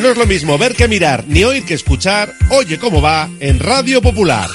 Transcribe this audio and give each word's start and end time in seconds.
No 0.00 0.08
es 0.08 0.16
lo 0.16 0.24
mismo 0.24 0.56
ver 0.56 0.74
que 0.74 0.88
mirar, 0.88 1.24
ni 1.28 1.44
oír 1.44 1.62
que 1.64 1.74
escuchar, 1.74 2.32
oye 2.48 2.78
cómo 2.78 3.02
va 3.02 3.28
en 3.38 3.58
Radio 3.58 4.00
Popular. 4.00 4.48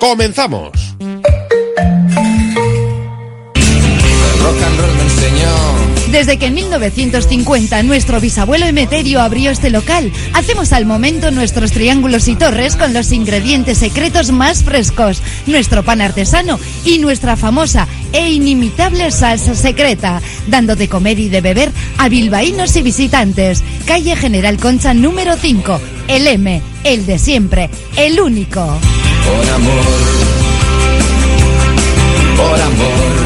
Comenzamos. 0.00 0.96
Desde 6.10 6.38
que 6.38 6.46
en 6.46 6.54
1950 6.54 7.82
nuestro 7.82 8.20
bisabuelo 8.20 8.64
Emeterio 8.64 9.20
abrió 9.20 9.50
este 9.50 9.70
local, 9.70 10.10
hacemos 10.32 10.72
al 10.72 10.86
momento 10.86 11.30
nuestros 11.30 11.72
triángulos 11.72 12.26
y 12.28 12.36
torres 12.36 12.74
con 12.74 12.94
los 12.94 13.12
ingredientes 13.12 13.78
secretos 13.78 14.30
más 14.32 14.64
frescos, 14.64 15.22
nuestro 15.46 15.84
pan 15.84 16.00
artesano 16.00 16.58
y 16.84 17.00
nuestra 17.00 17.36
famosa 17.36 17.86
e 18.16 18.32
inimitable 18.32 19.10
salsa 19.10 19.54
secreta, 19.54 20.22
dando 20.46 20.74
de 20.74 20.88
comer 20.88 21.18
y 21.18 21.28
de 21.28 21.42
beber 21.42 21.70
a 21.98 22.08
bilbaínos 22.08 22.74
y 22.76 22.82
visitantes. 22.82 23.62
Calle 23.84 24.16
General 24.16 24.56
Concha 24.56 24.94
número 24.94 25.36
5, 25.36 25.78
el 26.08 26.26
M, 26.26 26.62
el 26.84 27.04
de 27.04 27.18
siempre, 27.18 27.68
el 27.96 28.18
único. 28.18 28.60
Por 28.60 29.50
amor, 29.50 29.84
por 32.36 32.60
amor. 32.60 33.25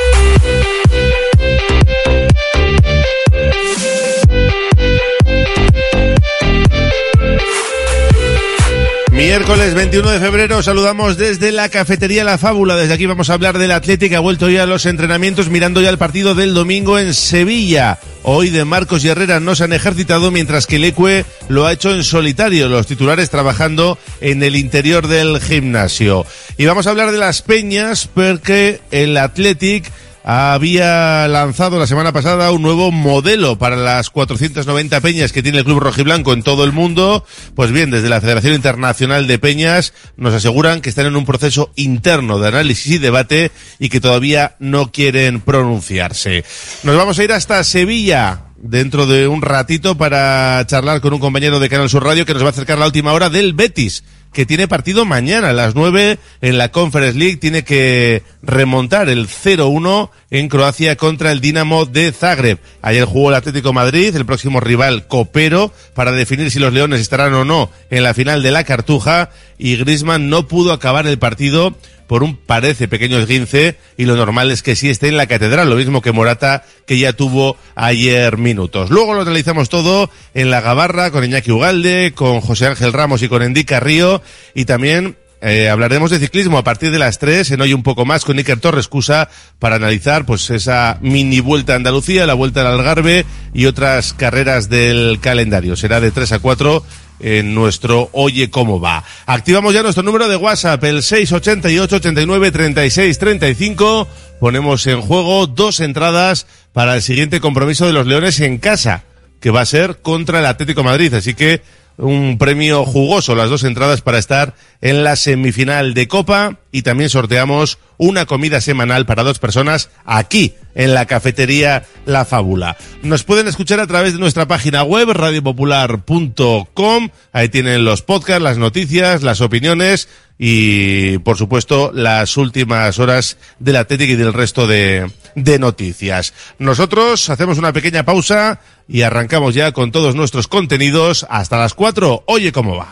Miércoles 9.21 9.75
21 9.75 10.09
de 10.09 10.19
febrero 10.19 10.63
saludamos 10.63 11.15
desde 11.15 11.51
la 11.51 11.69
cafetería 11.69 12.23
La 12.23 12.39
Fábula. 12.39 12.75
Desde 12.75 12.95
aquí 12.95 13.05
vamos 13.05 13.29
a 13.29 13.35
hablar 13.35 13.59
del 13.59 13.69
Atlético. 13.69 14.17
Ha 14.17 14.19
vuelto 14.19 14.49
ya 14.49 14.63
a 14.63 14.65
los 14.65 14.87
entrenamientos 14.87 15.47
mirando 15.47 15.79
ya 15.79 15.91
el 15.91 15.99
partido 15.99 16.33
del 16.33 16.55
domingo 16.55 16.97
en 16.97 17.13
Sevilla. 17.13 17.99
Hoy 18.23 18.49
de 18.49 18.65
Marcos 18.65 19.05
y 19.05 19.09
Herrera 19.09 19.39
no 19.39 19.53
se 19.53 19.65
han 19.65 19.73
ejercitado 19.73 20.31
mientras 20.31 20.65
que 20.65 20.79
Leque 20.79 21.23
lo 21.49 21.67
ha 21.67 21.73
hecho 21.73 21.93
en 21.93 22.03
solitario. 22.03 22.67
Los 22.67 22.87
titulares 22.87 23.29
trabajando 23.29 23.99
en 24.21 24.41
el 24.41 24.55
interior 24.55 25.07
del 25.07 25.39
gimnasio. 25.39 26.25
Y 26.57 26.65
vamos 26.65 26.87
a 26.87 26.89
hablar 26.89 27.11
de 27.11 27.19
las 27.19 27.43
peñas 27.43 28.09
porque 28.11 28.81
el 28.89 29.15
Athletic 29.17 29.91
había 30.23 31.27
lanzado 31.27 31.79
la 31.79 31.87
semana 31.87 32.11
pasada 32.11 32.51
un 32.51 32.61
nuevo 32.61 32.91
modelo 32.91 33.57
para 33.57 33.75
las 33.75 34.09
490 34.09 35.01
peñas 35.01 35.31
que 35.31 35.43
tiene 35.43 35.59
el 35.59 35.65
Club 35.65 35.79
Rojiblanco 35.79 36.33
en 36.33 36.43
todo 36.43 36.63
el 36.63 36.71
mundo. 36.71 37.25
Pues 37.55 37.71
bien, 37.71 37.89
desde 37.91 38.09
la 38.09 38.21
Federación 38.21 38.53
Internacional 38.53 39.27
de 39.27 39.39
Peñas 39.39 39.93
nos 40.17 40.33
aseguran 40.33 40.81
que 40.81 40.89
están 40.89 41.07
en 41.07 41.15
un 41.15 41.25
proceso 41.25 41.71
interno 41.75 42.39
de 42.39 42.49
análisis 42.49 42.93
y 42.93 42.97
debate 42.97 43.51
y 43.79 43.89
que 43.89 44.01
todavía 44.01 44.55
no 44.59 44.91
quieren 44.91 45.41
pronunciarse. 45.41 46.43
Nos 46.83 46.95
vamos 46.95 47.17
a 47.17 47.23
ir 47.23 47.31
hasta 47.31 47.63
Sevilla 47.63 48.45
dentro 48.61 49.07
de 49.07 49.27
un 49.27 49.41
ratito 49.41 49.97
para 49.97 50.63
charlar 50.67 51.01
con 51.01 51.13
un 51.13 51.19
compañero 51.19 51.59
de 51.59 51.69
Canal 51.69 51.89
Sur 51.89 52.03
Radio 52.03 52.25
que 52.25 52.33
nos 52.33 52.43
va 52.43 52.47
a 52.47 52.51
acercar 52.51 52.77
la 52.77 52.85
última 52.85 53.13
hora 53.13 53.29
del 53.29 53.53
Betis 53.53 54.03
que 54.33 54.45
tiene 54.45 54.67
partido 54.67 55.05
mañana 55.05 55.49
a 55.49 55.53
las 55.53 55.75
9 55.75 56.17
en 56.41 56.57
la 56.57 56.69
Conference 56.71 57.17
League. 57.17 57.37
Tiene 57.37 57.63
que 57.63 58.23
remontar 58.41 59.09
el 59.09 59.27
0-1 59.27 60.09
en 60.29 60.47
Croacia 60.47 60.95
contra 60.95 61.31
el 61.31 61.41
Dinamo 61.41 61.85
de 61.85 62.11
Zagreb. 62.11 62.59
Ayer 62.81 63.05
jugó 63.05 63.29
el 63.29 63.35
Atlético 63.35 63.73
Madrid, 63.73 64.15
el 64.15 64.25
próximo 64.25 64.59
rival 64.59 65.07
Copero, 65.07 65.73
para 65.93 66.11
definir 66.11 66.49
si 66.51 66.59
los 66.59 66.73
Leones 66.73 67.01
estarán 67.01 67.33
o 67.33 67.45
no 67.45 67.69
en 67.89 68.03
la 68.03 68.13
final 68.13 68.41
de 68.41 68.51
la 68.51 68.63
Cartuja. 68.63 69.29
Y 69.57 69.75
Grisman 69.75 70.29
no 70.29 70.47
pudo 70.47 70.71
acabar 70.71 71.05
el 71.07 71.19
partido 71.19 71.75
por 72.11 72.23
un 72.23 72.35
parece 72.35 72.89
pequeño 72.89 73.19
esguince 73.19 73.77
y 73.95 74.03
lo 74.03 74.17
normal 74.17 74.51
es 74.51 74.63
que 74.63 74.75
sí 74.75 74.89
esté 74.89 75.07
en 75.07 75.15
la 75.15 75.27
catedral, 75.27 75.69
lo 75.69 75.77
mismo 75.77 76.01
que 76.01 76.11
Morata 76.11 76.65
que 76.85 76.99
ya 76.99 77.13
tuvo 77.13 77.55
ayer 77.73 78.37
minutos. 78.37 78.89
Luego 78.89 79.13
lo 79.13 79.23
realizamos 79.23 79.69
todo 79.69 80.09
en 80.33 80.51
la 80.51 80.59
Gabarra 80.59 81.11
con 81.11 81.23
Iñaki 81.23 81.51
Ugalde, 81.51 82.11
con 82.13 82.41
José 82.41 82.67
Ángel 82.67 82.91
Ramos 82.91 83.23
y 83.23 83.29
con 83.29 83.43
Endica 83.43 83.79
Río 83.79 84.21
y 84.53 84.65
también 84.65 85.15
eh, 85.41 85.69
hablaremos 85.69 86.11
de 86.11 86.19
ciclismo 86.19 86.57
a 86.57 86.65
partir 86.65 86.91
de 86.91 86.99
las 86.99 87.17
3 87.17 87.49
en 87.51 87.61
hoy 87.61 87.73
un 87.73 87.81
poco 87.81 88.03
más 88.03 88.25
con 88.25 88.37
Iker 88.37 88.59
Torres 88.59 88.89
Cusa 88.89 89.29
para 89.57 89.77
analizar 89.77 90.25
pues 90.25 90.49
esa 90.49 90.97
mini 90.99 91.39
vuelta 91.39 91.71
a 91.71 91.77
Andalucía, 91.77 92.27
la 92.27 92.33
vuelta 92.33 92.59
al 92.59 92.73
Algarve 92.77 93.25
y 93.53 93.67
otras 93.67 94.11
carreras 94.11 94.67
del 94.67 95.19
calendario. 95.21 95.77
Será 95.77 96.01
de 96.01 96.11
3 96.11 96.33
a 96.33 96.39
4 96.39 96.83
en 97.21 97.53
nuestro 97.55 98.09
Oye 98.13 98.49
cómo 98.49 98.79
va. 98.79 99.03
Activamos 99.25 99.73
ya 99.73 99.83
nuestro 99.83 100.03
número 100.03 100.27
de 100.27 100.35
WhatsApp, 100.35 100.83
el 100.83 101.03
688 101.03 101.95
89 101.97 102.51
36 102.51 103.17
35. 103.17 104.07
Ponemos 104.39 104.87
en 104.87 105.01
juego 105.01 105.47
dos 105.47 105.79
entradas 105.79 106.47
para 106.73 106.95
el 106.95 107.01
siguiente 107.01 107.39
compromiso 107.39 107.85
de 107.85 107.93
los 107.93 108.07
Leones 108.07 108.39
en 108.39 108.57
casa, 108.57 109.03
que 109.39 109.51
va 109.51 109.61
a 109.61 109.65
ser 109.65 110.01
contra 110.01 110.39
el 110.39 110.45
Atlético 110.45 110.83
Madrid. 110.83 111.13
Así 111.13 111.33
que 111.33 111.61
un 111.97 112.37
premio 112.37 112.85
jugoso, 112.85 113.35
las 113.35 113.49
dos 113.49 113.63
entradas 113.63 114.01
para 114.01 114.17
estar 114.17 114.55
en 114.81 115.03
la 115.03 115.15
semifinal 115.15 115.93
de 115.93 116.07
Copa 116.07 116.57
y 116.71 116.81
también 116.81 117.09
sorteamos 117.09 117.77
una 117.97 118.25
comida 118.25 118.61
semanal 118.61 119.05
para 119.05 119.23
dos 119.23 119.39
personas 119.39 119.89
aquí 120.05 120.55
en 120.73 120.93
la 120.93 121.05
cafetería 121.05 121.83
La 122.05 122.25
Fábula. 122.25 122.77
Nos 123.03 123.23
pueden 123.23 123.47
escuchar 123.47 123.79
a 123.79 123.87
través 123.87 124.13
de 124.13 124.19
nuestra 124.19 124.47
página 124.47 124.83
web 124.83 125.09
radiopopular.com. 125.11 127.09
Ahí 127.33 127.49
tienen 127.49 127.85
los 127.85 128.01
podcasts, 128.01 128.41
las 128.41 128.57
noticias, 128.57 129.21
las 129.21 129.41
opiniones 129.41 130.07
y 130.43 131.19
por 131.19 131.37
supuesto 131.37 131.91
las 131.93 132.35
últimas 132.35 132.97
horas 132.97 133.37
del 133.59 133.75
Atlético 133.75 134.13
y 134.13 134.15
del 134.15 134.33
resto 134.33 134.65
de, 134.65 135.07
noticias. 135.35 136.33
Nosotros 136.57 137.29
hacemos 137.29 137.59
una 137.59 137.73
pequeña 137.73 138.05
pausa 138.05 138.59
y 138.87 139.03
arrancamos 139.03 139.53
ya 139.53 139.71
con 139.71 139.91
todos 139.91 140.15
nuestros 140.15 140.47
contenidos 140.47 141.27
hasta 141.29 141.59
las 141.59 141.75
4. 141.75 142.23
Oye 142.25 142.51
cómo 142.51 142.75
va. 142.75 142.91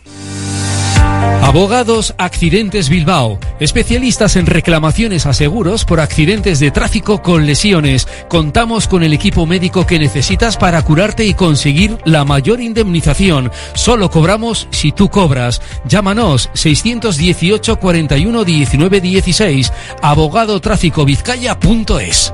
Abogados 1.51 2.15
Accidentes 2.17 2.87
Bilbao, 2.87 3.37
especialistas 3.59 4.37
en 4.37 4.45
reclamaciones 4.45 5.25
a 5.25 5.33
seguros 5.33 5.83
por 5.83 5.99
accidentes 5.99 6.59
de 6.59 6.71
tráfico 6.71 7.21
con 7.21 7.45
lesiones. 7.45 8.07
Contamos 8.29 8.87
con 8.87 9.03
el 9.03 9.11
equipo 9.11 9.45
médico 9.45 9.85
que 9.85 9.99
necesitas 9.99 10.55
para 10.55 10.81
curarte 10.81 11.25
y 11.25 11.33
conseguir 11.33 11.97
la 12.05 12.23
mayor 12.23 12.61
indemnización. 12.61 13.51
Solo 13.73 14.09
cobramos 14.09 14.69
si 14.71 14.93
tú 14.93 15.09
cobras. 15.09 15.61
Llámanos 15.83 16.49
618 16.53 17.75
41 17.75 18.45
19 18.45 19.01
16 19.01 19.73
abogadotráficovizcaya.es. 20.01 22.33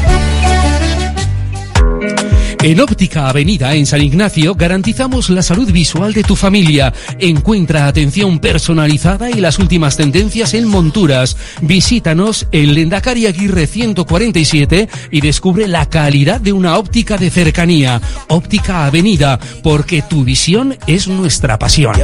En 2.63 2.79
Óptica 2.79 3.27
Avenida, 3.27 3.73
en 3.73 3.87
San 3.87 4.03
Ignacio, 4.03 4.53
garantizamos 4.53 5.31
la 5.31 5.41
salud 5.41 5.71
visual 5.71 6.13
de 6.13 6.23
tu 6.23 6.35
familia. 6.35 6.93
Encuentra 7.17 7.87
atención 7.87 8.37
personalizada 8.37 9.31
y 9.31 9.35
las 9.35 9.57
últimas 9.57 9.97
tendencias 9.97 10.53
en 10.53 10.67
monturas. 10.67 11.37
Visítanos 11.61 12.45
en 12.51 12.75
Lendakari 12.75 13.25
Aguirre 13.25 13.65
147 13.65 14.89
y 15.09 15.21
descubre 15.21 15.67
la 15.67 15.87
calidad 15.87 16.39
de 16.39 16.53
una 16.53 16.77
óptica 16.77 17.17
de 17.17 17.31
cercanía. 17.31 17.99
Óptica 18.27 18.85
Avenida, 18.85 19.39
porque 19.63 20.03
tu 20.03 20.23
visión 20.23 20.77
es 20.85 21.07
nuestra 21.07 21.57
pasión. 21.57 21.95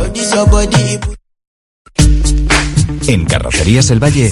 En 3.07 3.25
Carrocerías 3.25 3.91
El 3.91 4.03
Valle 4.03 4.31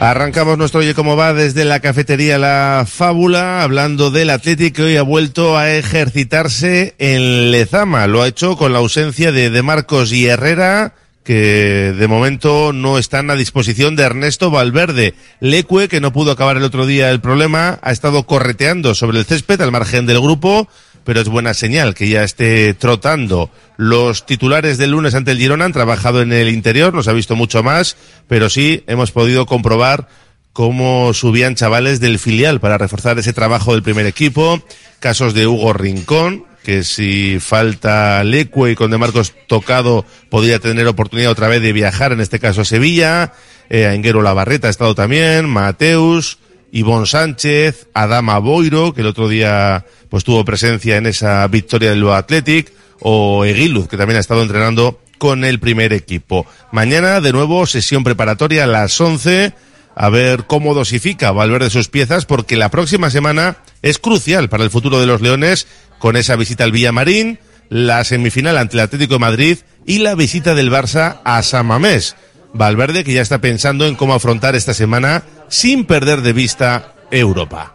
Arrancamos 0.00 0.56
nuestro 0.56 0.78
Oye 0.78 0.94
Cómo 0.94 1.16
Va 1.16 1.34
desde 1.34 1.64
la 1.64 1.80
cafetería 1.80 2.38
La 2.38 2.86
Fábula, 2.88 3.64
hablando 3.64 4.12
del 4.12 4.30
Atlético 4.30 4.76
que 4.76 4.82
hoy 4.84 4.96
ha 4.96 5.02
vuelto 5.02 5.58
a 5.58 5.72
ejercitarse 5.72 6.94
en 6.98 7.50
Lezama. 7.50 8.06
Lo 8.06 8.22
ha 8.22 8.28
hecho 8.28 8.56
con 8.56 8.72
la 8.72 8.78
ausencia 8.78 9.32
de 9.32 9.50
De 9.50 9.62
Marcos 9.62 10.12
y 10.12 10.26
Herrera, 10.26 10.94
que 11.24 11.92
de 11.98 12.06
momento 12.06 12.72
no 12.72 12.96
están 12.96 13.28
a 13.28 13.34
disposición 13.34 13.96
de 13.96 14.04
Ernesto 14.04 14.52
Valverde. 14.52 15.14
Lecue, 15.40 15.88
que 15.88 16.00
no 16.00 16.12
pudo 16.12 16.30
acabar 16.30 16.56
el 16.56 16.62
otro 16.62 16.86
día 16.86 17.10
el 17.10 17.20
problema, 17.20 17.80
ha 17.82 17.90
estado 17.90 18.22
correteando 18.22 18.94
sobre 18.94 19.18
el 19.18 19.24
césped 19.24 19.60
al 19.60 19.72
margen 19.72 20.06
del 20.06 20.20
grupo, 20.20 20.68
pero 21.08 21.22
es 21.22 21.28
buena 21.30 21.54
señal 21.54 21.94
que 21.94 22.06
ya 22.06 22.22
esté 22.22 22.74
trotando. 22.74 23.50
Los 23.78 24.26
titulares 24.26 24.76
del 24.76 24.90
lunes 24.90 25.14
ante 25.14 25.30
el 25.30 25.38
Girona 25.38 25.64
han 25.64 25.72
trabajado 25.72 26.20
en 26.20 26.34
el 26.34 26.50
interior, 26.50 26.92
nos 26.92 27.08
ha 27.08 27.14
visto 27.14 27.34
mucho 27.34 27.62
más, 27.62 27.96
pero 28.26 28.50
sí 28.50 28.84
hemos 28.86 29.10
podido 29.10 29.46
comprobar 29.46 30.06
cómo 30.52 31.14
subían 31.14 31.54
chavales 31.54 32.00
del 32.00 32.18
filial 32.18 32.60
para 32.60 32.76
reforzar 32.76 33.18
ese 33.18 33.32
trabajo 33.32 33.72
del 33.72 33.82
primer 33.82 34.04
equipo. 34.04 34.62
Casos 35.00 35.32
de 35.32 35.46
Hugo 35.46 35.72
Rincón, 35.72 36.44
que 36.62 36.84
si 36.84 37.38
falta 37.40 38.22
Lecue 38.22 38.72
y 38.72 38.74
con 38.74 38.90
De 38.90 38.98
Marcos 38.98 39.32
tocado 39.46 40.04
podría 40.28 40.58
tener 40.58 40.86
oportunidad 40.88 41.30
otra 41.30 41.48
vez 41.48 41.62
de 41.62 41.72
viajar, 41.72 42.12
en 42.12 42.20
este 42.20 42.38
caso 42.38 42.60
a 42.60 42.66
Sevilla. 42.66 43.32
Eh, 43.70 43.90
Enguero 43.94 44.20
Labarreta 44.20 44.66
ha 44.66 44.70
estado 44.70 44.94
también, 44.94 45.48
Mateus, 45.48 46.38
Ivón 46.72 47.06
Sánchez, 47.06 47.88
Adama 47.94 48.38
Boiro, 48.38 48.92
que 48.92 49.00
el 49.00 49.06
otro 49.06 49.28
día 49.28 49.86
pues 50.08 50.24
tuvo 50.24 50.44
presencia 50.44 50.96
en 50.96 51.06
esa 51.06 51.46
victoria 51.48 51.90
del 51.90 52.08
Athletic, 52.08 52.72
o 53.00 53.44
Eguiluz, 53.44 53.88
que 53.88 53.96
también 53.96 54.16
ha 54.16 54.20
estado 54.20 54.42
entrenando 54.42 55.00
con 55.18 55.44
el 55.44 55.60
primer 55.60 55.92
equipo. 55.92 56.46
Mañana, 56.72 57.20
de 57.20 57.32
nuevo, 57.32 57.66
sesión 57.66 58.04
preparatoria 58.04 58.64
a 58.64 58.68
las 58.68 59.00
11, 59.00 59.52
a 59.94 60.08
ver 60.10 60.44
cómo 60.46 60.74
dosifica 60.74 61.32
Valverde 61.32 61.70
sus 61.70 61.88
piezas, 61.88 62.24
porque 62.24 62.56
la 62.56 62.70
próxima 62.70 63.10
semana 63.10 63.58
es 63.82 63.98
crucial 63.98 64.48
para 64.48 64.64
el 64.64 64.70
futuro 64.70 65.00
de 65.00 65.06
los 65.06 65.20
Leones, 65.20 65.66
con 65.98 66.16
esa 66.16 66.36
visita 66.36 66.64
al 66.64 66.72
Villamarín, 66.72 67.38
la 67.68 68.04
semifinal 68.04 68.56
ante 68.56 68.76
el 68.76 68.80
Atlético 68.80 69.14
de 69.14 69.20
Madrid 69.20 69.58
y 69.84 69.98
la 69.98 70.14
visita 70.14 70.54
del 70.54 70.70
Barça 70.70 71.20
a 71.24 71.42
San 71.42 71.66
Mamés. 71.66 72.16
Valverde 72.58 73.04
que 73.04 73.14
ya 73.14 73.22
está 73.22 73.40
pensando 73.40 73.86
en 73.86 73.94
cómo 73.94 74.14
afrontar 74.14 74.54
esta 74.56 74.74
semana 74.74 75.22
sin 75.48 75.84
perder 75.86 76.20
de 76.20 76.32
vista 76.32 76.94
Europa. 77.10 77.74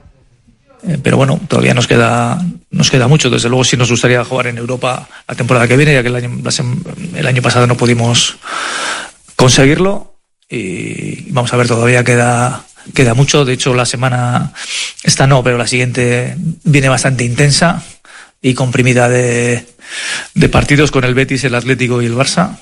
Eh, 0.88 1.00
pero 1.02 1.18
bueno, 1.18 1.40
todavía 1.48 1.74
nos 1.74 1.88
queda, 1.88 2.46
nos 2.70 2.92
queda 2.92 3.08
mucho. 3.08 3.30
Desde 3.30 3.50
luego 3.50 3.64
sí 3.64 3.78
nos 3.78 3.90
gustaría 3.90 4.24
jugar 4.24 4.48
en 4.48 4.58
Europa 4.58 5.08
la 5.28 5.36
temporada 5.36 5.68
que 5.68 5.78
viene, 5.78 5.94
ya 5.94 6.04
que 6.04 6.10
el 6.10 7.28
año, 7.28 7.42
pasado 7.42 7.66
no 7.66 7.78
pudimos 7.78 8.38
conseguirlo. 9.36 10.18
Y 10.50 11.32
vamos 11.32 11.52
a 11.54 11.58
ver, 11.58 11.68
todavía 11.68 12.04
queda, 12.04 12.66
queda 12.94 13.14
mucho. 13.14 13.46
De 13.46 13.54
hecho, 13.54 13.74
la 13.74 13.86
semana, 13.86 14.54
esta 15.02 15.26
no, 15.26 15.44
pero 15.44 15.58
la 15.58 15.68
siguiente 15.68 16.36
viene 16.64 16.90
bastante 16.90 17.24
intensa 17.24 17.82
y 18.42 18.54
comprimida 18.54 19.08
de, 19.08 19.66
de 20.34 20.50
partidos 20.50 20.92
con 20.92 21.06
el 21.06 21.16
Betis, 21.16 21.46
el 21.46 21.56
Atlético 21.56 22.02
y 22.02 22.08
el 22.08 22.16
Barça. 22.16 22.58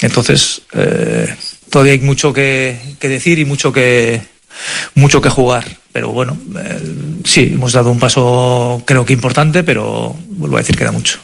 Entonces, 0.00 0.62
eh, 0.72 1.34
todavía 1.70 1.92
hay 1.94 2.00
mucho 2.00 2.32
que, 2.32 2.78
que 2.98 3.08
decir 3.08 3.38
y 3.38 3.44
mucho 3.44 3.72
que, 3.72 4.20
mucho 4.94 5.20
que 5.20 5.30
jugar. 5.30 5.64
Pero 5.92 6.10
bueno, 6.10 6.36
eh, 6.58 6.80
sí, 7.24 7.50
hemos 7.54 7.72
dado 7.72 7.90
un 7.90 7.98
paso 7.98 8.82
creo 8.84 9.04
que 9.04 9.12
importante, 9.12 9.62
pero 9.64 10.14
vuelvo 10.28 10.56
a 10.56 10.60
decir 10.60 10.76
queda 10.76 10.92
mucho. 10.92 11.18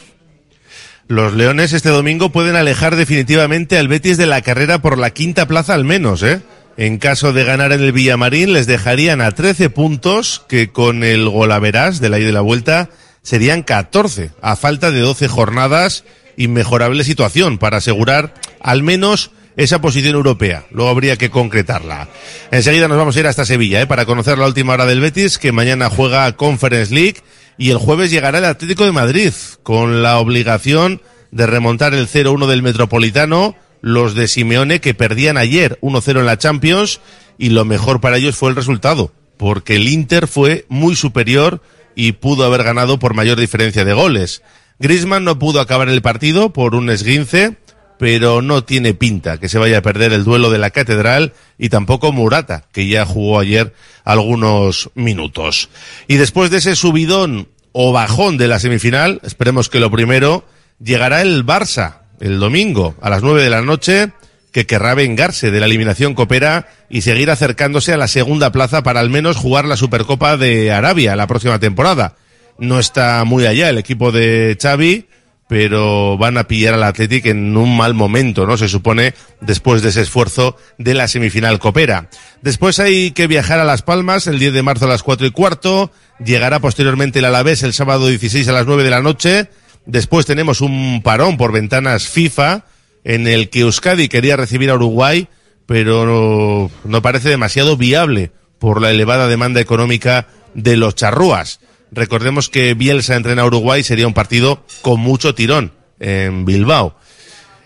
Los 1.07 1.33
Leones 1.33 1.71
este 1.71 1.89
domingo 1.89 2.31
pueden 2.31 2.57
alejar 2.57 2.97
definitivamente 2.97 3.77
al 3.77 3.87
Betis 3.87 4.17
de 4.17 4.25
la 4.25 4.41
carrera 4.41 4.81
por 4.81 4.97
la 4.97 5.11
quinta 5.11 5.47
plaza 5.47 5.73
al 5.73 5.85
menos, 5.85 6.21
¿eh? 6.21 6.41
En 6.75 6.97
caso 6.97 7.33
de 7.33 7.43
ganar 7.43 7.71
en 7.71 7.81
el 7.81 7.91
Villamarín 7.91 8.53
les 8.53 8.67
dejarían 8.67 9.21
a 9.21 9.31
13 9.31 9.69
puntos 9.69 10.43
que 10.47 10.69
con 10.71 11.03
el 11.03 11.27
golaveras 11.29 12.01
de 12.01 12.09
la 12.09 12.19
ida 12.19 12.25
y 12.25 12.27
de 12.27 12.33
la 12.33 12.41
vuelta 12.41 12.89
serían 13.23 13.63
14 13.63 14.31
a 14.41 14.55
falta 14.55 14.91
de 14.91 14.99
12 14.99 15.27
jornadas 15.27 16.03
inmejorable 16.35 17.03
situación 17.03 17.57
para 17.57 17.77
asegurar 17.77 18.33
al 18.59 18.83
menos 18.83 19.31
esa 19.57 19.81
posición 19.81 20.15
europea. 20.15 20.65
Luego 20.71 20.89
habría 20.89 21.17
que 21.17 21.29
concretarla. 21.29 22.07
Enseguida 22.51 22.87
nos 22.87 22.97
vamos 22.97 23.17
a 23.17 23.19
ir 23.19 23.27
hasta 23.27 23.43
Sevilla 23.43 23.81
¿eh? 23.81 23.87
para 23.87 24.05
conocer 24.05 24.37
la 24.37 24.47
última 24.47 24.73
hora 24.73 24.85
del 24.85 25.01
Betis, 25.01 25.37
que 25.37 25.51
mañana 25.51 25.89
juega 25.89 26.31
Conference 26.37 26.93
League 26.93 27.17
y 27.57 27.71
el 27.71 27.77
jueves 27.77 28.11
llegará 28.11 28.37
el 28.37 28.45
Atlético 28.45 28.85
de 28.85 28.91
Madrid 28.91 29.33
con 29.63 30.03
la 30.03 30.19
obligación 30.19 31.01
de 31.31 31.47
remontar 31.47 31.93
el 31.93 32.07
0-1 32.07 32.45
del 32.45 32.61
Metropolitano, 32.61 33.55
los 33.81 34.13
de 34.13 34.27
Simeone 34.27 34.79
que 34.79 34.93
perdían 34.93 35.37
ayer 35.37 35.77
1-0 35.81 36.19
en 36.19 36.25
la 36.25 36.37
Champions 36.37 37.01
y 37.37 37.49
lo 37.49 37.65
mejor 37.65 37.99
para 37.99 38.17
ellos 38.17 38.35
fue 38.35 38.51
el 38.51 38.55
resultado, 38.55 39.11
porque 39.37 39.75
el 39.75 39.87
Inter 39.87 40.27
fue 40.27 40.65
muy 40.69 40.95
superior 40.95 41.61
y 41.95 42.13
pudo 42.13 42.45
haber 42.45 42.63
ganado 42.63 42.99
por 42.99 43.15
mayor 43.15 43.39
diferencia 43.39 43.83
de 43.83 43.93
goles. 43.93 44.43
Grisman 44.79 45.23
no 45.23 45.39
pudo 45.39 45.59
acabar 45.59 45.89
el 45.89 46.03
partido 46.03 46.53
por 46.53 46.75
un 46.75 46.91
esguince, 46.91 47.57
pero 47.97 48.41
no 48.41 48.63
tiene 48.63 48.93
pinta 48.93 49.39
que 49.39 49.49
se 49.49 49.59
vaya 49.59 49.79
a 49.79 49.81
perder 49.81 50.13
el 50.13 50.23
duelo 50.23 50.49
de 50.49 50.57
la 50.57 50.69
Catedral 50.69 51.33
y 51.57 51.69
tampoco 51.69 52.11
Murata, 52.11 52.65
que 52.71 52.87
ya 52.87 53.05
jugó 53.05 53.39
ayer 53.39 53.73
algunos 54.03 54.89
minutos. 54.95 55.69
Y 56.07 56.15
después 56.15 56.51
de 56.51 56.57
ese 56.57 56.75
subidón 56.75 57.47
o 57.71 57.91
bajón 57.91 58.37
de 58.37 58.47
la 58.47 58.59
semifinal, 58.59 59.19
esperemos 59.23 59.69
que 59.69 59.79
lo 59.79 59.91
primero, 59.91 60.45
llegará 60.79 61.21
el 61.21 61.45
Barça 61.45 62.01
el 62.19 62.39
domingo 62.39 62.95
a 63.01 63.09
las 63.09 63.21
nueve 63.21 63.43
de 63.43 63.49
la 63.49 63.61
noche, 63.61 64.11
que 64.51 64.65
querrá 64.65 64.95
vengarse 64.95 65.51
de 65.51 65.59
la 65.59 65.67
eliminación 65.67 66.13
copera 66.13 66.67
y 66.89 67.01
seguir 67.01 67.29
acercándose 67.29 67.93
a 67.93 67.97
la 67.97 68.07
segunda 68.07 68.51
plaza 68.51 68.81
para 68.81 68.99
al 68.99 69.09
menos 69.09 69.37
jugar 69.37 69.65
la 69.65 69.77
Supercopa 69.77 70.37
de 70.37 70.71
Arabia 70.71 71.15
la 71.15 71.27
próxima 71.27 71.59
temporada. 71.59 72.15
No 72.57 72.79
está 72.79 73.23
muy 73.23 73.45
allá 73.45 73.69
el 73.69 73.77
equipo 73.77 74.11
de 74.11 74.57
Xavi, 74.59 75.05
pero 75.47 76.17
van 76.17 76.37
a 76.37 76.47
pillar 76.47 76.73
al 76.73 76.83
Athletic 76.83 77.27
en 77.27 77.55
un 77.55 77.77
mal 77.77 77.93
momento, 77.93 78.45
¿no? 78.45 78.57
Se 78.57 78.67
supone, 78.67 79.13
después 79.39 79.81
de 79.81 79.89
ese 79.89 80.01
esfuerzo 80.01 80.57
de 80.77 80.93
la 80.93 81.07
semifinal 81.07 81.59
copera. 81.59 82.09
Después 82.41 82.79
hay 82.79 83.11
que 83.11 83.27
viajar 83.27 83.59
a 83.59 83.65
Las 83.65 83.81
Palmas 83.81 84.27
el 84.27 84.39
10 84.39 84.53
de 84.53 84.63
marzo 84.63 84.85
a 84.85 84.89
las 84.89 85.03
cuatro 85.03 85.25
y 85.25 85.31
cuarto. 85.31 85.91
Llegará 86.23 86.59
posteriormente 86.59 87.19
el 87.19 87.25
Alavés 87.25 87.63
el 87.63 87.73
sábado 87.73 88.07
16 88.07 88.47
a 88.49 88.51
las 88.51 88.65
9 88.65 88.83
de 88.83 88.89
la 88.89 89.01
noche. 89.01 89.49
Después 89.85 90.25
tenemos 90.25 90.59
un 90.59 91.01
parón 91.01 91.37
por 91.37 91.53
ventanas 91.53 92.07
FIFA 92.07 92.65
en 93.05 93.25
el 93.25 93.49
que 93.49 93.61
Euskadi 93.61 94.09
quería 94.09 94.35
recibir 94.35 94.69
a 94.69 94.75
Uruguay, 94.75 95.29
pero 95.65 96.05
no, 96.05 96.71
no 96.83 97.01
parece 97.01 97.29
demasiado 97.29 97.77
viable 97.77 98.31
por 98.59 98.81
la 98.81 98.91
elevada 98.91 99.27
demanda 99.27 99.61
económica 99.61 100.27
de 100.55 100.75
los 100.75 100.95
charrúas. 100.95 101.61
Recordemos 101.91 102.49
que 102.49 102.73
Bielsa 102.73 103.15
entrena 103.15 103.43
a 103.43 103.45
Uruguay 103.45 103.83
sería 103.83 104.07
un 104.07 104.13
partido 104.13 104.63
con 104.81 104.99
mucho 104.99 105.33
tirón 105.35 105.73
en 105.99 106.45
Bilbao. 106.45 106.95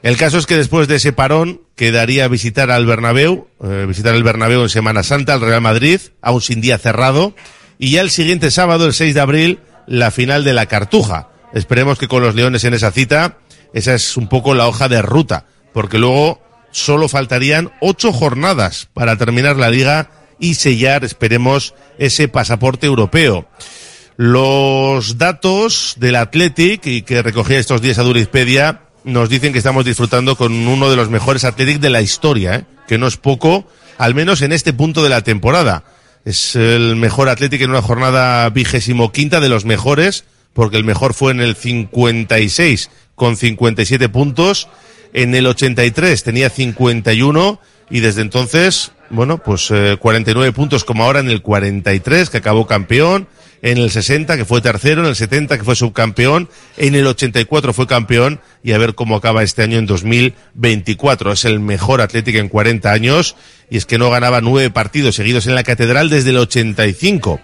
El 0.03 0.17
caso 0.17 0.37
es 0.37 0.47
que 0.47 0.57
después 0.57 0.87
de 0.87 0.95
ese 0.95 1.13
parón 1.13 1.61
quedaría 1.75 2.27
visitar 2.27 2.71
al 2.71 2.85
Bernabéu, 2.85 3.47
eh, 3.63 3.85
visitar 3.87 4.15
el 4.15 4.23
Bernabéu 4.23 4.63
en 4.63 4.69
Semana 4.69 5.03
Santa, 5.03 5.33
al 5.33 5.41
Real 5.41 5.61
Madrid, 5.61 5.99
aún 6.21 6.41
sin 6.41 6.59
día 6.59 6.79
cerrado, 6.79 7.35
y 7.77 7.91
ya 7.91 8.01
el 8.01 8.09
siguiente 8.09 8.49
sábado, 8.49 8.87
el 8.87 8.93
6 8.93 9.13
de 9.13 9.21
abril, 9.21 9.59
la 9.85 10.09
final 10.09 10.43
de 10.43 10.53
la 10.53 10.65
Cartuja. 10.65 11.29
Esperemos 11.53 11.99
que 11.99 12.07
con 12.07 12.23
los 12.23 12.33
Leones 12.33 12.63
en 12.63 12.73
esa 12.73 12.91
cita, 12.91 13.37
esa 13.73 13.93
es 13.93 14.17
un 14.17 14.27
poco 14.27 14.55
la 14.55 14.67
hoja 14.67 14.89
de 14.89 15.01
ruta, 15.01 15.45
porque 15.73 15.99
luego 15.99 16.41
solo 16.71 17.07
faltarían 17.07 17.71
ocho 17.79 18.11
jornadas 18.11 18.87
para 18.93 19.17
terminar 19.17 19.57
la 19.57 19.69
liga 19.69 20.09
y 20.39 20.55
sellar, 20.55 21.03
esperemos, 21.03 21.75
ese 21.99 22.27
pasaporte 22.27 22.87
europeo. 22.87 23.47
Los 24.23 25.17
datos 25.17 25.95
del 25.97 26.15
Athletic 26.15 26.85
y 26.85 27.01
que 27.01 27.23
recogía 27.23 27.57
estos 27.57 27.81
días 27.81 27.97
a 27.97 28.03
Durizpedia 28.03 28.81
nos 29.03 29.29
dicen 29.29 29.51
que 29.51 29.57
estamos 29.57 29.83
disfrutando 29.83 30.35
con 30.35 30.53
uno 30.67 30.91
de 30.91 30.95
los 30.95 31.09
mejores 31.09 31.43
Athletic 31.43 31.79
de 31.79 31.89
la 31.89 32.03
historia, 32.03 32.53
¿eh? 32.57 32.65
que 32.87 32.99
no 32.99 33.07
es 33.07 33.17
poco, 33.17 33.65
al 33.97 34.13
menos 34.13 34.43
en 34.43 34.51
este 34.51 34.73
punto 34.73 35.01
de 35.01 35.09
la 35.09 35.23
temporada. 35.23 35.85
Es 36.23 36.55
el 36.55 36.97
mejor 36.97 37.29
Athletic 37.29 37.61
en 37.61 37.71
una 37.71 37.81
jornada 37.81 38.47
vigésimo 38.51 39.11
quinta 39.11 39.39
de 39.39 39.49
los 39.49 39.65
mejores, 39.65 40.23
porque 40.53 40.77
el 40.77 40.83
mejor 40.83 41.15
fue 41.15 41.31
en 41.31 41.41
el 41.41 41.55
56 41.55 42.91
con 43.15 43.35
57 43.35 44.07
puntos, 44.09 44.67
en 45.13 45.33
el 45.33 45.47
83 45.47 46.23
tenía 46.23 46.51
51 46.51 47.59
y 47.89 48.01
desde 48.01 48.21
entonces, 48.21 48.91
bueno, 49.09 49.39
pues 49.39 49.71
eh, 49.71 49.97
49 49.99 50.51
puntos 50.51 50.83
como 50.83 51.05
ahora 51.05 51.21
en 51.21 51.31
el 51.31 51.41
43 51.41 52.29
que 52.29 52.37
acabó 52.37 52.67
campeón, 52.67 53.27
en 53.61 53.77
el 53.77 53.91
60 53.91 54.37
que 54.37 54.45
fue 54.45 54.61
tercero, 54.61 55.01
en 55.01 55.07
el 55.07 55.15
70 55.15 55.57
que 55.57 55.63
fue 55.63 55.75
subcampeón, 55.75 56.49
en 56.77 56.95
el 56.95 57.05
84 57.05 57.73
fue 57.73 57.87
campeón 57.87 58.39
y 58.63 58.71
a 58.71 58.77
ver 58.77 58.95
cómo 58.95 59.15
acaba 59.15 59.43
este 59.43 59.63
año 59.63 59.77
en 59.77 59.85
2024. 59.85 61.31
Es 61.31 61.45
el 61.45 61.59
mejor 61.59 62.01
Atlético 62.01 62.39
en 62.39 62.49
40 62.49 62.91
años 62.91 63.35
y 63.69 63.77
es 63.77 63.85
que 63.85 63.97
no 63.97 64.09
ganaba 64.09 64.41
nueve 64.41 64.69
partidos 64.71 65.15
seguidos 65.15 65.47
en 65.47 65.55
la 65.55 65.63
catedral 65.63 66.09
desde 66.09 66.31
el 66.31 66.37
85. 66.37 67.39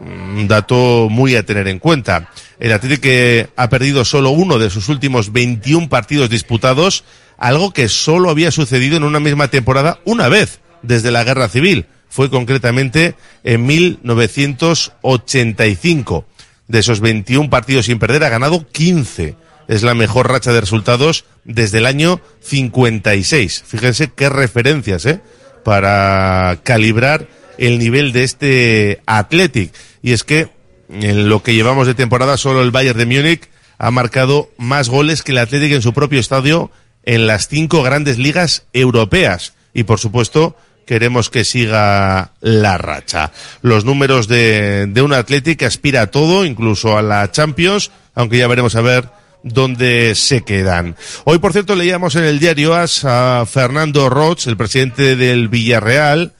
Un 0.00 0.48
dato 0.48 1.08
muy 1.10 1.36
a 1.36 1.44
tener 1.44 1.68
en 1.68 1.78
cuenta. 1.78 2.30
El 2.58 2.72
Atlético 2.72 3.50
ha 3.56 3.68
perdido 3.68 4.04
solo 4.04 4.30
uno 4.30 4.58
de 4.58 4.70
sus 4.70 4.88
últimos 4.88 5.32
21 5.32 5.88
partidos 5.88 6.30
disputados, 6.30 7.04
algo 7.38 7.72
que 7.72 7.88
solo 7.88 8.30
había 8.30 8.50
sucedido 8.50 8.96
en 8.96 9.04
una 9.04 9.20
misma 9.20 9.48
temporada 9.48 10.00
una 10.04 10.28
vez 10.28 10.60
desde 10.82 11.10
la 11.10 11.24
guerra 11.24 11.48
civil 11.48 11.86
fue 12.08 12.30
concretamente 12.30 13.14
en 13.44 13.66
1985. 13.66 16.24
De 16.68 16.80
esos 16.80 17.00
21 17.00 17.50
partidos 17.50 17.86
sin 17.86 17.98
perder 17.98 18.24
ha 18.24 18.28
ganado 18.28 18.66
15. 18.66 19.36
Es 19.68 19.82
la 19.82 19.94
mejor 19.94 20.30
racha 20.30 20.52
de 20.52 20.60
resultados 20.60 21.24
desde 21.44 21.78
el 21.78 21.86
año 21.86 22.20
56. 22.40 23.64
Fíjense 23.66 24.12
qué 24.14 24.28
referencias, 24.28 25.06
¿eh? 25.06 25.20
Para 25.64 26.60
calibrar 26.62 27.26
el 27.58 27.78
nivel 27.78 28.12
de 28.12 28.24
este 28.24 29.02
Athletic. 29.06 29.72
Y 30.02 30.12
es 30.12 30.24
que 30.24 30.48
en 30.88 31.28
lo 31.28 31.42
que 31.42 31.54
llevamos 31.54 31.86
de 31.86 31.94
temporada 31.94 32.36
solo 32.36 32.62
el 32.62 32.70
Bayern 32.70 32.98
de 32.98 33.06
Múnich 33.06 33.48
ha 33.78 33.90
marcado 33.90 34.50
más 34.56 34.88
goles 34.88 35.22
que 35.22 35.32
el 35.32 35.38
Athletic 35.38 35.72
en 35.72 35.82
su 35.82 35.92
propio 35.92 36.20
estadio 36.20 36.70
en 37.04 37.26
las 37.26 37.48
cinco 37.48 37.82
grandes 37.82 38.18
ligas 38.18 38.66
europeas. 38.72 39.54
Y 39.74 39.84
por 39.84 39.98
supuesto, 39.98 40.56
queremos 40.86 41.28
que 41.28 41.44
siga 41.44 42.30
la 42.40 42.78
racha. 42.78 43.32
Los 43.60 43.84
números 43.84 44.28
de, 44.28 44.86
de 44.86 45.02
un 45.02 45.12
Athletic 45.12 45.58
que 45.58 45.66
aspira 45.66 46.02
a 46.02 46.06
todo, 46.06 46.46
incluso 46.46 46.96
a 46.96 47.02
la 47.02 47.30
Champions, 47.30 47.90
aunque 48.14 48.38
ya 48.38 48.46
veremos 48.46 48.76
a 48.76 48.80
ver 48.80 49.08
dónde 49.42 50.14
se 50.14 50.42
quedan. 50.42 50.96
Hoy, 51.24 51.38
por 51.38 51.52
cierto, 51.52 51.74
leíamos 51.74 52.16
en 52.16 52.24
el 52.24 52.38
diario 52.38 52.74
AS 52.74 53.04
a 53.04 53.44
Fernando 53.46 54.08
Roch, 54.08 54.46
el 54.46 54.56
presidente 54.56 55.16
del 55.16 55.48
Villarreal. 55.48 56.32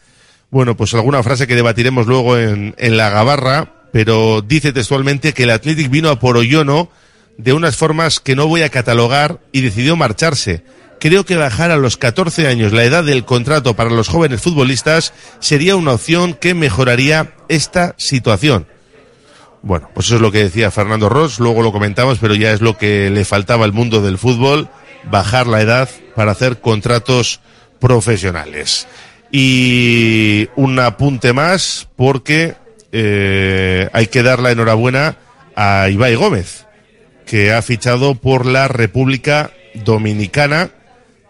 Bueno, 0.50 0.76
pues 0.76 0.95
alguna 0.95 1.23
frase 1.23 1.47
que 1.47 1.57
debatiremos 1.57 2.07
luego 2.07 2.38
en, 2.38 2.75
en 2.79 2.97
la 2.97 3.11
gabarra, 3.11 3.73
pero 3.93 4.43
dice 4.43 4.73
textualmente 4.73 5.35
que 5.35 5.43
el 5.43 5.50
Athletic 5.50 5.91
vino 5.91 6.09
a 6.09 6.19
por 6.19 6.37
Oyono 6.37 6.88
de 7.37 7.53
unas 7.53 7.76
formas 7.76 8.21
que 8.21 8.37
no 8.37 8.47
voy 8.47 8.62
a 8.62 8.71
catalogar 8.71 9.41
y 9.53 9.61
decidió 9.61 9.97
marcharse 9.97 10.65
creo 11.00 11.25
que 11.25 11.37
bajar 11.37 11.71
a 11.71 11.76
los 11.76 11.97
14 11.97 12.47
años 12.47 12.73
la 12.73 12.85
edad 12.85 13.05
del 13.05 13.25
contrato 13.25 13.75
para 13.75 13.91
los 13.91 14.09
jóvenes 14.09 14.41
futbolistas 14.41 15.12
sería 15.41 15.76
una 15.76 15.93
opción 15.93 16.35
que 16.35 16.55
mejoraría 16.55 17.35
esta 17.49 17.95
situación. 17.99 18.67
Bueno, 19.62 19.91
pues 19.95 20.07
eso 20.07 20.17
es 20.17 20.21
lo 20.21 20.31
que 20.31 20.45
decía 20.45 20.71
Fernando 20.71 21.09
Ross, 21.09 21.41
luego 21.41 21.62
lo 21.62 21.73
comentamos, 21.73 22.19
pero 22.21 22.35
ya 22.35 22.53
es 22.53 22.61
lo 22.61 22.79
que 22.79 23.11
le 23.11 23.25
faltaba 23.25 23.65
al 23.65 23.73
mundo 23.73 24.00
del 24.00 24.19
fútbol, 24.19 24.69
bajar 25.11 25.47
la 25.47 25.61
edad 25.61 25.88
para 26.15 26.33
hacer 26.33 26.61
contratos 26.61 27.41
profesionales. 27.81 28.87
Y 29.33 30.49
un 30.55 30.79
apunte 30.79 31.33
más, 31.33 31.88
porque 31.97 32.55
eh, 32.93 33.88
hay 33.93 34.07
que 34.07 34.23
dar 34.23 34.38
la 34.38 34.53
enhorabuena 34.53 35.17
a 35.57 35.88
Ibai 35.88 36.15
Gómez, 36.15 36.67
que 37.26 37.53
ha 37.53 37.61
fichado 37.61 38.15
por 38.15 38.47
la 38.47 38.69
República 38.69 39.50
Dominicana 39.75 40.71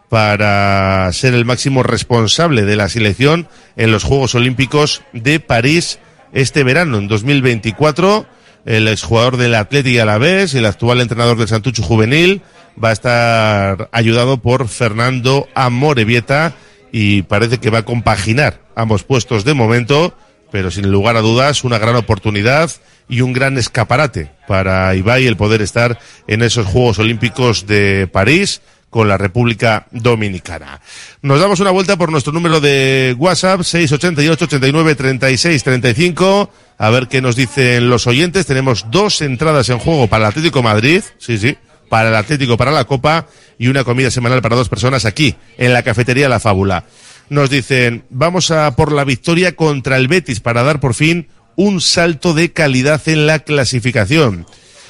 para 0.09 1.11
ser 1.13 1.35
el 1.35 1.45
máximo 1.45 1.83
responsable 1.83 2.65
de 2.65 2.77
la 2.77 2.89
selección 2.89 3.49
en 3.77 3.93
los 3.93 4.05
Juegos 4.05 4.35
Olímpicos 4.35 5.03
de 5.13 5.41
París 5.41 5.99
este 6.33 6.65
verano, 6.65 6.99
en 6.99 7.09
2024. 7.09 8.27
El 8.65 8.89
exjugador 8.89 9.37
del 9.37 9.55
Atlético 9.55 10.03
Alavés, 10.03 10.55
el 10.55 10.67
actual 10.67 11.01
entrenador 11.01 11.39
del 11.39 11.49
Santucho 11.49 11.83
Juvenil, 11.83 12.43
va 12.83 12.91
a 12.91 12.93
estar 12.93 13.89
ayudado 13.93 14.39
por 14.39 14.69
Fernando 14.69 15.49
Amorebieta 15.55 16.55
y 16.93 17.23
parece 17.23 17.59
que 17.59 17.71
va 17.71 17.79
a 17.79 17.85
compaginar 17.85 18.61
ambos 18.75 19.05
puestos 19.05 19.45
de 19.45 19.55
momento, 19.55 20.15
pero 20.51 20.71
sin 20.71 20.91
lugar 20.91 21.17
a 21.17 21.21
dudas 21.21 21.65
una 21.65 21.79
gran 21.79 21.97
oportunidad 21.97 22.71
y 23.09 23.21
un 23.21 23.33
gran 23.33 23.57
escaparate 23.57 24.31
para 24.49 24.95
Ibai 24.95 25.27
el 25.27 25.37
poder 25.37 25.63
estar 25.63 25.99
en 26.27 26.43
esos 26.43 26.67
Juegos 26.67 26.99
Olímpicos 26.99 27.67
de 27.67 28.09
París 28.13 28.61
con 28.97 29.09
la 29.09 29.19
República 29.19 29.87
Dominicana. 29.91 30.81
Nos 31.21 31.39
damos 31.39 31.61
una 31.61 31.71
vuelta 31.71 31.99
por 31.99 32.11
nuestro 32.11 32.33
número 32.33 32.61
de 32.61 33.15
WhatsApp, 33.19 33.61
688 33.61 34.47
89 34.47 34.95
36 34.95 35.63
35, 35.63 36.51
a 36.79 36.89
ver 36.89 37.07
qué 37.07 37.21
nos 37.21 37.37
dicen 37.37 37.91
los 37.91 38.07
oyentes. 38.07 38.47
Tenemos 38.47 38.87
dos 38.91 39.21
entradas 39.21 39.69
en 39.69 39.81
juego 39.81 40.07
para 40.07 40.25
el 40.25 40.31
Atlético 40.31 40.63
Madrid, 40.63 41.03
sí, 41.19 41.37
sí, 41.37 41.59
para 41.91 42.09
el 42.09 42.15
Atlético, 42.15 42.57
para 42.57 42.71
la 42.71 42.87
Copa, 42.87 43.27
y 43.59 43.69
una 43.69 43.85
comida 43.85 44.11
semanal 44.11 44.41
para 44.41 44.57
dos 44.57 44.71
personas 44.71 45.05
aquí, 45.05 45.35
en 45.59 45.75
la 45.75 45.83
cafetería 45.83 46.31
La 46.31 46.41
Fábula. 46.41 46.85
Nos 47.29 47.51
dicen, 47.51 48.05
vamos 48.09 48.51
a 48.51 48.77
por 48.77 48.93
la 48.93 49.05
victoria 49.05 49.57
contra 49.57 49.99
el 49.99 50.09
Betis 50.09 50.41
para 50.41 50.63
dar 50.63 50.81
por 50.81 50.95
fin 50.95 51.29
un 51.55 51.83
salto 51.83 52.33
de 52.33 52.51
calidad 52.55 53.07
en 53.11 53.27
la 53.27 53.41
clasificación. 53.41 54.47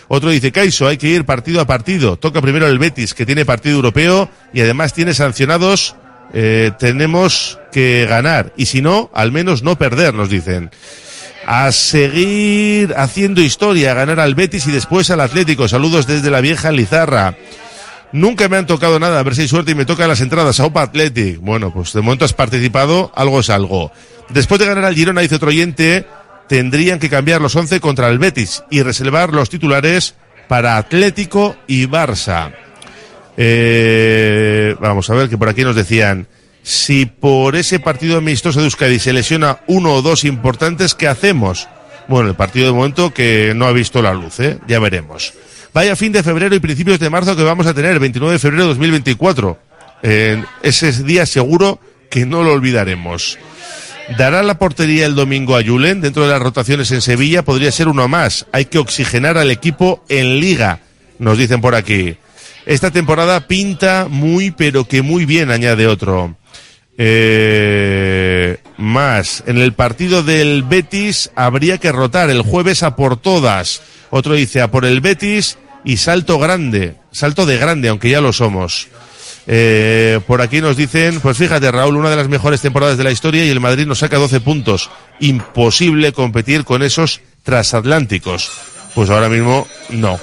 Otro 0.09 0.31
dice, 0.31 0.53
Caiso, 0.53 0.87
hay 0.87 0.97
que 0.97 1.09
ir 1.09 1.25
partido 1.25 1.61
a 1.61 1.67
partido. 1.67 2.17
Toca 2.17 2.41
primero 2.41 2.67
el 2.67 2.79
Betis, 2.79 3.15
que 3.15 3.27
tiene 3.27 3.45
partido 3.45 3.77
europeo 3.77 4.29
y 4.53 4.61
además 4.61 4.93
tiene 4.93 5.15
sancionados. 5.15 5.97
Eh, 6.33 6.73
tenemos 6.79 7.59
que 7.73 8.07
ganar. 8.09 8.53
Y 8.57 8.67
si 8.67 8.83
no, 8.83 9.11
al 9.15 9.33
menos 9.33 9.63
no 9.63 9.77
perder, 9.77 10.15
nos 10.15 10.29
dicen. 10.29 10.71
A 11.47 11.71
seguir 11.73 12.95
haciendo 12.97 13.41
historia, 13.41 13.93
a 13.93 13.95
ganar 13.95 14.21
al 14.21 14.35
Betis 14.35 14.67
y 14.67 14.73
después 14.73 15.11
al 15.11 15.21
Atlético. 15.21 15.69
Saludos 15.69 16.07
desde 16.07 16.31
la 16.31 16.41
vieja 16.41 16.73
Lizarra. 16.73 17.37
Nunca 18.13 18.49
me 18.49 18.57
han 18.57 18.67
tocado 18.67 18.99
nada, 18.99 19.19
a 19.19 19.23
ver 19.23 19.35
si 19.35 19.43
hay 19.43 19.49
suerte 19.49 19.73
y 19.73 19.75
me 19.75 19.85
tocan 19.85 20.09
las 20.09 20.21
entradas. 20.21 20.61
Aupa 20.61 20.83
Athletic. 20.83 21.39
Bueno, 21.41 21.73
pues 21.73 21.93
de 21.93 22.01
momento 22.01 22.25
has 22.25 22.33
participado, 22.33 23.13
algo 23.15 23.41
es 23.41 23.51
algo. 23.51 23.93
Después 24.29 24.61
de 24.61 24.67
ganar 24.67 24.85
al 24.85 24.95
Girona, 24.95 25.21
dice 25.21 25.37
otro 25.37 25.49
oyente, 25.49 26.07
tendrían 26.49 26.99
que 26.99 27.11
cambiar 27.11 27.41
los 27.41 27.57
11 27.57 27.81
contra 27.81 28.09
el 28.09 28.19
Betis 28.19 28.63
y 28.71 28.83
reservar 28.83 29.33
los 29.33 29.51
titulares 29.51 30.15
para 30.49 30.77
Atlético 30.77 31.57
y 31.67 31.87
Barça. 31.87 32.53
Eh, 33.37 34.75
vamos 34.81 35.11
a 35.11 35.15
ver 35.15 35.29
que 35.29 35.37
por 35.37 35.49
aquí 35.49 35.63
nos 35.63 35.77
decían, 35.77 36.27
si 36.63 37.07
por 37.07 37.57
ese 37.57 37.79
partido 37.81 38.19
amistoso 38.19 38.61
de 38.61 38.67
Euskadi 38.67 38.99
se 38.99 39.13
lesiona 39.13 39.59
uno 39.67 39.93
o 39.93 40.03
dos 40.03 40.25
importantes, 40.25 40.95
¿qué 40.95 41.09
hacemos? 41.09 41.69
Bueno, 42.09 42.29
el 42.29 42.37
partido 42.37 42.67
de 42.67 42.73
momento 42.73 43.13
que 43.13 43.53
no 43.55 43.67
ha 43.67 43.73
visto 43.73 44.01
la 44.01 44.15
luz, 44.15 44.41
¿eh? 44.41 44.59
ya 44.67 44.79
veremos. 44.79 45.35
Vaya 45.75 45.97
fin 45.97 46.13
de 46.13 46.23
febrero 46.23 46.55
y 46.55 46.61
principios 46.61 46.99
de 46.99 47.11
marzo 47.11 47.37
que 47.37 47.43
vamos 47.43 47.67
a 47.67 47.75
tener, 47.75 47.99
29 47.99 48.35
de 48.35 48.39
febrero 48.39 48.63
de 48.63 48.69
2024. 48.71 49.59
Eh, 50.03 50.43
ese 50.63 50.93
día 51.03 51.27
seguro 51.27 51.81
que 52.09 52.25
no 52.25 52.43
lo 52.43 52.53
olvidaremos. 52.53 53.39
¿Dará 54.17 54.43
la 54.45 54.59
portería 54.59 55.05
el 55.07 55.17
domingo 55.17 55.57
a 55.57 55.65
Julen? 55.65 56.01
Dentro 56.01 56.25
de 56.25 56.31
las 56.31 56.41
rotaciones 56.41 56.93
en 56.93 57.03
Sevilla 57.03 57.45
podría 57.45 57.73
ser 57.73 57.89
uno 57.89 58.07
más. 58.07 58.47
Hay 58.53 58.67
que 58.67 58.79
oxigenar 58.79 59.37
al 59.37 59.51
equipo 59.51 60.05
en 60.09 60.39
liga, 60.39 60.81
nos 61.19 61.39
dicen 61.39 61.61
por 61.61 61.75
aquí. 61.75 62.17
Esta 62.67 62.93
temporada 62.93 63.49
pinta 63.49 64.07
muy, 64.09 64.53
pero 64.53 64.87
que 64.87 65.03
muy 65.03 65.25
bien, 65.25 65.51
añade 65.51 65.89
otro. 65.89 66.37
Eh, 66.99 68.59
más, 68.79 69.43
en 69.47 69.59
el 69.59 69.73
partido 69.73 70.23
del 70.23 70.63
Betis 70.63 71.31
habría 71.35 71.79
que 71.79 71.93
rotar 71.93 72.31
el 72.31 72.43
jueves 72.43 72.85
a 72.85 72.95
por 72.95 73.17
todas. 73.17 73.83
Otro 74.11 74.35
dice 74.35 74.61
a 74.61 74.71
por 74.71 74.85
el 74.85 75.01
Betis 75.01 75.59
y 75.85 75.97
salto 75.97 76.39
grande, 76.39 76.95
salto 77.11 77.45
de 77.45 77.59
grande, 77.59 77.89
aunque 77.89 78.11
ya 78.11 78.21
lo 78.21 78.33
somos. 78.33 78.89
Eh, 79.47 80.21
por 80.27 80.43
aquí 80.43 80.61
nos 80.61 80.77
dicen, 80.77 81.21
pues 81.21 81.37
fíjate 81.39 81.71
Raúl, 81.71 81.97
una 81.97 82.11
de 82.11 82.17
las 82.17 82.29
mejores 82.29 82.61
temporadas 82.61 82.99
de 82.99 83.05
la 83.05 83.13
historia 83.13 83.45
y 83.45 83.51
el 83.51 83.61
Madrid 83.61 83.87
nos 83.87 84.01
saca 84.01 84.17
12 84.17 84.41
puntos. 84.41 84.91
Imposible 85.21 86.13
competir 86.13 86.65
con 86.65 86.83
esos 86.83 87.21
transatlánticos. 87.43 88.51
Pues 88.95 89.11
ahora 89.11 89.29
mismo 89.29 89.69
no. 89.91 90.19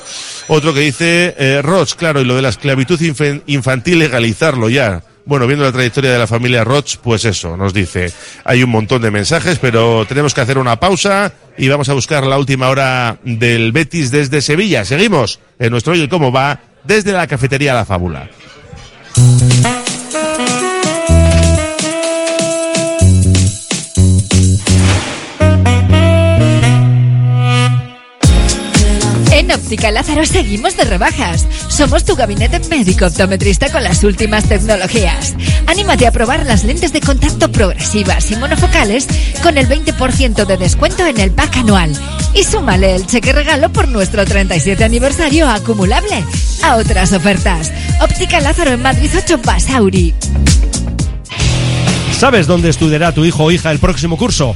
Otro 0.48 0.74
que 0.74 0.82
dice, 0.82 1.36
eh, 1.38 1.62
Roch, 1.62 1.94
claro, 1.94 2.20
y 2.22 2.26
lo 2.26 2.36
de 2.36 2.42
la 2.42 2.50
esclavitud 2.50 3.00
infantil 3.46 4.00
legalizarlo 4.00 4.70
ya. 4.70 5.04
Bueno, 5.26 5.48
viendo 5.48 5.64
la 5.64 5.72
trayectoria 5.72 6.12
de 6.12 6.20
la 6.20 6.28
familia 6.28 6.66
Roch, 6.66 6.98
pues 6.98 7.24
eso, 7.24 7.56
nos 7.56 7.74
dice. 7.74 8.12
Hay 8.44 8.62
un 8.62 8.70
montón 8.70 9.02
de 9.02 9.10
mensajes, 9.10 9.58
pero 9.60 10.06
tenemos 10.06 10.34
que 10.34 10.42
hacer 10.42 10.58
una 10.58 10.80
pausa 10.80 11.32
y 11.58 11.70
vamos 11.70 11.88
a 11.88 11.94
buscar 11.94 12.26
la 12.26 12.38
última 12.38 12.68
hora 12.68 13.20
del 13.24 13.72
Betis 13.72 14.12
desde 14.12 14.42
Sevilla. 14.42 14.84
Seguimos 14.84 15.40
en 15.60 15.72
nuestro 15.72 15.94
Oye 15.94 16.10
Cómo 16.10 16.32
Va 16.32 16.60
desde 16.84 17.14
la 17.14 17.28
cafetería 17.28 17.74
La 17.74 17.86
Fábula. 17.86 18.30
En 19.16 19.83
Óptica 29.74 29.90
Lázaro 29.90 30.24
seguimos 30.24 30.78
de 30.78 30.84
rebajas. 30.84 31.48
Somos 31.68 32.06
tu 32.06 32.16
gabinete 32.16 32.60
médico 32.70 33.08
optometrista 33.08 33.72
con 33.72 33.84
las 33.84 34.04
últimas 34.04 34.48
tecnologías. 34.48 35.34
Anímate 35.66 36.06
a 36.06 36.12
probar 36.12 36.46
las 36.46 36.64
lentes 36.64 36.94
de 36.94 37.02
contacto 37.02 37.52
progresivas 37.52 38.30
y 38.30 38.36
monofocales 38.36 39.08
con 39.42 39.58
el 39.58 39.68
20% 39.68 40.46
de 40.46 40.58
descuento 40.58 41.08
en 41.08 41.20
el 41.20 41.32
pack 41.32 41.58
anual. 41.58 41.92
Y 42.36 42.44
súmale 42.44 42.94
el 42.94 43.08
cheque 43.08 43.34
regalo 43.34 43.72
por 43.72 43.88
nuestro 43.88 44.24
37 44.26 44.84
aniversario 44.84 45.50
acumulable 45.50 46.24
a 46.62 46.76
otras 46.76 47.12
ofertas. 47.12 47.72
Óptica 48.00 48.42
Lázaro 48.42 48.74
en 48.74 48.82
Madrid 48.84 49.10
8 49.18 49.40
Basauri. 49.44 50.14
¿Sabes 52.12 52.46
dónde 52.46 52.70
estudiará 52.70 53.12
tu 53.12 53.26
hijo 53.26 53.46
o 53.46 53.52
hija 53.52 53.72
el 53.72 53.80
próximo 53.80 54.18
curso? 54.18 54.56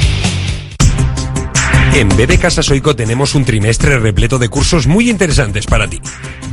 En 1.93 2.07
BB 2.09 2.39
Casa 2.39 2.63
Soico 2.63 2.95
tenemos 2.95 3.35
un 3.35 3.43
trimestre 3.43 3.99
repleto 3.99 4.39
de 4.39 4.47
cursos 4.47 4.87
muy 4.87 5.09
interesantes 5.09 5.65
para 5.65 5.89
ti. 5.89 6.01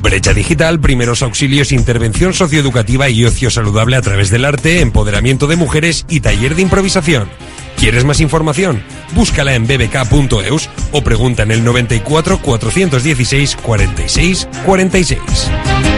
Brecha 0.03 0.35
digital, 0.35 0.81
primeros 0.81 1.22
auxilios, 1.22 1.70
intervención 1.70 2.35
socioeducativa 2.35 3.09
y 3.09 3.24
ocio 3.24 3.48
saludable 3.48 3.96
a 3.96 4.03
través 4.03 4.31
del 4.31 4.44
arte, 4.44 4.81
empoderamiento 4.81 5.46
de 5.46 5.57
mujeres 5.57 6.07
y 6.09 6.20
taller 6.20 6.57
de 6.57 6.62
improvisación. 6.62 7.29
¿Quieres 7.77 8.05
más 8.05 8.20
información? 8.20 8.83
Búscala 9.14 9.55
en 9.55 9.66
bbk.eus 9.68 10.68
o 10.90 11.03
pregunta 11.03 11.44
en 11.44 11.53
el 11.53 11.64
94 11.64 12.40
416 12.42 13.57
46 13.57 14.48
46. 14.66 15.97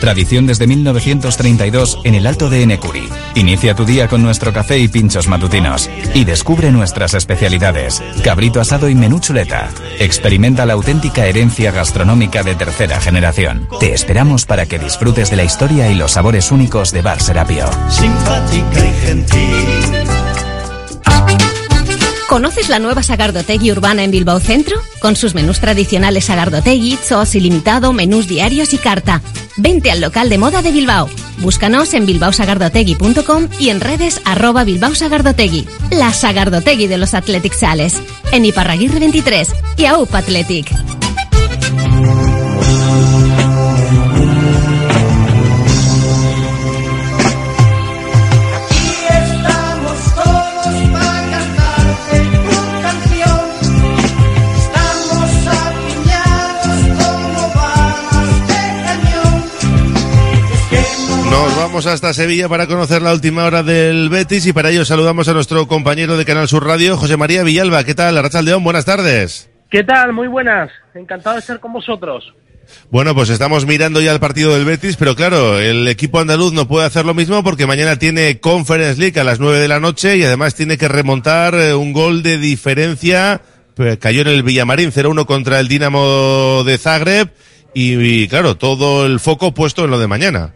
Tradición 0.00 0.46
desde 0.46 0.66
1932 0.66 1.98
en 2.04 2.14
el 2.14 2.26
Alto 2.26 2.48
de 2.50 2.62
Enecuri. 2.62 3.08
Inicia 3.34 3.74
tu 3.74 3.84
día 3.84 4.08
con 4.08 4.22
nuestro 4.22 4.52
café 4.52 4.78
y 4.78 4.88
pinchos 4.88 5.28
matutinos. 5.28 5.90
Y 6.14 6.24
descubre 6.24 6.70
nuestras 6.70 7.14
especialidades. 7.14 8.02
Cabrito 8.22 8.60
asado 8.60 8.88
y 8.88 8.94
menú 8.94 9.18
chuleta. 9.18 9.70
Experimenta 9.98 10.66
la 10.66 10.74
auténtica 10.74 11.26
herencia 11.26 11.72
gastronómica 11.72 12.42
de 12.42 12.54
tercera 12.54 13.00
generación. 13.00 13.68
Te 13.80 13.92
esperamos 13.92 14.46
para 14.46 14.66
que 14.66 14.78
disfrutes 14.78 15.30
de 15.30 15.36
la 15.36 15.44
historia 15.44 15.90
y 15.90 15.94
los 15.94 16.12
sabores 16.12 16.52
únicos 16.52 16.92
de 16.92 17.02
Bar 17.02 17.20
Serapio. 17.20 17.66
Simpática 17.88 18.86
y 18.86 19.06
gentil. 19.06 20.08
¿Conoces 22.28 22.68
la 22.68 22.78
nueva 22.78 23.02
Sagardotegui 23.02 23.72
urbana 23.72 24.04
en 24.04 24.10
Bilbao 24.10 24.38
Centro? 24.38 24.76
Con 25.00 25.16
sus 25.16 25.34
menús 25.34 25.60
tradicionales 25.60 26.26
Sagardotegui, 26.26 26.98
Chos 27.08 27.34
ilimitado, 27.34 27.94
menús 27.94 28.28
diarios 28.28 28.74
y 28.74 28.78
carta. 28.78 29.22
Vente 29.58 29.90
al 29.90 30.00
local 30.00 30.28
de 30.28 30.38
moda 30.38 30.62
de 30.62 30.72
Bilbao. 30.72 31.08
Búscanos 31.38 31.92
en 31.94 32.06
bilbaosagardotegui.com 32.06 33.48
y 33.58 33.68
en 33.68 33.80
redes 33.80 34.20
arroba 34.24 34.64
Bilbao 34.64 34.94
Sagardotegui. 34.94 35.66
La 35.90 36.12
Sagardotegui 36.12 36.86
de 36.86 36.98
los 36.98 37.14
Athletic 37.14 37.52
Sales. 37.52 38.00
En 38.32 38.44
Iparraguirre 38.44 39.00
23 39.00 39.52
y 39.76 39.84
AUP. 39.86 40.14
Vamos 61.68 61.86
hasta 61.86 62.14
Sevilla 62.14 62.48
para 62.48 62.66
conocer 62.66 63.02
la 63.02 63.12
última 63.12 63.44
hora 63.44 63.62
del 63.62 64.08
Betis 64.08 64.46
y 64.46 64.54
para 64.54 64.70
ello 64.70 64.86
saludamos 64.86 65.28
a 65.28 65.34
nuestro 65.34 65.68
compañero 65.68 66.16
de 66.16 66.24
Canal 66.24 66.48
Sur 66.48 66.66
Radio, 66.66 66.96
José 66.96 67.18
María 67.18 67.42
Villalba. 67.42 67.84
¿Qué 67.84 67.94
tal? 67.94 68.16
Arrachaldeón, 68.16 68.64
buenas 68.64 68.86
tardes. 68.86 69.50
¿Qué 69.70 69.84
tal? 69.84 70.14
Muy 70.14 70.28
buenas. 70.28 70.70
Encantado 70.94 71.34
de 71.34 71.40
estar 71.40 71.60
con 71.60 71.74
vosotros. 71.74 72.32
Bueno, 72.90 73.14
pues 73.14 73.28
estamos 73.28 73.66
mirando 73.66 74.00
ya 74.00 74.12
el 74.12 74.18
partido 74.18 74.54
del 74.54 74.64
Betis, 74.64 74.96
pero 74.96 75.14
claro, 75.14 75.58
el 75.58 75.86
equipo 75.88 76.18
andaluz 76.18 76.54
no 76.54 76.66
puede 76.66 76.86
hacer 76.86 77.04
lo 77.04 77.12
mismo 77.12 77.44
porque 77.44 77.66
mañana 77.66 77.96
tiene 77.96 78.40
Conference 78.40 78.98
League 78.98 79.20
a 79.20 79.24
las 79.24 79.38
9 79.38 79.58
de 79.58 79.68
la 79.68 79.78
noche 79.78 80.16
y 80.16 80.24
además 80.24 80.54
tiene 80.54 80.78
que 80.78 80.88
remontar 80.88 81.54
eh, 81.54 81.74
un 81.74 81.92
gol 81.92 82.22
de 82.22 82.38
diferencia. 82.38 83.42
Pues 83.74 83.98
cayó 83.98 84.22
en 84.22 84.28
el 84.28 84.42
Villamarín 84.42 84.90
0-1 84.90 85.26
contra 85.26 85.60
el 85.60 85.68
Dinamo 85.68 86.64
de 86.64 86.78
Zagreb 86.78 87.28
y, 87.74 88.22
y, 88.22 88.26
claro, 88.26 88.56
todo 88.56 89.04
el 89.04 89.20
foco 89.20 89.52
puesto 89.52 89.84
en 89.84 89.90
lo 89.90 89.98
de 89.98 90.06
mañana. 90.06 90.54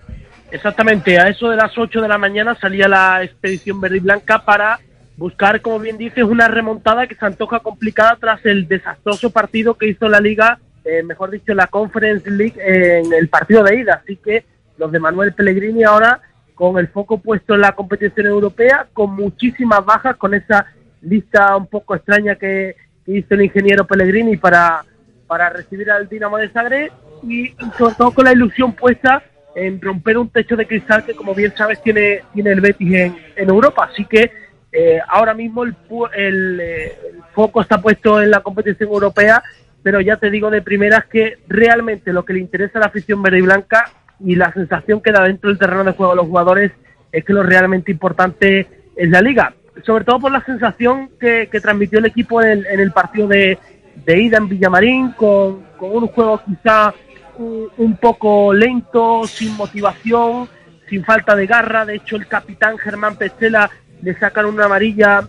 Exactamente, 0.53 1.19
a 1.19 1.29
eso 1.29 1.49
de 1.49 1.57
las 1.57 1.77
8 1.79 2.03
de 2.03 2.09
la 2.09 2.19
mañana 2.19 2.55
salía 2.55 2.87
la 2.87 3.25
expedición 3.25 3.81
verde 3.81 3.97
y 3.97 4.01
blanca 4.01 4.45
para 4.45 4.81
buscar, 5.17 5.63
como 5.63 5.79
bien 5.79 5.97
dices, 5.97 6.25
una 6.25 6.47
remontada 6.47 7.07
que 7.07 7.15
se 7.15 7.25
antoja 7.25 7.61
complicada 7.61 8.19
tras 8.21 8.45
el 8.45 8.69
desastroso 8.69 9.31
partido 9.31 9.79
que 9.79 9.89
hizo 9.89 10.11
la 10.11 10.21
liga, 10.21 10.59
eh, 10.85 11.03
mejor 11.03 11.31
dicho, 11.31 11.55
la 11.55 11.69
Conference 11.69 12.31
League 12.31 12.57
en 12.59 13.15
el 13.15 13.31
partido 13.31 13.63
de 13.63 13.77
ida. 13.77 14.03
Así 14.03 14.17
que 14.17 14.45
los 14.77 14.93
de 14.93 14.99
Manuel 14.99 15.33
Pellegrini 15.33 15.85
ahora 15.85 16.21
con 16.55 16.77
el 16.79 16.89
foco 16.89 17.17
puesto 17.17 17.55
en 17.55 17.63
la 17.63 17.73
competición 17.73 18.27
europea, 18.27 18.89
con 18.93 19.17
muchísimas 19.17 19.83
bajas, 19.87 20.17
con 20.17 20.35
esa 20.35 20.67
lista 21.01 21.57
un 21.57 21.67
poco 21.67 21.95
extraña 21.95 22.35
que, 22.35 22.77
hizo 23.07 23.35
el 23.35 23.43
ingeniero 23.43 23.87
Pellegrini 23.87 24.37
para, 24.37 24.85
para 25.27 25.49
recibir 25.49 25.91
al 25.91 26.11
Dinamo 26.11 26.37
de 26.37 26.51
Zagreb 26.51 26.93
y 27.27 27.55
sobre 27.79 27.95
todo 27.95 28.11
con 28.11 28.27
la 28.27 28.33
ilusión 28.33 28.75
puesta 28.75 29.23
en 29.55 29.81
romper 29.81 30.19
un 30.19 30.29
techo 30.29 30.57
de 30.57 30.67
cristal 30.67 31.05
que 31.05 31.15
como 31.15 31.35
bien 31.35 31.53
sabes 31.57 31.83
tiene, 31.83 32.23
tiene 32.33 32.53
el 32.53 32.61
Betis 32.61 32.95
en, 32.95 33.17
en 33.37 33.49
Europa. 33.49 33.89
Así 33.91 34.05
que 34.05 34.31
eh, 34.73 35.01
ahora 35.09 35.35
mismo 35.35 35.65
el, 35.65 35.75
eh, 36.17 36.97
el 37.13 37.23
foco 37.35 37.61
está 37.61 37.81
puesto 37.81 38.23
en 38.23 38.31
la 38.31 38.41
competición 38.41 38.89
europea, 38.91 39.43
pero 39.83 40.01
ya 40.01 40.17
te 40.17 40.31
digo 40.31 40.51
de 40.51 40.63
primeras 40.63 41.05
que 41.07 41.39
realmente 41.49 42.13
lo 42.13 42.25
que 42.25 42.33
le 42.33 42.41
interesa 42.41 42.79
a 42.79 42.81
la 42.81 42.87
afición 42.87 43.23
verde 43.23 43.39
y 43.39 43.43
blanca 43.43 43.91
y 44.21 44.37
la 44.37 44.53
sensación 44.53 45.01
que 45.01 45.13
da 45.13 45.25
dentro 45.25 45.51
del 45.51 45.59
terreno 45.59 45.85
de 45.85 45.93
juego 45.93 46.13
a 46.13 46.17
los 46.17 46.27
jugadores 46.27 46.73
es 47.11 47.25
que 47.25 47.33
lo 47.33 47.43
realmente 47.43 47.93
importante 47.93 48.67
es 48.97 49.11
la 49.11 49.21
liga. 49.21 49.55
Sobre 49.85 50.05
todo 50.05 50.21
por 50.21 50.33
la 50.33 50.45
sensación 50.45 51.11
que, 51.21 51.49
que 51.51 51.61
transmitió 51.61 51.99
el 51.99 52.07
equipo 52.07 52.41
en 52.41 52.51
el, 52.51 52.67
en 52.67 52.81
el 52.81 52.93
partido 52.93 53.27
de, 53.27 53.59
de 54.05 54.23
ida 54.23 54.39
en 54.39 54.49
Villamarín, 54.49 55.13
con, 55.13 55.63
con 55.77 55.91
un 55.91 56.07
juego 56.09 56.41
quizá 56.47 56.95
un, 57.39 57.97
poco 57.97 58.53
lento, 58.53 59.27
sin 59.27 59.57
motivación, 59.57 60.49
sin 60.89 61.05
falta 61.05 61.35
de 61.35 61.47
garra. 61.47 61.85
De 61.85 61.97
hecho, 61.97 62.17
el 62.17 62.27
capitán 62.27 62.79
Germán 62.79 63.17
Pestela 63.17 63.71
le 64.03 64.15
sacan 64.19 64.47
una 64.47 64.67
amarilla 64.67 65.21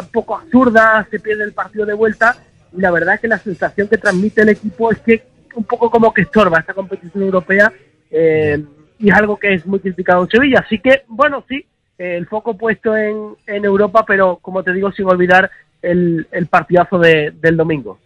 un 0.00 0.06
poco 0.12 0.36
absurda, 0.36 1.06
se 1.10 1.18
pierde 1.18 1.44
el 1.44 1.52
partido 1.52 1.86
de 1.86 1.94
vuelta. 1.94 2.36
Y 2.76 2.80
la 2.80 2.90
verdad 2.90 3.14
es 3.14 3.20
que 3.20 3.28
la 3.28 3.38
sensación 3.38 3.88
que 3.88 3.96
transmite 3.98 4.42
el 4.42 4.50
equipo 4.50 4.90
es 4.92 4.98
que 4.98 5.22
un 5.54 5.64
poco 5.64 5.90
como 5.90 6.12
que 6.12 6.22
estorba 6.22 6.58
esta 6.58 6.74
competición 6.74 7.22
europea 7.24 7.72
eh, 8.10 8.62
y 8.98 9.08
es 9.10 9.14
algo 9.16 9.36
que 9.38 9.54
es 9.54 9.66
muy 9.66 9.80
criticado 9.80 10.22
en 10.22 10.28
Sevilla. 10.28 10.60
Así 10.64 10.78
que, 10.78 11.04
bueno, 11.08 11.44
sí, 11.48 11.64
el 11.96 12.26
foco 12.26 12.56
puesto 12.56 12.96
en, 12.96 13.34
en 13.46 13.64
Europa, 13.64 14.04
pero 14.06 14.36
como 14.42 14.62
te 14.62 14.72
digo, 14.72 14.92
sin 14.92 15.06
olvidar 15.06 15.50
el, 15.80 16.26
el 16.30 16.46
partidazo 16.46 16.98
de- 16.98 17.32
del 17.40 17.56
domingo. 17.56 17.98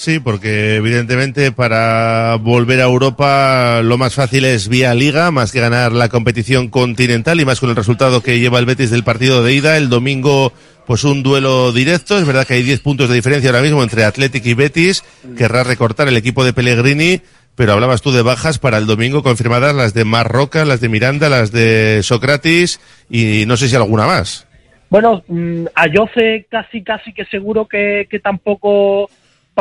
Sí, 0.00 0.18
porque 0.18 0.76
evidentemente 0.76 1.52
para 1.52 2.36
volver 2.36 2.80
a 2.80 2.84
Europa 2.84 3.82
lo 3.82 3.98
más 3.98 4.14
fácil 4.14 4.46
es 4.46 4.70
vía 4.70 4.94
liga, 4.94 5.30
más 5.30 5.52
que 5.52 5.60
ganar 5.60 5.92
la 5.92 6.08
competición 6.08 6.68
continental 6.68 7.38
y 7.38 7.44
más 7.44 7.60
con 7.60 7.68
el 7.68 7.76
resultado 7.76 8.22
que 8.22 8.40
lleva 8.40 8.58
el 8.58 8.64
Betis 8.64 8.88
del 8.90 9.04
partido 9.04 9.44
de 9.44 9.52
ida. 9.52 9.76
El 9.76 9.90
domingo, 9.90 10.54
pues 10.86 11.04
un 11.04 11.22
duelo 11.22 11.70
directo. 11.72 12.16
Es 12.18 12.26
verdad 12.26 12.46
que 12.46 12.54
hay 12.54 12.62
10 12.62 12.80
puntos 12.80 13.10
de 13.10 13.16
diferencia 13.16 13.50
ahora 13.50 13.60
mismo 13.60 13.82
entre 13.82 14.04
Athletic 14.04 14.46
y 14.46 14.54
Betis. 14.54 15.04
Querrá 15.36 15.64
recortar 15.64 16.08
el 16.08 16.16
equipo 16.16 16.46
de 16.46 16.54
Pellegrini, 16.54 17.20
pero 17.54 17.74
hablabas 17.74 18.00
tú 18.00 18.10
de 18.10 18.22
bajas 18.22 18.58
para 18.58 18.78
el 18.78 18.86
domingo 18.86 19.22
confirmadas 19.22 19.74
las 19.74 19.92
de 19.92 20.06
Marroca, 20.06 20.64
las 20.64 20.80
de 20.80 20.88
Miranda, 20.88 21.28
las 21.28 21.52
de 21.52 22.02
Socrates 22.02 22.80
y 23.10 23.44
no 23.46 23.58
sé 23.58 23.68
si 23.68 23.76
alguna 23.76 24.06
más. 24.06 24.46
Bueno, 24.88 25.22
mm, 25.28 25.66
a 25.74 25.84
Jose 25.94 26.46
casi, 26.50 26.82
casi 26.82 27.12
que 27.12 27.26
seguro 27.26 27.68
que, 27.68 28.08
que 28.10 28.18
tampoco 28.18 29.10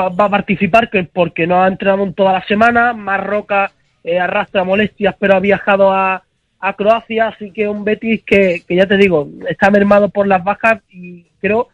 va 0.08 0.26
a 0.26 0.30
participar 0.30 0.90
que 0.90 1.04
porque 1.04 1.46
no 1.46 1.62
ha 1.62 1.68
entrenado 1.68 2.04
en 2.04 2.14
toda 2.14 2.32
la 2.32 2.44
semana. 2.46 2.94
Marroca 2.94 3.72
eh, 4.04 4.20
arrastra 4.20 4.64
molestias, 4.64 5.16
pero 5.20 5.36
ha 5.36 5.40
viajado 5.40 5.92
a, 5.92 6.24
a 6.60 6.74
Croacia, 6.74 7.28
así 7.28 7.52
que 7.52 7.68
un 7.68 7.84
Betis 7.84 8.24
que, 8.24 8.62
que 8.66 8.76
ya 8.76 8.86
te 8.86 8.96
digo, 8.96 9.28
está 9.50 9.70
mermado 9.70 10.10
por 10.10 10.28
las 10.28 10.44
bajas 10.44 10.82
y 10.90 11.26
creo 11.42 11.68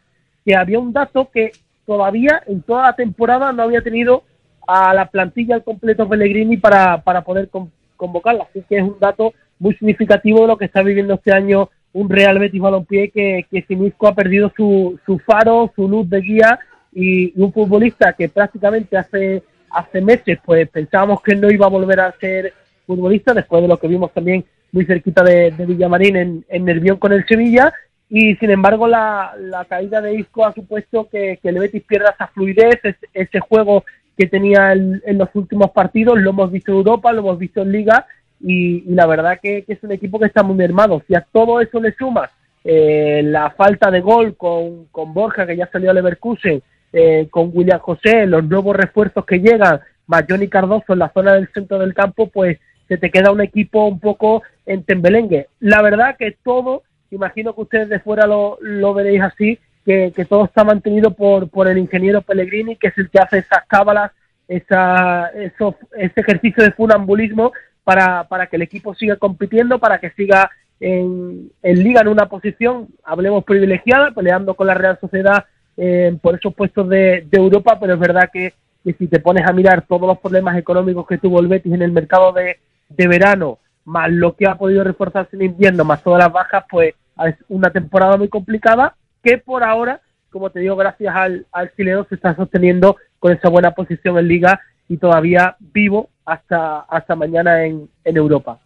que 0.43 0.55
había 0.55 0.79
un 0.79 0.91
dato 0.93 1.29
que 1.31 1.51
todavía 1.85 2.41
en 2.47 2.61
toda 2.63 2.87
la 2.87 2.93
temporada 2.93 3.51
no 3.51 3.63
había 3.63 3.81
tenido 3.81 4.23
a 4.67 4.93
la 4.93 5.05
plantilla 5.05 5.55
al 5.55 5.63
completo 5.63 6.09
Pellegrini 6.09 6.57
para, 6.57 7.01
para 7.01 7.21
poder 7.21 7.49
con- 7.49 7.71
convocarla. 7.95 8.45
Así 8.49 8.63
que 8.67 8.77
es 8.77 8.83
un 8.83 8.97
dato 8.99 9.33
muy 9.59 9.75
significativo 9.75 10.41
de 10.41 10.47
lo 10.47 10.57
que 10.57 10.65
está 10.65 10.81
viviendo 10.81 11.13
este 11.13 11.31
año 11.31 11.69
un 11.93 12.09
Real 12.09 12.39
Betis 12.39 12.59
Balompié 12.59 13.09
que, 13.09 13.45
que 13.49 13.61
Simisco 13.61 14.07
ha 14.07 14.13
perdido 14.15 14.51
su, 14.57 14.99
su 15.05 15.17
faro, 15.19 15.71
su 15.75 15.87
luz 15.87 16.09
de 16.09 16.19
guía 16.19 16.59
y, 16.95 17.33
un 17.39 17.51
futbolista 17.51 18.13
que 18.13 18.29
prácticamente 18.29 18.97
hace, 18.97 19.43
hace 19.69 20.01
meses 20.01 20.39
pues 20.43 20.67
pensábamos 20.69 21.21
que 21.21 21.35
no 21.35 21.51
iba 21.51 21.65
a 21.65 21.69
volver 21.69 21.99
a 21.99 22.11
ser 22.13 22.53
futbolista 22.87 23.33
después 23.33 23.61
de 23.61 23.67
lo 23.67 23.77
que 23.77 23.87
vimos 23.87 24.11
también 24.13 24.45
muy 24.71 24.85
cerquita 24.85 25.23
de, 25.23 25.51
Villamarín 25.51 26.43
en, 26.47 26.65
Nervión 26.65 26.97
con 26.97 27.13
el 27.13 27.25
Sevilla. 27.27 27.73
Y 28.09 28.35
sin 28.35 28.51
embargo 28.51 28.87
la, 28.87 29.33
caída 29.67 29.99
de 30.01 30.15
Isco 30.15 30.45
ha 30.45 30.53
supuesto 30.53 31.09
que, 31.11 31.39
que 31.41 31.49
el 31.49 31.59
Betis 31.59 31.83
pierda 31.83 32.11
esa 32.11 32.27
fluidez, 32.27 32.79
ese, 33.13 33.39
juego 33.39 33.83
que 34.17 34.27
tenía 34.27 34.71
en, 34.71 35.01
en 35.05 35.17
los 35.17 35.29
últimos 35.33 35.71
partidos, 35.71 36.19
lo 36.19 36.29
hemos 36.29 36.51
visto 36.51 36.71
en 36.71 36.77
Europa, 36.77 37.11
lo 37.11 37.21
hemos 37.21 37.39
visto 37.39 37.61
en 37.61 37.71
Liga. 37.71 38.07
Y, 38.41 38.81
la 38.93 39.05
verdad 39.07 39.39
que, 39.41 39.63
que 39.63 39.73
es 39.73 39.83
un 39.83 39.91
equipo 39.91 40.19
que 40.19 40.27
está 40.27 40.43
muy 40.43 40.55
mermado. 40.55 41.01
Si 41.07 41.15
a 41.15 41.25
todo 41.31 41.59
eso 41.61 41.79
le 41.79 41.93
sumas 41.93 42.29
eh, 42.63 43.21
la 43.23 43.51
falta 43.51 43.91
de 43.91 44.01
gol 44.01 44.35
con, 44.35 44.85
con 44.91 45.13
Borja, 45.13 45.45
que 45.45 45.55
ya 45.55 45.69
salió 45.71 45.91
a 45.91 45.93
Leverkusen, 45.93 46.61
eh, 46.97 47.27
con 47.29 47.51
William 47.53 47.79
José, 47.79 48.25
los 48.25 48.45
nuevos 48.45 48.73
refuerzos 48.73 49.25
que 49.25 49.39
llegan, 49.39 49.81
más 50.07 50.23
Johnny 50.29 50.47
Cardoso 50.47 50.93
en 50.93 50.99
la 50.99 51.11
zona 51.11 51.33
del 51.33 51.49
centro 51.49 51.77
del 51.77 51.93
campo, 51.93 52.27
pues 52.27 52.57
se 52.87 52.97
te 52.97 53.11
queda 53.11 53.31
un 53.31 53.41
equipo 53.41 53.85
un 53.85 53.99
poco 53.99 54.43
en 54.65 54.83
tembelengue. 54.83 55.47
La 55.59 55.81
verdad 55.81 56.15
que 56.17 56.37
todo, 56.41 56.83
imagino 57.11 57.53
que 57.53 57.61
ustedes 57.61 57.89
de 57.89 57.99
fuera 57.99 58.25
lo, 58.25 58.57
lo 58.61 58.93
veréis 58.93 59.21
así, 59.21 59.59
que, 59.85 60.13
que 60.15 60.23
todo 60.23 60.45
está 60.45 60.63
mantenido 60.63 61.11
por, 61.11 61.49
por 61.49 61.67
el 61.67 61.77
ingeniero 61.77 62.21
Pellegrini, 62.21 62.77
que 62.77 62.87
es 62.87 62.97
el 62.97 63.09
que 63.09 63.19
hace 63.19 63.39
esas 63.39 63.65
cábalas, 63.67 64.11
esa, 64.47 65.27
eso, 65.35 65.75
ese 65.97 66.21
ejercicio 66.21 66.63
de 66.63 66.71
funambulismo 66.71 67.51
para, 67.83 68.23
para 68.23 68.47
que 68.47 68.55
el 68.55 68.61
equipo 68.61 68.95
siga 68.95 69.17
compitiendo, 69.17 69.79
para 69.79 69.99
que 69.99 70.11
siga 70.11 70.49
en, 70.79 71.51
en 71.61 71.83
liga 71.83 71.99
en 71.99 72.07
una 72.07 72.27
posición, 72.27 72.87
hablemos 73.03 73.43
privilegiada, 73.43 74.11
peleando 74.11 74.53
con 74.53 74.67
la 74.67 74.75
Real 74.75 74.97
Sociedad 75.01 75.43
eh, 75.77 76.17
por 76.21 76.35
esos 76.35 76.53
puestos 76.53 76.87
de, 76.89 77.27
de 77.29 77.37
Europa, 77.37 77.77
pero 77.79 77.93
es 77.93 77.99
verdad 77.99 78.29
que, 78.31 78.53
si 78.83 79.07
te 79.07 79.19
pones 79.19 79.47
a 79.47 79.53
mirar 79.53 79.85
todos 79.87 80.07
los 80.07 80.19
problemas 80.19 80.55
económicos 80.57 81.07
que 81.07 81.17
tuvo 81.17 81.39
el 81.39 81.47
Betis 81.47 81.73
en 81.73 81.81
el 81.81 81.91
mercado 81.91 82.31
de, 82.33 82.59
de 82.89 83.07
verano, 83.07 83.57
más 83.83 84.11
lo 84.11 84.35
que 84.35 84.47
ha 84.47 84.55
podido 84.55 84.83
reforzarse 84.83 85.35
en 85.35 85.43
invierno, 85.43 85.83
más 85.83 86.03
todas 86.03 86.23
las 86.23 86.31
bajas, 86.31 86.65
pues 86.69 86.93
es 87.25 87.35
una 87.49 87.71
temporada 87.71 88.15
muy 88.17 88.29
complicada 88.29 88.95
que 89.23 89.39
por 89.39 89.63
ahora, 89.63 90.01
como 90.29 90.51
te 90.51 90.59
digo, 90.59 90.75
gracias 90.75 91.15
al, 91.15 91.47
al 91.51 91.71
se 91.75 92.15
está 92.15 92.35
sosteniendo 92.35 92.97
con 93.17 93.31
esa 93.31 93.49
buena 93.49 93.71
posición 93.71 94.19
en 94.19 94.27
liga 94.27 94.61
y 94.87 94.97
todavía 94.97 95.55
vivo 95.59 96.09
hasta, 96.25 96.81
hasta 96.81 97.15
mañana 97.15 97.65
en, 97.65 97.89
en 98.03 98.17
Europa. 98.17 98.59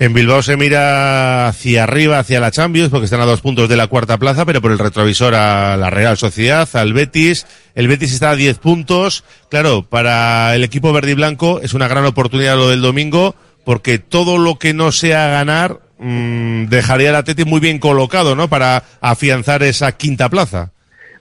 En 0.00 0.12
Bilbao 0.12 0.42
se 0.42 0.56
mira 0.56 1.48
hacia 1.48 1.82
arriba, 1.82 2.20
hacia 2.20 2.38
la 2.38 2.52
Champions, 2.52 2.88
porque 2.88 3.06
están 3.06 3.20
a 3.20 3.26
dos 3.26 3.40
puntos 3.40 3.68
de 3.68 3.76
la 3.76 3.88
cuarta 3.88 4.16
plaza, 4.16 4.46
pero 4.46 4.60
por 4.62 4.70
el 4.70 4.78
retrovisor 4.78 5.34
a 5.34 5.76
la 5.76 5.90
Real 5.90 6.16
Sociedad, 6.16 6.68
al 6.74 6.92
Betis. 6.92 7.46
El 7.74 7.88
Betis 7.88 8.12
está 8.12 8.30
a 8.30 8.36
diez 8.36 8.58
puntos. 8.58 9.24
Claro, 9.50 9.82
para 9.88 10.54
el 10.54 10.62
equipo 10.62 10.92
verde 10.92 11.10
y 11.10 11.14
blanco 11.14 11.60
es 11.62 11.74
una 11.74 11.88
gran 11.88 12.04
oportunidad 12.04 12.56
lo 12.56 12.68
del 12.68 12.80
domingo, 12.80 13.34
porque 13.64 13.98
todo 13.98 14.38
lo 14.38 14.56
que 14.56 14.72
no 14.72 14.92
sea 14.92 15.26
ganar 15.28 15.80
mm, 15.98 16.66
dejaría 16.66 17.08
al 17.08 17.16
Atleti 17.16 17.44
muy 17.44 17.58
bien 17.58 17.80
colocado, 17.80 18.36
¿no? 18.36 18.48
Para 18.48 18.84
afianzar 19.00 19.64
esa 19.64 19.90
quinta 19.92 20.28
plaza. 20.28 20.70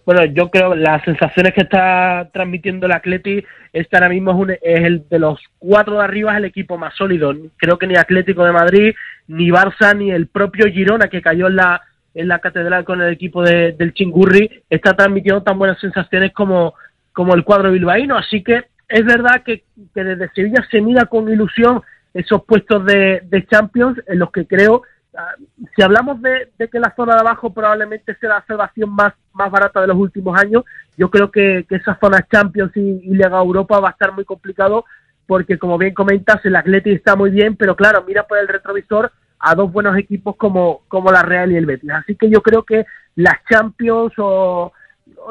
Bueno, 0.07 0.23
yo 0.23 0.47
creo 0.49 0.73
las 0.73 1.03
sensaciones 1.03 1.53
que 1.53 1.63
está 1.63 2.29
transmitiendo 2.31 2.85
el 2.85 2.93
Atleti 2.93 3.43
este 3.73 3.97
ahora 3.97 4.07
mismo 4.07 4.31
es, 4.31 4.37
un- 4.37 4.51
es 4.51 4.83
el 4.85 5.03
de 5.09 5.19
los 5.19 5.37
cuatro 5.59 5.95
de 5.97 6.03
arriba 6.05 6.31
es 6.31 6.37
el 6.37 6.45
equipo 6.45 6.77
más 6.77 6.95
sólido. 6.95 7.33
Creo 7.57 7.77
que 7.77 7.87
ni 7.87 7.97
Atlético 7.97 8.45
de 8.45 8.53
Madrid, 8.53 8.95
ni 9.27 9.49
Barça, 9.49 9.93
ni 9.97 10.09
el 10.09 10.27
propio 10.27 10.67
Girona 10.71 11.09
que 11.09 11.21
cayó 11.21 11.47
en 11.47 11.57
la 11.57 11.81
en 12.15 12.29
la 12.29 12.39
catedral 12.39 12.85
con 12.85 13.01
el 13.01 13.11
equipo 13.11 13.43
de- 13.43 13.73
del 13.73 13.93
Chingurri 13.93 14.49
está 14.69 14.93
transmitiendo 14.95 15.43
tan 15.43 15.59
buenas 15.59 15.77
sensaciones 15.81 16.31
como 16.31 16.73
como 17.11 17.35
el 17.35 17.43
cuadro 17.43 17.69
bilbaíno. 17.73 18.15
Así 18.17 18.41
que 18.43 18.63
es 18.87 19.03
verdad 19.03 19.43
que, 19.43 19.63
que 19.93 20.03
desde 20.05 20.29
Sevilla 20.29 20.65
se 20.71 20.79
mira 20.79 21.03
con 21.07 21.27
ilusión 21.29 21.81
esos 22.13 22.45
puestos 22.45 22.85
de, 22.85 23.23
de 23.25 23.45
Champions 23.45 24.01
en 24.07 24.19
los 24.19 24.31
que 24.31 24.47
creo 24.47 24.83
si 25.75 25.81
hablamos 25.81 26.21
de, 26.21 26.49
que 26.71 26.79
la 26.79 26.93
zona 26.95 27.15
de 27.15 27.21
abajo 27.21 27.53
probablemente 27.53 28.15
sea 28.15 28.29
la 28.29 28.45
salvación 28.45 28.89
más, 28.91 29.13
más 29.33 29.51
barata 29.51 29.81
de 29.81 29.87
los 29.87 29.97
últimos 29.97 30.39
años, 30.39 30.63
yo 30.97 31.09
creo 31.09 31.31
que, 31.31 31.65
esa 31.69 31.97
zona 31.99 32.25
Champions 32.31 32.75
y, 32.75 32.79
y 32.79 33.09
Liga 33.09 33.39
Europa 33.39 33.79
va 33.79 33.89
a 33.89 33.91
estar 33.91 34.13
muy 34.13 34.25
complicado 34.25 34.85
porque, 35.25 35.57
como 35.57 35.77
bien 35.77 35.93
comentas, 35.93 36.43
el 36.45 36.55
Atleti 36.55 36.91
está 36.91 37.15
muy 37.15 37.29
bien, 37.31 37.55
pero 37.55 37.75
claro, 37.75 38.03
mira 38.07 38.23
por 38.23 38.37
el 38.37 38.47
retrovisor 38.47 39.11
a 39.39 39.55
dos 39.55 39.71
buenos 39.71 39.97
equipos 39.97 40.35
como, 40.35 40.81
como 40.87 41.11
la 41.11 41.21
Real 41.21 41.51
y 41.51 41.57
el 41.57 41.65
Betis. 41.65 41.91
Así 41.91 42.15
que 42.15 42.29
yo 42.29 42.41
creo 42.41 42.63
que 42.63 42.85
las 43.15 43.43
Champions 43.49 44.13
o, 44.17 44.71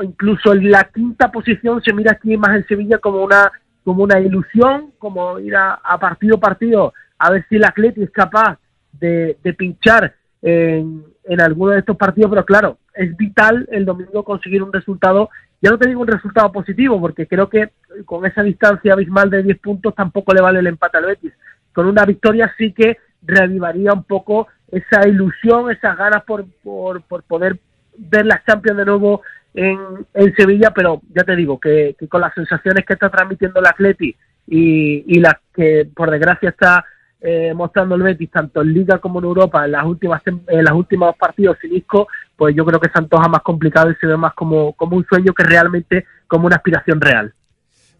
incluso 0.03 0.55
la 0.55 0.85
quinta 0.85 1.31
posición 1.31 1.83
se 1.83 1.93
mira 1.93 2.13
aquí 2.13 2.37
más 2.37 2.57
en 2.57 2.67
Sevilla 2.67 2.99
como 2.99 3.23
una 3.23 3.51
como 3.85 4.03
una 4.03 4.19
ilusión, 4.19 4.93
como 4.99 5.39
ir 5.39 5.55
a, 5.55 5.75
a 5.75 5.99
partido 5.99 6.37
a 6.37 6.41
partido 6.41 6.93
a 7.19 7.31
ver 7.31 7.47
si 7.49 7.55
el 7.55 7.65
Atleti 7.65 8.03
es 8.03 8.11
capaz 8.11 8.59
de, 8.99 9.37
pinchar 9.57 10.15
en, 10.43 11.05
en 11.25 11.41
alguno 11.41 11.73
de 11.73 11.81
estos 11.81 11.97
partidos, 11.97 12.31
pero 12.31 12.45
claro, 12.45 12.79
es 12.95 13.17
vital 13.17 13.69
el 13.71 13.85
domingo 13.85 14.25
conseguir 14.25 14.63
un 14.63 14.73
resultado, 14.73 15.31
ya 15.61 15.71
no 15.71 15.79
te 15.79 15.89
digo 15.89 16.01
un 16.01 16.09
resultado 16.09 16.51
positivo, 16.53 17.01
porque 17.01 17.27
creo 17.27 17.49
que 17.49 17.71
con 18.05 18.25
esa 18.27 18.43
distancia 18.43 18.93
abismal 18.93 19.31
de 19.31 19.43
10 19.43 19.59
puntos 19.59 19.95
tampoco 19.95 20.33
le 20.33 20.41
vale 20.41 20.61
el 20.61 20.67
empate 20.67 20.99
al 20.99 21.07
Betis. 21.07 21.33
Con 21.73 21.87
una 21.87 22.05
victoria 22.05 22.53
sí 22.57 22.73
que 22.73 22.97
reavivaría 23.23 23.93
un 23.93 24.05
poco 24.05 24.49
esa 24.71 25.07
ilusión, 25.07 25.71
esas 25.71 25.97
ganas 25.97 26.23
por, 26.25 26.45
por, 26.63 27.03
por 27.03 27.23
poder 27.23 27.59
ver 27.97 28.27
las 28.27 28.45
Champions 28.45 28.79
de 28.79 28.85
nuevo 28.85 29.23
en, 29.55 29.79
en 30.15 30.35
Sevilla, 30.35 30.71
pero 30.75 31.01
ya 31.15 31.25
te 31.25 31.37
digo 31.37 31.59
que, 31.59 31.97
que 31.99 32.09
con 32.09 32.21
las 32.21 32.35
sensaciones 32.35 32.85
que 32.85 32.95
está 32.95 33.09
transmitiendo 33.09 33.61
el 33.61 33.67
Atleti 33.67 34.15
y, 34.47 35.05
y 35.07 35.21
las 35.21 35.37
que 35.55 35.89
por 35.95 36.11
desgracia 36.11 36.51
está 36.51 36.85
eh, 37.21 37.53
mostrando 37.55 37.95
el 37.95 38.03
Betis 38.03 38.31
tanto 38.31 38.63
en 38.63 38.75
Liga 38.75 38.99
como 38.99 39.19
en 39.19 39.25
Europa 39.25 39.65
en 39.65 39.73
las 39.73 39.85
últimas 39.85 40.23
en 40.27 40.65
los 40.65 40.73
últimos 40.73 41.17
partidos 41.17 41.57
sin 41.61 41.75
Isco, 41.75 42.09
pues 42.37 42.55
yo 42.55 42.65
creo 42.65 42.79
que 42.81 42.91
se 42.91 42.99
antoja 42.99 43.29
más 43.29 43.43
complicado 43.43 43.91
y 43.91 43.95
se 43.97 44.07
ve 44.07 44.17
más 44.17 44.35
como, 44.35 44.73
como 44.75 44.97
un 44.97 45.07
sueño 45.07 45.33
que 45.33 45.43
realmente 45.43 46.05
como 46.27 46.47
una 46.47 46.57
aspiración 46.57 47.01
real. 47.01 47.33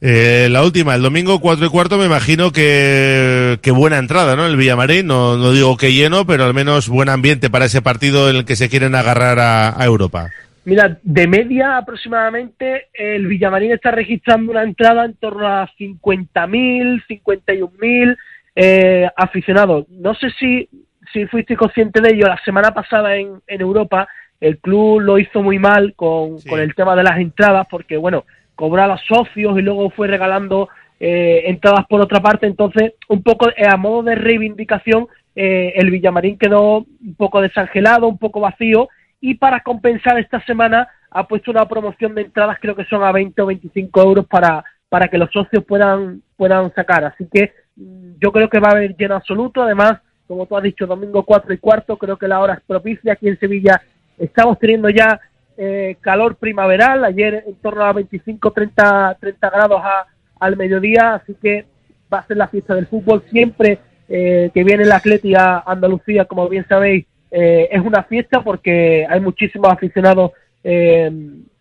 Eh, 0.03 0.49
la 0.51 0.63
última, 0.63 0.95
el 0.95 1.01
domingo 1.01 1.41
4 1.41 1.65
y 1.65 1.69
cuarto, 1.71 1.97
me 1.97 2.05
imagino 2.05 2.53
que, 2.53 3.59
que 3.63 3.71
buena 3.71 3.97
entrada, 3.97 4.37
¿no? 4.37 4.47
El 4.47 4.57
Villamarín, 4.57 5.07
no, 5.07 5.39
no 5.39 5.53
digo 5.53 5.79
que 5.79 5.95
lleno, 5.95 6.27
pero 6.27 6.45
al 6.45 6.53
menos 6.53 6.89
buen 6.89 7.09
ambiente 7.09 7.49
para 7.49 7.65
ese 7.65 7.81
partido 7.81 8.29
en 8.29 8.37
el 8.37 8.45
que 8.45 8.57
se 8.57 8.69
quieren 8.69 8.95
agarrar 8.95 9.39
a, 9.39 9.81
a 9.81 9.85
Europa. 9.87 10.31
Mira, 10.67 10.99
de 11.03 11.27
media 11.27 11.79
aproximadamente 11.79 12.89
el 12.93 13.27
Villamarín 13.27 13.73
está 13.73 13.93
registrando 13.93 14.53
una 14.53 14.65
entrada 14.65 15.05
en 15.05 15.15
torno 15.15 15.47
a 15.47 15.71
50.000, 15.79 17.05
51.000 17.09 18.17
eh, 18.57 19.09
aficionados. 19.17 19.89
No 19.91 20.15
sé 20.15 20.31
si, 20.31 20.69
si 21.13 21.27
fuiste 21.27 21.57
consciente 21.57 22.01
de 22.01 22.15
ello, 22.15 22.27
la 22.27 22.43
semana 22.45 22.75
pasada 22.75 23.15
en, 23.17 23.41
en 23.47 23.61
Europa 23.61 24.09
el 24.41 24.59
club 24.59 25.01
lo 25.01 25.19
hizo 25.19 25.43
muy 25.43 25.59
mal 25.59 25.95
con, 25.95 26.41
con 26.43 26.61
el 26.61 26.75
tema 26.75 26.95
de 26.95 27.05
las 27.05 27.19
entradas 27.19 27.67
porque, 27.71 27.97
bueno, 27.97 28.25
cobraba 28.55 28.99
socios 28.99 29.59
y 29.59 29.63
luego 29.63 29.91
fue 29.91 30.09
regalando 30.09 30.69
eh, 31.01 31.45
entradas 31.47 31.87
por 31.89 32.01
otra 32.01 32.21
parte. 32.21 32.47
Entonces, 32.47 32.95
un 33.09 33.23
poco 33.23 33.49
eh, 33.51 33.67
a 33.69 33.77
modo 33.77 34.03
de 34.03 34.15
reivindicación, 34.15 35.09
eh, 35.35 35.75
el 35.77 35.91
Villamarín 35.91 36.39
quedó 36.39 36.79
un 36.79 37.15
poco 37.17 37.41
desangelado, 37.41 38.09
un 38.09 38.19
poco 38.19 38.41
vacío 38.41 38.89
y 39.21 39.35
para 39.35 39.61
compensar 39.61 40.19
esta 40.19 40.45
semana 40.45 40.89
ha 41.11 41.27
puesto 41.27 41.51
una 41.51 41.67
promoción 41.67 42.15
de 42.15 42.23
entradas, 42.23 42.59
creo 42.61 42.75
que 42.75 42.85
son 42.85 43.03
a 43.03 43.13
20 43.13 43.41
o 43.41 43.47
25 43.47 44.03
euros 44.03 44.27
para, 44.27 44.65
para 44.89 45.09
que 45.09 45.19
los 45.19 45.31
socios 45.31 45.65
puedan, 45.65 46.23
puedan 46.37 46.73
sacar. 46.75 47.05
Así 47.05 47.27
que 47.33 47.53
yo 47.77 48.33
creo 48.33 48.49
que 48.49 48.59
va 48.61 48.69
a 48.69 48.73
haber 48.73 48.97
lleno 48.97 49.17
absoluto. 49.17 49.63
Además, 49.63 50.01
como 50.27 50.47
tú 50.47 50.57
has 50.57 50.63
dicho, 50.63 50.87
domingo 50.87 51.23
4 51.25 51.53
y 51.55 51.59
cuarto, 51.59 51.97
creo 51.97 52.17
que 52.17 52.29
la 52.29 52.41
hora 52.41 52.55
es 52.55 52.61
propicia. 52.67 53.13
Aquí 53.13 53.29
en 53.29 53.39
Sevilla 53.39 53.81
estamos 54.19 54.59
teniendo 54.59 54.89
ya 54.91 55.21
eh, 55.59 55.97
calor 56.03 56.37
primaveral, 56.37 57.03
ayer 57.05 57.45
en 57.47 57.55
torno 57.57 57.83
a 57.85 57.93
25, 57.95 58.51
30, 58.51 59.17
30 59.19 59.49
grados 59.51 59.81
a- 59.83 60.07
al 60.39 60.55
mediodía, 60.57 61.15
así 61.15 61.35
que 61.41 61.65
va 62.13 62.19
a 62.19 62.27
ser 62.27 62.37
la 62.37 62.49
fiesta 62.49 62.75
del 62.75 62.87
fútbol. 62.87 63.23
Siempre 63.31 63.79
eh, 64.09 64.51
que 64.55 64.63
viene 64.65 64.83
el 64.85 64.93
Atleti 64.93 65.35
a 65.35 65.61
Andalucía, 65.67 66.27
como 66.27 66.47
bien 66.49 66.67
sabéis, 66.69 67.07
eh, 67.31 67.69
es 67.73 67.81
una 67.81 68.03
fiesta 68.05 68.43
porque 68.45 69.07
hay 69.09 69.19
muchísimos 69.21 69.73
aficionados 69.73 70.33
eh, 70.63 71.11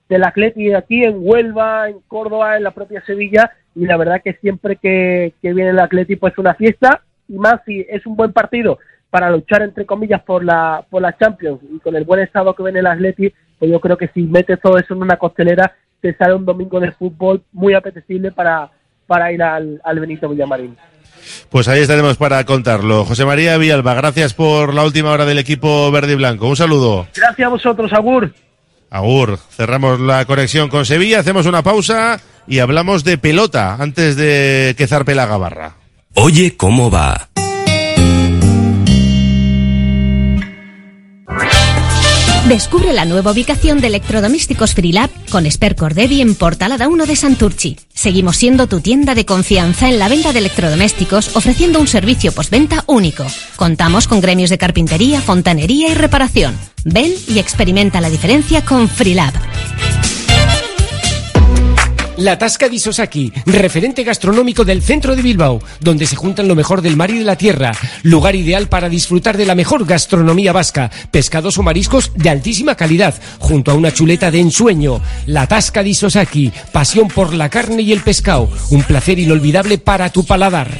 del 0.09 0.23
Atleti 0.23 0.73
aquí 0.73 1.03
en 1.03 1.15
Huelva, 1.17 1.89
en 1.89 2.01
Córdoba, 2.07 2.57
en 2.57 2.63
la 2.63 2.71
propia 2.71 3.01
Sevilla, 3.05 3.51
y 3.75 3.85
la 3.85 3.97
verdad 3.97 4.21
que 4.23 4.33
siempre 4.33 4.77
que, 4.77 5.33
que 5.41 5.53
viene 5.53 5.71
el 5.71 5.79
Atleti 5.79 6.15
pues 6.15 6.33
es 6.33 6.39
una 6.39 6.55
fiesta, 6.55 7.01
y 7.27 7.37
más 7.37 7.61
si 7.65 7.85
es 7.89 8.05
un 8.05 8.15
buen 8.15 8.33
partido 8.33 8.79
para 9.09 9.29
luchar 9.29 9.61
entre 9.61 9.85
comillas 9.85 10.21
por 10.23 10.43
la 10.43 10.85
por 10.89 11.01
la 11.01 11.17
Champions 11.17 11.61
y 11.73 11.79
con 11.79 11.95
el 11.95 12.03
buen 12.03 12.21
estado 12.21 12.53
que 12.53 12.63
viene 12.63 12.79
el 12.79 12.87
Atleti, 12.87 13.33
pues 13.59 13.71
yo 13.71 13.79
creo 13.79 13.97
que 13.97 14.09
si 14.09 14.23
metes 14.23 14.59
todo 14.59 14.77
eso 14.77 14.93
en 14.93 15.01
una 15.01 15.17
costelera 15.17 15.73
te 16.01 16.15
sale 16.15 16.35
un 16.35 16.45
domingo 16.45 16.79
de 16.79 16.91
fútbol 16.91 17.41
muy 17.51 17.73
apetecible 17.73 18.31
para, 18.31 18.69
para 19.07 19.31
ir 19.31 19.41
al, 19.41 19.81
al 19.83 19.99
Benito 19.99 20.29
Villamarín. 20.29 20.77
Pues 21.49 21.67
ahí 21.67 21.81
estaremos 21.81 22.17
para 22.17 22.43
contarlo. 22.43 23.05
José 23.05 23.25
María 23.25 23.57
Villalba, 23.57 23.95
gracias 23.95 24.33
por 24.33 24.73
la 24.73 24.83
última 24.83 25.11
hora 25.11 25.25
del 25.25 25.39
equipo 25.39 25.89
verde 25.91 26.13
y 26.13 26.15
blanco. 26.15 26.47
Un 26.47 26.55
saludo. 26.55 27.07
Gracias 27.15 27.45
a 27.45 27.49
vosotros, 27.49 27.91
Agur. 27.93 28.31
Agur, 28.89 29.39
cerramos 29.49 29.99
la 29.99 30.25
conexión 30.25 30.69
con 30.69 30.85
Sevilla, 30.85 31.19
hacemos 31.19 31.45
una 31.45 31.63
pausa 31.63 32.19
y 32.47 32.59
hablamos 32.59 33.03
de 33.03 33.17
pelota 33.17 33.75
antes 33.79 34.15
de 34.15 34.75
que 34.77 34.87
zarpe 34.87 35.15
la 35.15 35.25
gabarra. 35.25 35.75
Oye, 36.13 36.55
¿cómo 36.55 36.89
va? 36.89 37.29
Descubre 42.47 42.93
la 42.93 43.05
nueva 43.05 43.31
ubicación 43.31 43.81
de 43.81 43.87
electrodomésticos 43.87 44.75
Freelab 44.75 45.09
con 45.31 45.47
Esper 45.47 45.75
Cordevi 45.75 46.21
en 46.21 46.35
Portalada 46.35 46.87
1 46.87 47.07
de 47.07 47.15
Santurchi. 47.15 47.75
Seguimos 47.91 48.37
siendo 48.37 48.67
tu 48.67 48.81
tienda 48.81 49.15
de 49.15 49.25
confianza 49.25 49.89
en 49.89 49.97
la 49.97 50.07
venta 50.09 50.31
de 50.31 50.39
electrodomésticos 50.39 51.35
ofreciendo 51.35 51.79
un 51.79 51.87
servicio 51.87 52.31
postventa 52.31 52.83
único. 52.85 53.25
Contamos 53.55 54.07
con 54.07 54.21
gremios 54.21 54.51
de 54.51 54.59
carpintería, 54.59 55.21
fontanería 55.21 55.89
y 55.89 55.95
reparación. 55.95 56.55
Ven 56.83 57.11
y 57.27 57.39
experimenta 57.39 57.99
la 57.99 58.11
diferencia 58.11 58.63
con 58.63 58.89
Freelab. 58.89 59.33
La 62.17 62.37
Tasca 62.37 62.69
di 62.69 62.79
Sosaki, 62.79 63.33
referente 63.45 64.03
gastronómico 64.03 64.63
del 64.63 64.81
centro 64.81 65.17
de 65.17 65.21
Bilbao, 65.21 65.61
donde 65.81 66.05
se 66.05 66.15
juntan 66.15 66.47
lo 66.47 66.55
mejor 66.55 66.81
del 66.81 66.95
mar 66.95 67.11
y 67.11 67.17
de 67.19 67.25
la 67.25 67.35
tierra. 67.35 67.73
Lugar 68.03 68.35
ideal 68.35 68.69
para 68.69 68.87
disfrutar 68.87 69.35
de 69.35 69.45
la 69.45 69.53
mejor 69.53 69.85
gastronomía 69.85 70.53
vasca, 70.53 70.91
pescados 71.11 71.57
o 71.57 71.63
mariscos 71.63 72.11
de 72.15 72.29
altísima 72.29 72.75
calidad, 72.75 73.15
junto 73.39 73.71
a 73.71 73.73
una 73.73 73.91
chuleta 73.91 74.31
de 74.31 74.39
ensueño. 74.39 75.01
La 75.25 75.47
Tasca 75.47 75.83
di 75.83 75.93
Sosaki, 75.93 76.53
pasión 76.71 77.09
por 77.09 77.33
la 77.33 77.49
carne 77.49 77.81
y 77.81 77.91
el 77.91 77.99
pescado, 77.99 78.49
un 78.69 78.83
placer 78.83 79.19
inolvidable 79.19 79.77
para 79.77 80.09
tu 80.09 80.25
paladar. 80.25 80.71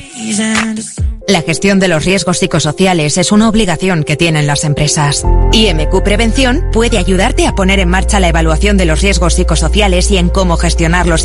La 1.28 1.42
gestión 1.42 1.80
de 1.80 1.88
los 1.88 2.06
riesgos 2.06 2.38
psicosociales 2.38 3.18
es 3.18 3.32
una 3.32 3.50
obligación 3.50 4.04
que 4.04 4.16
tienen 4.16 4.46
las 4.46 4.64
empresas. 4.64 5.26
IMQ 5.54 6.04
Prevención 6.04 6.66
puede 6.72 7.00
ayudarte 7.00 7.48
a 7.48 7.56
poner 7.56 7.80
en 7.80 7.90
marcha 7.90 8.20
la 8.20 8.28
evaluación 8.28 8.78
de 8.78 8.86
los 8.86 9.02
riesgos 9.02 9.34
psicosociales 9.34 10.12
y 10.12 10.18
en 10.18 10.30
cómo 10.30 10.56
gestionarlos 10.56 11.25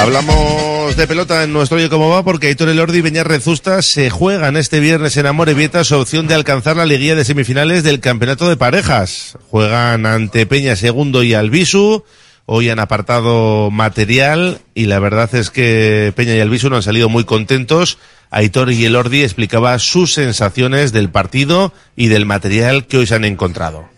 Hablamos 0.00 0.96
de 0.96 1.06
pelota 1.06 1.44
en 1.44 1.52
nuestro 1.52 1.76
Oye 1.76 1.90
Cómo 1.90 2.08
Va 2.08 2.24
porque 2.24 2.46
Aitor 2.46 2.70
Elordi 2.70 2.98
y 2.98 3.00
Beñar 3.02 3.28
Rezusta 3.28 3.82
se 3.82 4.08
juegan 4.08 4.56
este 4.56 4.80
viernes 4.80 5.16
en 5.18 5.26
Amorebieta 5.26 5.84
su 5.84 5.96
opción 5.96 6.26
de 6.26 6.34
alcanzar 6.34 6.76
la 6.76 6.86
liguilla 6.86 7.14
de 7.14 7.24
semifinales 7.26 7.84
del 7.84 8.00
campeonato 8.00 8.48
de 8.48 8.56
parejas. 8.56 9.36
Juegan 9.50 10.06
ante 10.06 10.46
Peña 10.46 10.74
Segundo 10.74 11.22
y 11.22 11.34
Albisu. 11.34 12.02
Hoy 12.52 12.68
han 12.68 12.80
apartado 12.80 13.70
material 13.70 14.58
y 14.74 14.86
la 14.86 14.98
verdad 14.98 15.32
es 15.36 15.50
que 15.50 16.12
Peña 16.16 16.34
y 16.34 16.40
Albisu 16.40 16.68
no 16.68 16.74
han 16.74 16.82
salido 16.82 17.08
muy 17.08 17.22
contentos. 17.22 17.98
Aitor 18.28 18.72
y 18.72 18.84
Elordi 18.84 19.22
explicaba 19.22 19.78
sus 19.78 20.14
sensaciones 20.14 20.90
del 20.90 21.10
partido 21.10 21.72
y 21.94 22.08
del 22.08 22.26
material 22.26 22.88
que 22.88 22.96
hoy 22.98 23.06
se 23.06 23.14
han 23.14 23.24
encontrado. 23.24 23.88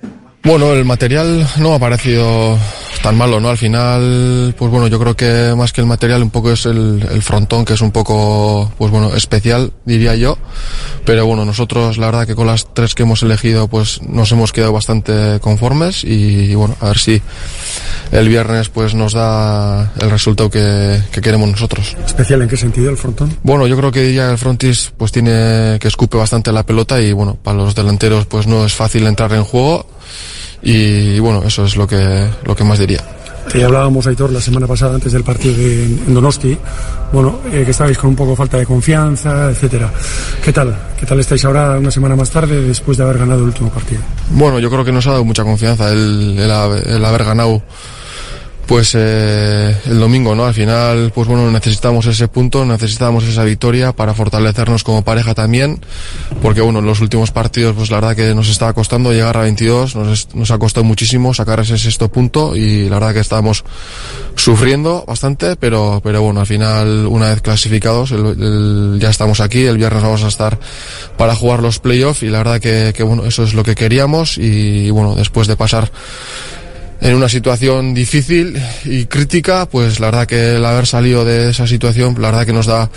Bueno, 0.44 0.72
el 0.72 0.85
material 0.85 1.46
no 1.59 1.72
ha 1.72 1.78
parecido 1.78 2.59
tan 3.00 3.16
malo, 3.16 3.38
¿no? 3.40 3.48
Al 3.48 3.59
final, 3.59 4.55
pues 4.59 4.70
bueno, 4.70 4.88
yo 4.88 4.98
creo 4.98 5.16
que 5.16 5.55
más 5.57 5.72
que 5.72 5.81
el 5.81 5.87
material 5.87 6.22
un 6.22 6.31
poco 6.31 6.50
es 6.50 6.66
el, 6.66 7.07
el 7.11 7.22
frontón, 7.22 7.64
que 7.64 7.74
es 7.74 7.81
un 7.81 7.92
poco, 7.92 8.70
pues 8.76 8.90
bueno, 8.90 9.14
especial, 9.14 9.72
diría 9.85 10.16
yo. 10.16 10.37
Pero 11.05 11.26
bueno, 11.26 11.44
nosotros 11.44 11.96
la 11.96 12.07
verdad 12.07 12.26
que 12.26 12.35
con 12.35 12.48
las 12.48 12.74
tres 12.74 12.94
que 12.96 13.05
hemos 13.05 13.22
elegido, 13.22 13.68
pues 13.68 14.02
nos 14.02 14.33
hemos 14.33 14.52
quedado 14.52 14.72
bastante 14.72 15.38
conformes 15.40 16.02
y, 16.02 16.55
bueno, 16.57 16.76
a 16.81 16.88
ver 16.88 16.98
si 16.98 17.22
el 18.11 18.28
viernes 18.28 18.68
pues 18.68 18.94
nos 18.94 19.12
da 19.12 19.92
el 20.00 20.11
resultado 20.11 20.50
que, 20.50 21.00
que 21.12 21.20
queremos 21.20 21.48
nosotros. 21.50 21.96
¿Especial 22.05 22.42
en 22.42 22.48
qué 22.48 22.57
sentido 22.57 22.90
el 22.90 22.96
frontón? 22.96 23.37
Bueno, 23.44 23.68
yo 23.68 23.76
creo 23.76 23.92
que 23.92 24.02
diría 24.02 24.26
que 24.26 24.33
el 24.33 24.38
frontis 24.38 24.92
pues 24.96 25.12
tiene 25.12 25.78
que 25.81 25.87
escupe 25.87 26.16
bastante 26.16 26.50
la 26.50 26.64
pelota 26.64 27.00
y 27.00 27.12
bueno, 27.12 27.37
para 27.40 27.59
los 27.59 27.76
delanteros 27.76 28.26
pues 28.26 28.48
no 28.48 28.66
es 28.66 28.74
fácil 28.74 29.07
entrar 29.07 29.33
en 29.35 29.44
juego 29.44 29.87
y, 30.62 31.18
bueno, 31.18 31.42
eso 31.44 31.64
es 31.64 31.77
lo 31.77 31.87
que, 31.87 32.29
lo 32.44 32.55
que 32.55 32.64
más 32.64 32.79
diría. 32.79 33.03
Que 33.51 33.64
hablábamos, 33.64 34.07
Aitor, 34.07 34.31
la 34.31 34.40
semana 34.40 34.66
pasada 34.68 34.94
antes 34.94 35.12
del 35.12 35.25
partido 35.25 35.55
de, 35.55 35.85
en 35.85 36.14
Donosti, 36.14 36.57
bueno, 37.12 37.40
eh, 37.53 37.62
que 37.64 37.72
estabais 37.72 37.98
con 37.98 38.11
un 38.11 38.16
poco 38.16 38.37
falta 38.37 38.57
de 38.57 38.64
confianza, 38.64 39.51
etcétera. 39.51 39.92
¿Qué 40.42 40.53
tal? 40.53 40.75
¿Qué 40.98 41.05
tal 41.05 41.18
estáis 41.18 41.44
ahora 41.44 41.77
una 41.77 41.90
semana 41.90 42.14
más 42.14 42.31
tarde 42.31 42.61
después 42.62 42.96
de 42.96 43.05
haber 43.05 43.18
ganado 43.18 43.40
el 43.40 43.46
último 43.46 43.68
partido? 43.70 44.01
Bueno, 44.31 44.61
yo 44.61 44.70
creo 44.70 44.85
que 44.85 44.92
nos 44.92 45.07
ha 45.09 45.11
dado 45.11 45.25
mucha 45.25 45.42
confianza 45.42 45.90
el, 45.90 46.38
el, 46.38 46.51
el 46.51 47.05
haber 47.05 47.25
ganado 47.25 47.62
pues 48.72 48.94
eh, 48.94 49.76
el 49.85 50.00
domingo, 50.00 50.35
¿no? 50.35 50.46
Al 50.46 50.54
final, 50.54 51.12
pues 51.14 51.28
bueno, 51.28 51.50
necesitamos 51.50 52.06
ese 52.06 52.26
punto, 52.28 52.64
necesitamos 52.64 53.22
esa 53.24 53.44
victoria 53.44 53.92
para 53.92 54.14
fortalecernos 54.14 54.82
como 54.82 55.04
pareja 55.04 55.35
también, 55.35 55.78
porque 56.40 56.62
bueno, 56.62 56.78
en 56.78 56.87
los 56.87 57.00
últimos 57.02 57.32
partidos, 57.32 57.76
pues 57.76 57.90
la 57.90 57.98
verdad 57.98 58.16
que 58.16 58.35
nos 58.35 58.48
estaba 58.48 58.72
costando 58.72 59.12
llegar 59.12 59.37
a 59.37 59.42
22, 59.42 59.94
nos, 59.94 60.50
ha 60.50 60.58
costado 60.58 60.85
muchísimo 60.85 61.35
sacar 61.35 61.61
ese 61.61 61.76
sexto 61.76 62.08
punto 62.11 62.56
y 62.56 62.88
la 62.88 62.94
verdad 62.98 63.12
que 63.12 63.20
estábamos 63.20 63.62
sufriendo 64.37 65.04
bastante, 65.06 65.56
pero, 65.56 66.00
pero 66.02 66.22
bueno, 66.22 66.40
al 66.40 66.46
final, 66.46 67.06
una 67.08 67.28
vez 67.28 67.42
clasificados, 67.42 68.12
el- 68.12 68.96
ya 68.98 69.11
estamos 69.11 69.40
aquí, 69.40 69.66
el 69.66 69.76
viernes 69.76 70.02
vamos 70.02 70.24
a 70.24 70.28
estar 70.28 70.58
para 71.18 71.37
jugar 71.37 71.61
los 71.61 71.78
playoffs 71.78 72.22
y 72.22 72.30
la 72.30 72.38
verdad 72.38 72.58
que, 72.58 72.94
que 72.96 73.02
bueno, 73.02 73.26
eso 73.26 73.42
es 73.44 73.52
lo 73.52 73.64
que 73.64 73.74
queríamos 73.74 74.38
y 74.38 74.88
bueno, 74.88 75.14
después 75.14 75.46
de 75.46 75.56
pasar 75.56 75.92
en 77.02 77.16
una 77.16 77.28
situación 77.28 77.94
difícil 77.94 78.62
y 78.84 79.06
crítica, 79.06 79.66
pues 79.66 79.98
la 79.98 80.06
verdad 80.06 80.26
que 80.26 80.54
el 80.54 80.64
haber 80.64 80.86
salido 80.86 81.24
de 81.24 81.50
esa 81.50 81.66
situación, 81.66 82.14
la 82.20 82.30
verdad 82.30 82.46
que 82.46 82.52
nos 82.52 82.66
da 82.66 82.88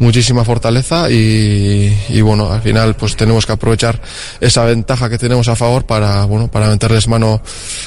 muchísima 0.00 0.44
fortaleza 0.44 1.08
y, 1.08 2.20
bueno, 2.22 2.52
al 2.52 2.60
final 2.60 2.96
pues 2.96 3.14
tenemos 3.14 3.46
que 3.46 3.52
aprovechar 3.52 4.00
esa 4.40 4.64
ventaja 4.64 5.08
que 5.08 5.16
tenemos 5.16 5.46
a 5.46 5.54
favor 5.54 5.86
para, 5.86 6.24
bueno, 6.24 6.48
para 6.48 6.68
meterles 6.68 7.06
mano 7.06 7.40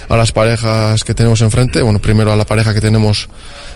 a 0.07 0.15
las 0.15 0.31
parejas 0.31 1.03
que 1.03 1.13
tenemos 1.13 1.41
enfrente, 1.41 1.81
bueno, 1.81 1.99
primero 1.99 2.31
a 2.31 2.37
la 2.37 2.45
pareja 2.45 2.73
que 2.73 2.79
tenemos 2.79 3.27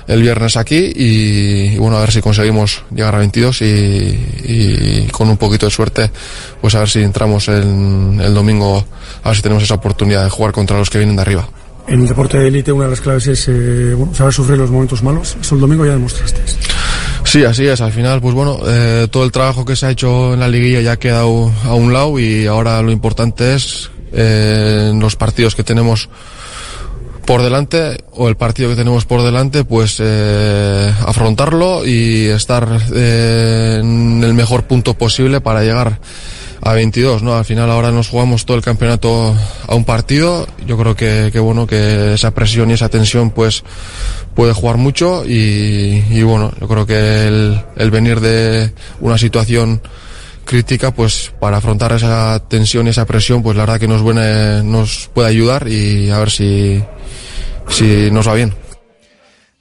el 0.07 0.21
viernes 0.21 0.55
aquí 0.55 0.93
y, 0.95 1.77
bueno, 1.77 1.97
a 1.97 2.01
ver 2.01 2.13
si 2.13 2.21
conseguimos 2.21 2.81
llegar 2.95 3.13
a 3.13 3.17
22 3.17 3.61
y, 3.61 5.07
con 5.11 5.29
un 5.29 5.37
poquito 5.37 5.65
de 5.65 5.71
suerte, 5.71 6.09
pues 6.61 6.75
a 6.75 6.79
ver 6.79 6.89
si 6.89 7.01
entramos 7.01 7.49
en 7.49 8.21
el 8.23 8.33
domingo, 8.33 8.85
a 9.21 9.29
ver 9.29 9.35
si 9.35 9.41
tenemos 9.41 9.63
esa 9.63 9.73
oportunidad 9.73 10.23
de 10.23 10.29
jugar 10.29 10.53
contra 10.53 10.77
los 10.77 10.89
que 10.89 10.97
vienen 10.97 11.17
de 11.17 11.23
arriba. 11.23 11.58
En 11.89 12.01
el 12.01 12.07
deporte 12.07 12.37
de 12.37 12.47
élite 12.47 12.71
una 12.71 12.85
de 12.85 12.91
las 12.91 13.01
claves 13.01 13.27
es 13.27 13.47
eh, 13.47 13.93
bueno, 13.95 14.13
saber 14.13 14.33
sufrir 14.33 14.57
los 14.57 14.69
momentos 14.69 15.01
malos. 15.03 15.35
Eso 15.41 15.55
el 15.55 15.61
domingo 15.61 15.85
ya 15.85 15.93
demostraste. 15.93 16.41
Sí, 17.23 17.43
así 17.43 17.67
es. 17.67 17.81
Al 17.81 17.91
final, 17.91 18.21
pues 18.21 18.33
bueno, 18.33 18.59
eh, 18.65 19.07
todo 19.11 19.23
el 19.23 19.31
trabajo 19.31 19.65
que 19.65 19.75
se 19.75 19.87
ha 19.87 19.91
hecho 19.91 20.33
en 20.33 20.39
la 20.39 20.47
liguilla 20.47 20.81
ya 20.81 20.93
ha 20.93 20.99
quedado 20.99 21.51
a 21.65 21.73
un 21.73 21.91
lado 21.93 22.19
y 22.19 22.45
ahora 22.47 22.81
lo 22.81 22.91
importante 22.91 23.55
es 23.55 23.89
eh, 24.11 24.91
los 24.95 25.15
partidos 25.15 25.55
que 25.55 25.63
tenemos 25.63 26.09
por 27.29 27.43
delante 27.43 28.03
o 28.13 28.27
el 28.27 28.37
partido 28.37 28.71
que 28.71 28.75
tenemos 28.75 29.05
por 29.05 29.21
delante, 29.21 29.63
pues 29.63 29.97
eh, 29.99 30.91
afrontarlo 31.05 31.85
y 31.85 32.25
estar 32.25 32.67
eh, 32.91 33.77
en 33.81 34.23
el 34.23 34.33
mejor 34.33 34.63
punto 34.63 34.95
posible 34.95 35.39
para 35.39 35.61
llegar 35.61 35.99
a 36.61 36.73
22, 36.73 37.23
¿no? 37.23 37.35
Al 37.35 37.45
final 37.45 37.69
ahora 37.69 37.91
nos 37.91 38.09
jugamos 38.09 38.45
todo 38.45 38.57
el 38.57 38.63
campeonato 38.63 39.35
a 39.67 39.75
un 39.75 39.85
partido. 39.85 40.47
Yo 40.65 40.77
creo 40.77 40.95
que, 40.95 41.29
que 41.31 41.39
bueno, 41.39 41.65
que 41.67 42.13
esa 42.13 42.31
presión 42.31 42.69
y 42.69 42.73
esa 42.73 42.89
tensión 42.89 43.31
pues 43.31 43.63
puede 44.35 44.53
jugar 44.53 44.77
mucho 44.77 45.25
y, 45.25 46.03
y 46.09 46.23
bueno, 46.23 46.51
yo 46.59 46.67
creo 46.67 46.85
que 46.85 47.27
el, 47.27 47.61
el 47.75 47.91
venir 47.91 48.19
de 48.19 48.71
una 48.99 49.17
situación 49.17 49.81
crítica, 50.49 50.91
pues 50.91 51.31
para 51.39 51.57
afrontar 51.57 51.91
esa 51.91 52.41
tensión 52.47 52.87
y 52.87 52.89
esa 52.89 53.05
presión, 53.05 53.43
pues 53.43 53.55
la 53.55 53.63
verdad 53.63 53.79
que 53.79 53.87
nos, 53.87 54.03
viene, 54.03 54.63
nos 54.63 55.07
puede 55.13 55.29
ayudar 55.29 55.67
y 55.67 56.09
a 56.09 56.17
ver 56.17 56.31
si, 56.31 56.83
si 57.69 58.09
nos 58.11 58.27
va 58.27 58.33
bien. 58.33 58.53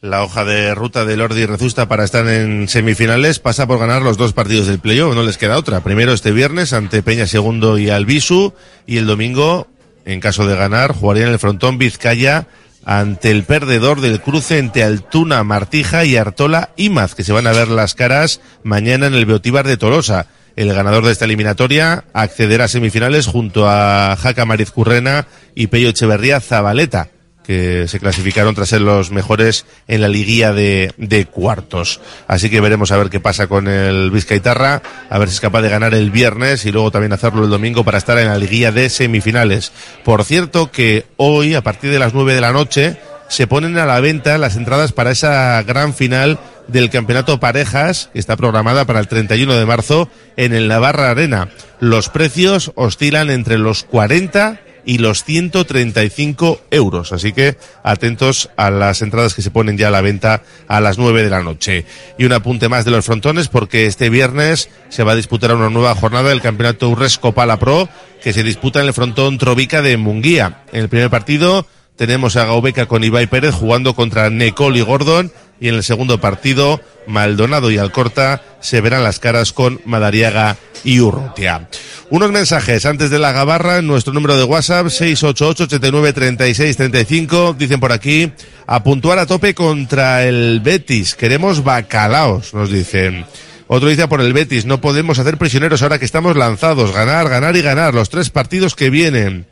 La 0.01 0.23
hoja 0.23 0.45
de 0.45 0.77
ruta 0.77 1.05
de 1.05 1.17
Lordi 1.17 1.45
Rezusta 1.45 1.89
para 1.89 2.05
estar 2.05 2.29
en 2.29 2.69
semifinales 2.69 3.41
pasa 3.41 3.67
por 3.67 3.81
ganar 3.81 4.01
los 4.01 4.17
dos 4.17 4.33
partidos 4.33 4.69
del 4.69 4.79
playoff, 4.79 5.13
no 5.17 5.25
les 5.25 5.39
queda 5.39 5.59
otra. 5.59 5.81
Primero 5.81 6.13
este 6.13 6.31
viernes 6.31 6.73
ante 6.73 7.03
Peña 7.03 7.27
Segundo 7.27 7.79
y 7.79 7.91
Albisu 7.91 8.55
y 8.87 8.99
el 8.99 9.07
domingo, 9.09 9.67
en 10.05 10.21
caso 10.21 10.47
de 10.47 10.55
ganar, 10.55 10.93
jugarían 10.93 11.27
en 11.27 11.33
el 11.33 11.41
frontón 11.41 11.79
Vizcaya 11.79 12.47
ante 12.85 13.33
el 13.33 13.43
perdedor 13.43 14.01
del 14.01 14.21
cruce 14.21 14.59
entre 14.59 14.85
Altuna, 14.85 15.43
Martija 15.43 16.05
y 16.05 16.17
Artola 16.17 16.71
Imaz, 16.77 17.17
que 17.17 17.25
se 17.25 17.33
van 17.33 17.49
a 17.49 17.53
ver 17.53 17.67
las 17.67 17.97
caras 17.97 18.41
mañana 18.63 19.09
en 19.09 19.15
el 19.15 19.27
Beotíbar 19.27 19.67
de 19.67 19.79
Tolosa. 19.79 20.27
El 20.55 20.73
ganador 20.73 21.05
de 21.07 21.11
esta 21.11 21.25
eliminatoria 21.25 22.05
accederá 22.13 22.67
a 22.67 22.69
semifinales 22.69 23.27
junto 23.27 23.69
a 23.69 24.17
Jaca 24.17 24.45
Mariz 24.45 24.71
Currena 24.71 25.27
y 25.57 25.67
Pello 25.67 25.89
Echeverría 25.89 26.39
Zabaleta 26.39 27.09
que 27.49 27.89
se 27.89 27.99
clasificaron 27.99 28.55
tras 28.55 28.69
ser 28.69 28.83
los 28.83 29.11
mejores 29.11 29.65
en 29.87 30.03
la 30.03 30.09
liguilla 30.09 30.53
de, 30.53 30.93
de 30.99 31.25
cuartos. 31.25 31.99
Así 32.27 32.51
que 32.51 32.61
veremos 32.61 32.93
a 32.93 32.99
ver 32.99 33.09
qué 33.09 33.21
pasa 33.21 33.47
con 33.47 33.69
el 33.69 34.11
Vizcaitarra, 34.11 34.83
a 35.09 35.19
ver 35.19 35.29
si 35.29 35.37
es 35.37 35.41
capaz 35.41 35.63
de 35.63 35.71
ganar 35.71 35.95
el 35.95 36.11
viernes 36.11 36.67
y 36.67 36.73
luego 36.73 36.91
también 36.91 37.15
hacerlo 37.15 37.45
el 37.45 37.51
domingo 37.51 37.85
para 37.85 37.97
estar 37.97 38.19
en 38.19 38.27
la 38.27 38.37
liguilla 38.37 38.71
de 38.71 38.91
semifinales. 38.91 39.73
Por 40.05 40.25
cierto 40.25 40.71
que 40.71 41.07
hoy, 41.17 41.55
a 41.55 41.63
partir 41.63 41.91
de 41.91 41.99
las 41.99 42.13
nueve 42.13 42.35
de 42.35 42.43
la 42.43 42.53
noche, 42.53 42.99
se 43.29 43.47
ponen 43.47 43.79
a 43.79 43.87
la 43.87 43.99
venta 44.01 44.37
las 44.37 44.55
entradas 44.57 44.93
para 44.93 45.13
esa 45.13 45.63
gran 45.63 45.95
final 45.95 46.39
del 46.67 46.91
campeonato 46.91 47.41
parejas 47.41 48.11
que 48.13 48.19
está 48.19 48.37
programada 48.37 48.85
para 48.85 49.01
el 49.01 49.09
31 49.09 49.55
de 49.55 49.65
marzo 49.65 50.11
en 50.37 50.53
el 50.53 50.69
Navarra 50.69 51.09
Arena. 51.09 51.49
Los 51.81 52.11
precios 52.11 52.73
oscilan 52.75 53.31
entre 53.31 53.57
los 53.57 53.85
40 53.85 54.61
y 54.89 54.97
los 54.97 55.23
135 55.23 56.63
euros. 56.71 57.13
Así 57.13 57.35
que 57.35 57.59
atentos 57.83 58.49
a 58.57 58.71
las 58.71 59.03
entradas 59.03 59.35
que 59.35 59.43
se 59.43 59.51
ponen 59.51 59.77
ya 59.77 59.89
a 59.89 59.91
la 59.91 60.01
venta 60.01 60.43
a 60.67 60.81
las 60.81 60.97
9 60.97 61.23
de 61.23 61.29
la 61.29 61.43
noche. 61.43 61.85
Y 62.17 62.25
un 62.25 62.33
apunte 62.33 62.71
más 62.71 62.87
de 62.87 62.91
los 62.91 63.05
frontones 63.05 63.49
porque 63.49 63.85
este 63.85 64.09
viernes 64.09 64.71
se 64.89 65.03
va 65.03 65.13
a 65.13 65.17
disputar 65.17 65.55
una 65.55 65.69
nueva 65.69 65.95
jornada 65.95 66.31
del 66.31 66.41
campeonato 66.41 66.89
Urres 66.89 67.19
Copala 67.19 67.59
Pro 67.59 67.87
que 68.23 68.33
se 68.33 68.43
disputa 68.43 68.81
en 68.81 68.87
el 68.87 68.95
frontón 68.95 69.37
Trovica 69.37 69.83
de 69.83 69.99
Munguía. 69.99 70.63
En 70.73 70.81
el 70.81 70.89
primer 70.89 71.11
partido 71.11 71.67
tenemos 71.99 72.37
a 72.37 72.47
Gaubeca 72.47 72.87
con 72.87 73.05
Ibai 73.05 73.27
Pérez 73.27 73.55
jugando 73.55 73.95
contra 73.95 74.31
Necol 74.31 74.77
y 74.77 74.83
Gordon. 74.83 75.33
Y 75.61 75.67
en 75.67 75.75
el 75.75 75.83
segundo 75.83 76.21
partido, 76.21 76.81
Maldonado 77.09 77.73
y 77.73 77.79
Alcorta 77.79 78.41
se 78.61 78.81
verán 78.81 79.03
las 79.03 79.19
caras 79.19 79.53
con 79.53 79.81
Madariaga 79.85 80.57
y 80.85 81.01
Urrutia. 81.01 81.69
Unos 82.11 82.31
mensajes 82.31 82.87
antes 82.87 83.11
de 83.11 83.19
la 83.19 83.33
gabarra 83.33 83.79
en 83.79 83.89
nuestro 83.89 84.13
número 84.13 84.37
de 84.37 84.45
WhatsApp 84.45 84.87
688-89-36-35. 84.87 87.57
Dicen 87.57 87.81
por 87.81 87.91
aquí, 87.91 88.31
a 88.69 88.85
puntuar 88.85 89.19
a 89.19 89.27
tope 89.27 89.53
contra 89.55 90.25
el 90.25 90.61
Betis. 90.61 91.17
Queremos 91.17 91.65
bacalaos, 91.65 92.55
nos 92.55 92.71
dicen. 92.71 93.27
Otro 93.67 93.89
dice 93.89 94.03
"A 94.03 94.09
por 94.09 94.21
el 94.21 94.33
Betis, 94.33 94.65
no 94.65 94.81
podemos 94.81 95.19
hacer 95.19 95.39
prisioneros 95.39 95.83
ahora 95.83 95.99
que 95.99 96.05
estamos 96.05 96.37
lanzados. 96.37 96.93
Ganar, 96.93 97.29
ganar 97.29 97.57
y 97.57 97.63
ganar 97.63 97.95
los 97.95 98.11
tres 98.11 98.31
partidos 98.31 98.77
que 98.77 98.91
vienen. 98.91 99.47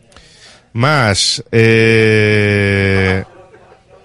Más, 0.77 1.43
eh, 1.53 3.25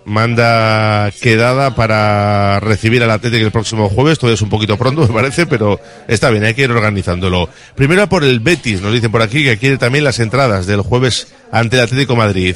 manda 0.05 1.11
quedada 1.19 1.75
para 1.75 2.61
recibir 2.61 3.03
al 3.03 3.11
Atlético 3.11 3.45
el 3.45 3.51
próximo 3.51 3.89
jueves. 3.89 4.17
Todavía 4.17 4.35
es 4.35 4.41
un 4.41 4.49
poquito 4.49 4.77
pronto, 4.77 5.01
me 5.09 5.13
parece, 5.13 5.47
pero 5.47 5.81
está 6.07 6.29
bien, 6.29 6.45
hay 6.45 6.53
que 6.53 6.61
ir 6.61 6.71
organizándolo. 6.71 7.49
Primero 7.75 8.07
por 8.07 8.23
el 8.23 8.39
Betis, 8.39 8.81
nos 8.81 8.93
dicen 8.93 9.11
por 9.11 9.21
aquí 9.21 9.43
que 9.43 9.57
quiere 9.57 9.77
también 9.77 10.05
las 10.05 10.21
entradas 10.21 10.65
del 10.65 10.79
jueves 10.79 11.27
ante 11.51 11.75
el 11.75 11.83
Atlético 11.83 12.15
Madrid. 12.15 12.55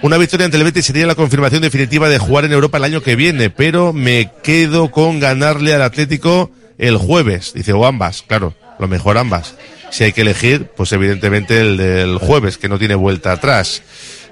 Una 0.00 0.16
victoria 0.16 0.44
ante 0.44 0.58
el 0.58 0.62
Betis 0.62 0.86
sería 0.86 1.04
la 1.04 1.16
confirmación 1.16 1.60
definitiva 1.60 2.08
de 2.08 2.20
jugar 2.20 2.44
en 2.44 2.52
Europa 2.52 2.78
el 2.78 2.84
año 2.84 3.02
que 3.02 3.16
viene, 3.16 3.50
pero 3.50 3.92
me 3.92 4.30
quedo 4.44 4.92
con 4.92 5.18
ganarle 5.18 5.74
al 5.74 5.82
Atlético 5.82 6.52
el 6.78 6.98
jueves. 6.98 7.52
Dice, 7.52 7.72
o 7.72 7.84
ambas, 7.84 8.22
claro, 8.22 8.54
lo 8.78 8.86
mejor 8.86 9.18
ambas. 9.18 9.56
Si 9.90 10.04
hay 10.04 10.12
que 10.12 10.22
elegir, 10.22 10.66
pues 10.76 10.92
evidentemente 10.92 11.60
el 11.60 11.76
del 11.76 12.18
jueves, 12.18 12.58
que 12.58 12.68
no 12.68 12.78
tiene 12.78 12.94
vuelta 12.94 13.32
atrás. 13.32 13.82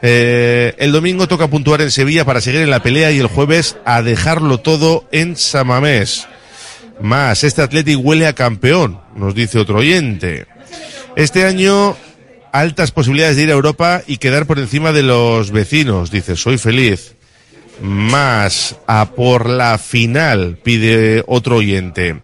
Eh, 0.02 0.74
el 0.78 0.92
domingo 0.92 1.26
toca 1.28 1.48
puntuar 1.48 1.80
en 1.80 1.90
Sevilla 1.90 2.24
para 2.24 2.40
seguir 2.40 2.60
en 2.60 2.70
la 2.70 2.82
pelea 2.82 3.10
y 3.10 3.18
el 3.18 3.26
jueves 3.26 3.76
a 3.84 4.02
dejarlo 4.02 4.58
todo 4.58 5.08
en 5.12 5.36
Samamés. 5.36 6.26
Más, 7.00 7.42
este 7.42 7.62
Athletic 7.62 7.98
huele 7.98 8.26
a 8.26 8.34
campeón, 8.34 9.00
nos 9.16 9.34
dice 9.34 9.58
otro 9.58 9.78
oyente. 9.78 10.46
Este 11.16 11.44
año, 11.44 11.96
altas 12.52 12.90
posibilidades 12.90 13.36
de 13.36 13.44
ir 13.44 13.50
a 13.50 13.54
Europa 13.54 14.02
y 14.06 14.18
quedar 14.18 14.46
por 14.46 14.58
encima 14.58 14.92
de 14.92 15.02
los 15.02 15.50
vecinos, 15.50 16.10
dice, 16.10 16.36
soy 16.36 16.58
feliz. 16.58 17.14
Más, 17.80 18.76
a 18.86 19.10
por 19.16 19.48
la 19.48 19.78
final, 19.78 20.58
pide 20.62 21.24
otro 21.26 21.56
oyente. 21.56 22.20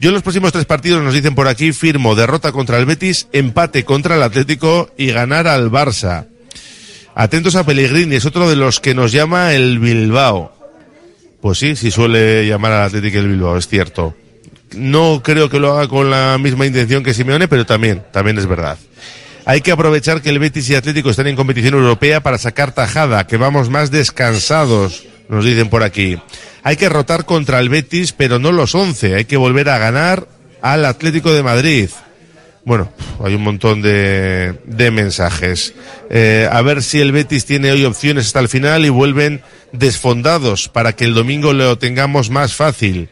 Yo 0.00 0.08
en 0.08 0.14
los 0.14 0.22
próximos 0.22 0.50
tres 0.50 0.64
partidos 0.64 1.02
nos 1.02 1.12
dicen 1.12 1.34
por 1.34 1.46
aquí, 1.46 1.74
firmo 1.74 2.14
derrota 2.14 2.52
contra 2.52 2.78
el 2.78 2.86
Betis, 2.86 3.28
empate 3.32 3.84
contra 3.84 4.16
el 4.16 4.22
Atlético 4.22 4.90
y 4.96 5.08
ganar 5.08 5.46
al 5.46 5.70
Barça. 5.70 6.26
Atentos 7.14 7.54
a 7.54 7.66
Pellegrini, 7.66 8.16
es 8.16 8.24
otro 8.24 8.48
de 8.48 8.56
los 8.56 8.80
que 8.80 8.94
nos 8.94 9.12
llama 9.12 9.52
el 9.52 9.78
Bilbao. 9.78 10.56
Pues 11.42 11.58
sí, 11.58 11.76
sí 11.76 11.90
suele 11.90 12.46
llamar 12.46 12.72
al 12.72 12.84
Atlético 12.84 13.18
el 13.18 13.28
Bilbao, 13.28 13.58
es 13.58 13.68
cierto. 13.68 14.16
No 14.74 15.20
creo 15.22 15.50
que 15.50 15.60
lo 15.60 15.72
haga 15.72 15.86
con 15.86 16.08
la 16.08 16.38
misma 16.38 16.64
intención 16.64 17.02
que 17.02 17.12
Simeone, 17.12 17.46
pero 17.46 17.66
también, 17.66 18.02
también 18.10 18.38
es 18.38 18.46
verdad. 18.46 18.78
Hay 19.44 19.60
que 19.60 19.72
aprovechar 19.72 20.22
que 20.22 20.30
el 20.30 20.38
Betis 20.38 20.70
y 20.70 20.76
Atlético 20.76 21.10
están 21.10 21.26
en 21.26 21.36
competición 21.36 21.74
europea 21.74 22.22
para 22.22 22.38
sacar 22.38 22.72
tajada, 22.72 23.26
que 23.26 23.36
vamos 23.36 23.68
más 23.68 23.90
descansados, 23.90 25.04
nos 25.28 25.44
dicen 25.44 25.68
por 25.68 25.82
aquí. 25.82 26.16
Hay 26.62 26.76
que 26.76 26.88
rotar 26.88 27.24
contra 27.24 27.58
el 27.60 27.68
Betis, 27.68 28.12
pero 28.12 28.38
no 28.38 28.52
los 28.52 28.74
11. 28.74 29.14
Hay 29.14 29.24
que 29.24 29.36
volver 29.36 29.68
a 29.68 29.78
ganar 29.78 30.28
al 30.62 30.84
Atlético 30.84 31.32
de 31.32 31.42
Madrid. 31.42 31.90
Bueno, 32.64 32.92
hay 33.24 33.34
un 33.34 33.42
montón 33.42 33.80
de, 33.80 34.58
de 34.64 34.90
mensajes. 34.90 35.74
Eh, 36.10 36.48
a 36.50 36.60
ver 36.62 36.82
si 36.82 37.00
el 37.00 37.12
Betis 37.12 37.46
tiene 37.46 37.72
hoy 37.72 37.84
opciones 37.84 38.26
hasta 38.26 38.40
el 38.40 38.48
final 38.48 38.84
y 38.84 38.90
vuelven 38.90 39.42
desfondados 39.72 40.68
para 40.68 40.94
que 40.94 41.04
el 41.04 41.14
domingo 41.14 41.52
lo 41.52 41.78
tengamos 41.78 42.30
más 42.30 42.54
fácil. 42.54 43.08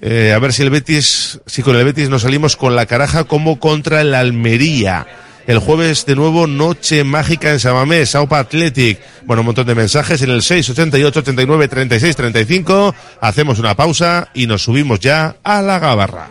Eh, 0.00 0.32
a 0.34 0.38
ver 0.40 0.52
si 0.52 0.62
el 0.62 0.70
Betis, 0.70 1.40
si 1.46 1.62
con 1.62 1.76
el 1.76 1.84
Betis 1.84 2.08
nos 2.08 2.22
salimos 2.22 2.56
con 2.56 2.74
la 2.74 2.86
caraja 2.86 3.24
como 3.24 3.60
contra 3.60 4.00
el 4.00 4.14
Almería. 4.14 5.06
El 5.46 5.58
jueves 5.58 6.06
de 6.06 6.14
nuevo 6.14 6.46
noche 6.46 7.04
mágica 7.04 7.50
en 7.50 7.60
Samamés, 7.60 8.10
Saupa 8.10 8.38
Athletic. 8.38 9.00
Bueno, 9.24 9.40
un 9.42 9.46
montón 9.46 9.66
de 9.66 9.74
mensajes 9.74 10.22
en 10.22 10.30
el 10.30 10.42
688 10.42 11.20
89 11.20 11.68
36 11.68 12.16
35. 12.16 12.94
Hacemos 13.20 13.58
una 13.58 13.74
pausa 13.74 14.28
y 14.34 14.46
nos 14.46 14.62
subimos 14.62 15.00
ya 15.00 15.36
a 15.42 15.62
la 15.62 15.78
gabarra. 15.78 16.30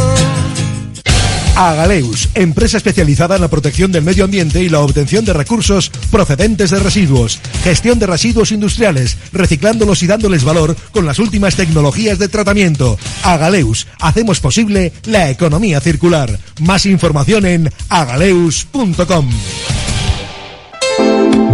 Agaleus, 1.69 2.29
empresa 2.33 2.77
especializada 2.77 3.35
en 3.35 3.41
la 3.41 3.47
protección 3.47 3.91
del 3.91 4.03
medio 4.03 4.25
ambiente 4.25 4.63
y 4.63 4.69
la 4.69 4.79
obtención 4.79 5.25
de 5.25 5.33
recursos 5.33 5.91
procedentes 6.09 6.71
de 6.71 6.79
residuos, 6.79 7.39
gestión 7.63 7.99
de 7.99 8.07
residuos 8.07 8.51
industriales, 8.51 9.17
reciclándolos 9.31 10.01
y 10.01 10.07
dándoles 10.07 10.43
valor 10.43 10.75
con 10.91 11.05
las 11.05 11.19
últimas 11.19 11.55
tecnologías 11.55 12.17
de 12.17 12.29
tratamiento. 12.29 12.97
Agaleus, 13.23 13.87
hacemos 13.99 14.39
posible 14.39 14.91
la 15.05 15.29
economía 15.29 15.79
circular. 15.81 16.39
Más 16.59 16.85
información 16.85 17.45
en 17.45 17.71
agaleus.com. 17.89 19.29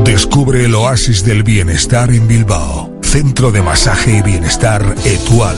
Descubre 0.06 0.64
el 0.66 0.76
oasis 0.76 1.26
del 1.26 1.44
bienestar 1.44 2.12
en 2.12 2.28
Bilbao. 2.28 2.98
Centro 3.02 3.52
de 3.52 3.62
Masaje 3.62 4.18
y 4.18 4.22
Bienestar 4.22 4.96
Etual. 5.06 5.58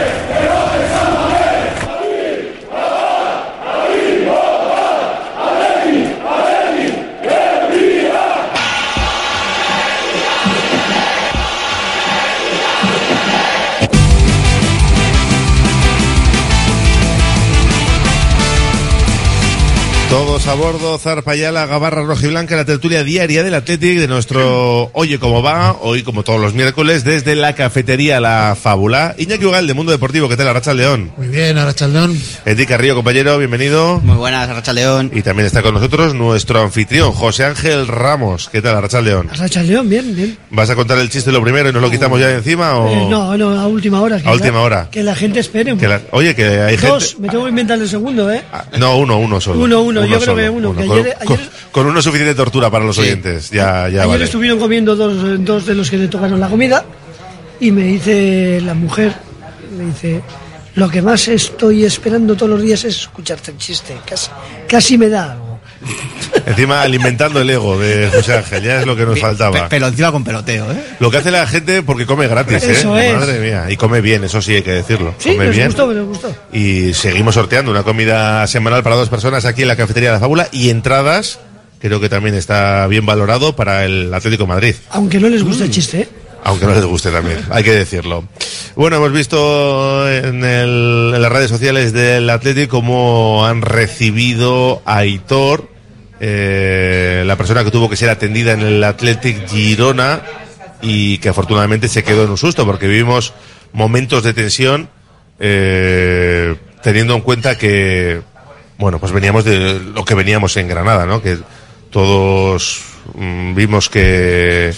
todo. 20.11 20.30
A 20.49 20.53
bordo, 20.53 20.97
Zarpayala, 20.97 21.65
Gabarra 21.65 22.03
Rojiblanca, 22.03 22.57
la 22.57 22.65
tertulia 22.65 23.05
diaria 23.05 23.41
del 23.41 23.53
Athletic 23.53 23.99
de 23.99 24.07
nuestro 24.09 24.89
Oye 24.93 25.17
Cómo 25.17 25.41
Va, 25.41 25.77
hoy 25.79 26.03
como 26.03 26.23
todos 26.23 26.41
los 26.41 26.53
miércoles, 26.53 27.05
desde 27.05 27.35
la 27.35 27.53
cafetería 27.55 28.19
La 28.19 28.57
Fábula. 28.61 29.15
Iñaki 29.17 29.45
Ugal, 29.45 29.65
de 29.65 29.73
Mundo 29.73 29.93
Deportivo, 29.93 30.27
¿qué 30.27 30.35
tal, 30.35 30.49
Arracha 30.49 30.73
León? 30.73 31.13
Muy 31.15 31.27
bien, 31.27 31.57
Arracha 31.57 31.87
León. 31.87 32.19
Enrique 32.45 32.67
Carrillo, 32.73 32.95
compañero, 32.95 33.37
bienvenido. 33.37 34.01
Muy 34.03 34.17
buenas, 34.17 34.49
Arracha 34.49 34.73
León. 34.73 35.09
Y 35.13 35.21
también 35.21 35.45
está 35.45 35.61
con 35.61 35.73
nosotros 35.73 36.13
nuestro 36.15 36.59
anfitrión, 36.59 37.13
José 37.13 37.45
Ángel 37.45 37.87
Ramos. 37.87 38.49
¿Qué 38.51 38.61
tal, 38.61 38.75
Arracha 38.75 38.99
León? 38.99 39.29
Arracha 39.31 39.63
León, 39.63 39.87
bien, 39.87 40.13
bien. 40.13 40.37
¿Vas 40.49 40.69
a 40.69 40.75
contar 40.75 40.97
el 40.97 41.09
chiste 41.09 41.31
lo 41.31 41.41
primero 41.41 41.69
y 41.69 41.71
nos 41.71 41.81
lo 41.81 41.89
quitamos 41.89 42.19
ya 42.19 42.27
de 42.27 42.35
encima 42.37 42.75
o...? 42.75 42.89
Eh, 42.89 43.05
no, 43.09 43.37
no, 43.37 43.57
a 43.57 43.67
última 43.67 44.01
hora. 44.01 44.17
que 44.17 44.23
A 44.27 44.31
la- 44.31 44.35
última 44.35 44.59
hora. 44.61 44.89
Que 44.91 45.01
la 45.01 45.15
gente 45.15 45.39
espere. 45.39 45.71
un 45.71 45.79
Que 45.79 45.87
la- 45.87 46.01
Oye, 46.11 46.35
que 46.35 46.45
hay 46.45 46.75
Dos, 46.75 47.09
gente... 47.11 47.21
me 47.21 47.29
tengo 47.29 47.43
que 47.45 47.49
inventar 47.51 47.79
el 47.79 47.87
segundo, 47.87 48.29
¿eh? 48.29 48.43
No, 48.77 48.97
uno, 48.97 49.17
uno 49.17 49.39
solo. 49.39 49.61
Uno, 49.63 49.81
uno, 49.81 50.03
yo 50.05 50.19
creo 50.19 50.30
que 50.35 50.45
solo, 50.47 50.57
uno, 50.57 50.75
que 50.75 50.85
Con, 50.87 50.99
ayer- 50.99 51.49
con- 51.71 51.85
uno 51.87 52.01
suficiente 52.01 52.35
tortura 52.35 52.69
para 52.69 52.83
los 52.85 52.97
oyentes. 52.97 53.49
Ya, 53.49 53.87
ya 53.89 54.01
Ayer 54.03 54.07
vale. 54.07 54.23
estuvieron 54.25 54.59
comiendo 54.59 54.95
dos, 54.95 55.43
dos 55.43 55.65
de 55.65 55.75
los 55.75 55.89
que 55.89 55.97
le 55.97 56.07
tocaron 56.07 56.39
la 56.39 56.47
comida 56.49 56.85
y 57.59 57.71
me 57.71 57.83
dice 57.83 58.59
la 58.63 58.73
mujer, 58.73 59.13
me 59.77 59.85
dice, 59.85 60.21
lo 60.75 60.89
que 60.89 61.01
más 61.01 61.27
estoy 61.27 61.85
esperando 61.85 62.35
todos 62.35 62.49
los 62.51 62.61
días 62.61 62.83
es 62.85 62.95
escucharte 63.01 63.51
el 63.51 63.57
chiste. 63.57 63.95
Casi, 64.05 64.29
casi 64.67 64.97
me 64.97 65.09
da 65.09 65.33
algo. 65.33 65.50
Encima 66.45 66.81
alimentando 66.81 67.41
el 67.41 67.49
ego 67.49 67.77
de 67.77 68.09
José 68.09 68.33
Ángel, 68.37 68.63
ya 68.63 68.79
es 68.81 68.85
lo 68.87 68.95
que 68.95 69.05
nos 69.05 69.19
faltaba. 69.19 69.67
Pero 69.69 69.87
encima 69.87 70.11
con 70.11 70.23
peloteo, 70.23 70.71
¿eh? 70.71 70.83
Lo 70.99 71.11
que 71.11 71.17
hace 71.17 71.31
la 71.31 71.45
gente 71.47 71.83
porque 71.83 72.05
come 72.05 72.27
gratis, 72.27 72.63
¿eh? 72.63 72.71
Eso 72.71 72.97
es. 72.97 73.13
Madre 73.13 73.39
mía. 73.39 73.65
Y 73.69 73.77
come 73.77 74.01
bien, 74.01 74.23
eso 74.23 74.41
sí 74.41 74.55
hay 74.55 74.61
que 74.61 74.71
decirlo. 74.71 75.13
Sí, 75.17 75.33
come 75.33 75.49
bien. 75.49 75.67
gustó, 75.67 76.05
gustó. 76.05 76.35
Y 76.53 76.93
seguimos 76.93 77.35
sorteando 77.35 77.71
una 77.71 77.83
comida 77.83 78.45
semanal 78.47 78.81
para 78.83 78.95
dos 78.95 79.09
personas 79.09 79.45
aquí 79.45 79.61
en 79.63 79.67
la 79.67 79.75
cafetería 79.75 80.09
de 80.09 80.15
la 80.15 80.19
Fábula 80.19 80.47
y 80.51 80.69
entradas, 80.69 81.39
creo 81.79 81.99
que 81.99 82.09
también 82.09 82.35
está 82.35 82.87
bien 82.87 83.05
valorado 83.05 83.55
para 83.55 83.85
el 83.85 84.13
Atlético 84.13 84.43
de 84.43 84.47
Madrid. 84.49 84.75
Aunque 84.91 85.19
no 85.19 85.29
les 85.29 85.43
guste 85.43 85.65
el 85.65 85.71
chiste, 85.71 86.01
¿eh? 86.01 86.09
Aunque 86.43 86.65
no 86.65 86.73
les 86.73 86.83
guste 86.85 87.11
también, 87.11 87.37
hay 87.51 87.63
que 87.63 87.71
decirlo. 87.71 88.23
Bueno, 88.75 88.95
hemos 88.97 89.11
visto 89.11 90.09
en, 90.11 90.43
el- 90.43 91.11
en 91.15 91.21
las 91.21 91.31
redes 91.31 91.51
sociales 91.51 91.93
del 91.93 92.27
Atlético 92.31 92.77
cómo 92.77 93.45
han 93.45 93.61
recibido 93.61 94.81
a 94.85 94.97
Aitor, 94.99 95.69
eh, 96.23 97.23
la 97.25 97.35
persona 97.35 97.63
que 97.63 97.71
tuvo 97.71 97.89
que 97.89 97.97
ser 97.97 98.11
atendida 98.11 98.51
en 98.51 98.61
el 98.61 98.83
Athletic 98.83 99.49
Girona 99.49 100.21
y 100.79 101.17
que 101.17 101.29
afortunadamente 101.29 101.87
se 101.87 102.03
quedó 102.03 102.25
en 102.25 102.29
un 102.29 102.37
susto 102.37 102.63
porque 102.63 102.87
vivimos 102.87 103.33
momentos 103.73 104.21
de 104.21 104.33
tensión 104.35 104.87
eh, 105.39 106.55
teniendo 106.83 107.15
en 107.15 107.21
cuenta 107.21 107.57
que, 107.57 108.21
bueno, 108.77 108.99
pues 108.99 109.11
veníamos 109.11 109.45
de 109.45 109.79
lo 109.79 110.05
que 110.05 110.13
veníamos 110.13 110.55
en 110.57 110.67
Granada, 110.67 111.07
¿no? 111.07 111.23
Que 111.23 111.39
todos 111.89 112.83
mm, 113.15 113.55
vimos 113.55 113.89
que 113.89 114.75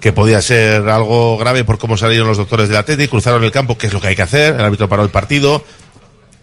que 0.00 0.12
podía 0.12 0.40
ser 0.42 0.88
algo 0.90 1.38
grave 1.38 1.64
por 1.64 1.78
cómo 1.78 1.96
salieron 1.96 2.28
los 2.28 2.36
doctores 2.36 2.68
del 2.68 2.76
Atlético, 2.76 3.12
cruzaron 3.12 3.42
el 3.42 3.50
campo, 3.50 3.76
que 3.78 3.86
es 3.88 3.92
lo 3.92 4.00
que 4.00 4.08
hay 4.08 4.14
que 4.14 4.22
hacer, 4.22 4.54
el 4.54 4.60
árbitro 4.60 4.86
paró 4.86 5.02
el 5.02 5.08
partido, 5.08 5.64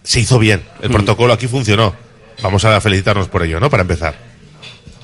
se 0.02 0.20
hizo 0.20 0.38
bien, 0.38 0.62
el 0.82 0.90
protocolo 0.90 1.32
aquí 1.32 1.46
funcionó. 1.46 1.94
Vamos 2.42 2.64
a 2.64 2.80
felicitarnos 2.80 3.28
por 3.28 3.44
ello, 3.44 3.60
¿no? 3.60 3.70
Para 3.70 3.82
empezar. 3.82 4.31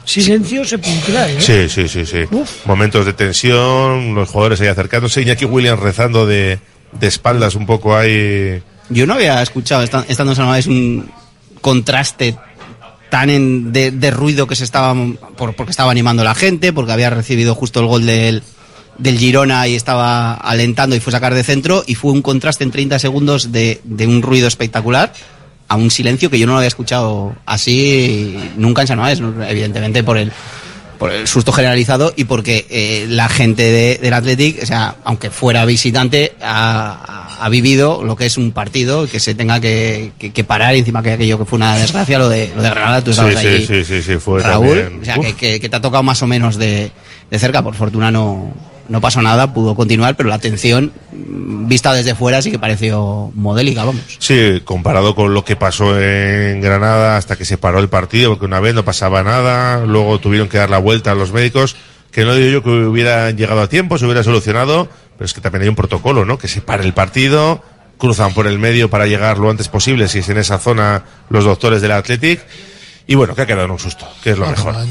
Silencio 0.09 0.64
sepulcral, 0.64 1.30
¿eh? 1.30 1.40
Sí, 1.40 1.68
sí, 1.68 1.86
sí, 1.88 2.06
sí. 2.06 2.24
Momentos 2.64 3.04
de 3.04 3.12
tensión, 3.12 4.14
los 4.14 4.28
jugadores 4.30 4.61
ahí 4.61 4.68
acercándose, 4.68 5.22
Iñaki 5.22 5.44
Williams 5.44 5.80
rezando 5.80 6.26
de, 6.26 6.59
de 6.92 7.06
espaldas 7.06 7.54
un 7.54 7.66
poco 7.66 7.96
ahí. 7.96 8.62
Yo 8.88 9.06
no 9.06 9.14
había 9.14 9.42
escuchado, 9.42 9.82
esta- 9.82 10.04
estando 10.09 10.32
en 10.32 10.36
San 10.36 10.46
Mamés, 10.46 10.66
un 10.66 11.11
contraste 11.61 12.36
tan 13.11 13.28
en- 13.30 13.72
de, 13.72 13.90
de 13.90 14.11
ruido 14.11 14.46
que 14.46 14.56
se 14.56 14.64
estaba, 14.64 14.94
por- 15.36 15.54
porque 15.54 15.70
estaba 15.72 15.90
animando 15.90 16.24
la 16.24 16.34
gente, 16.34 16.72
porque 16.72 16.92
había 16.92 17.11
recibido 17.11 17.54
justo 17.54 17.80
el 17.80 17.86
gol 17.86 18.06
del, 18.06 18.42
del 18.96 19.18
Girona 19.18 19.68
y 19.68 19.74
estaba 19.74 20.34
alentando 20.34 20.96
y 20.96 21.00
fue 21.00 21.11
a 21.11 21.16
sacar 21.16 21.34
de 21.34 21.44
centro, 21.44 21.84
y 21.86 21.94
fue 21.96 22.12
un 22.12 22.22
contraste 22.22 22.64
en 22.64 22.70
30 22.70 22.98
segundos 22.98 23.52
de, 23.52 23.80
de 23.84 24.06
un 24.06 24.22
ruido 24.22 24.48
espectacular 24.48 25.12
a 25.69 25.77
un 25.77 25.91
silencio 25.91 26.31
que 26.31 26.39
yo 26.39 26.47
no 26.47 26.53
lo 26.53 26.59
había 26.59 26.69
escuchado 26.69 27.35
así 27.47 28.37
nunca 28.57 28.83
en 28.83 28.89
San 28.89 28.99
Mamés, 28.99 29.21
¿no? 29.21 29.45
evidentemente 29.45 30.03
por 30.03 30.16
el, 30.19 30.33
por 30.99 31.12
el 31.12 31.29
susto 31.29 31.53
generalizado 31.53 32.12
y 32.16 32.25
porque 32.25 32.66
eh, 32.71 33.07
la 33.09 33.29
gente 33.29 33.62
de- 33.62 33.99
del 34.03 34.12
Athletic, 34.14 34.62
o 34.62 34.66
sea, 34.66 34.97
aunque 35.05 35.31
fuera 35.31 35.64
visitante, 35.64 36.33
ha, 36.41 37.47
vivido 37.51 38.03
lo 38.03 38.16
que 38.16 38.27
es 38.27 38.37
un 38.37 38.51
partido 38.53 39.07
que 39.07 39.21
se 39.21 39.35
tenga 39.35 39.61
que, 39.61 40.11
que- 40.19 40.33
que 40.33 40.43
parar 40.45 40.75
encima 40.75 41.03
que 41.03 41.12
aquello 41.12 41.39
que 41.39 41.45
fue 41.45 41.57
una 41.59 41.77
desgracia, 41.77 42.19
lo 42.19 42.29
de, 42.29 42.51
lo 42.57 42.62
de 42.62 42.71
Granada, 42.71 43.03
tú 43.05 43.11
estabas 43.12 43.39
sí, 43.39 43.47
ahí, 43.47 43.64
sí, 43.66 43.85
sí, 43.85 44.03
sí, 44.03 44.16
fue 44.16 44.43
Raúl, 44.43 44.69
también. 44.79 45.01
o 45.03 45.05
sea, 45.05 45.35
que- 45.37 45.61
que 45.61 45.69
te 45.69 45.77
ha 45.77 45.81
tocado 45.81 46.03
más 46.03 46.21
o 46.23 46.27
menos 46.27 46.57
de, 46.57 46.91
de 47.31 47.39
cerca, 47.39 47.62
por 47.62 47.75
fortuna 47.75 48.11
no, 48.11 48.53
no 48.89 49.01
pasó 49.01 49.22
nada, 49.22 49.53
pudo 49.53 49.74
continuar, 49.74 50.16
pero 50.16 50.28
la 50.28 50.36
atención, 50.36 50.93
mm, 51.12 51.68
vista 51.68 51.93
desde 51.93 52.14
fuera, 52.14 52.43
sí 52.43 52.51
que 52.51 52.59
pareció 52.59 53.30
modélica, 53.34 53.84
vamos. 53.84 54.03
Sí, 54.18 54.61
comparado 54.64 55.14
con 55.14 55.34
lo 55.34 55.45
que 55.45 55.57
pasó 55.57 56.01
en 56.01 56.61
Granada 56.61 57.16
hasta 57.16 57.36
que 57.36 57.45
se 57.45 57.59
paró 57.59 57.78
el 57.78 57.89
partido, 57.89 58.30
porque 58.30 58.47
una 58.47 58.61
vez 58.61 58.74
no 58.74 58.84
pasaba 58.84 59.22
nada, 59.22 59.84
luego 59.84 60.18
tuvieron 60.18 60.49
que 60.49 60.59
dar 60.59 60.70
la 60.70 60.78
vuelta 60.78 61.12
a 61.12 61.14
los 61.14 61.32
médicos, 61.32 61.76
que 62.11 62.24
no 62.24 62.34
digo 62.34 62.51
yo 62.51 62.62
que 62.62 62.70
hubieran 62.70 63.36
llegado 63.36 63.61
a 63.61 63.68
tiempo, 63.68 63.99
se 63.99 64.05
hubiera 64.07 64.22
solucionado, 64.22 64.89
pero 65.16 65.26
es 65.26 65.34
que 65.34 65.41
también 65.41 65.62
hay 65.62 65.68
un 65.68 65.76
protocolo, 65.76 66.24
¿no? 66.24 66.39
Que 66.39 66.49
se 66.49 66.62
pare 66.62 66.84
el 66.84 66.95
partido, 66.95 67.62
cruzan 67.99 68.32
por 68.32 68.47
el 68.47 68.59
medio 68.59 68.89
para 68.89 69.07
llegar 69.07 69.39
lo 69.39 69.51
antes 69.51 69.68
posible, 69.68 70.09
si 70.09 70.20
es 70.20 70.28
en 70.28 70.39
esa 70.39 70.59
zona 70.59 71.05
los 71.28 71.45
doctores 71.45 71.82
del 71.82 71.93
Athletic, 71.93 72.41
y 73.07 73.14
bueno, 73.14 73.34
que 73.34 73.43
ha 73.43 73.47
quedado 73.47 73.64
en 73.64 73.70
un 73.70 73.78
susto, 73.78 74.07
que 74.22 74.30
es 74.30 74.39
lo 74.39 74.45
Bueno, 74.47 74.64
mejor. 74.64 74.86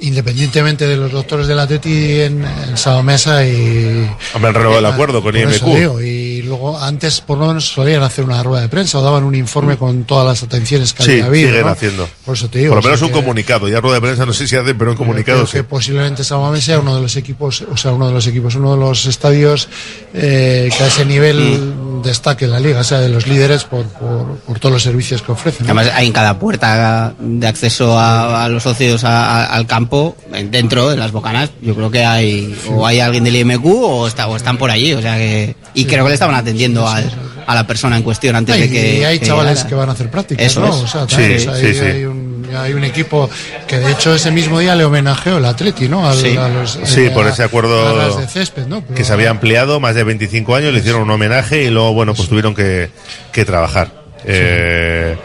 Independientemente 0.00 0.86
de 0.86 0.96
los 0.96 1.10
doctores 1.10 1.48
del 1.48 1.58
Atleti 1.58 2.20
en, 2.20 2.44
en 2.44 2.76
Saomesa 2.76 3.44
y... 3.44 4.08
Hombre, 4.32 4.48
han 4.50 4.54
renovado 4.54 4.78
el 4.78 4.86
acuerdo 4.86 5.22
con 5.22 5.36
IMQ. 5.36 5.64
digo, 5.64 6.00
y 6.00 6.42
luego 6.42 6.78
antes 6.78 7.20
por 7.20 7.36
lo 7.38 7.48
menos 7.48 7.66
solían 7.68 8.02
hacer 8.04 8.24
una 8.24 8.40
rueda 8.44 8.62
de 8.62 8.68
prensa 8.68 8.98
o 8.98 9.02
daban 9.02 9.24
un 9.24 9.34
informe 9.34 9.76
con 9.76 10.04
todas 10.04 10.24
las 10.24 10.42
atenciones 10.44 10.92
que 10.92 11.02
Sí, 11.02 11.10
había 11.12 11.26
habido. 11.26 11.48
siguen 11.48 11.66
¿no? 11.66 11.72
haciendo. 11.72 12.08
Por 12.24 12.36
eso 12.36 12.48
te 12.48 12.60
digo. 12.60 12.74
Por 12.74 12.84
lo 12.84 12.88
menos 12.90 13.02
un 13.02 13.08
que- 13.08 13.14
comunicado, 13.14 13.68
ya 13.68 13.80
rueda 13.80 13.96
de 13.96 14.00
prensa 14.02 14.24
no 14.24 14.32
sé 14.32 14.46
si 14.46 14.54
hacen, 14.54 14.78
pero 14.78 14.92
un 14.92 14.96
comunicado 14.96 15.38
Creo 15.38 15.46
sí. 15.48 15.52
que 15.58 15.64
posiblemente 15.64 16.22
Samamés 16.22 16.62
sea 16.64 16.78
uno 16.78 16.94
de 16.94 17.02
los 17.02 17.16
equipos, 17.16 17.62
o 17.62 17.76
sea, 17.76 17.90
uno 17.92 18.06
de 18.06 18.12
los 18.14 18.26
equipos, 18.28 18.54
uno 18.54 18.74
de 18.74 18.80
los 18.80 19.04
estadios 19.06 19.68
eh, 20.14 20.70
que 20.76 20.84
a 20.84 20.86
ese 20.86 21.04
nivel 21.04 21.38
Mm. 21.38 21.77
Destaque 22.02 22.44
en 22.46 22.50
la 22.52 22.60
liga, 22.60 22.80
o 22.80 22.84
sea, 22.84 22.98
de 22.98 23.08
los 23.08 23.26
líderes 23.26 23.64
por, 23.64 23.84
por, 23.86 24.36
por 24.38 24.58
todos 24.58 24.72
los 24.72 24.82
servicios 24.82 25.22
que 25.22 25.32
ofrecen. 25.32 25.66
¿no? 25.66 25.72
Además, 25.72 25.92
hay 25.94 26.06
en 26.06 26.12
cada 26.12 26.38
puerta 26.38 27.14
de 27.18 27.46
acceso 27.46 27.98
a, 27.98 28.44
a 28.44 28.48
los 28.48 28.62
socios 28.62 29.04
a- 29.04 29.42
a- 29.42 29.46
al 29.46 29.66
campo, 29.66 30.16
en- 30.32 30.50
dentro 30.50 30.88
de 30.90 30.96
las 30.96 31.12
bocanas, 31.12 31.50
yo 31.62 31.74
creo 31.74 31.90
que 31.90 32.04
hay 32.04 32.54
o 32.70 32.86
hay 32.86 33.00
alguien 33.00 33.24
del 33.24 33.36
IMQ 33.36 33.64
o, 33.66 34.06
está, 34.08 34.26
o 34.28 34.36
están 34.36 34.58
por 34.58 34.70
allí. 34.70 34.92
O 34.94 35.02
sea 35.02 35.16
que, 35.16 35.54
y 35.74 35.84
creo 35.84 36.04
que 36.04 36.08
le 36.10 36.14
estaban 36.14 36.34
atendiendo 36.34 36.86
al- 36.88 37.10
a 37.46 37.54
la 37.54 37.66
persona 37.66 37.96
en 37.96 38.02
cuestión 38.02 38.36
antes 38.36 38.58
de 38.58 38.68
que. 38.70 38.98
y 39.00 39.04
hay 39.04 39.18
que 39.18 39.26
chavales 39.26 39.52
llegara. 39.54 39.68
que 39.68 39.74
van 39.74 39.88
a 39.88 39.92
hacer 39.92 40.10
prácticas, 40.10 40.44
Eso 40.46 40.60
¿no? 40.60 40.68
es. 40.68 40.74
O 40.82 40.86
sea, 40.86 41.02
Sí, 41.08 41.16
también, 41.16 41.36
o 41.36 41.40
sea, 41.40 41.54
sí, 41.56 41.66
hay, 41.66 41.74
sí. 41.74 41.80
hay 41.80 42.04
un, 42.04 42.17
hay 42.56 42.72
un 42.74 42.84
equipo 42.84 43.28
que 43.66 43.78
de 43.78 43.92
hecho 43.92 44.14
ese 44.14 44.30
mismo 44.30 44.58
día 44.58 44.74
le 44.74 44.84
homenajeó 44.84 45.38
el 45.38 45.44
Atleti, 45.44 45.88
¿no? 45.88 46.08
Al- 46.08 46.16
Sí, 46.16 46.36
a 46.36 46.48
los- 46.48 46.78
Sí, 46.84 47.06
eh, 47.06 47.10
por 47.10 47.26
ese 47.26 47.42
acuerdo 47.42 48.16
de 48.18 48.26
césped, 48.28 48.66
¿no? 48.66 48.82
Pero- 48.82 48.94
que 48.94 49.04
se 49.04 49.12
había 49.12 49.30
ampliado 49.30 49.80
más 49.80 49.94
de 49.94 50.04
25 50.04 50.54
años, 50.54 50.72
le 50.72 50.80
hicieron 50.80 51.02
un 51.02 51.10
homenaje 51.10 51.62
y 51.64 51.70
luego, 51.70 51.92
bueno, 51.94 52.14
pues 52.14 52.28
tuvieron 52.28 52.54
que, 52.54 52.90
que 53.32 53.44
trabajar. 53.44 53.90
Eh, 54.24 55.16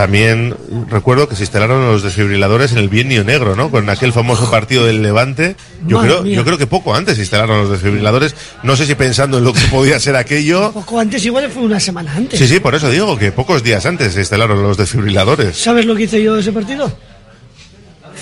también 0.00 0.56
recuerdo 0.88 1.28
que 1.28 1.36
se 1.36 1.42
instalaron 1.42 1.86
los 1.86 2.02
desfibriladores 2.02 2.72
en 2.72 2.78
el 2.78 2.88
bienio 2.88 3.22
negro, 3.22 3.54
¿no? 3.54 3.70
Con 3.70 3.90
aquel 3.90 4.14
famoso 4.14 4.50
partido 4.50 4.86
del 4.86 5.02
Levante. 5.02 5.56
Yo 5.86 5.98
Madre 5.98 6.10
creo, 6.10 6.22
mía. 6.22 6.36
yo 6.36 6.44
creo 6.46 6.56
que 6.56 6.66
poco 6.66 6.94
antes 6.94 7.16
se 7.16 7.20
instalaron 7.20 7.60
los 7.60 7.70
desfibriladores. 7.70 8.34
No 8.62 8.76
sé 8.76 8.86
si 8.86 8.94
pensando 8.94 9.36
en 9.36 9.44
lo 9.44 9.52
que 9.52 9.60
podía 9.70 10.00
ser 10.00 10.16
aquello. 10.16 10.72
Poco 10.72 10.98
antes, 10.98 11.22
igual 11.26 11.50
fue 11.50 11.64
una 11.64 11.78
semana 11.78 12.14
antes. 12.16 12.38
Sí, 12.38 12.48
sí, 12.48 12.60
por 12.60 12.74
eso 12.74 12.88
digo 12.88 13.18
que 13.18 13.30
pocos 13.30 13.62
días 13.62 13.84
antes 13.84 14.14
se 14.14 14.20
instalaron 14.20 14.62
los 14.62 14.78
desfibriladores. 14.78 15.54
¿Sabes 15.54 15.84
lo 15.84 15.94
que 15.94 16.04
hice 16.04 16.22
yo 16.22 16.34
de 16.34 16.40
ese 16.40 16.52
partido? 16.52 16.90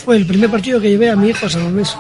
Fue 0.04 0.16
el 0.16 0.26
primer 0.26 0.50
partido 0.50 0.80
que 0.80 0.90
llevé 0.90 1.10
a 1.10 1.14
mi 1.14 1.28
hijo 1.28 1.46
a 1.46 1.48
San 1.48 1.62
Mamés. 1.62 1.96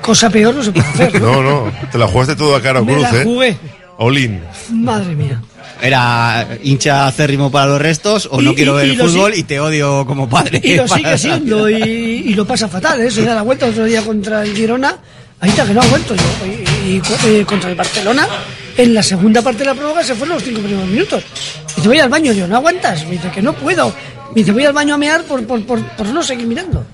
Cosa 0.00 0.30
peor 0.30 0.54
no 0.54 0.62
se 0.62 0.72
puede 0.72 0.86
hacer. 0.94 1.20
No, 1.20 1.42
no, 1.42 1.70
te 1.92 1.98
la 1.98 2.06
jugaste 2.08 2.36
todo 2.36 2.56
a 2.56 2.62
cara 2.62 2.80
o 2.80 2.86
Me 2.86 2.94
cruz, 2.94 3.02
la 3.02 3.20
¿eh? 3.20 3.24
jugué. 3.24 3.56
Olin. 3.98 4.40
Madre 4.72 5.14
mía. 5.14 5.42
Era 5.82 6.58
hincha 6.62 7.06
acérrimo 7.06 7.50
para 7.50 7.66
los 7.72 7.80
restos 7.80 8.28
o 8.30 8.40
Y- 8.40 8.44
no 8.44 8.54
quiero 8.54 8.74
y- 8.74 8.76
ver 8.76 8.86
y 8.88 8.90
el 9.00 9.08
fútbol 9.08 9.34
y 9.34 9.42
te 9.44 9.60
odio 9.60 10.04
como 10.06 10.28
padre. 10.28 10.60
Y 10.62 10.74
lo 10.76 10.86
sigue 10.96 11.18
siendo 11.18 11.68
y, 11.70 11.74
y 11.82 12.34
lo 12.34 12.46
pasa 12.46 12.68
fatal, 12.68 13.00
¿eh? 13.00 13.10
Se 13.10 13.22
da 13.22 13.34
la 13.34 13.42
vuelta 13.42 13.66
otro 13.66 13.84
día 13.84 14.02
contra 14.02 14.42
el 14.42 14.54
Girona. 14.54 14.96
Ahí 15.40 15.48
está 15.50 15.64
que 15.64 15.72
no 15.72 15.80
ha 15.80 15.86
vuelto 15.86 16.14
yo. 16.14 16.22
Y, 16.86 17.00
eh, 17.26 17.44
contra 17.46 17.70
el 17.70 17.74
Barcelona, 17.76 18.28
en 18.76 18.92
la 18.92 19.02
segunda 19.02 19.40
parte 19.42 19.60
de 19.60 19.66
la 19.66 19.74
prórroga 19.74 20.02
se 20.04 20.14
fueron 20.14 20.34
los 20.36 20.44
cinco 20.44 20.60
primeros 20.60 20.86
minutos. 20.88 21.22
Y 21.78 21.80
te 21.80 21.88
voy 21.88 21.98
al 21.98 22.10
baño, 22.10 22.32
yo, 22.32 22.46
¿no 22.46 22.56
aguantas? 22.56 23.04
Me 23.06 23.12
dice 23.12 23.30
que 23.30 23.40
no 23.40 23.54
puedo. 23.54 23.88
Me 24.34 24.42
dice, 24.42 24.52
voy 24.52 24.64
al 24.66 24.72
baño 24.74 24.94
a 24.94 24.98
mear 24.98 25.24
por, 25.24 25.42
por, 25.46 25.64
por, 25.64 25.82
por 25.82 26.06
no 26.08 26.22
seguir 26.22 26.46
mirando. 26.46 26.84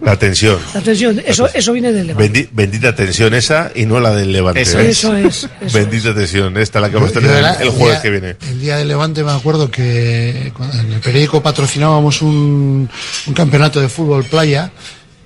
La 0.00 0.16
tensión. 0.16 0.58
La 0.74 0.80
tensión, 0.80 1.20
eso, 1.26 1.48
eso 1.52 1.72
viene 1.72 1.90
del 1.92 2.06
Levante. 2.08 2.32
Bendi- 2.32 2.48
bendita 2.52 2.94
tensión 2.94 3.34
esa 3.34 3.72
y 3.74 3.84
no 3.84 3.98
la 3.98 4.14
del 4.14 4.30
Levante. 4.32 4.62
Eso 4.62 4.78
¿eh? 4.78 4.90
es. 4.90 4.98
Eso 4.98 5.16
es, 5.16 5.48
eso 5.60 5.76
Bendita 5.78 6.14
tensión, 6.14 6.56
esta 6.56 6.80
la 6.80 6.88
que 6.88 6.94
vamos 6.96 7.10
a 7.10 7.14
tener 7.14 7.30
era- 7.32 7.54
el 7.54 7.70
jueves 7.70 7.94
día- 7.96 8.02
que 8.02 8.10
viene. 8.10 8.36
El 8.48 8.60
día 8.60 8.76
del 8.76 8.88
Levante 8.88 9.24
me 9.24 9.32
acuerdo 9.32 9.70
que 9.70 10.52
en 10.72 10.92
el 10.92 11.00
periódico 11.00 11.42
patrocinábamos 11.42 12.22
un, 12.22 12.88
un 13.26 13.34
campeonato 13.34 13.80
de 13.80 13.88
fútbol 13.88 14.22
playa 14.24 14.70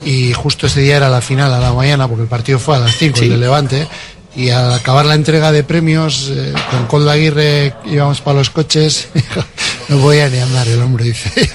y 0.05 0.33
justo 0.33 0.66
ese 0.66 0.81
día 0.81 0.97
era 0.97 1.09
la 1.09 1.20
final 1.20 1.53
a 1.53 1.61
la 1.61 1.73
mañana 1.73 2.09
porque 2.09 2.23
el 2.23 2.29
partido 2.29 2.59
fue 2.59 2.75
a 2.77 2.81
las 2.81 2.97
5, 2.97 3.18
Sí. 3.18 3.25
el 3.27 3.31
de 3.33 3.37
Levante. 3.37 3.87
Y 4.35 4.49
al 4.51 4.72
acabar 4.72 5.05
la 5.05 5.14
entrega 5.14 5.53
de 5.53 5.62
premios, 5.62 6.30
eh, 6.35 6.55
con 6.70 6.87
Colda 6.87 7.12
Aguirre 7.12 7.74
íbamos 7.85 8.22
para 8.22 8.39
los 8.39 8.49
coches, 8.49 9.09
no 9.89 9.99
podía 9.99 10.28
ni 10.30 10.39
andar 10.39 10.66
el 10.68 10.80
hombre, 10.80 11.05
dice, 11.05 11.51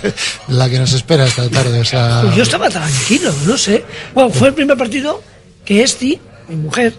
la 0.48 0.70
que 0.70 0.78
nos 0.78 0.94
espera 0.94 1.26
esta 1.26 1.50
tarde. 1.50 1.80
O 1.80 1.86
sea, 1.86 2.24
yo 2.36 2.44
estaba 2.44 2.70
tranquilo, 2.70 3.34
no 3.46 3.58
sé. 3.58 3.84
Bueno, 4.14 4.30
fue 4.30 4.50
el 4.50 4.54
primer 4.54 4.78
partido 4.78 5.24
que 5.66 5.82
Esti, 5.82 6.20
mi 6.50 6.56
mujer, 6.56 6.94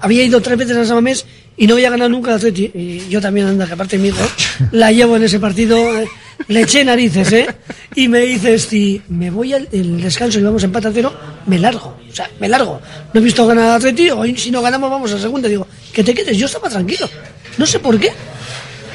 había 0.00 0.22
ido 0.22 0.40
tres 0.40 0.56
veces 0.56 0.76
a 0.76 0.84
San 0.86 0.96
Mamés 0.96 1.26
y 1.58 1.66
no 1.66 1.74
había 1.74 1.90
ganado 1.90 2.08
nunca 2.08 2.30
el 2.30 2.36
Atleti. 2.36 2.70
Y 2.72 3.08
yo 3.08 3.20
también, 3.20 3.48
anda, 3.48 3.66
que 3.66 3.74
aparte 3.74 3.98
mi 3.98 4.10
la 4.72 4.92
llevo 4.92 5.16
en 5.16 5.24
ese 5.24 5.40
partido, 5.40 6.00
eh, 6.00 6.08
le 6.46 6.62
eché 6.62 6.84
narices, 6.84 7.32
¿eh? 7.32 7.46
Y 7.96 8.06
me 8.06 8.20
dice 8.20 8.54
Esti, 8.54 9.02
me 9.08 9.30
voy 9.30 9.52
al 9.52 9.68
el 9.72 10.00
descanso 10.00 10.38
y 10.38 10.42
vamos 10.42 10.62
a 10.62 10.66
empate 10.66 10.88
a 10.88 10.92
cero, 10.92 11.12
me 11.46 11.58
largo. 11.58 11.98
O 12.08 12.14
sea, 12.14 12.30
me 12.38 12.48
largo. 12.48 12.80
No 13.12 13.20
he 13.20 13.24
visto 13.24 13.44
ganar 13.46 13.70
al 13.70 13.76
Atleti, 13.76 14.08
hoy 14.10 14.36
si 14.36 14.50
no 14.50 14.62
ganamos 14.62 14.88
vamos 14.88 15.12
a 15.12 15.18
segunda. 15.18 15.48
Digo, 15.48 15.66
que 15.92 16.04
te 16.04 16.14
quedes, 16.14 16.36
yo 16.38 16.46
estaba 16.46 16.68
tranquilo. 16.68 17.08
No 17.58 17.66
sé 17.66 17.80
por 17.80 17.98
qué. 17.98 18.12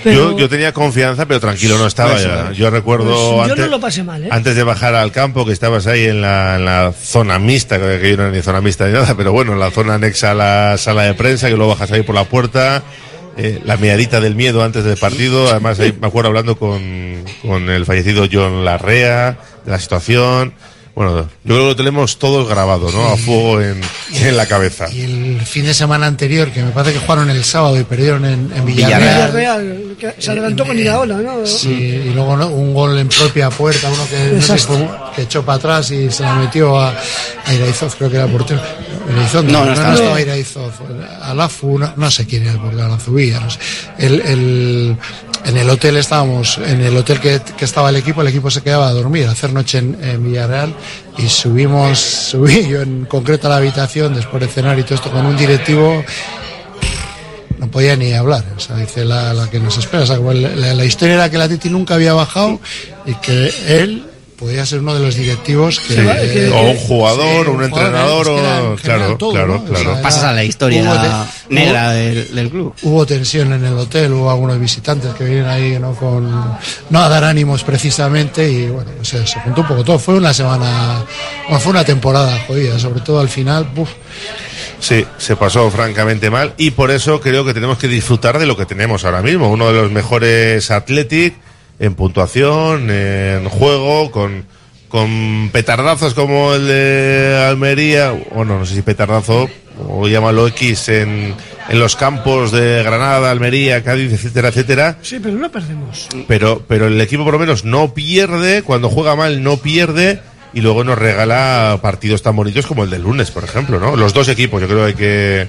Pero- 0.03 0.31
Yo, 0.31 0.37
yo 0.37 0.49
tenía 0.49 0.73
confianza, 0.73 1.25
pero 1.25 1.39
tranquilo 1.39 1.77
no 1.77 1.87
estaba 1.87 2.11
Pues, 2.11 2.23
ya. 2.23 2.51
Yo 2.51 2.69
recuerdo 2.69 3.05
Pues 3.05 3.47
yo 3.47 3.53
antes, 3.53 3.57
no 3.65 3.67
lo 3.67 3.79
pasé 3.79 4.03
mal, 4.03 4.23
¿eh? 4.23 4.27
antes 4.31 4.55
de 4.55 4.63
bajar 4.63 4.95
al 4.95 5.11
campo, 5.11 5.45
que 5.45 5.53
estabas 5.53 5.87
ahí 5.87 6.05
en 6.05 6.21
la, 6.21 6.55
en 6.57 6.65
la 6.65 6.93
zona 6.93 7.39
mixta, 7.39 7.77
que 7.79 8.09
yo 8.11 8.17
no 8.17 8.23
era 8.23 8.31
ni 8.31 8.41
zona 8.41 8.61
mixta 8.61 8.85
ni 8.87 8.93
nada, 8.93 9.15
pero 9.15 9.31
bueno, 9.31 9.53
en 9.53 9.59
la 9.59 9.71
zona 9.71 9.95
anexa 9.95 10.31
a 10.31 10.33
la 10.33 10.77
sala 10.77 11.03
de 11.03 11.13
prensa, 11.13 11.47
que 11.49 11.55
luego 11.55 11.71
bajas 11.73 11.91
ahí 11.91 12.01
por 12.03 12.15
la 12.15 12.25
puerta, 12.25 12.83
eh, 13.37 13.59
la 13.65 13.77
miadita 13.77 14.19
del 14.21 14.35
miedo 14.35 14.63
antes 14.63 14.83
del 14.83 14.97
partido, 14.97 15.49
además 15.49 15.79
ahí 15.79 15.95
me 15.99 16.07
acuerdo 16.07 16.27
hablando 16.29 16.55
con, 16.57 17.23
con 17.41 17.69
el 17.69 17.85
fallecido 17.85 18.27
John 18.31 18.63
Larrea, 18.65 19.37
de 19.65 19.71
la 19.71 19.79
situación. 19.79 20.53
Bueno, 20.95 21.21
yo 21.21 21.25
creo 21.55 21.57
que 21.61 21.65
lo 21.69 21.75
tenemos 21.75 22.19
todos 22.19 22.47
grabado, 22.47 22.91
¿no? 22.91 23.07
A 23.07 23.17
fuego 23.17 23.59
en, 23.59 23.81
en 24.13 24.37
la 24.37 24.45
cabeza. 24.45 24.85
y 24.93 25.01
el 25.01 25.41
fin 25.43 25.65
de 25.65 25.73
semana 25.73 26.05
anterior, 26.05 26.51
que 26.51 26.61
me 26.61 26.69
parece 26.69 26.93
que 26.93 26.99
jugaron 26.99 27.31
el 27.31 27.43
sábado 27.43 27.79
y 27.79 27.83
perdieron 27.83 28.23
en, 28.25 28.51
en 28.55 28.63
Villarreal. 28.63 29.01
Villarreal, 29.31 29.82
que 30.11 30.21
se 30.21 30.31
adelantó 30.31 30.65
con 30.65 30.77
Iraola, 30.77 31.17
¿no? 31.17 31.45
Sí, 31.45 31.69
y 31.71 32.09
luego 32.13 32.35
¿no? 32.35 32.47
un 32.47 32.73
gol 32.73 32.97
en 32.97 33.07
propia 33.09 33.49
puerta, 33.49 33.89
uno 33.89 34.03
que, 34.09 34.39
no 34.39 35.11
que 35.15 35.21
echó 35.23 35.43
para 35.43 35.57
atrás 35.57 35.91
y 35.91 36.11
se 36.11 36.23
la 36.23 36.35
metió 36.35 36.79
a, 36.79 36.93
a 37.45 37.53
Iraizoz, 37.53 37.95
creo 37.95 38.09
que 38.09 38.17
era 38.17 38.27
portero. 38.27 38.61
Iraizoz, 39.11 39.43
No, 39.45 39.59
no 39.59 39.65
no, 39.65 39.71
estaba. 39.73 39.93
estaba 39.95 40.21
Iraizoz. 40.21 40.73
Alafu, 41.21 41.77
no, 41.79 41.93
no 41.95 42.11
sé 42.11 42.25
quién 42.25 42.43
era 42.43 42.53
el 42.53 42.59
portero, 42.59 42.85
Alazubilla, 42.85 43.39
no 43.39 43.49
sé. 43.49 43.59
El, 43.97 44.21
el, 44.21 44.97
en 45.45 45.57
el 45.57 45.69
hotel 45.69 45.97
estábamos, 45.97 46.57
en 46.57 46.81
el 46.81 46.95
hotel 46.95 47.19
que, 47.19 47.41
que 47.57 47.65
estaba 47.65 47.89
el 47.89 47.97
equipo, 47.97 48.21
el 48.21 48.27
equipo 48.27 48.49
se 48.49 48.61
quedaba 48.61 48.87
a 48.87 48.91
dormir, 48.93 49.27
a 49.27 49.31
hacer 49.31 49.51
noche 49.53 49.79
en, 49.79 49.97
en 50.01 50.23
Villarreal 50.23 50.73
y 51.17 51.27
subimos, 51.27 51.99
subí 52.31 52.67
yo 52.67 52.81
en 52.81 53.05
concreto 53.05 53.47
a 53.47 53.51
la 53.51 53.57
habitación 53.57 54.13
después 54.15 54.41
de 54.41 54.47
cenar 54.47 54.77
y 54.79 54.83
todo 54.83 54.95
esto 54.95 55.11
con 55.11 55.25
un 55.25 55.35
directivo 55.37 56.03
no 57.65 57.71
podía 57.71 57.95
ni 57.95 58.13
hablar. 58.13 58.43
O 58.57 58.59
sea, 58.59 58.75
dice 58.77 59.05
la, 59.05 59.33
la 59.33 59.49
que 59.49 59.59
nos 59.59 59.77
espera. 59.77 60.03
O 60.03 60.05
sea, 60.05 60.17
como 60.17 60.31
el- 60.31 60.59
la, 60.61 60.73
la 60.73 60.85
historia 60.85 61.15
era 61.15 61.29
que 61.29 61.37
la 61.37 61.47
Titi 61.47 61.69
nunca 61.69 61.95
había 61.95 62.13
bajado 62.13 62.59
y 63.05 63.13
que 63.15 63.53
él 63.67 64.07
podía 64.37 64.65
ser 64.65 64.79
uno 64.79 64.93
de 64.93 64.99
los 64.99 65.15
directivos 65.15 65.79
que. 65.79 65.93
Sí, 65.95 66.51
o 66.51 66.61
un 66.71 66.75
jugador, 66.77 67.45
sí, 67.45 67.51
o 67.51 67.53
un 67.53 67.63
entrenador, 67.63 68.27
o- 68.27 68.75
claro, 68.81 69.15
todo, 69.15 69.31
claro, 69.31 69.53
¿no? 69.59 69.63
claro. 69.65 70.01
Pasas 70.01 70.23
a 70.25 70.33
la 70.33 70.43
historia 70.43 70.81
te- 71.47 71.53
negra 71.55 71.85
hubo- 71.89 71.93
del, 71.93 72.35
del 72.35 72.49
club. 72.49 72.73
Hubo 72.81 73.05
tensión 73.05 73.53
en 73.53 73.63
el 73.63 73.73
hotel, 73.77 74.11
hubo 74.11 74.29
algunos 74.29 74.59
visitantes 74.59 75.13
que 75.13 75.23
vinieron 75.23 75.49
ahí 75.49 75.77
¿no? 75.79 75.93
con 75.95 76.29
no 76.89 76.99
a 77.01 77.07
dar 77.07 77.23
ánimos 77.23 77.63
precisamente 77.63 78.49
y 78.51 78.67
bueno, 78.67 78.91
se, 79.03 79.25
se 79.25 79.39
juntó 79.39 79.61
un 79.61 79.67
poco 79.67 79.83
todo. 79.85 79.99
Fue 79.99 80.15
una 80.15 80.33
semana, 80.33 81.05
bueno, 81.45 81.59
fue 81.61 81.71
una 81.71 81.85
temporada 81.85 82.37
jodida, 82.45 82.77
sobre 82.79 82.99
todo 82.99 83.21
al 83.21 83.29
final. 83.29 83.65
uf, 83.77 83.89
Sí, 84.83 85.05
se 85.17 85.37
pasó 85.37 85.71
francamente 85.71 86.29
mal 86.29 86.53
y 86.57 86.71
por 86.71 86.91
eso 86.91 87.21
creo 87.21 87.45
que 87.45 87.53
tenemos 87.53 87.77
que 87.77 87.87
disfrutar 87.87 88.37
de 88.37 88.45
lo 88.45 88.57
que 88.57 88.65
tenemos 88.65 89.05
ahora 89.05 89.21
mismo. 89.21 89.49
Uno 89.49 89.67
de 89.67 89.81
los 89.81 89.91
mejores 89.91 90.69
Athletic 90.71 91.35
en 91.79 91.95
puntuación, 91.95 92.89
en 92.89 93.47
juego, 93.47 94.11
con, 94.11 94.45
con 94.89 95.51
petardazos 95.53 96.13
como 96.13 96.53
el 96.53 96.67
de 96.67 97.45
Almería, 97.47 98.11
o 98.11 98.43
no, 98.43 98.59
no 98.59 98.65
sé 98.65 98.75
si 98.75 98.81
petardazo, 98.81 99.49
o 99.87 100.05
llámalo 100.09 100.47
X 100.49 100.89
en, 100.89 101.33
en 101.69 101.79
los 101.79 101.95
campos 101.95 102.51
de 102.51 102.83
Granada, 102.83 103.31
Almería, 103.31 103.85
Cádiz, 103.85 104.11
etcétera, 104.11 104.49
etcétera. 104.49 104.97
Sí, 105.01 105.19
pero 105.23 105.35
no 105.37 105.49
perdemos. 105.49 106.09
Pero, 106.27 106.61
pero 106.67 106.87
el 106.87 106.99
equipo 106.99 107.23
por 107.23 107.31
lo 107.35 107.39
menos 107.39 107.63
no 107.63 107.93
pierde, 107.93 108.63
cuando 108.63 108.89
juega 108.89 109.15
mal 109.15 109.41
no 109.43 109.55
pierde 109.55 110.19
y 110.53 110.61
luego 110.61 110.83
nos 110.83 110.97
regala 110.97 111.79
partidos 111.81 112.21
tan 112.21 112.35
bonitos 112.35 112.65
como 112.67 112.83
el 112.83 112.89
del 112.89 113.01
lunes, 113.03 113.31
por 113.31 113.43
ejemplo, 113.43 113.79
¿no? 113.79 113.95
Los 113.95 114.13
dos 114.13 114.27
equipos, 114.29 114.61
yo 114.61 114.67
creo 114.67 114.95
que 114.95 115.47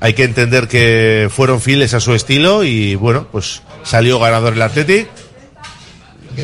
hay 0.00 0.12
que 0.14 0.24
entender 0.24 0.68
que 0.68 1.28
fueron 1.34 1.60
fieles 1.60 1.94
a 1.94 2.00
su 2.00 2.14
estilo 2.14 2.64
y 2.64 2.94
bueno, 2.94 3.28
pues 3.30 3.62
salió 3.82 4.18
ganador 4.18 4.52
el 4.54 4.62
Athletic. 4.62 5.08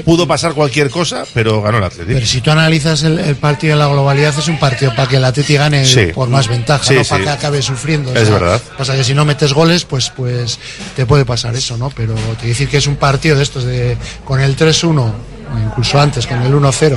Pudo 0.06 0.26
pasar 0.26 0.54
cualquier 0.54 0.88
cosa, 0.88 1.24
pero 1.34 1.60
ganó 1.60 1.76
el 1.76 1.84
Athletic. 1.84 2.14
Pero 2.14 2.24
si 2.26 2.40
tú 2.40 2.50
analizas 2.50 3.02
el, 3.02 3.18
el 3.18 3.36
partido 3.36 3.74
en 3.74 3.78
la 3.78 3.88
globalidad, 3.88 4.34
es 4.38 4.48
un 4.48 4.58
partido 4.58 4.94
para 4.94 5.06
que 5.06 5.16
el 5.16 5.24
Atleti 5.24 5.54
gane 5.54 5.84
Sí. 5.84 6.06
por 6.14 6.30
más 6.30 6.48
ventaja, 6.48 6.82
Sí, 6.82 6.94
no 6.94 7.04
sí. 7.04 7.10
para 7.10 7.24
que 7.24 7.28
acabe 7.30 7.60
sufriendo. 7.60 8.10
o 8.10 8.14
Es 8.16 8.28
sea, 8.28 8.38
verdad. 8.38 8.62
Pasa 8.78 8.96
que 8.96 9.04
si 9.04 9.12
no 9.12 9.26
metes 9.26 9.52
goles, 9.52 9.84
pues 9.84 10.08
pues 10.16 10.58
te 10.96 11.04
puede 11.04 11.26
pasar 11.26 11.54
eso, 11.56 11.76
¿no? 11.76 11.90
Pero 11.94 12.14
te 12.40 12.46
decir 12.46 12.68
que 12.70 12.78
es 12.78 12.86
un 12.86 12.96
partido 12.96 13.36
de 13.36 13.42
estos 13.42 13.64
de 13.64 13.98
con 14.24 14.40
el 14.40 14.56
3-1, 14.56 15.12
o 15.54 15.58
incluso 15.58 16.00
antes 16.00 16.26
con 16.26 16.40
el 16.42 16.52
1-0, 16.52 16.96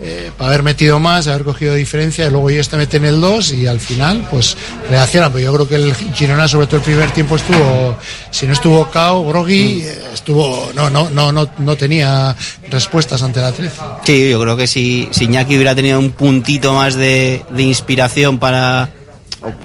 eh, 0.00 0.30
para 0.36 0.48
haber 0.48 0.62
metido 0.62 0.98
más, 0.98 1.28
haber 1.28 1.44
cogido 1.44 1.74
diferencia, 1.74 2.26
y 2.26 2.30
luego 2.30 2.50
ellos 2.50 2.68
te 2.68 2.76
meten 2.76 3.04
el 3.04 3.20
2 3.20 3.52
y 3.52 3.66
al 3.66 3.78
final, 3.78 4.26
pues 4.30 4.56
reaccionan. 4.90 5.32
Pero 5.32 5.44
yo 5.44 5.54
creo 5.54 5.68
que 5.68 5.74
el 5.76 5.94
Girona, 5.94 6.48
sobre 6.48 6.66
todo 6.66 6.78
el 6.78 6.82
primer 6.82 7.10
tiempo, 7.12 7.36
estuvo, 7.36 7.96
si 8.30 8.46
no 8.46 8.52
estuvo 8.52 8.90
cao, 8.90 9.24
groggy, 9.24 9.82
eh, 9.82 9.98
estuvo, 10.12 10.70
no, 10.74 10.90
no, 10.90 11.08
no, 11.10 11.30
no, 11.30 11.48
no 11.58 11.76
tenía 11.76 12.34
respuestas 12.70 13.22
ante 13.22 13.40
la 13.40 13.52
13. 13.52 13.76
Sí, 14.04 14.30
yo 14.30 14.40
creo 14.40 14.56
que 14.56 14.66
si, 14.66 15.08
si 15.12 15.24
Iñaki 15.24 15.54
hubiera 15.54 15.74
tenido 15.74 15.98
un 15.98 16.10
puntito 16.10 16.74
más 16.74 16.94
de, 16.94 17.44
de 17.50 17.62
inspiración 17.62 18.38
para. 18.38 18.90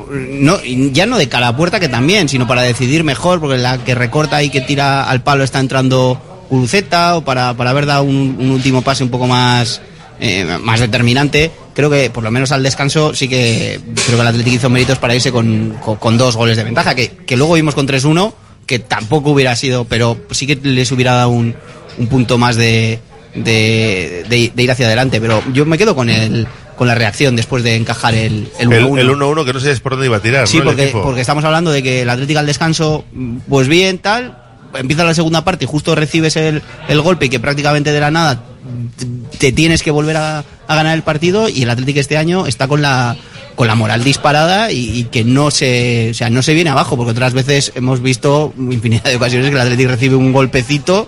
No, 0.10 0.60
ya 0.64 1.06
no 1.06 1.18
de 1.18 1.30
cara 1.30 1.50
a 1.50 1.56
puerta 1.56 1.80
que 1.80 1.88
también, 1.88 2.30
sino 2.30 2.48
para 2.48 2.64
decidir 2.64 3.04
mejor, 3.04 3.40
porque 3.40 3.58
la 3.58 3.78
que 3.78 3.94
recorta 3.94 4.42
y 4.42 4.50
que 4.50 4.62
tira 4.62 5.08
al 5.08 5.22
palo 5.22 5.44
está 5.44 5.60
entrando 5.60 6.20
Uruceta, 6.50 7.16
o 7.18 7.22
para, 7.26 7.54
para 7.56 7.70
haber 7.72 7.86
dado 7.86 8.04
un, 8.04 8.36
un 8.40 8.52
último 8.52 8.82
pase 8.82 9.04
un 9.04 9.10
poco 9.10 9.28
más, 9.28 9.82
eh, 10.20 10.46
más 10.62 10.80
determinante. 10.80 11.52
Creo 11.74 11.90
que 11.90 12.10
por 12.10 12.24
lo 12.24 12.32
menos 12.32 12.52
al 12.52 12.64
descanso 12.64 13.14
sí 13.14 13.28
que 13.28 13.80
creo 14.06 14.18
que 14.18 14.22
el 14.22 14.28
Atlético 14.28 14.56
hizo 14.56 14.70
méritos 14.70 14.98
para 14.98 15.14
irse 15.16 15.32
con, 15.32 15.76
con- 15.84 15.98
con 15.98 16.18
dos 16.18 16.36
goles 16.36 16.58
de 16.58 16.64
ventaja, 16.64 16.96
que, 16.96 17.10
que 17.10 17.38
luego 17.38 17.54
vimos 17.54 17.76
con 17.76 17.88
3-1, 17.88 18.34
que 18.66 18.80
tampoco 18.80 19.32
hubiera 19.32 19.56
sido, 19.56 19.86
pero 19.86 20.18
sí 20.32 20.48
que 20.48 20.56
les 20.62 20.92
hubiera 20.92 21.14
dado 21.14 21.30
un, 21.30 21.56
un 21.98 22.08
punto 22.08 22.38
más 22.38 22.56
de, 22.56 23.00
de, 23.36 24.26
de- 24.30 24.52
de 24.56 24.64
ir 24.64 24.72
hacia 24.72 24.88
adelante. 24.88 25.22
Pero 25.22 25.42
yo 25.54 25.66
me 25.66 25.78
quedo 25.78 25.96
con 25.96 26.10
el 26.10 26.48
con 26.76 26.86
la 26.88 26.94
reacción 26.94 27.36
después 27.36 27.64
de 27.64 27.76
encajar 27.76 28.14
el 28.14 28.50
el 28.60 28.72
El 28.72 28.86
1-1. 28.86 29.00
el 29.00 29.10
1-1 29.10 29.46
que 29.46 29.54
no 29.54 29.60
sé 29.60 29.76
por 29.78 29.94
dónde 29.94 30.06
iba 30.06 30.18
a 30.18 30.22
tirar, 30.22 30.48
Sí, 30.48 30.62
porque, 30.64 30.90
porque 30.94 31.22
estamos 31.22 31.44
hablando 31.44 31.72
de 31.72 31.82
que 31.82 32.04
el 32.04 32.10
Atlético 32.10 32.40
al 32.40 32.46
descanso, 32.46 33.04
pues 33.50 33.68
bien, 33.68 33.98
tal, 33.98 34.38
empieza 34.76 35.04
la 35.04 35.14
segunda 35.14 35.44
parte 35.44 35.66
y 35.66 35.68
justo 35.68 35.96
recibes 35.96 36.36
el, 36.36 36.62
el 36.88 37.02
golpe 37.02 37.26
y 37.26 37.30
que 37.30 37.40
prácticamente 37.40 37.92
de 37.92 38.00
la 38.00 38.12
nada 38.12 38.44
te 39.40 39.52
tienes 39.52 39.84
que 39.84 39.92
volver 39.92 40.18
a, 40.18 40.40
a 40.68 40.76
ganar 40.76 40.96
el 40.96 41.04
partido 41.04 41.48
y 41.50 41.64
el 41.64 41.70
Atlético 41.70 42.00
este 42.00 42.18
año 42.18 42.48
está 42.48 42.68
con 42.68 42.82
la 42.82 43.16
con 43.56 43.68
la 43.68 43.74
moral 43.76 44.04
disparada 44.04 44.72
y, 44.72 45.06
que 45.06 45.24
no 45.24 45.50
se 45.50 46.10
o 46.12 46.14
sea 46.14 46.30
no 46.30 46.42
se 46.44 46.54
viene 46.54 46.70
abajo 46.70 46.96
porque 46.96 47.12
otras 47.12 47.34
veces 47.34 47.72
hemos 47.76 48.02
visto 48.02 48.54
infinidad 48.58 49.04
de 49.06 49.16
ocasiones 49.16 49.50
que 49.50 49.56
el 49.56 49.62
Atlético 49.62 49.90
recibe 49.90 50.16
un 50.16 50.32
golpecito 50.32 51.08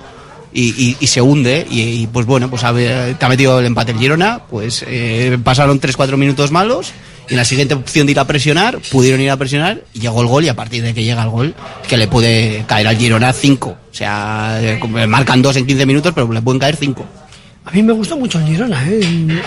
y, 0.51 0.95
y- 0.99 1.07
se 1.07 1.22
hunde 1.22 1.68
y, 1.70 2.07
pues 2.07 2.26
bueno 2.26 2.49
pues 2.49 2.64
te 2.64 3.26
ha 3.26 3.30
metido 3.30 3.60
el 3.60 3.66
empate 3.68 3.91
el 3.91 3.99
Girona 3.99 4.41
pues 4.49 4.84
eh, 4.88 5.38
pasaron 5.43 5.80
3-4 5.80 6.18
minutos 6.18 6.49
malos 6.51 6.91
y 7.30 7.34
en 7.34 7.38
la 7.38 7.46
siguiente 7.46 7.74
opción 7.76 8.06
de 8.06 8.12
ir 8.14 8.20
a 8.20 8.26
presionar 8.26 8.80
pudieron 8.92 9.22
ir 9.22 9.30
a 9.32 9.38
presionar 9.38 9.82
y 9.94 10.00
llegó 10.00 10.22
el 10.22 10.28
gol 10.28 10.46
y 10.46 10.50
a 10.50 10.56
partir 10.56 10.82
de 10.84 10.94
que 10.94 11.04
llega 11.04 11.24
el 11.24 11.30
gol 11.30 11.54
que 11.88 11.98
le 11.98 12.08
puede 12.08 12.64
caer 12.68 12.88
al 12.88 12.98
Girona 12.98 13.32
5 13.34 13.70
o 13.70 13.78
sea 13.94 14.60
eh, 14.62 14.80
marcan 15.08 15.42
2 15.42 15.56
en 15.58 15.66
15 15.68 15.86
minutos 15.86 16.12
pero 16.14 16.32
le 16.32 16.42
pueden 16.42 16.60
caer 16.60 16.76
5 16.76 17.06
A 17.66 17.72
mí 17.72 17.84
me 17.84 17.94
gustó 17.94 18.18
mucho 18.18 18.40
el 18.40 18.46
Girona, 18.48 18.84
¿eh? 18.88 19.00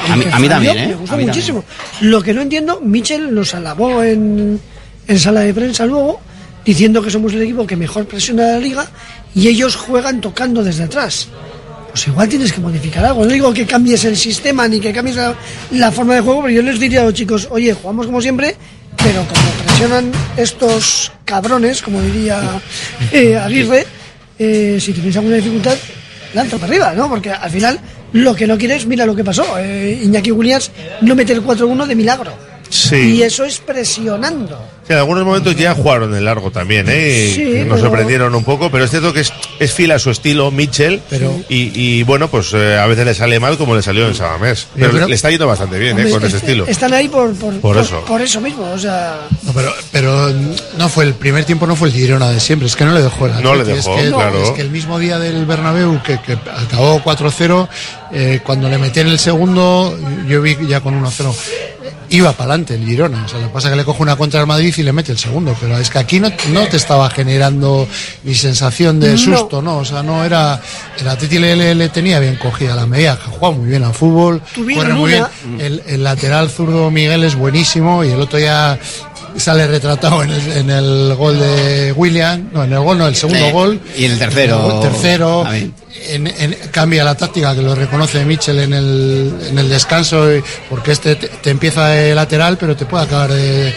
A 0.09 0.17
mí- 0.17 0.25
a 0.31 0.39
mí 0.39 0.49
también, 0.49 0.79
¿eh? 0.79 0.87
Me 0.89 0.95
gustó 0.95 1.15
A 1.15 1.19
mí 1.19 1.25
muchísimo. 1.27 1.65
Lo 2.03 2.23
que 2.23 2.33
no 2.33 2.43
entiendo, 2.43 2.81
Michel 2.81 3.35
nos 3.35 3.53
alabó 3.55 4.03
en, 4.05 4.61
en 5.09 5.19
sala 5.19 5.41
de 5.41 5.53
prensa 5.53 5.87
luego, 5.87 6.21
diciendo 6.65 7.03
que 7.03 7.11
somos 7.11 7.33
el 7.33 7.43
equipo 7.43 7.67
que 7.67 7.75
mejor 7.75 8.07
presiona 8.07 8.45
la 8.53 8.59
liga 8.59 8.87
y 9.35 9.49
ellos 9.49 9.75
juegan 9.75 10.21
tocando 10.21 10.63
desde 10.63 10.85
atrás. 10.85 11.29
Pues 11.93 12.09
igual 12.09 12.29
tienes 12.29 12.53
que 12.53 12.61
modificar 12.61 13.05
algo. 13.05 13.25
No 13.25 13.31
digo 13.31 13.53
que 13.53 13.67
cambies 13.67 14.05
el 14.05 14.17
sistema 14.17 14.67
ni 14.67 14.81
que 14.81 14.93
cambies 14.93 15.17
la, 15.17 15.35
la 15.73 15.93
forma 15.93 16.15
de 16.15 16.23
juego, 16.23 16.43
pero 16.43 16.55
yo 16.55 16.63
les 16.63 16.81
diría 16.81 17.03
a 17.03 17.05
los 17.05 17.15
chicos, 17.15 17.49
oye, 17.51 17.75
jugamos 17.75 18.07
como 18.07 18.23
siempre, 18.23 18.57
pero 18.97 19.21
como 19.27 19.51
presionan 19.65 20.11
estos 20.37 21.13
cabrones, 21.27 21.83
como 21.83 22.01
diría 22.01 22.41
eh, 23.13 23.37
Aguirre, 23.37 23.87
eh, 24.39 24.79
si 24.81 24.93
tenéis 24.95 25.17
alguna 25.17 25.37
dificultad, 25.37 25.77
lanza 26.35 26.57
para 26.57 26.73
arriba, 26.73 26.95
¿no? 26.95 27.09
Porque 27.11 27.31
al 27.31 27.51
final 27.51 27.79
lo 28.13 28.35
que 28.35 28.47
no 28.47 28.57
quieres, 28.57 28.87
mira 28.87 29.05
lo 29.05 29.15
que 29.15 29.25
pasó. 29.25 29.59
eh, 29.59 30.01
Iñaki 30.03 30.31
Williams 30.33 30.71
no 31.03 31.15
mete 31.15 31.35
el 31.35 31.43
4-1 31.43 31.87
de 31.87 31.95
milagro. 31.95 32.33
Sí. 32.73 33.17
Y 33.17 33.23
eso 33.23 33.45
es 33.45 33.59
presionando. 33.59 34.59
Sí, 34.87 34.93
en 34.95 34.99
algunos 34.99 35.25
momentos 35.25 35.55
ya 35.55 35.75
jugaron 35.75 36.13
el 36.15 36.25
largo 36.25 36.51
también, 36.51 36.87
¿eh? 36.89 37.33
Sí, 37.35 37.45
nos 37.67 37.77
pero- 37.77 37.79
sorprendieron 37.79 38.35
un 38.35 38.43
poco, 38.43 38.71
pero 38.71 38.85
es 38.85 38.91
cierto 38.91 39.13
que 39.13 39.21
es, 39.21 39.33
es 39.61 39.73
fiel 39.73 39.91
a 39.93 39.99
su 39.99 40.11
estilo, 40.11 40.51
Mitchell. 40.51 41.01
y, 41.51 41.71
y, 41.99 42.03
bueno, 42.03 42.29
pues 42.31 42.53
eh, 42.55 42.79
a 42.79 42.87
veces 42.87 43.05
le 43.05 43.15
sale 43.15 43.39
mal 43.39 43.59
como 43.59 43.77
le 43.77 43.83
salió 43.83 44.09
en 44.09 44.15
Sabamés. 44.15 44.67
Pero 44.75 44.91
creo- 44.91 45.07
le 45.07 45.15
está 45.15 45.31
yendo 45.31 45.47
bastante 45.47 45.79
bien, 45.79 45.99
¿eh? 46.01 46.11
Con 46.11 46.25
ese 46.25 46.37
est- 46.39 46.45
estilo. 46.45 46.67
Están 46.67 46.95
ahí 46.95 47.09
por, 47.09 47.33
por, 47.35 47.61
Por 47.61 47.77
eso. 47.77 48.05
por 48.07 48.23
eso 48.23 48.41
mismo. 48.41 48.69
O 48.73 48.79
sea, 48.79 49.29
No, 49.43 49.53
pero, 49.53 49.73
pero 49.93 50.31
no 50.79 50.89
fue 50.89 51.05
el 51.05 51.15
primer 51.15 51.45
tiempo, 51.45 51.67
no 51.67 51.77
fue 51.77 51.89
el 51.89 51.95
Girona 51.95 52.31
de 52.31 52.41
siempre, 52.41 52.67
es 52.67 52.75
que 52.75 52.85
no 52.87 52.93
le 52.95 53.03
dejó 53.03 53.27
el 53.27 53.41
No 53.43 53.55
le 53.55 53.65
dejó, 53.65 53.97
es 53.99 54.05
que, 54.05 54.11
claro. 54.11 54.43
Es 54.43 54.51
que 54.51 54.63
el 54.63 54.71
mismo 54.71 54.99
día 54.99 55.19
del 55.19 55.45
Bernabéu, 55.45 56.03
que, 56.03 56.19
que 56.21 56.33
acabó 56.33 57.01
4-0, 57.05 57.69
eh, 58.13 58.41
cuando 58.43 58.69
le 58.69 58.79
metí 58.79 59.01
en 59.01 59.09
el 59.09 59.19
segundo, 59.19 59.97
yo 60.27 60.41
vi 60.43 60.57
ya 60.67 60.81
con 60.81 60.95
1-0, 61.01 61.35
iba 62.13 62.33
para 62.33 62.51
adelante 62.55 62.75
el 62.75 62.85
Girona. 62.87 63.25
O 63.25 63.29
sea, 63.29 63.39
lo 63.41 63.49
que 63.49 63.53
pasa 63.53 63.69
es 63.69 63.73
que 63.73 63.77
le 63.77 63.85
coge 63.85 64.03
una 64.03 64.17
contra 64.17 64.41
el 64.41 64.47
Madrid 64.47 64.73
y 64.77 64.83
le 64.83 64.93
mete 64.93 65.13
el 65.13 65.19
segundo, 65.19 65.57
pero 65.61 65.77
es 65.79 65.91
que 65.91 65.99
aquí 65.99 66.21
no, 66.21 66.31
no 66.51 66.67
te 66.69 66.77
estaba 66.77 67.11
generando 67.11 67.87
ni 68.25 68.35
sensación 68.35 69.01
de 69.01 69.19
susto, 69.19 69.61
¿no? 69.63 69.79
O 69.79 69.85
sea, 69.85 70.03
no 70.03 70.25
era. 70.25 70.61
El 71.01 71.09
Atleti 71.09 71.39
le, 71.39 71.57
le- 71.57 71.75
le 71.75 71.89
tenía 71.89 72.21
bien 72.21 72.37
cogida 72.37 72.75
la 72.77 72.87
medida, 72.87 73.19
juega 73.39 73.57
muy 73.57 73.69
bien 73.69 73.83
al 73.85 73.95
fútbol, 73.95 74.41
Tuvieron 74.55 74.85
corre 74.85 74.95
muy 74.95 75.11
bien. 75.11 75.25
El, 75.61 75.83
el 75.87 76.05
lateral 76.05 76.49
zurdo 76.51 76.91
Miguel 76.91 77.25
es 77.25 77.35
buenísimo 77.35 78.05
y 78.05 78.09
el 78.11 78.21
otro 78.21 78.39
ya 78.39 78.79
sale 79.37 79.67
retratado 79.67 80.23
en 80.23 80.31
el, 80.31 80.53
en 80.53 80.71
el 80.71 81.15
gol 81.17 81.39
de 81.39 81.93
William, 81.97 82.51
no, 82.53 82.65
en 82.65 82.73
el 82.75 82.81
gol 82.81 82.99
no, 82.99 83.07
el 83.07 83.17
segundo 83.17 83.47
Sí. 83.47 83.53
gol. 83.53 83.81
Y 83.97 84.05
en 84.05 84.13
el 84.13 84.19
tercero. 84.19 84.83
El 84.83 84.91
tercero. 84.91 85.45
En- 86.09 86.27
en- 86.27 86.57
cambia 86.71 87.05
la 87.05 87.15
táctica 87.15 87.55
que 87.55 87.61
lo 87.63 87.75
reconoce 87.75 88.25
Mitchell 88.25 88.59
en 88.61 88.73
el, 88.73 89.35
en 89.51 89.59
el 89.59 89.69
descanso 89.69 90.35
y- 90.35 90.43
porque 90.71 90.93
este 90.93 91.17
te, 91.17 91.29
te 91.29 91.51
empieza 91.51 91.87
de 91.89 92.15
lateral 92.15 92.57
pero 92.59 92.75
te 92.75 92.87
puede 92.87 93.05
acabar 93.05 93.31
de, 93.31 93.73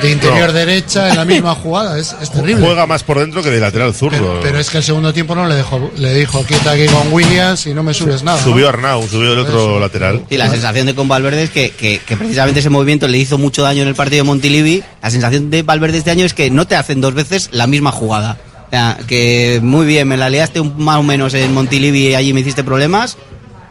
de 0.00 0.10
interior 0.10 0.48
No. 0.48 0.52
derecha 0.52 1.08
en 1.10 1.16
la 1.16 1.24
misma 1.24 1.54
jugada 1.56 1.98
es, 1.98 2.14
es 2.22 2.30
terrible 2.30 2.64
Juega 2.64 2.86
más 2.86 3.02
por 3.02 3.18
dentro 3.18 3.42
que 3.42 3.50
de 3.50 3.58
lateral 3.60 3.92
zurdo. 3.94 4.38
pero 4.42 4.58
es 4.60 4.70
que 4.70 4.78
el 4.78 4.84
segundo 4.84 5.12
tiempo 5.12 5.34
no 5.34 5.46
le 5.48 5.56
dejó 5.56 5.90
le 5.96 6.14
dijo 6.14 6.42
quieta 6.44 6.70
aquí 6.70 6.86
con 6.86 7.12
Williams 7.12 7.66
y 7.66 7.74
no 7.74 7.82
me 7.82 7.92
subes 7.94 8.22
nada 8.22 8.38
¿no? 8.38 8.44
Subió 8.44 8.68
Arnau, 8.68 9.06
subió 9.08 9.32
el 9.32 9.40
otro 9.40 9.80
lateral. 9.80 10.24
Y 10.30 10.36
la 10.36 10.48
sensación 10.48 10.86
de 10.86 10.94
con 10.94 11.08
Valverde 11.08 11.42
es 11.42 11.50
que, 11.50 11.70
que- 11.72 11.98
que 12.06 12.16
precisamente 12.16 12.60
ese 12.60 12.70
movimiento 12.70 13.08
le 13.08 13.18
hizo 13.18 13.38
mucho 13.38 13.62
daño 13.62 13.82
en 13.82 13.88
el 13.88 13.94
partido 13.96 14.22
de 14.22 14.28
Montilivi. 14.28 14.82
La 15.02 15.10
sensación 15.10 15.50
de 15.50 15.62
Valverde 15.62 15.98
este 15.98 16.10
año 16.12 16.24
es 16.24 16.32
que 16.32 16.48
no 16.50 16.66
te 16.66 16.76
hacen 16.76 17.00
dos 17.00 17.12
veces 17.14 17.48
la 17.52 17.66
misma 17.66 17.90
jugada. 17.92 18.38
Sea, 18.70 18.98
que 19.06 19.60
muy 19.62 19.86
bien, 19.86 20.08
me 20.08 20.16
la 20.16 20.28
liaste 20.28 20.60
un, 20.60 20.74
más 20.82 20.96
o 20.96 21.02
menos 21.02 21.34
en 21.34 21.52
Montilivi 21.54 22.08
y 22.08 22.14
allí 22.14 22.32
me 22.32 22.40
hiciste 22.40 22.64
problemas. 22.64 23.16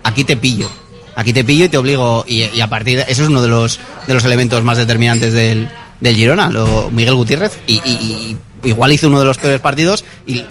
Aquí 0.03 0.23
te 0.23 0.37
pillo. 0.37 0.69
Aquí 1.15 1.33
te 1.33 1.43
pillo 1.43 1.65
y 1.65 1.69
te 1.69 1.77
obligo. 1.77 2.23
Y, 2.27 2.43
y 2.43 2.61
a 2.61 2.67
partir 2.67 2.97
de 2.97 3.05
eso 3.09 3.23
es 3.23 3.29
uno 3.29 3.41
de 3.41 3.47
los, 3.49 3.79
de 4.07 4.13
los 4.13 4.23
elementos 4.25 4.63
más 4.63 4.77
determinantes 4.77 5.33
del, 5.33 5.69
del 5.99 6.15
Girona, 6.15 6.49
lo, 6.49 6.89
Miguel 6.91 7.15
Gutiérrez. 7.15 7.57
Y, 7.67 7.75
y- 7.85 8.37
y 8.63 8.69
igual 8.69 8.91
hizo 8.93 9.07
uno 9.07 9.19
de 9.19 9.25
los 9.25 9.37
peores 9.37 9.59
partidos. 9.61 10.05
Y 10.25 10.39
eh, 10.39 10.45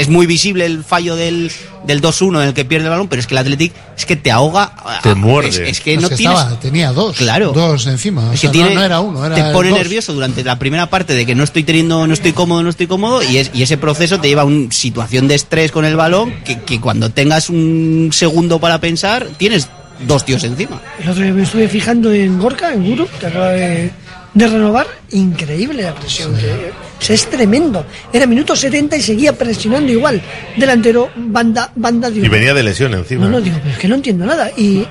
es 0.00 0.08
muy 0.08 0.26
visible 0.26 0.66
el 0.66 0.82
fallo 0.84 1.14
del, 1.16 1.50
del 1.86 2.00
2-1 2.02 2.42
en 2.42 2.48
el 2.48 2.54
que 2.54 2.64
pierde 2.64 2.84
el 2.86 2.90
balón, 2.90 3.08
pero 3.08 3.20
es 3.20 3.26
que 3.26 3.34
el 3.34 3.38
Athletic 3.38 3.72
es 3.96 4.06
que 4.06 4.16
te 4.16 4.30
ahoga. 4.30 4.72
Te 5.02 5.10
Ah, 5.10 5.14
muerde. 5.14 5.48
Es, 5.48 5.58
es 5.58 5.80
que 5.80 5.94
Es 5.94 6.00
no 6.02 6.08
que 6.08 6.16
tienes. 6.16 6.38
estaba, 6.38 6.58
tenía 6.60 6.92
dos 6.92 7.16
Claro. 7.16 7.52
dos 7.52 7.86
encima 7.86 8.30
o 8.30 8.32
Es 8.32 8.40
que 8.40 8.46
no- 8.48 8.52
tiene, 8.52 8.74
no, 8.74 8.82
era 8.82 9.00
uno 9.00 9.24
era 9.24 9.34
te 9.34 9.52
pone 9.52 9.70
dos. 9.70 9.78
nervioso 9.78 10.12
durante 10.12 10.42
la 10.44 10.58
primera 10.58 10.88
parte 10.90 11.14
de 11.14 11.24
que 11.26 11.34
no 11.34 11.44
estoy 11.44 11.62
teniendo, 11.64 12.06
no 12.06 12.14
estoy 12.14 12.32
cómodo, 12.32 12.62
no 12.62 12.70
estoy 12.70 12.86
cómodo, 12.86 13.22
y, 13.22 13.36
es, 13.38 13.50
y 13.54 13.62
ese 13.62 13.76
proceso 13.78 14.18
te 14.20 14.28
lleva 14.28 14.42
a 14.42 14.46
una 14.46 14.70
situación 14.72 15.28
de 15.28 15.34
estrés 15.36 15.70
con 15.72 15.84
el 15.84 15.96
balón 15.96 16.32
que, 16.44 16.60
que 16.60 16.80
cuando 16.80 17.10
tengas 17.10 17.50
un 17.50 18.10
segundo 18.12 18.58
para 18.58 18.80
pensar, 18.80 19.26
tienes 19.38 19.68
dos 20.06 20.24
tíos 20.24 20.42
encima. 20.44 20.80
el 21.02 21.10
otro 21.10 21.22
día 21.22 21.32
me 21.32 21.42
estuve 21.42 21.68
fijando 21.68 22.10
en 22.12 22.38
Gorka, 22.38 22.72
en 22.72 22.88
Guru, 22.88 23.06
que 23.20 23.26
acaba 23.26 23.48
de, 23.50 23.90
de 24.32 24.46
renovar. 24.48 24.86
Increíble 25.10 25.82
la 25.82 25.94
presión. 25.94 26.34
que- 26.36 26.89
o 27.00 27.02
sea, 27.02 27.14
es 27.14 27.26
tremendo. 27.30 27.86
Era 28.12 28.26
minuto 28.26 28.54
70 28.54 28.96
y 28.96 29.02
seguía 29.02 29.32
presionando 29.32 29.90
igual. 29.90 30.20
Delantero, 30.56 31.10
banda, 31.16 31.72
banda 31.74 32.10
de 32.10 32.20
Y 32.20 32.28
venía 32.28 32.52
de 32.52 32.62
lesión 32.62 32.92
encima. 32.92 33.24
No, 33.24 33.30
no, 33.30 33.40
digo, 33.40 33.56
pero 33.62 33.72
es 33.72 33.78
que 33.78 33.88
no 33.88 33.94
entiendo 33.94 34.26
nada. 34.26 34.50
Y, 34.56 34.86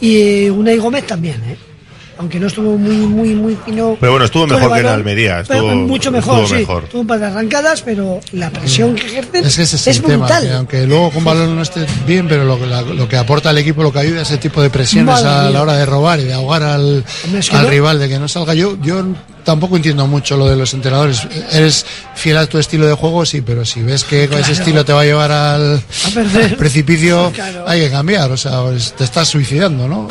y 0.00 0.44
eh, 0.44 0.50
Unai 0.50 0.76
Gómez 0.76 1.06
también, 1.06 1.36
¿eh? 1.44 1.56
Aunque 2.18 2.40
no 2.40 2.48
estuvo 2.48 2.76
muy, 2.76 2.96
muy, 2.96 3.28
muy 3.34 3.56
fino. 3.64 3.96
Pero 4.00 4.12
bueno, 4.12 4.24
estuvo 4.24 4.46
mejor 4.46 4.72
que 4.74 4.80
en 4.80 4.86
Almería, 4.86 5.44
pero 5.46 5.60
estuvo- 5.68 5.74
mucho 5.86 6.10
mejor, 6.10 6.34
estuvo 6.42 6.48
sí. 6.48 6.54
mejor. 6.62 6.84
Tuvo 6.88 7.00
un 7.02 7.06
par 7.06 7.20
de 7.20 7.26
arrancadas, 7.26 7.82
pero 7.82 8.20
la 8.32 8.50
presión 8.50 8.94
que 8.96 9.06
ejercen 9.06 9.44
Es 9.44 9.56
que 9.56 9.62
ese 9.62 9.76
es, 9.76 9.86
es, 9.86 9.96
el 9.98 10.02
tema, 10.02 10.26
brutal. 10.26 10.42
que 10.42 10.52
aunque 10.52 10.86
luego 10.86 11.10
con 11.12 11.22
balón 11.24 11.54
no 11.54 11.62
esté 11.62 11.86
bien, 12.06 12.26
pero 12.28 12.44
lo, 12.44 12.58
que- 12.58 12.66
la- 12.66 12.82
lo 12.82 13.08
que 13.08 13.16
aporta 13.16 13.50
al 13.50 13.58
equipo, 13.58 13.82
lo 13.84 13.92
que 13.92 14.00
ayuda, 14.00 14.22
ese 14.22 14.36
tipo 14.38 14.60
de 14.60 14.68
presiones 14.68 15.06
Madre 15.14 15.28
a 15.28 15.42
mía. 15.42 15.50
la 15.50 15.62
hora 15.62 15.72
de 15.74 15.86
robar 15.86 16.18
y 16.18 16.24
de 16.24 16.32
ahogar 16.34 16.62
al, 16.64 17.04
Hombre, 17.24 17.38
es 17.40 17.50
que 17.50 17.56
al 17.56 17.62
no- 17.64 17.70
rival, 17.70 17.98
de 18.00 18.08
que 18.08 18.18
no 18.18 18.26
salga. 18.26 18.52
Yo, 18.54 18.76
yo 18.82 19.04
tampoco 19.44 19.76
entiendo 19.76 20.06
mucho 20.08 20.36
lo 20.36 20.48
de 20.48 20.56
los 20.56 20.74
entrenadores. 20.74 21.20
Eres 21.52 21.86
fiel 22.16 22.36
a 22.38 22.46
tu 22.46 22.58
estilo 22.58 22.86
de 22.86 22.94
juego, 22.94 23.24
sí, 23.24 23.40
pero 23.42 23.64
si 23.64 23.80
ves 23.82 24.02
que 24.04 24.26
con 24.28 24.38
ese 24.38 24.52
estilo 24.52 24.84
te 24.84 24.92
va 24.92 25.02
a 25.02 25.04
llevar 25.04 25.30
al, 25.30 25.80
precipicio, 26.58 27.30
Claro. 27.34 27.64
hay 27.66 27.80
que 27.82 27.90
cambiar. 27.90 28.30
O 28.32 28.36
sea, 28.36 28.60
pues, 28.62 28.92
te 28.94 29.04
estás 29.04 29.28
suicidando, 29.28 29.86
¿no? 29.88 30.08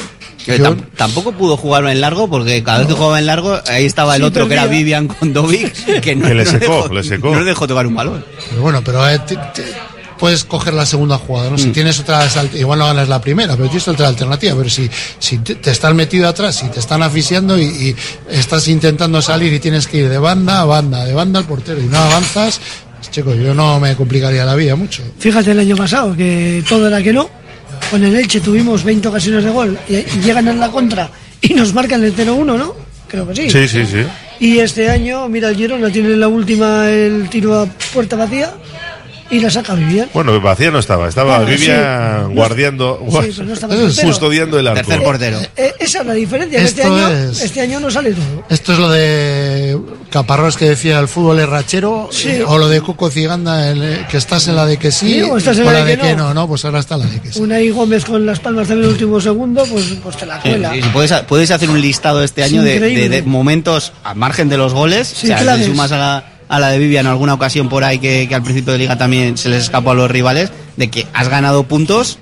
Que 0.47 0.57
Yo- 0.57 0.63
tam- 0.65 0.81
tampoco 0.95 1.33
pudo 1.33 1.57
jugar 1.57 1.85
en 1.87 1.99
largo 2.01 2.29
porque 2.29 2.63
cada 2.63 2.79
vez 2.79 2.87
que 2.87 2.93
jugaba 2.93 3.19
en 3.19 3.25
largo 3.25 3.59
ahí 3.67 3.85
estaba 3.85 4.15
el 4.15 4.21
Sí, 4.21 4.27
otro 4.27 4.47
que 4.47 4.53
era. 4.53 4.65
Vivian 4.65 5.07
con 5.07 5.33
Dovic 5.33 5.73
que 6.01 6.15
no, 6.15 6.27
Que 6.27 6.33
le 6.33 6.45
no 6.45 6.51
secó, 6.51 6.75
dejó, 6.83 6.93
le 6.93 7.03
secó. 7.03 7.31
no 7.33 7.39
le 7.41 7.45
dejó 7.45 7.67
tocar 7.67 7.85
un 7.85 7.93
balón. 7.95 8.25
Pero 8.49 8.61
bueno, 8.61 8.81
pero 8.83 9.07
eh, 9.09 9.19
te- 9.19 9.35
te- 9.35 9.65
puedes 10.17 10.45
coger 10.45 10.73
la 10.73 10.85
segunda 10.85 11.17
jugada, 11.17 11.49
Mm. 11.49 11.51
¿no? 11.51 11.57
Si 11.59 11.69
tienes 11.71 11.99
otras, 11.99 12.37
alt- 12.37 12.55
igual 12.57 12.79
no 12.79 12.85
ganas 12.87 13.07
la 13.09 13.21
primera, 13.21 13.55
pero 13.55 13.65
tienes 13.67 13.87
otra 13.89 14.07
alternativa. 14.07 14.55
Pero 14.57 14.69
si, 14.69 14.89
si 15.19 15.37
te, 15.39 15.55
te 15.55 15.69
estás 15.71 15.93
metido 15.93 16.27
atrás, 16.27 16.55
si 16.55 16.67
te 16.69 16.79
están 16.79 17.03
asfixiando 17.03 17.59
y, 17.59 17.65
y 17.65 17.95
estás 18.31 18.67
intentando 18.69 19.21
salir 19.21 19.51
y 19.53 19.59
tienes 19.59 19.85
que 19.85 19.97
ir 19.97 20.09
de 20.09 20.17
banda 20.17 20.61
a 20.61 20.65
banda, 20.65 21.03
de 21.05 21.13
banda 21.13 21.39
al 21.39 21.45
portero 21.45 21.79
y 21.81 21.87
no 21.87 21.97
avanzas, 21.99 22.59
pues, 22.95 23.11
chico, 23.11 23.35
yo 23.35 23.53
no 23.53 23.79
me 23.79 23.95
complicaría 23.95 24.43
la 24.45 24.55
vida 24.55 24.75
mucho. 24.75 25.03
Fíjate 25.19 25.51
el 25.51 25.59
año 25.59 25.75
pasado, 25.75 26.15
que 26.15 26.63
todo 26.67 26.87
era 26.87 27.03
que 27.03 27.13
no. 27.13 27.29
Con 27.89 28.03
el 28.03 28.15
Elche 28.15 28.41
tuvimos 28.41 28.83
20 28.83 29.07
ocasiones 29.07 29.43
de 29.43 29.49
gol 29.49 29.77
y, 29.87 29.95
y 29.95 30.21
llegan 30.23 30.47
en 30.47 30.59
la 30.59 30.69
contra 30.69 31.09
y 31.41 31.53
nos 31.53 31.73
marcan 31.73 32.03
el 32.03 32.15
0-1, 32.15 32.45
¿no? 32.57 32.75
Creo 33.07 33.27
que 33.27 33.35
sí. 33.35 33.49
Sí, 33.49 33.67
sí, 33.67 33.85
sí. 33.85 34.03
Y 34.39 34.59
este 34.59 34.89
año, 34.89 35.27
mira, 35.29 35.49
el 35.49 35.55
Girona 35.55 35.89
tiene 35.89 36.09
en 36.09 36.19
la 36.19 36.27
última 36.27 36.89
el 36.89 37.29
tiro 37.29 37.59
a 37.59 37.65
puerta 37.93 38.15
vacía 38.15 38.53
y 39.29 39.39
la 39.39 39.49
saca 39.49 39.73
Vivian. 39.75 40.09
Bueno, 40.13 40.39
vacía 40.39 40.71
no 40.71 40.79
estaba, 40.79 41.07
estaba 41.09 41.37
Bueno, 41.39 41.51
Vivian 41.51 42.27
sí. 42.29 42.33
guardiando, 42.33 42.99
Sí, 43.09 43.17
pero 43.35 43.43
no 43.45 43.53
estaba 43.53 43.73
el 43.75 43.81
portero. 43.81 44.07
custodiando 44.07 44.59
el 44.59 44.67
arco. 44.67 44.91
Eh, 45.57 45.73
esa 45.79 45.99
es 46.01 46.05
la 46.05 46.13
diferencia, 46.13 46.59
que 46.59 46.65
este 46.65 46.83
año, 46.83 47.07
es- 47.09 47.41
este 47.41 47.61
año 47.61 47.79
no 47.79 47.91
sale 47.91 48.11
todo. 48.11 48.43
Esto 48.49 48.73
es 48.73 48.79
lo 48.79 48.89
de 48.89 49.77
Caparrós 50.09 50.55
que 50.57 50.65
decía 50.69 50.99
el 50.99 51.07
fútbol 51.07 51.39
es 51.39 51.49
rachero, 51.49 52.09
Sí. 52.11 52.29
eh, 52.29 52.43
o 52.45 52.57
lo 52.57 52.67
de 52.69 52.79
Cuco 52.81 53.09
Ciganda, 53.09 53.69
el, 53.69 53.83
eh, 53.83 54.05
que 54.09 54.17
estás 54.17 54.47
en 54.47 54.55
la 54.55 54.65
de 54.65 54.77
que 54.77 54.91
sí, 54.91 55.15
Sí, 55.15 55.21
o 55.23 55.37
estás 55.37 55.57
en 55.57 55.65
la 55.65 55.73
la 55.73 55.79
de 55.79 55.85
de 55.85 55.97
que 55.97 56.07
que 56.07 56.15
no. 56.15 56.27
no, 56.29 56.33
no, 56.33 56.47
pues 56.47 56.63
ahora 56.65 56.79
está 56.79 56.95
la 56.97 57.05
de 57.05 57.19
que 57.19 57.33
sí. 57.33 57.39
Unai 57.41 57.69
Gómez 57.69 58.05
con 58.05 58.25
las 58.25 58.39
palmas 58.39 58.69
en 58.69 58.79
el 58.79 58.85
último 58.87 59.19
segundo, 59.19 59.65
pues, 59.65 59.85
pues 60.01 60.15
te 60.17 60.25
la 60.25 60.39
cuela. 60.39 60.73
puedes, 60.93 61.11
puedes 61.27 61.51
hacer 61.51 61.69
un 61.69 61.81
listado 61.81 62.23
este 62.23 62.41
Es 62.43 62.51
año 62.51 62.63
de, 62.63 62.75
increíble. 62.75 63.09
de- 63.09 63.21
de 63.21 63.21
momentos 63.23 63.91
a 64.03 64.13
margen 64.13 64.47
de 64.49 64.57
los 64.57 64.73
goles. 64.73 65.07
Sí, 65.07 65.25
o 65.25 65.29
sea, 65.29 65.37
claves. 65.39 65.65
sumas 65.65 65.91
a 65.91 65.97
la, 65.97 66.23
a 66.47 66.59
la 66.59 66.69
de 66.69 66.79
Vivian 66.79 67.07
alguna 67.07 67.33
ocasión 67.33 67.69
por 67.69 67.83
ahí 67.83 67.99
que, 67.99 68.27
al 68.33 68.43
principio 68.43 68.73
de 68.73 68.79
liga 68.79 68.97
también 68.97 69.37
se 69.37 69.49
les 69.49 69.63
escapó 69.63 69.91
a 69.91 69.95
los 69.95 70.09
rivales, 70.09 70.51
de 70.75 70.89
que 70.89 71.07
has 71.13 71.29
ganado 71.29 71.63
puntos 71.63 72.19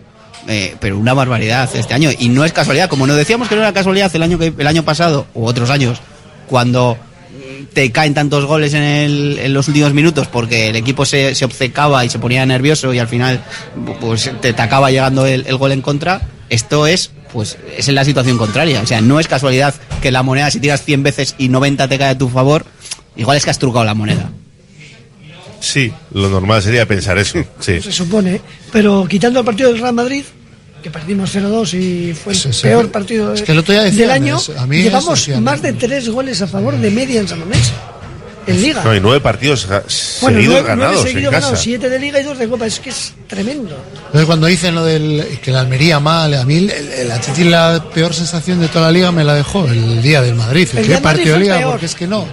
eh, 0.48 0.76
pero 0.80 1.00
una 1.00 1.14
barbaridad 1.14 1.70
este 1.74 1.94
año. 1.94 2.12
Y 2.18 2.30
no 2.30 2.46
es 2.46 2.54
casualidad, 2.54 2.88
como 2.88 3.08
nos 3.08 3.18
decíamos 3.18 3.50
que 3.50 3.56
no 3.56 3.62
era 3.62 3.74
casualidad 3.74 4.16
el 4.16 4.22
año, 4.22 4.38
que, 4.38 4.54
el 4.56 4.68
año 4.68 4.84
pasado, 4.84 5.26
u 5.34 5.46
otros 5.46 5.70
años, 5.70 6.00
cuando 6.48 6.98
te 7.74 7.92
caen 7.92 8.14
tantos 8.14 8.46
goles 8.46 8.74
en 8.74 9.54
los 9.54 9.68
últimos 9.68 9.94
minutos 9.94 10.28
porque 10.28 10.70
el 10.70 10.76
equipo 10.78 11.06
se, 11.06 11.36
se 11.36 11.44
obcecaba 11.44 12.06
y 12.06 12.10
se 12.10 12.20
ponía 12.20 12.46
nervioso 12.46 12.94
y 12.94 13.00
al 13.00 13.08
final 13.08 13.44
pues 14.00 14.32
te, 14.40 14.54
te 14.54 14.62
acaba 14.62 14.92
llegando 14.92 15.26
el, 15.26 15.46
el 15.46 15.58
gol 15.58 15.74
en 15.74 15.82
contra, 15.82 16.22
esto 16.50 16.88
es 16.88 17.12
pues 17.34 17.58
es 17.78 17.90
en 17.90 17.96
la 17.96 18.06
situación 18.06 18.38
contraria. 18.38 18.82
O 18.82 18.88
sea, 18.88 19.02
no 19.02 19.20
es 19.20 19.28
casualidad 19.28 19.76
que 20.02 20.10
la 20.10 20.24
moneda 20.24 20.50
si 20.50 20.62
tiras 20.62 20.84
100 20.84 21.04
veces 21.04 21.36
y 21.38 21.50
90 21.50 21.90
te 21.90 21.98
cae 21.98 22.12
a 22.12 22.18
tu 22.18 22.30
favor, 22.30 22.66
igual 23.18 23.38
es 23.38 23.44
que 23.44 23.50
has 23.52 23.60
trucado 23.60 23.86
la 23.86 23.94
moneda. 23.94 24.30
Sí, 25.60 25.92
lo 26.14 26.30
normal 26.30 26.62
sería 26.62 26.86
pensar 26.88 27.18
eso. 27.18 27.44
Sí. 27.60 27.82
Se 27.82 27.92
supone. 27.92 28.42
Pero 28.72 29.06
quitando 29.10 29.40
el 29.40 29.46
partido 29.46 29.72
del 29.72 29.80
Real 29.82 29.94
Madrid, 29.94 30.24
que 30.84 30.92
perdimos 30.92 31.34
0-2 31.36 31.74
y 31.74 32.14
fue 32.14 32.34
el 32.34 32.40
Sí, 32.40 32.54
sí. 32.54 32.62
peor 32.64 32.92
partido 32.92 33.34
Es 33.34 33.42
que 33.42 33.52
el 33.54 33.58
otro 33.60 33.74
día 33.74 33.84
decían, 33.84 34.02
del 34.02 34.12
año, 34.12 34.38
es- 34.38 34.50
a 34.56 34.68
mí 34.68 34.84
llevamos 34.84 35.28
más 35.42 35.62
de 35.62 35.74
tres 35.74 36.08
goles 36.10 36.42
a 36.42 36.48
favor 36.48 36.78
de 36.78 36.92
media 36.92 37.20
en 37.22 37.28
San 37.28 37.40
Mamés. 37.40 37.72
En 38.48 38.62
Liga. 38.62 38.84
No, 38.84 38.92
hay 38.92 39.00
nueve 39.00 39.20
partidos 39.22 39.66
ja- 39.66 39.82
bueno, 39.82 39.88
seguidos 39.88 40.22
nueve, 40.22 40.46
nueve 40.52 40.68
ganados 40.68 41.02
seguidos 41.02 41.24
en 41.24 41.32
casa. 41.32 41.40
ganados, 41.48 41.60
siete 41.64 41.90
de 41.90 41.98
Liga 42.00 42.20
y 42.20 42.24
dos 42.24 42.38
de 42.38 42.48
Copa. 42.48 42.68
Es 42.68 42.80
que 42.80 42.92
es 42.92 43.14
tremendo. 43.26 43.76
Entonces 44.06 44.26
cuando 44.28 44.46
dicen 44.46 44.76
lo 44.76 44.86
del 44.86 45.40
que 45.42 45.50
la 45.50 45.62
Almería 45.62 46.00
mal, 46.00 46.32
a 46.36 46.46
mí 46.46 46.58
el, 46.72 47.12
Atleti 47.12 47.46
la 47.46 47.84
peor 47.92 48.14
sensación 48.14 48.62
de 48.62 48.68
toda 48.68 48.86
la 48.86 48.92
liga 48.92 49.12
me 49.12 49.24
la 49.24 49.34
dejó 49.34 49.66
el 49.66 50.00
día 50.04 50.22
del 50.22 50.36
Madrid, 50.36 50.68
el, 50.76 50.92
El 50.92 51.02
partido 51.02 51.34
de 51.34 51.40
liga, 51.42 51.58
peor. 51.58 51.72
porque 51.72 51.88
es 51.88 51.96
que 51.96 52.06
no, 52.06 52.22
eh, 52.22 52.28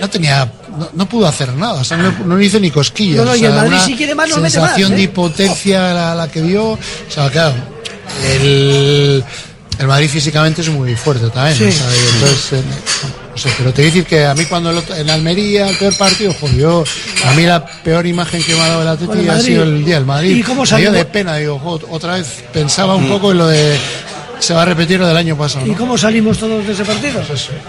no 0.00 0.08
tenía, 0.10 0.50
no, 0.78 0.88
no 0.94 1.08
pudo 1.08 1.26
hacer 1.26 1.52
nada, 1.54 1.80
o 1.80 1.84
sea, 1.84 1.96
no, 1.96 2.12
no 2.24 2.40
hizo 2.40 2.58
ni 2.60 2.70
cosquillas. 2.70 3.18
No, 3.18 3.24
no, 3.24 3.30
o 3.32 3.36
y 3.36 3.40
sea, 3.40 3.48
el 3.50 3.54
Madrid 3.54 3.72
una 3.72 3.80
si 3.84 3.94
quiere 3.96 4.14
más, 4.14 4.28
no 4.28 4.36
mete 4.38 4.50
sensación 4.50 4.90
más, 4.90 4.96
de 4.96 5.02
¿eh? 5.02 5.04
impotencia 5.06 5.92
la, 5.94 6.14
la 6.14 6.28
que 6.28 6.40
vio, 6.42 6.64
o 6.72 6.78
sea, 7.08 7.30
claro, 7.30 7.54
el, 8.24 9.24
el 9.78 9.86
Madrid 9.86 10.08
físicamente 10.08 10.62
es 10.62 10.68
muy 10.68 10.94
fuerte 10.96 11.28
también, 11.30 11.56
Sí. 11.56 11.64
o 11.64 11.72
sea, 11.72 11.86
y 11.94 12.14
entonces, 12.14 12.52
eh, 12.52 12.62
no 13.32 13.38
sé, 13.38 13.50
pero 13.58 13.72
te 13.72 13.82
voy 13.82 13.90
a 13.90 13.92
decir 13.92 14.06
que 14.06 14.24
a 14.24 14.34
mí 14.34 14.44
cuando 14.46 14.70
el 14.70 14.78
otro- 14.78 14.94
en 14.96 15.10
Almería, 15.10 15.68
el 15.68 15.76
peor 15.76 15.96
partido, 15.96 16.32
joder, 16.40 16.56
yo, 16.56 16.84
a 17.26 17.32
mí 17.34 17.42
la 17.44 17.64
peor 17.66 18.06
imagen 18.06 18.42
que 18.42 18.54
me 18.54 18.60
ha 18.62 18.68
dado 18.68 18.82
el 18.82 18.88
Atleti 18.88 19.28
ha 19.28 19.40
sido 19.40 19.62
el 19.64 19.84
día 19.84 19.96
del 19.96 20.06
Madrid. 20.06 20.36
¿Y 20.36 20.42
cómo 20.42 20.62
Me 20.62 20.66
salió? 20.66 20.90
dio 20.90 20.98
de 20.98 21.04
pena, 21.04 21.36
digo, 21.36 21.58
jo, 21.58 21.78
otra 21.90 22.14
vez 22.14 22.44
pensaba 22.52 22.94
un 22.96 23.04
Mm. 23.06 23.08
poco 23.10 23.32
en 23.32 23.38
lo 23.38 23.46
de 23.48 23.76
se 24.38 24.54
va 24.54 24.62
a 24.62 24.64
repetir 24.64 24.98
lo 24.98 25.06
del 25.06 25.16
año 25.16 25.36
pasado. 25.36 25.66
¿Y 25.66 25.72
cómo 25.72 25.96
salimos 25.96 26.38
todos 26.38 26.66
de 26.66 26.72
ese 26.72 26.84
partido? 26.84 27.20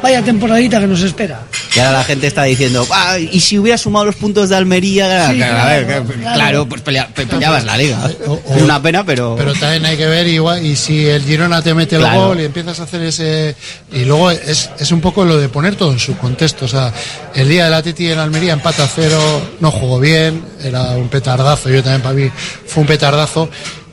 Vaya 0.01 0.21
temporadita 0.21 0.79
que 0.79 0.87
nos 0.87 1.01
espera. 1.01 1.41
Y 1.75 1.79
ahora 1.79 1.99
la 1.99 2.03
gente 2.03 2.27
está 2.27 2.43
diciendo, 2.43 2.85
"Ah, 2.91 3.17
¿y 3.19 3.39
si 3.39 3.57
hubiera 3.57 3.77
sumado 3.77 4.05
los 4.05 4.15
puntos 4.15 4.49
de 4.49 4.55
Almería? 4.55 5.29
Sí, 5.29 5.37
Claro, 5.37 5.57
a 5.57 5.65
ver, 5.67 5.85
claro, 5.85 6.03
claro, 6.05 6.35
claro. 6.35 6.69
pues 6.69 6.81
pelea- 6.81 7.07
pe- 7.13 7.25
peleabas 7.25 7.63
la 7.63 7.77
liga. 7.77 8.09
O- 8.27 8.41
Es 8.55 8.61
una 8.61 8.81
pena, 8.81 9.05
pero... 9.05 9.35
Pero 9.37 9.53
también 9.53 9.85
hay 9.85 9.97
que 9.97 10.05
ver 10.07 10.27
igual 10.27 10.65
y 10.65 10.75
si 10.75 11.05
el 11.05 11.23
Girona 11.23 11.61
te 11.61 11.73
mete 11.73 11.95
el 11.97 12.03
gol 12.03 12.39
y 12.39 12.45
empiezas 12.45 12.79
a 12.79 12.83
hacer 12.83 13.01
ese 13.03 13.55
y 13.93 14.05
luego 14.05 14.31
es, 14.31 14.69
es 14.79 14.91
un 14.91 15.01
poco 15.01 15.23
lo 15.25 15.37
de 15.37 15.49
poner 15.49 15.75
todo 15.75 15.91
en 15.91 15.99
su 15.99 16.17
contexto, 16.17 16.65
o 16.65 16.67
sea, 16.67 16.91
el 17.35 17.47
día 17.49 17.65
de 17.65 17.71
la 17.71 17.81
Titi 17.81 18.07
en 18.09 18.19
Almería 18.19 18.53
empata 18.53 18.83
a 18.83 18.87
cero, 18.87 19.19
no 19.59 19.71
jugó 19.71 19.99
bien, 19.99 20.43
era 20.63 20.81
un 20.91 21.07
petardazo, 21.09 21.69
yo 21.69 21.81
también 21.83 22.01
para 22.01 22.15
mí 22.15 22.29
fue 22.65 22.81
un 22.81 22.87
petardazo, 22.87 23.49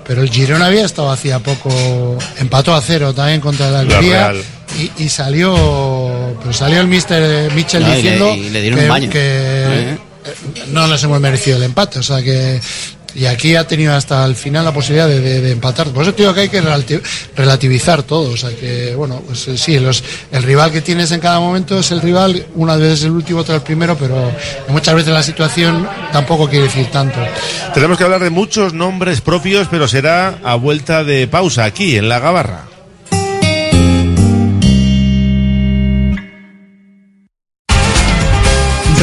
pero 0.07 0.23
el 0.23 0.31
Girona 0.31 0.67
había 0.67 0.85
estado 0.85 1.11
hacía 1.11 1.39
poco, 1.39 2.17
empató 2.39 2.75
a 2.75 2.81
cero 2.81 3.13
también 3.15 3.41
contra 3.41 3.69
el 3.69 3.75
Almería 3.77 4.31
Real. 4.33 4.43
y, 4.79 5.05
y 5.05 5.09
salió 5.09 6.37
pues 6.43 6.57
salió 6.57 6.81
el 6.81 6.87
mister 6.89 7.51
Mitchell 7.53 7.83
No, 7.83 7.89
y 7.89 7.91
le- 7.91 7.97
diciendo 8.03 8.35
y 8.35 8.51
le 8.51 8.61
dieron 8.63 8.79
que, 8.79 8.85
un 8.85 8.89
baño. 8.91 9.11
que, 9.11 9.19
Eh. 9.21 9.99
no 10.69 10.87
nos 10.87 11.03
hemos 11.05 11.21
merecido 11.21 11.57
el 11.59 11.65
empate, 11.65 11.99
o 11.99 12.03
sea 12.03 12.23
que 12.23 12.61
y 13.15 13.27
aquí 13.27 13.55
ha 13.57 13.67
tenido 13.67 13.95
hasta 13.95 14.25
el 14.25 14.35
final 14.35 14.65
la 14.65 14.73
posibilidad 14.73 15.07
de, 15.09 15.21
de- 15.21 15.41
de 15.41 15.53
empatar. 15.53 15.89
Por 15.89 16.03
eso 16.03 16.13
digo 16.13 16.35
que 16.35 16.41
hay 16.41 16.49
que 16.49 16.63
relati- 16.63 17.01
relativizar 17.37 18.03
todo, 18.03 18.33
o 18.33 18.37
sea 18.37 18.51
que 18.51 18.95
bueno, 18.95 19.23
pues 19.27 19.47
eh, 19.49 19.57
sí, 19.59 19.79
los, 19.79 20.03
el 20.33 20.43
rival 20.43 20.73
que 20.73 20.81
tienes 20.81 21.13
en 21.13 21.21
cada 21.21 21.41
momento 21.41 21.79
es 21.79 21.91
el 21.91 22.01
rival, 22.01 22.47
una 22.55 22.77
vez 22.77 23.03
el 23.05 23.11
último, 23.13 23.41
otra 23.41 23.55
el 23.57 23.63
primero, 23.63 23.97
pero 23.97 24.33
muchas 24.69 24.95
veces 24.95 25.13
la 25.13 25.23
situación 25.23 25.89
tampoco 26.13 26.49
quiere 26.49 26.65
decir 26.67 26.87
tanto. 26.91 27.19
Tenemos 27.73 27.99
que 27.99 28.05
hablar 28.05 28.23
de 28.23 28.31
muchos 28.31 28.73
nombres 28.75 29.21
propios, 29.21 29.69
pero 29.71 29.87
será 29.89 30.39
a 30.43 30.55
vuelta 30.57 31.05
de 31.05 31.27
pausa 31.29 31.65
aquí 31.65 31.97
en 31.97 32.09
La 32.09 32.19
Gabarra. 32.19 32.65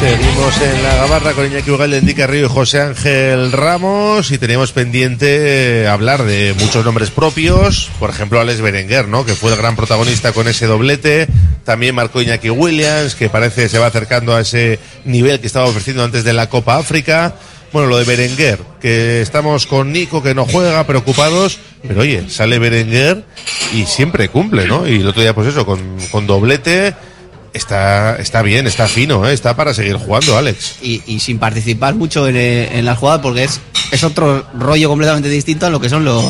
Seguimos 0.00 0.62
en 0.62 0.82
la 0.84 0.94
gabarra 0.94 1.32
con 1.32 1.44
Iñaki 1.44 1.72
Ugal, 1.72 1.92
Enrique 1.92 2.24
Río 2.24 2.46
y 2.46 2.48
José 2.48 2.80
Ángel 2.80 3.50
Ramos 3.50 4.30
y 4.30 4.38
teníamos 4.38 4.70
pendiente 4.70 5.82
eh, 5.82 5.88
hablar 5.88 6.22
de 6.22 6.54
muchos 6.60 6.84
nombres 6.84 7.10
propios, 7.10 7.90
por 7.98 8.08
ejemplo 8.08 8.38
Alex 8.38 8.60
Berenguer, 8.60 9.08
¿no? 9.08 9.26
que 9.26 9.34
fue 9.34 9.50
el 9.50 9.56
gran 9.56 9.74
protagonista 9.74 10.32
con 10.32 10.46
ese 10.46 10.66
doblete, 10.66 11.26
también 11.64 11.96
marcó 11.96 12.22
Iñaki 12.22 12.48
Williams, 12.48 13.16
que 13.16 13.28
parece 13.28 13.68
se 13.68 13.80
va 13.80 13.86
acercando 13.86 14.36
a 14.36 14.42
ese 14.42 14.78
nivel 15.04 15.40
que 15.40 15.48
estaba 15.48 15.66
ofreciendo 15.66 16.04
antes 16.04 16.22
de 16.22 16.32
la 16.32 16.48
Copa 16.48 16.76
África. 16.76 17.34
Bueno, 17.72 17.88
lo 17.88 17.98
de 17.98 18.04
Berenguer, 18.04 18.60
que 18.80 19.20
estamos 19.20 19.66
con 19.66 19.92
Nico 19.92 20.22
que 20.22 20.32
no 20.32 20.46
juega, 20.46 20.86
preocupados, 20.86 21.58
pero 21.86 22.02
oye, 22.02 22.30
sale 22.30 22.60
Berenguer 22.60 23.24
y 23.74 23.84
siempre 23.84 24.28
cumple, 24.28 24.66
¿no? 24.68 24.86
Y 24.86 25.00
el 25.00 25.08
otro 25.08 25.20
día, 25.20 25.34
pues 25.34 25.48
eso, 25.48 25.66
con, 25.66 25.80
con 26.10 26.26
doblete, 26.26 26.94
está, 27.58 28.16
está 28.16 28.42
bien, 28.42 28.66
está 28.66 28.88
fino, 28.88 29.28
¿eh? 29.28 29.32
está 29.32 29.54
para 29.56 29.74
seguir 29.74 29.96
jugando, 29.96 30.38
Alex. 30.38 30.76
y, 30.82 31.20
sin 31.20 31.38
participar 31.38 31.94
mucho 31.94 32.26
en, 32.28 32.36
eh, 32.36 32.78
en 32.78 32.84
la 32.84 32.96
jugada 32.96 33.20
porque 33.20 33.44
es, 33.44 33.60
es 33.90 34.04
otro 34.04 34.46
rollo 34.58 34.88
completamente 34.88 35.28
distinto 35.28 35.66
a 35.66 35.70
lo 35.70 35.80
que 35.80 35.88
son 35.88 36.04
los, 36.04 36.24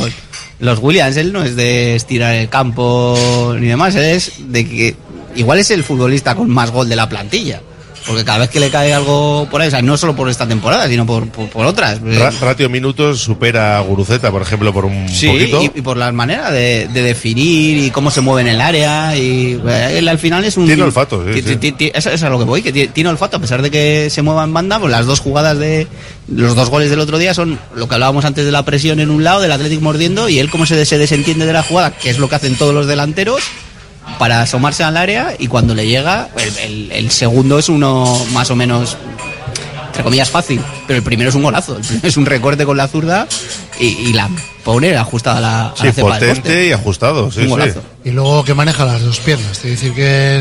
los 0.58 0.78
Williams. 0.80 1.16
Él 1.16 1.32
no 1.32 1.42
es 1.42 1.56
de 1.56 1.94
estirar 1.94 2.34
el 2.34 2.48
campo 2.48 3.54
ni 3.58 3.68
demás, 3.68 3.94
es 3.94 4.32
de 4.38 4.68
que 4.68 4.96
igual 5.36 5.58
es 5.58 5.70
el 5.70 5.84
futbolista 5.84 6.34
con 6.34 6.50
más 6.50 6.70
gol 6.70 6.88
de 6.88 6.96
la 6.96 7.08
plantilla. 7.08 7.62
Porque 8.08 8.24
cada 8.24 8.38
vez 8.38 8.48
que 8.48 8.58
le 8.58 8.70
cae 8.70 8.92
algo 8.94 9.46
por 9.50 9.60
ahí, 9.60 9.68
o 9.68 9.70
sea, 9.70 9.82
no 9.82 9.96
solo 9.98 10.16
por 10.16 10.28
esta 10.30 10.48
temporada, 10.48 10.88
sino 10.88 11.04
por, 11.06 11.28
por, 11.28 11.48
por 11.50 11.66
otras. 11.66 12.00
Ra- 12.02 12.30
ratio 12.40 12.68
minutos 12.70 13.20
supera 13.20 13.76
a 13.78 13.80
Guruceta, 13.82 14.30
por 14.30 14.40
ejemplo, 14.42 14.72
por 14.72 14.86
un 14.86 15.08
Sí, 15.08 15.26
poquito. 15.28 15.62
y, 15.62 15.78
y 15.78 15.82
por 15.82 15.96
la 15.98 16.10
manera 16.10 16.50
de, 16.50 16.88
de 16.88 17.02
definir 17.02 17.76
y 17.84 17.90
cómo 17.90 18.10
se 18.10 18.22
mueve 18.22 18.48
en 18.48 18.54
el 18.56 18.60
área. 18.62 19.14
Y 19.16 19.60
eh, 19.68 19.98
él 19.98 20.08
al 20.08 20.18
final 20.18 20.42
es 20.44 20.56
un. 20.56 20.66
Tiene 20.66 20.82
olfato, 20.82 21.22
sí, 21.32 21.42
Eso 21.94 22.10
es 22.10 22.22
a 22.22 22.30
lo 22.30 22.38
que 22.38 22.44
voy, 22.44 22.62
que 22.62 22.72
ti- 22.72 22.88
tiene 22.88 23.10
olfato, 23.10 23.36
a 23.36 23.40
pesar 23.40 23.60
de 23.60 23.70
que 23.70 24.08
se 24.10 24.22
mueva 24.22 24.44
en 24.44 24.54
banda, 24.54 24.78
pues 24.80 24.90
las 24.90 25.04
dos 25.06 25.20
jugadas 25.20 25.58
de. 25.58 25.86
Los 26.28 26.54
dos 26.54 26.68
goles 26.70 26.90
del 26.90 27.00
otro 27.00 27.18
día 27.18 27.32
son 27.34 27.58
lo 27.74 27.88
que 27.88 27.94
hablábamos 27.94 28.24
antes 28.24 28.44
de 28.44 28.52
la 28.52 28.64
presión 28.64 29.00
en 29.00 29.10
un 29.10 29.22
lado, 29.24 29.40
del 29.40 29.52
Atlético 29.52 29.82
mordiendo, 29.82 30.28
y 30.28 30.38
él 30.38 30.50
cómo 30.50 30.66
se, 30.66 30.84
se 30.86 30.98
desentiende 30.98 31.46
de 31.46 31.52
la 31.52 31.62
jugada, 31.62 31.90
que 31.90 32.10
es 32.10 32.18
lo 32.18 32.28
que 32.28 32.34
hacen 32.36 32.56
todos 32.56 32.74
los 32.74 32.86
delanteros, 32.86 33.42
para 34.18 34.42
asomarse 34.42 34.84
al 34.84 34.96
área, 34.96 35.34
y 35.38 35.48
cuando 35.48 35.74
le 35.74 35.86
llega, 35.86 36.28
el, 36.62 37.10
segundo 37.10 37.58
es 37.58 37.68
uno 37.68 38.18
más 38.32 38.50
o 38.50 38.56
menos 38.56 38.96
entre 39.86 40.02
comillas 40.02 40.30
fácil, 40.30 40.60
pero 40.86 40.98
el 40.98 41.02
primero 41.02 41.30
es 41.30 41.34
un 41.34 41.42
golazo, 41.42 41.76
el 41.76 41.82
primero 41.82 42.08
es 42.08 42.16
un 42.16 42.26
recorte 42.26 42.64
con 42.64 42.76
la 42.76 42.86
zurda 42.86 43.26
y, 43.80 43.86
y 43.86 44.12
la 44.12 44.28
pone 44.64 44.96
ajustada 44.96 45.38
a 45.38 45.40
la, 45.40 45.66
a 45.68 45.76
Sí, 45.76 45.86
la 45.86 45.92
cepa 45.92 46.18
del 46.18 46.28
potente 46.36 46.66
y 46.66 46.72
ajustado, 46.72 47.30
sí. 47.30 47.48
Y 48.04 48.10
luego 48.10 48.44
que 48.44 48.54
maneja 48.54 48.84
las 48.86 49.02
dos 49.02 49.18
piernas. 49.20 49.58
Es 49.58 49.62
decir, 49.80 49.92
que, 49.94 50.40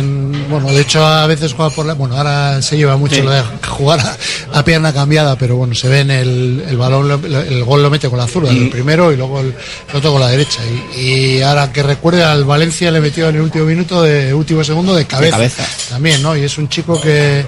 bueno, 0.49 0.71
de 0.71 0.81
hecho 0.81 1.05
a 1.05 1.25
veces 1.27 1.53
juega 1.53 1.73
por 1.73 1.85
la. 1.85 1.93
Bueno, 1.93 2.15
ahora 2.15 2.61
se 2.61 2.77
lleva 2.77 2.95
mucho 2.97 3.15
Sí. 3.15 3.21
lo 3.21 3.31
de 3.31 3.41
jugar 3.67 3.99
a, 3.99 4.59
a 4.59 4.63
pierna 4.63 4.93
cambiada, 4.93 5.38
pero 5.38 5.55
bueno, 5.57 5.73
se 5.75 5.88
ve 5.89 6.01
en 6.01 6.11
el, 6.11 6.63
el 6.67 6.77
balón, 6.77 7.07
lo- 7.07 7.41
el 7.41 7.63
gol 7.63 7.83
lo 7.83 7.89
mete 7.89 8.09
con 8.09 8.19
la 8.19 8.27
zurda, 8.27 8.51
Mm. 8.51 8.57
el 8.63 8.69
primero 8.69 9.11
y 9.11 9.17
luego 9.17 9.39
el, 9.41 9.47
el 9.89 9.95
otro 9.95 10.11
con 10.13 10.21
la 10.21 10.29
derecha. 10.29 10.59
Y, 10.95 11.01
y 11.01 11.41
ahora 11.41 11.71
que 11.73 11.83
recuerde 11.83 12.23
al 12.23 12.43
Valencia 12.45 12.91
le 12.91 13.01
metió 13.01 13.27
en 13.29 13.35
el 13.35 13.41
último 13.41 13.65
minuto, 13.65 14.01
de 14.03 14.33
último 14.33 14.63
segundo, 14.63 14.95
de 14.95 15.05
cabeza. 15.05 15.31
cabeza. 15.38 15.63
También, 15.89 16.21
¿no? 16.21 16.38
Y 16.38 16.43
es 16.43 16.57
un 16.57 16.69
chico 16.69 16.99
que, 17.01 17.45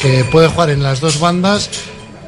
que 0.00 0.24
puede 0.24 0.48
jugar 0.48 0.70
en 0.70 0.82
las 0.82 1.00
dos 1.00 1.18
bandas. 1.20 1.68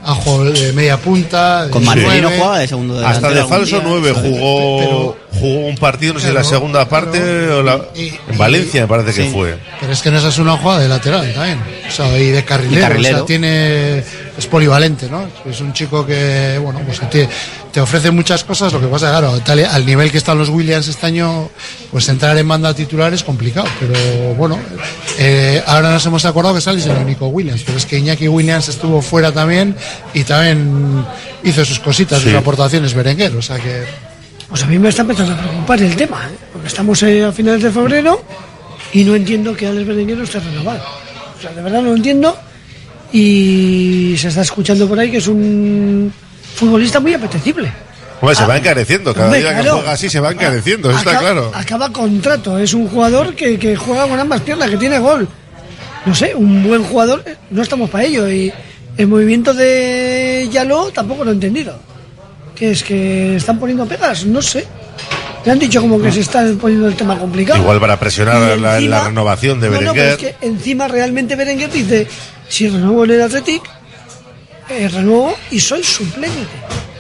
A 0.05 0.14
juego 0.14 0.44
de 0.44 0.72
media 0.72 0.98
punta. 0.98 1.64
de 1.64 1.70
Con 1.70 1.84
Marcelino 1.84 2.30
jugaba 2.30 2.59
de 2.59 2.68
segundo 2.68 2.94
Hasta 2.94 3.28
delantero 3.28 3.34
de 3.34 3.48
falso 3.48 3.80
día. 3.80 3.88
9 3.88 4.12
jugó, 4.12 5.16
jugó 5.32 5.66
un 5.66 5.76
partido, 5.76 6.14
no 6.14 6.20
sé, 6.20 6.32
la 6.32 6.44
segunda 6.44 6.88
parte 6.88 7.20
o 7.50 7.62
la, 7.62 7.80
en 7.94 8.38
Valencia 8.38 8.82
me 8.82 8.88
parece 8.88 9.14
que 9.14 9.30
fue. 9.30 9.57
Pero 9.80 9.92
es 9.92 10.02
que 10.02 10.11
no 10.11 10.18
esa 10.18 10.28
es 10.28 10.38
una 10.38 10.57
jugada 10.57 10.80
de 10.80 10.88
lateral 10.88 11.32
también. 11.32 11.61
O 11.88 11.90
sea, 11.90 12.18
y 12.18 12.30
de 12.30 12.44
carrilero. 12.44 12.78
Y 12.78 12.82
carrilero. 12.82 13.14
O 13.14 13.18
sea, 13.20 13.26
tiene, 13.26 14.05
es 14.37 14.47
polivalente, 14.47 15.09
¿no? 15.09 15.26
Es 15.45 15.61
un 15.61 15.72
chico 15.72 16.05
que, 16.05 16.59
bueno, 16.61 16.80
pues 16.85 16.99
que 17.01 17.07
te, 17.07 17.28
te 17.72 17.80
ofrece 17.80 18.11
muchas 18.11 18.43
cosas. 18.45 18.72
Lo 18.72 18.80
que 18.80 18.87
pasa, 18.87 19.11
claro, 19.11 19.39
tal 19.41 19.64
al 19.64 19.87
nivel 19.87 20.11
que 20.11 20.18
están 20.18 20.39
los 20.39 20.49
Williams 20.49 20.89
este 20.89 21.07
año, 21.07 21.51
pues 21.91 22.09
entrar 22.09 22.37
en 22.37 22.49
banda 22.49 22.74
titular 22.74 23.12
es 23.14 23.22
complicado. 23.22 23.66
Pero 23.78 24.35
bueno, 24.35 24.59
eh, 25.18 25.62
ahora 25.66 25.93
nos 25.93 26.05
hemos 26.07 26.24
acordado 26.24 26.55
que 26.55 26.61
sale 26.61 26.82
el 26.82 26.91
único 26.91 27.28
Williams. 27.28 27.62
Pero 27.64 27.78
es 27.78 27.87
que 27.87 27.99
Iñaki 27.99 28.26
Williams 28.28 28.68
estuvo 28.68 29.01
fuera 29.01 29.30
también 29.32 29.76
y 30.12 30.24
también 30.24 31.05
hizo 31.45 31.64
sus 31.64 31.78
cositas, 31.78 32.20
Sí. 32.20 32.30
sus 32.30 32.35
apotaciones 32.39 32.95
Berenguer. 32.95 33.37
O 33.37 33.43
sea 33.43 33.59
que. 33.59 33.85
Pues 34.49 34.62
a 34.62 34.66
mí 34.66 34.78
me 34.78 34.89
está 34.89 35.03
empezando 35.03 35.32
a 35.32 35.37
preocupar 35.39 35.80
el 35.82 35.97
tema, 35.97 36.28
¿eh? 36.30 36.37
porque 36.53 36.68
estamos 36.68 37.03
eh, 37.03 37.24
a 37.24 37.32
finales 37.32 37.62
de 37.62 37.70
febrero 37.70 38.22
y 38.93 39.03
no 39.05 39.14
entiendo 39.14 39.57
que 39.57 39.66
Alex 39.66 39.87
Berenguer 39.87 40.18
no 40.18 40.24
esté 40.24 40.39
renovado. 40.41 40.82
O 41.39 41.41
sea, 41.43 41.51
de 41.53 41.62
verdad 41.62 41.80
no 41.82 41.91
lo 41.91 41.97
entiendo 41.97 42.37
y 43.19 44.17
se 44.19 44.27
está 44.29 44.41
escuchando 44.43 44.89
por 44.89 44.99
ahí 44.99 45.09
que 45.11 45.19
es 45.19 45.29
un 45.29 46.12
futbolista 46.57 46.99
muy 46.99 47.15
apetecible. 47.15 47.73
Hombre, 48.21 48.35
se 48.35 48.43
Ah, 48.43 48.47
va 48.47 48.57
encareciendo, 48.57 49.12
cada 49.15 49.27
hombre, 49.27 49.41
día 49.41 49.55
que 49.55 49.61
claro. 49.61 49.77
juega 49.77 49.93
así 49.93 50.09
se 50.11 50.19
va 50.19 50.33
encareciendo, 50.33 50.91
eso 50.91 50.99
está 50.99 51.11
Acaba- 51.12 51.25
claro. 51.33 51.53
Acaba 51.55 51.93
contrato, 51.93 52.59
es 52.59 52.75
un 52.75 52.89
jugador 52.89 53.35
que, 53.37 53.59
que 53.59 53.77
juega 53.77 54.09
con 54.09 54.19
ambas 54.19 54.41
piernas, 54.41 54.69
que 54.69 54.77
tiene 54.79 54.99
gol. 54.99 55.29
No 56.07 56.15
sé, 56.15 56.35
un 56.35 56.65
buen 56.67 56.83
jugador, 56.85 57.23
eh, 57.25 57.37
no 57.51 57.62
estamos 57.62 57.89
para 57.89 58.05
ello. 58.05 58.29
Y 58.31 58.53
el 58.97 59.07
movimiento 59.07 59.55
de 59.55 60.49
Yaló 60.53 60.91
tampoco 60.91 61.25
lo 61.25 61.31
he 61.31 61.35
entendido. 61.35 61.79
Que 62.57 62.73
es 62.73 62.83
que 62.83 63.37
están 63.37 63.59
poniendo 63.61 63.87
pegas, 63.87 64.25
no 64.27 64.43
sé. 64.43 64.67
Le 65.45 65.53
han 65.53 65.59
dicho 65.59 65.81
como 65.81 66.01
que 66.01 66.11
se 66.12 66.21
está 66.21 66.45
poniendo 66.61 66.89
el 66.89 66.95
tema 66.95 67.19
complicado. 67.19 67.61
Igual 67.61 67.79
para 67.81 67.99
presionar 67.99 68.59
la, 68.59 68.79
encima- 68.79 68.97
la 68.99 69.05
renovación 69.05 69.61
de 69.61 69.69
No, 69.69 69.73
no, 69.75 69.79
pero 69.81 69.93
Berenguer. 69.95 70.12
es 70.31 70.37
que 70.41 70.47
encima 70.47 70.89
realmente 70.89 71.37
Berenguer 71.37 71.71
dice, 71.71 72.07
si 72.55 72.68
renuevo 72.68 73.02
en 73.05 73.11
el 73.11 73.22
Athletic, 73.22 73.62
eh, 74.68 74.86
renuevo 74.86 75.36
y 75.50 75.59
soy 75.59 75.82
suplente. 75.82 76.46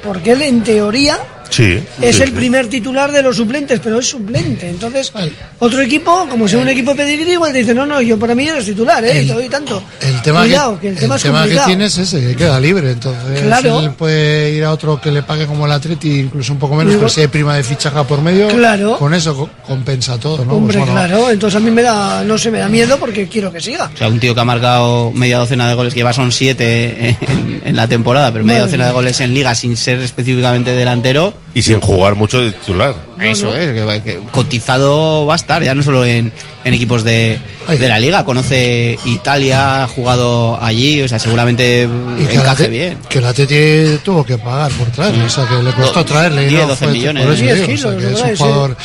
Porque 0.02 0.32
él 0.32 0.42
en 0.42 0.64
teoría 0.64 1.16
Sí. 1.50 1.78
es 2.00 2.16
sí, 2.16 2.22
el 2.22 2.28
sí. 2.30 2.34
primer 2.34 2.66
titular 2.68 3.12
de 3.12 3.22
los 3.22 3.36
suplentes, 3.36 3.80
pero 3.82 3.98
es 4.00 4.06
suplente. 4.08 4.68
Entonces, 4.68 5.12
otro 5.58 5.80
equipo, 5.80 6.26
como 6.28 6.48
sea 6.48 6.58
un 6.58 6.68
equipo 6.68 6.90
de 6.92 6.96
pedigrí, 6.96 7.32
igual 7.32 7.52
te 7.52 7.58
dice, 7.58 7.74
no, 7.74 7.86
no, 7.86 8.00
yo 8.00 8.18
para 8.18 8.34
mí 8.34 8.46
eres 8.48 8.64
titular, 8.64 9.04
¿eh? 9.04 9.18
El- 9.18 9.24
y 9.24 9.28
te 9.28 9.34
doy 9.34 9.48
tanto. 9.48 9.82
El 10.00 10.20
tema, 10.22 10.40
Cuidado, 10.40 10.74
que, 10.76 10.80
que 10.80 10.88
el 10.88 10.96
tema 10.98 11.16
es 11.16 11.22
que 11.22 11.30
complicado. 11.30 11.66
tiene 11.66 11.84
es 11.86 11.98
ese, 11.98 12.20
que 12.20 12.36
queda 12.36 12.58
libre. 12.60 12.90
Entonces, 12.90 13.42
Claro. 13.42 13.80
él 13.80 13.90
puede 13.90 14.50
ir 14.52 14.64
a 14.64 14.72
otro 14.72 15.00
que 15.00 15.10
le 15.10 15.22
pague 15.22 15.46
como 15.46 15.66
el 15.66 15.72
Atleti, 15.72 16.20
incluso 16.20 16.52
un 16.52 16.58
poco 16.58 16.74
menos, 16.74 16.94
pero 16.96 17.08
si 17.08 17.20
hay 17.20 17.28
prima 17.28 17.56
de 17.56 17.62
fichaje 17.62 18.02
por 18.04 18.20
medio, 18.22 18.48
Claro. 18.48 18.98
con 18.98 19.14
eso 19.14 19.34
co- 19.36 19.50
compensa 19.66 20.18
todo, 20.18 20.44
¿no? 20.44 20.54
Hombre, 20.54 20.78
Pues 20.78 20.90
bueno, 20.90 21.06
claro, 21.06 21.30
entonces 21.30 21.56
a 21.56 21.60
mí 21.60 21.70
me 21.70 21.82
da, 21.82 22.24
no 22.24 22.36
sé, 22.38 22.50
me 22.50 22.58
da 22.58 22.68
miedo 22.68 22.98
porque 22.98 23.28
quiero 23.28 23.52
que 23.52 23.60
siga. 23.60 23.90
O 23.94 23.96
sea, 23.96 24.08
un 24.08 24.18
tío 24.18 24.34
que 24.34 24.40
ha 24.40 24.44
marcado 24.44 25.12
media 25.12 25.38
docena 25.38 25.68
de 25.68 25.74
goles, 25.74 25.92
que 25.94 26.00
lleva 26.00 26.12
son 26.12 26.32
siete 26.32 27.10
en, 27.10 27.62
en 27.64 27.76
la 27.76 27.86
temporada, 27.88 28.32
pero 28.32 28.44
media 28.44 28.60
Madre 28.60 28.70
docena 28.72 28.86
de 28.86 28.92
goles 28.92 29.20
en 29.20 29.34
liga 29.34 29.54
sin 29.54 29.76
ser 29.76 30.00
específicamente 30.00 30.72
delantero. 30.72 31.33
Y 31.56 31.62
sin 31.62 31.80
jugar 31.80 32.16
mucho 32.16 32.40
de 32.40 32.50
titular. 32.50 32.94
Eso 33.20 33.54
es, 33.54 33.72
que, 33.72 34.02
que 34.02 34.18
cotizado 34.32 35.24
va 35.24 35.34
a 35.34 35.36
estar, 35.36 35.62
ya 35.62 35.72
no 35.74 35.84
solo 35.84 36.04
en, 36.04 36.32
en 36.64 36.74
equipos 36.74 37.04
de, 37.04 37.38
de 37.68 37.88
la 37.88 38.00
liga, 38.00 38.24
conoce 38.24 38.98
Italia, 39.04 39.84
ha 39.84 39.86
jugado 39.88 40.58
allí, 40.60 41.00
o 41.02 41.06
sea, 41.08 41.20
seguramente 41.20 41.88
y 42.18 42.24
que 42.26 42.34
encaje 42.34 42.64
Atleti- 42.66 42.70
bien. 42.70 42.98
que 43.08 43.18
el 43.18 43.24
Atleti 43.26 43.98
tuvo 44.04 44.24
que 44.24 44.36
pagar 44.36 44.72
por 44.72 44.88
traerle, 44.88 45.24
o 45.26 45.30
sea, 45.30 45.46
que 45.46 45.62
le 45.62 45.72
costó 45.72 46.00
Do- 46.00 46.04
traerle. 46.06 46.42
y 46.46 46.48
10, 46.48 46.62
no 46.62 46.68
12 46.70 46.84
fue- 46.86 46.92
millones. 46.92 47.24
Por 47.24 47.34
eso 47.34 47.42
10 47.44 47.54
digo, 47.54 47.64
o 47.64 47.76
sea, 47.78 47.90
kilos, 47.90 48.02
que 48.02 48.12
es 48.14 48.20
un 48.20 48.28
Sí. 48.30 48.36
jugador, 48.42 48.76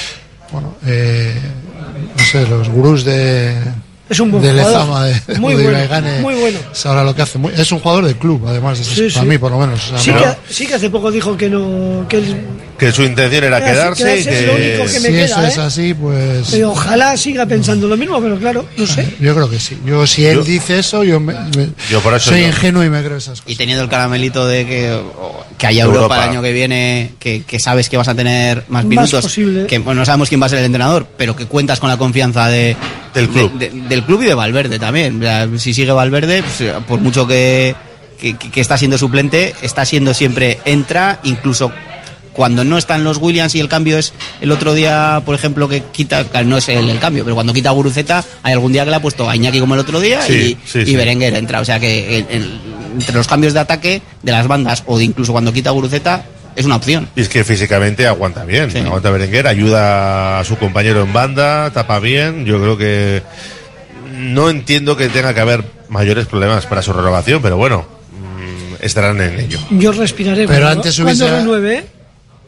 bueno, 0.51 0.75
eh, 0.85 1.35
no 2.17 2.23
sé, 2.23 2.47
los 2.47 2.69
gurús 2.69 3.03
de, 3.03 3.55
Es 4.09 4.19
un 4.19 4.31
buen 4.31 4.41
de 4.43 4.49
jugador. 4.51 4.71
Lezama, 4.73 5.05
de, 5.05 5.39
Muy 5.39 5.53
de 5.55 5.63
bueno, 5.63 5.77
Ibaigane, 5.77 6.19
muy 6.21 6.33
bueno. 6.35 6.59
es 6.71 6.85
ahora 6.85 7.03
lo 7.03 7.15
que 7.15 7.21
hace. 7.21 7.37
Muy- 7.37 7.53
es 7.55 7.71
un 7.71 7.79
jugador 7.79 8.05
de 8.05 8.15
club, 8.15 8.43
además, 8.47 8.79
eso 8.79 8.89
es 8.91 8.97
Sí, 8.97 9.13
para 9.15 9.23
sí. 9.23 9.29
mí 9.29 9.37
por 9.37 9.51
lo 9.51 9.59
menos. 9.59 9.83
o 9.85 9.89
sea, 9.89 9.97
Sí, 9.99 10.11
no- 10.11 10.17
que, 10.19 10.53
sí 10.53 10.65
que 10.65 10.73
hace 10.75 10.89
poco 10.89 11.11
dijo 11.11 11.37
que 11.37 11.49
no. 11.49 12.05
Que 12.09 12.17
él- 12.17 12.45
Que 12.79 12.91
su 12.93 13.03
intención 13.03 13.43
era 13.43 13.59
Quedarse- 13.59 13.97
quedarse 13.97 14.01
y 14.21 14.23
quedarse 14.23 14.39
es 14.39 14.47
lo 14.47 14.53
único 14.53 14.85
que... 14.85 14.93
que 14.93 14.99
me 15.01 15.07
si 15.09 15.13
queda, 15.13 15.25
eso 15.25 15.43
es 15.43 15.57
¿eh? 15.57 15.61
así, 15.61 15.93
pues. 15.93 16.53
eh, 16.53 16.63
ojalá 16.63 17.17
siga 17.17 17.45
pensando 17.45 17.87
lo 17.89 17.97
mismo, 17.97 18.21
pero 18.21 18.39
claro, 18.39 18.65
no 18.77 18.87
sé. 18.87 19.05
Yo 19.19 19.35
creo 19.35 19.49
que 19.49 19.59
sí. 19.59 19.77
Yo, 19.85 20.07
si 20.07 20.25
él 20.25 20.37
Yo- 20.37 20.43
dice 20.45 20.79
eso, 20.79 21.03
yo, 21.03 21.19
me- 21.19 21.33
me- 21.33 21.69
Yo 21.91 21.99
por 21.99 22.13
eso 22.13 22.29
soy 22.29 22.45
ingenuo 22.45 22.83
y 22.85 22.89
me 22.89 23.03
creo 23.03 23.17
esas 23.17 23.41
cosas. 23.41 23.51
Y 23.51 23.57
teniendo 23.57 23.83
el 23.83 23.89
caramelito 23.89 24.47
de 24.47 24.65
que, 24.65 24.97
que 25.57 25.67
haya 25.67 25.83
Europa. 25.83 26.03
Europa. 26.05 26.23
el 26.23 26.29
año 26.29 26.41
que 26.41 26.53
viene, 26.53 27.11
que, 27.19 27.43
que 27.43 27.59
sabes 27.59 27.89
que 27.89 27.97
vas 27.97 28.07
a 28.07 28.15
tener 28.15 28.59
más 28.69 28.85
Más 28.85 28.85
minutos, 28.85 29.23
posible. 29.25 29.67
que 29.67 29.77
bueno, 29.79 29.99
no 29.99 30.05
sabemos 30.05 30.29
quién 30.29 30.41
va 30.41 30.45
a 30.45 30.49
ser 30.49 30.59
el 30.59 30.65
entrenador, 30.65 31.05
pero 31.17 31.35
que 31.35 31.45
cuentas 31.47 31.81
con 31.81 31.89
la 31.89 31.97
confianza 31.97 32.47
de, 32.47 32.77
Del 33.27 33.29
club. 33.29 33.57
de- 33.59 33.69
de- 33.69 33.81
del 33.87 34.03
club 34.03 34.21
y 34.23 34.25
de 34.25 34.33
Valverde 34.33 34.79
también. 34.79 35.19
O 35.19 35.23
sea, 35.23 35.47
si 35.57 35.73
sigue 35.73 35.91
Valverde, 35.91 36.43
pues, 36.43 36.71
por 36.87 36.99
mucho 36.99 37.25
que, 37.27 37.75
que, 38.19 38.35
que 38.37 38.61
está 38.61 38.77
siendo 38.77 38.97
suplente, 38.97 39.53
está 39.61 39.85
siendo 39.85 40.13
siempre 40.13 40.59
entra, 40.65 41.19
incluso 41.23 41.71
cuando 42.33 42.63
no 42.63 42.77
están 42.77 43.03
los 43.03 43.17
Williams 43.17 43.53
y 43.55 43.59
el 43.59 43.67
cambio 43.67 43.97
es 43.97 44.13
el 44.39 44.51
otro 44.51 44.73
día, 44.73 45.21
por 45.25 45.35
ejemplo, 45.35 45.67
que 45.67 45.83
quita, 45.91 46.25
no 46.45 46.57
es 46.57 46.69
el, 46.69 46.89
el 46.89 46.99
cambio, 46.99 47.23
pero 47.25 47.35
cuando 47.35 47.53
quita 47.53 47.69
a 47.69 47.73
Guruceta, 47.73 48.23
hay 48.43 48.53
algún 48.53 48.71
día 48.71 48.85
que 48.85 48.91
le 48.91 48.95
ha 48.95 49.01
puesto 49.01 49.29
a 49.29 49.35
Iñaki 49.35 49.59
como 49.59 49.73
el 49.73 49.81
otro 49.81 49.99
día 49.99 50.21
Sí, 50.21 50.33
y, 50.33 50.57
sí, 50.65 50.79
y 50.79 50.85
sí. 50.85 50.95
Berenguer 50.95 51.33
entra. 51.35 51.59
O 51.59 51.65
sea 51.65 51.79
que 51.81 52.17
el- 52.19 52.25
el- 52.29 52.59
entre 52.93 53.15
los 53.15 53.27
cambios 53.27 53.53
de 53.53 53.59
ataque 53.59 54.01
de 54.23 54.31
las 54.31 54.47
bandas 54.47 54.83
o 54.85 54.97
de 54.97 55.03
incluso 55.03 55.31
cuando 55.33 55.51
quita 55.51 55.69
a 55.69 55.73
Guruceta 55.73 56.23
es 56.55 56.65
una 56.65 56.75
opción. 56.75 57.07
Y 57.15 57.21
es 57.21 57.29
que 57.29 57.43
físicamente 57.43 58.05
aguanta 58.07 58.43
bien, 58.45 58.69
Sí. 58.71 58.79
aguanta 58.79 59.09
Berenguer, 59.11 59.47
ayuda 59.47 60.39
a 60.39 60.43
su 60.43 60.57
compañero 60.57 61.01
en 61.03 61.13
banda, 61.13 61.71
tapa 61.71 61.99
bien. 61.99 62.45
Yo 62.45 62.59
creo 62.61 62.77
que 62.77 63.23
no 64.13 64.49
entiendo 64.49 64.97
que 64.97 65.09
tenga 65.09 65.33
que 65.33 65.39
haber 65.39 65.63
mayores 65.89 66.25
problemas 66.25 66.65
para 66.65 66.81
su 66.81 66.91
renovación, 66.93 67.41
pero 67.41 67.57
bueno, 67.57 67.85
mm, 68.11 68.83
estarán 68.83 69.19
en 69.21 69.39
ello. 69.39 69.59
Yo 69.71 69.91
respiraré. 69.91 70.47
Pero 70.47 70.61
cuando- 70.61 70.81
antes 70.81 70.99
hubiese- 70.99 71.29
renueve. 71.29 71.85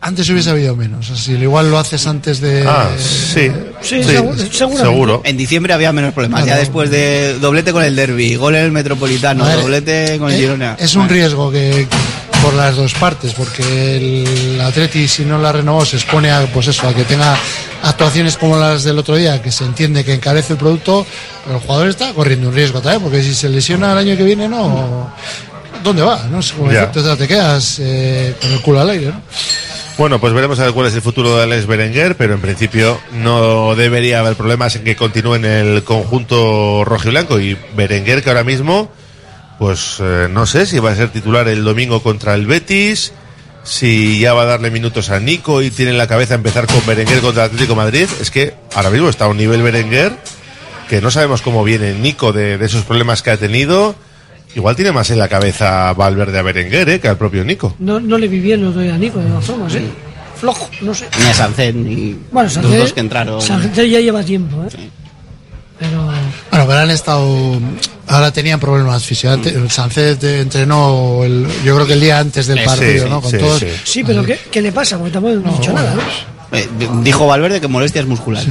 Antes 0.04 0.28
hubiese 0.32 0.50
habido 0.50 0.76
menos. 0.76 1.06
Si 1.16 1.34
igual 1.34 1.70
lo 1.70 1.78
haces 1.78 2.08
antes 2.08 2.42
de. 2.42 2.66
Ah, 2.68 2.90
sí. 2.98 3.52
Sí, 3.82 4.02
seguro. 4.04 5.22
En 5.24 5.38
diciembre 5.38 5.74
había 5.74 5.92
menos 5.94 6.12
problemas. 6.14 6.44
Ya 6.44 6.58
después 6.58 6.90
de 6.90 7.38
doblete 7.40 7.72
con 7.72 7.84
el 7.84 7.96
derby, 7.96 8.36
gol 8.36 8.56
en 8.56 8.64
el 8.66 8.72
Metropolitano, 8.72 9.46
ver, 9.46 9.58
doblete 9.60 10.18
con 10.18 10.30
el 10.32 10.38
eh, 10.38 10.42
Girona. 10.42 10.76
Es 10.80 10.96
un 10.96 11.08
riesgo 11.08 11.52
que 11.52 11.88
por 12.42 12.54
las 12.54 12.76
dos 12.76 12.94
partes, 12.96 13.34
porque 13.34 13.98
el 13.98 14.60
Atleti 14.62 15.08
si 15.08 15.26
no 15.26 15.38
la 15.38 15.52
renovó 15.52 15.86
se 15.86 15.98
expone 15.98 16.32
a 16.32 16.46
pues 16.54 16.68
eso, 16.68 16.88
a 16.88 16.94
que 16.94 17.04
tenga 17.04 17.38
actuaciones 17.84 18.38
como 18.38 18.58
las 18.58 18.84
del 18.84 18.98
otro 18.98 19.16
día, 19.16 19.42
que 19.42 19.52
se 19.52 19.64
entiende 19.64 20.04
que 20.04 20.14
encarece 20.14 20.54
el 20.54 20.60
producto, 20.60 21.06
pero 21.44 21.58
el 21.58 21.62
jugador 21.62 21.88
está 21.90 22.14
corriendo 22.14 22.50
un 22.50 22.56
riesgo 22.56 22.82
también, 22.82 23.02
porque 23.02 23.22
si 23.22 23.34
se 23.34 23.50
lesiona 23.50 23.92
el 23.92 23.98
año 23.98 24.18
que 24.18 24.24
viene, 24.24 24.48
no. 24.48 25.12
¿Dónde 25.84 26.02
va? 26.02 26.28
No 26.30 26.42
sé 26.42 26.54
cómo 26.56 26.72
sea, 26.72 26.92
te 26.92 27.28
quedas 27.28 27.80
eh, 27.80 28.36
con 28.42 28.52
el 28.52 28.62
culo 28.62 28.82
al 28.82 28.90
aire, 28.90 29.08
¿no? 29.08 29.22
Bueno, 29.98 30.20
pues 30.20 30.34
veremos 30.34 30.60
a 30.60 30.64
ver 30.64 30.74
cuál 30.74 30.88
es 30.88 30.96
el 30.96 31.02
futuro 31.02 31.38
de 31.38 31.44
Alex 31.44 31.68
Berenguer, 31.68 32.16
pero 32.18 32.34
en 32.34 32.42
principio 32.42 33.00
no 33.12 33.76
debería 33.76 34.20
haber 34.20 34.36
problemas 34.36 34.76
en 34.76 34.84
que 34.84 34.96
continúe 34.96 35.36
en 35.36 35.46
el 35.46 35.84
conjunto 35.84 36.84
rojiblanco 36.86 37.40
y 37.40 37.58
Berenguer 37.76 38.24
que 38.24 38.30
ahora 38.30 38.44
mismo, 38.44 38.92
pues 39.62 39.98
eh, 40.00 40.28
no 40.28 40.48
sé 40.48 40.66
si 40.66 40.80
va 40.80 40.90
a 40.90 40.96
ser 40.96 41.10
titular 41.10 41.48
el 41.48 41.64
domingo 41.64 42.02
contra 42.02 42.34
el 42.34 42.48
Betis, 42.48 43.14
si 43.62 44.20
ya 44.20 44.34
va 44.34 44.42
a 44.42 44.46
darle 44.46 44.72
minutos 44.72 45.12
a 45.12 45.20
Nico 45.20 45.62
y 45.62 45.70
tiene 45.70 45.92
en 45.92 46.00
la 46.00 46.08
cabeza 46.08 46.34
empezar 46.34 46.66
con 46.66 46.84
Berenguer 46.84 47.22
contra 47.22 47.44
el 47.44 47.52
Atlético 47.52 47.74
de 47.74 47.78
Madrid, 47.78 48.08
es 48.20 48.32
que 48.32 48.56
ahora 48.74 48.90
mismo 48.90 49.08
está 49.08 49.26
a 49.26 49.28
un 49.28 49.38
nivel 49.38 49.62
Berenguer 49.62 50.14
que 50.90 51.00
no 51.00 51.12
sabemos 51.12 51.44
cómo 51.44 51.64
viene 51.64 51.94
Nico 51.94 52.34
de, 52.34 52.58
de 52.58 52.66
esos 52.66 52.86
problemas 52.86 53.22
que 53.22 53.30
ha 53.30 53.38
tenido. 53.38 53.94
Igual 54.56 54.76
tiene 54.76 54.92
más 54.94 55.12
en 55.12 55.20
la 55.20 55.28
cabeza 55.28 55.94
Valverde 55.94 56.40
a 56.40 56.42
Berenguer 56.42 56.90
eh, 56.90 57.00
que 57.00 57.08
al 57.08 57.20
propio 57.20 57.46
Nico. 57.46 57.76
No, 57.78 58.00
no 58.00 58.18
le 58.18 58.28
vi 58.28 58.40
bien 58.40 58.64
lo 58.64 58.72
de 58.72 58.92
a 58.92 58.98
Nico, 58.98 59.20
de 59.20 59.28
todas 59.30 59.46
formas, 59.46 59.76
¿eh? 59.76 59.84
Flojo, 60.38 60.72
no 60.82 60.96
sé. 60.96 61.08
Ni 61.20 61.26
a 61.28 61.34
Sancet, 61.36 61.76
ni 61.76 62.18
Bueno, 62.32 62.46
los 62.46 62.54
Sánchez, 62.54 62.80
dos 62.80 62.94
que 62.94 63.00
entraron. 63.00 63.40
Sánchez 63.40 63.92
ya 63.92 64.00
lleva 64.00 64.24
tiempo, 64.24 64.64
¿eh? 64.64 64.90
Pero. 65.78 66.06
Bueno, 66.50 66.66
pero 66.66 66.80
han 66.80 66.90
estado. 66.90 67.60
Ahora 68.12 68.32
tenían 68.32 68.60
problemas 68.60 69.04
físicos. 69.06 69.34
Antes- 69.36 69.74
Sánchez 69.74 70.24
eh, 70.24 70.42
entrenó, 70.42 71.24
el- 71.24 71.48
yo 71.64 71.76
creo 71.76 71.88
que 71.88 71.94
el 71.94 72.02
día 72.02 72.20
antes 72.20 72.46
del 72.48 72.60
Sí, 72.60 72.66
partido, 72.66 73.04
sí, 73.06 73.10
¿no? 73.10 73.22
Con 73.22 73.32
sí, 73.32 73.38
todos. 73.38 73.60
sí. 73.60 73.68
Sí, 73.84 74.04
pero 74.04 74.24
¿qué, 74.24 74.40
qué 74.52 74.62
le 74.62 74.72
pasa? 74.72 74.98
Porque 74.98 75.12
tampoco 75.12 75.34
hemos 75.36 75.60
dicho 75.60 75.74
nada, 75.74 75.96
¿no? 75.96 76.02
Eh, 76.58 76.68
dijo 77.04 77.26
Valverde 77.28 77.62
que 77.62 77.68
molestias 77.68 78.06
musculares. 78.06 78.50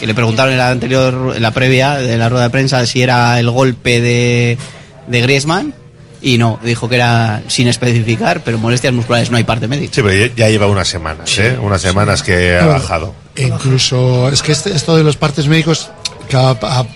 Que 0.00 0.06
le 0.06 0.14
preguntaron 0.14 0.52
en 0.52 0.58
la 0.58 0.70
anterior, 0.70 1.34
en 1.36 1.42
la 1.42 1.50
previa 1.52 1.94
de 1.96 2.16
la 2.16 2.28
rueda 2.28 2.44
de 2.44 2.50
prensa 2.50 2.84
si 2.86 3.02
era 3.02 3.38
el 3.38 3.50
golpe 3.50 4.00
de, 4.00 4.58
de 5.06 5.20
Griezmann. 5.20 5.74
Y 6.22 6.38
no, 6.38 6.58
dijo 6.64 6.88
que 6.88 6.94
era 6.94 7.42
sin 7.48 7.68
especificar, 7.68 8.40
pero 8.42 8.56
molestias 8.56 8.94
musculares 8.94 9.30
no 9.30 9.36
hay 9.36 9.44
parte 9.44 9.68
médica. 9.68 9.92
Sí, 9.94 10.00
pero 10.02 10.32
ya- 10.34 10.48
lleva 10.48 10.66
unas 10.68 10.88
semanas, 10.88 11.38
¿eh? 11.38 11.58
Unas 11.60 11.82
semanas 11.82 12.22
que 12.22 12.56
ha 12.56 12.64
bajado. 12.64 13.14
E 13.36 13.42
incluso, 13.42 14.30
es 14.30 14.40
que 14.40 14.52
este- 14.52 14.72
esto 14.74 14.96
de 14.96 15.02
los 15.04 15.16
partes 15.18 15.46
médicos, 15.48 15.90
que 16.28 16.36
a- 16.36 16.50
a- 16.50 16.86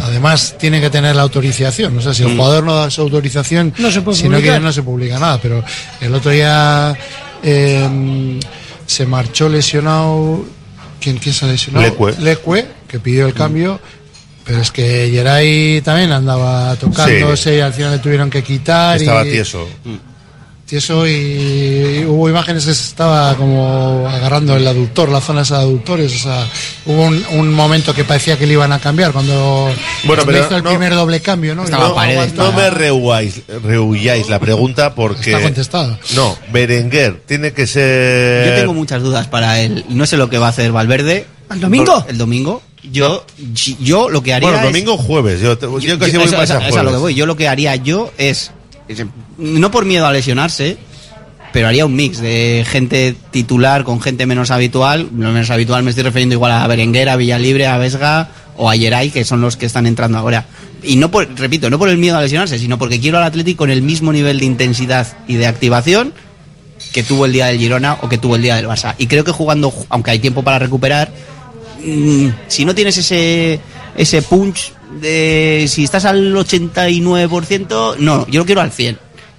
además 0.00 0.56
tienen 0.58 0.80
que 0.80 0.90
tener 0.90 1.14
la 1.16 1.22
autorización. 1.22 1.96
O 1.98 2.00
sea, 2.00 2.12
si 2.14 2.22
el 2.22 2.30
Mm. 2.30 2.36
jugador 2.36 2.64
no 2.64 2.74
da 2.74 2.90
su 2.90 3.00
autorización, 3.02 3.72
No 3.78 3.90
se 3.90 4.00
puede 4.02 4.18
si 4.18 4.28
no 4.28 4.38
quiere, 4.40 4.60
no 4.60 4.72
se 4.72 4.82
publica 4.82 5.18
nada. 5.18 5.38
Pero 5.40 5.62
el 6.00 6.14
otro 6.14 6.30
día 6.30 6.96
eh, 7.42 8.38
se 8.86 9.06
marchó 9.06 9.48
lesionado. 9.48 10.44
¿Quién, 11.00 11.18
quién 11.18 11.34
se 11.34 11.44
ha 11.44 11.48
lesionado? 11.48 11.84
Lecue. 11.86 12.14
Lecue, 12.18 12.66
que 12.88 12.98
pidió 12.98 13.26
el 13.26 13.34
cambio. 13.34 13.78
Pero 14.44 14.60
es 14.60 14.70
que 14.70 15.08
Geray 15.12 15.80
también 15.82 16.12
andaba 16.12 16.74
tocándose 16.76 17.56
y 17.56 17.60
al 17.60 17.72
final 17.72 17.92
le 17.92 17.98
tuvieron 17.98 18.30
que 18.30 18.42
quitar. 18.44 18.96
Estaba 18.96 19.26
y, 19.26 19.30
tieso. 19.32 19.66
Tieso 20.66 21.06
y 21.06 22.04
hubo 22.08 22.28
imágenes 22.28 22.66
que 22.66 22.74
se 22.74 22.82
estaba 22.88 23.34
como 23.36 24.06
agarrando 24.08 24.56
el 24.56 24.66
aductor, 24.66 25.08
la 25.08 25.20
zona 25.20 25.42
esa 25.42 25.58
de 25.58 25.62
aductores, 25.62 26.12
o 26.14 26.18
sea, 26.18 26.46
hubo 26.86 27.02
un, 27.04 27.24
un 27.32 27.54
momento 27.54 27.94
que 27.94 28.02
parecía 28.04 28.36
que 28.36 28.46
le 28.46 28.54
iban 28.54 28.72
a 28.72 28.80
cambiar 28.80 29.12
cuando, 29.12 29.70
Bueno, 30.04 30.24
pero 30.26 30.40
hizo 30.44 30.56
el 30.56 30.64
no- 30.64 30.70
primer 30.70 30.94
doble 30.94 31.20
cambio, 31.20 31.54
¿no? 31.54 31.64
No 31.66 32.52
me 32.52 32.70
rehuáis, 32.70 33.42
rehuyáis 33.62 34.28
la 34.28 34.38
pregunta 34.40 34.94
porque... 34.94 35.30
Está 35.30 35.42
contestada. 35.42 35.98
No, 36.16 36.36
Berenguer 36.52 37.20
tiene 37.26 37.52
que 37.52 37.66
ser... 37.66 38.48
Yo 38.50 38.60
tengo 38.60 38.74
muchas 38.74 39.02
dudas 39.02 39.28
para 39.28 39.60
él. 39.60 39.84
No 39.88 40.04
sé 40.06 40.16
lo 40.16 40.28
que 40.28 40.38
va 40.38 40.46
a 40.46 40.50
hacer 40.50 40.72
Valverde. 40.72 41.26
¿El 41.50 41.60
domingo? 41.60 42.04
El 42.08 42.18
domingo. 42.18 42.62
Yo, 42.92 43.24
yo 43.80 44.08
lo 44.10 44.22
que 44.22 44.32
haría 44.34 44.48
Bueno, 44.48 44.64
es- 44.66 44.72
domingo 44.72 44.94
o 44.94 44.98
jueves. 44.98 45.40
Yo, 45.40 45.56
te- 45.58 45.66
yo 45.66 45.98
casi 45.98 46.12
Yo- 46.12 46.18
voy 46.20 46.28
eso- 46.28 46.36
más 46.36 46.50
eso- 46.50 46.58
a 46.58 46.60
eso 46.60 46.68
es 46.68 46.76
a 46.76 46.82
lo 46.82 46.90
que 46.92 46.96
voy. 46.98 47.14
Yo 47.14 47.26
lo 47.26 47.36
que 47.36 47.48
haría 47.48 47.74
yo 47.76 48.12
es, 48.18 48.28
es, 48.38 48.52
no 49.38 49.70
por 49.70 49.84
miedo 49.84 50.06
a 50.06 50.12
lesionarse, 50.12 50.78
pero 51.52 51.68
haría 51.68 51.86
un 51.86 51.96
mix 51.96 52.20
de 52.20 52.64
gente 52.68 53.16
titular 53.30 53.84
con 53.84 54.00
gente 54.00 54.26
menos 54.26 54.50
habitual. 54.50 55.08
Lo 55.16 55.32
menos 55.32 55.50
habitual 55.50 55.82
me 55.82 55.90
estoy 55.90 56.04
refiriendo 56.04 56.34
igual 56.34 56.52
a 56.52 56.66
Berenguer, 56.66 57.08
a 57.08 57.16
Villalibre, 57.16 57.66
a 57.66 57.78
Vesga 57.78 58.28
o 58.56 58.68
a 58.68 58.76
Yeray, 58.76 59.10
que 59.10 59.24
son 59.24 59.40
los 59.40 59.56
que 59.56 59.66
están 59.66 59.86
entrando 59.86 60.18
ahora. 60.18 60.46
Y 60.82 60.96
no 60.96 61.10
por, 61.10 61.28
repito, 61.38 61.70
no 61.70 61.78
por 61.78 61.88
el 61.88 61.98
miedo 61.98 62.16
a 62.16 62.20
lesionarse, 62.20 62.58
sino 62.58 62.78
porque 62.78 63.00
quiero 63.00 63.18
al 63.18 63.24
Atlético 63.24 63.58
con 63.58 63.70
el 63.70 63.82
mismo 63.82 64.12
nivel 64.12 64.38
de 64.38 64.46
intensidad 64.46 65.06
y 65.26 65.34
de 65.34 65.46
activación 65.46 66.12
que 66.92 67.02
tuvo 67.02 67.26
el 67.26 67.32
día 67.32 67.46
del 67.46 67.58
Girona 67.58 67.98
o 68.02 68.08
que 68.08 68.18
tuvo 68.18 68.36
el 68.36 68.42
día 68.42 68.56
del 68.56 68.66
Barça. 68.66 68.94
Y 68.98 69.06
creo 69.06 69.24
que 69.24 69.32
jugando, 69.32 69.72
aunque 69.88 70.10
hay 70.10 70.18
tiempo 70.18 70.42
para 70.42 70.58
recuperar, 70.58 71.10
mm, 71.84 72.28
si 72.48 72.64
no 72.64 72.74
tienes 72.74 72.98
ese, 72.98 73.60
ese 73.96 74.22
punch 74.22 74.72
de 75.00 75.66
si 75.68 75.84
estás 75.84 76.04
al 76.04 76.32
89%, 76.34 77.96
no, 77.98 78.26
yo 78.28 78.40
lo 78.40 78.46
quiero 78.46 78.60
al 78.60 78.72
100. 78.72 78.98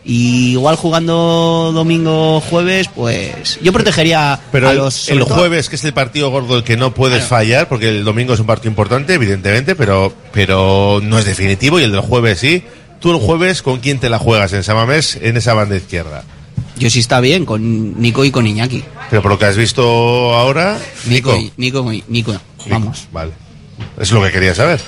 Y 0.10 0.52
igual 0.52 0.78
jugando 0.78 1.72
domingo 1.74 2.40
jueves, 2.40 2.88
pues 2.96 3.60
yo 3.62 3.74
protegería 3.74 4.40
Pero 4.54 4.70
a 4.70 4.72
el, 4.72 4.78
los 4.78 5.10
el 5.10 5.20
todo- 5.20 5.36
jueves, 5.36 5.68
que 5.68 5.76
es 5.76 5.84
el 5.84 5.94
partido 5.94 6.30
gordo, 6.30 6.56
el 6.56 6.64
que 6.64 6.78
no 6.78 6.94
puedes 6.94 7.18
Claro. 7.26 7.30
fallar, 7.30 7.68
porque 7.68 7.90
el 7.90 8.06
domingo 8.06 8.34
es 8.34 8.40
un 8.40 8.46
partido 8.46 8.70
importante, 8.70 9.14
evidentemente, 9.16 9.76
pero, 9.76 10.14
pero 10.32 11.02
no 11.04 11.20
es 11.20 11.26
definitivo 11.26 11.78
y 11.80 11.84
el 11.84 11.92
del 11.92 12.00
jueves 12.02 12.40
sí. 12.40 12.64
Tú 13.02 13.12
el 13.12 13.18
jueves, 13.18 13.62
¿con 13.62 13.80
quién 13.80 14.00
te 14.00 14.10
la 14.10 14.18
juegas 14.18 14.54
en 14.54 14.64
Samamés 14.64 15.18
en 15.22 15.36
esa 15.36 15.54
banda 15.54 15.76
izquierda? 15.76 16.24
Yo 16.78 16.90
sí 16.90 17.00
está 17.00 17.20
bien 17.20 17.46
con 17.46 18.00
Nico 18.00 18.24
y 18.24 18.32
con 18.32 18.48
Iñaki. 18.48 18.84
Pero 19.10 19.22
por 19.22 19.32
lo 19.32 19.38
que 19.40 19.46
has 19.46 19.58
visto 19.58 19.84
ahora, 20.36 20.80
Nico, 21.08 21.36
Nico. 21.36 21.54
Nico, 21.58 21.94
y- 21.94 22.04
Nico, 22.08 22.34
vamos. 22.70 23.08
Vale. 23.12 23.32
Es 24.00 24.12
lo 24.12 24.24
que 24.24 24.32
quería 24.32 24.56
saber. 24.56 24.80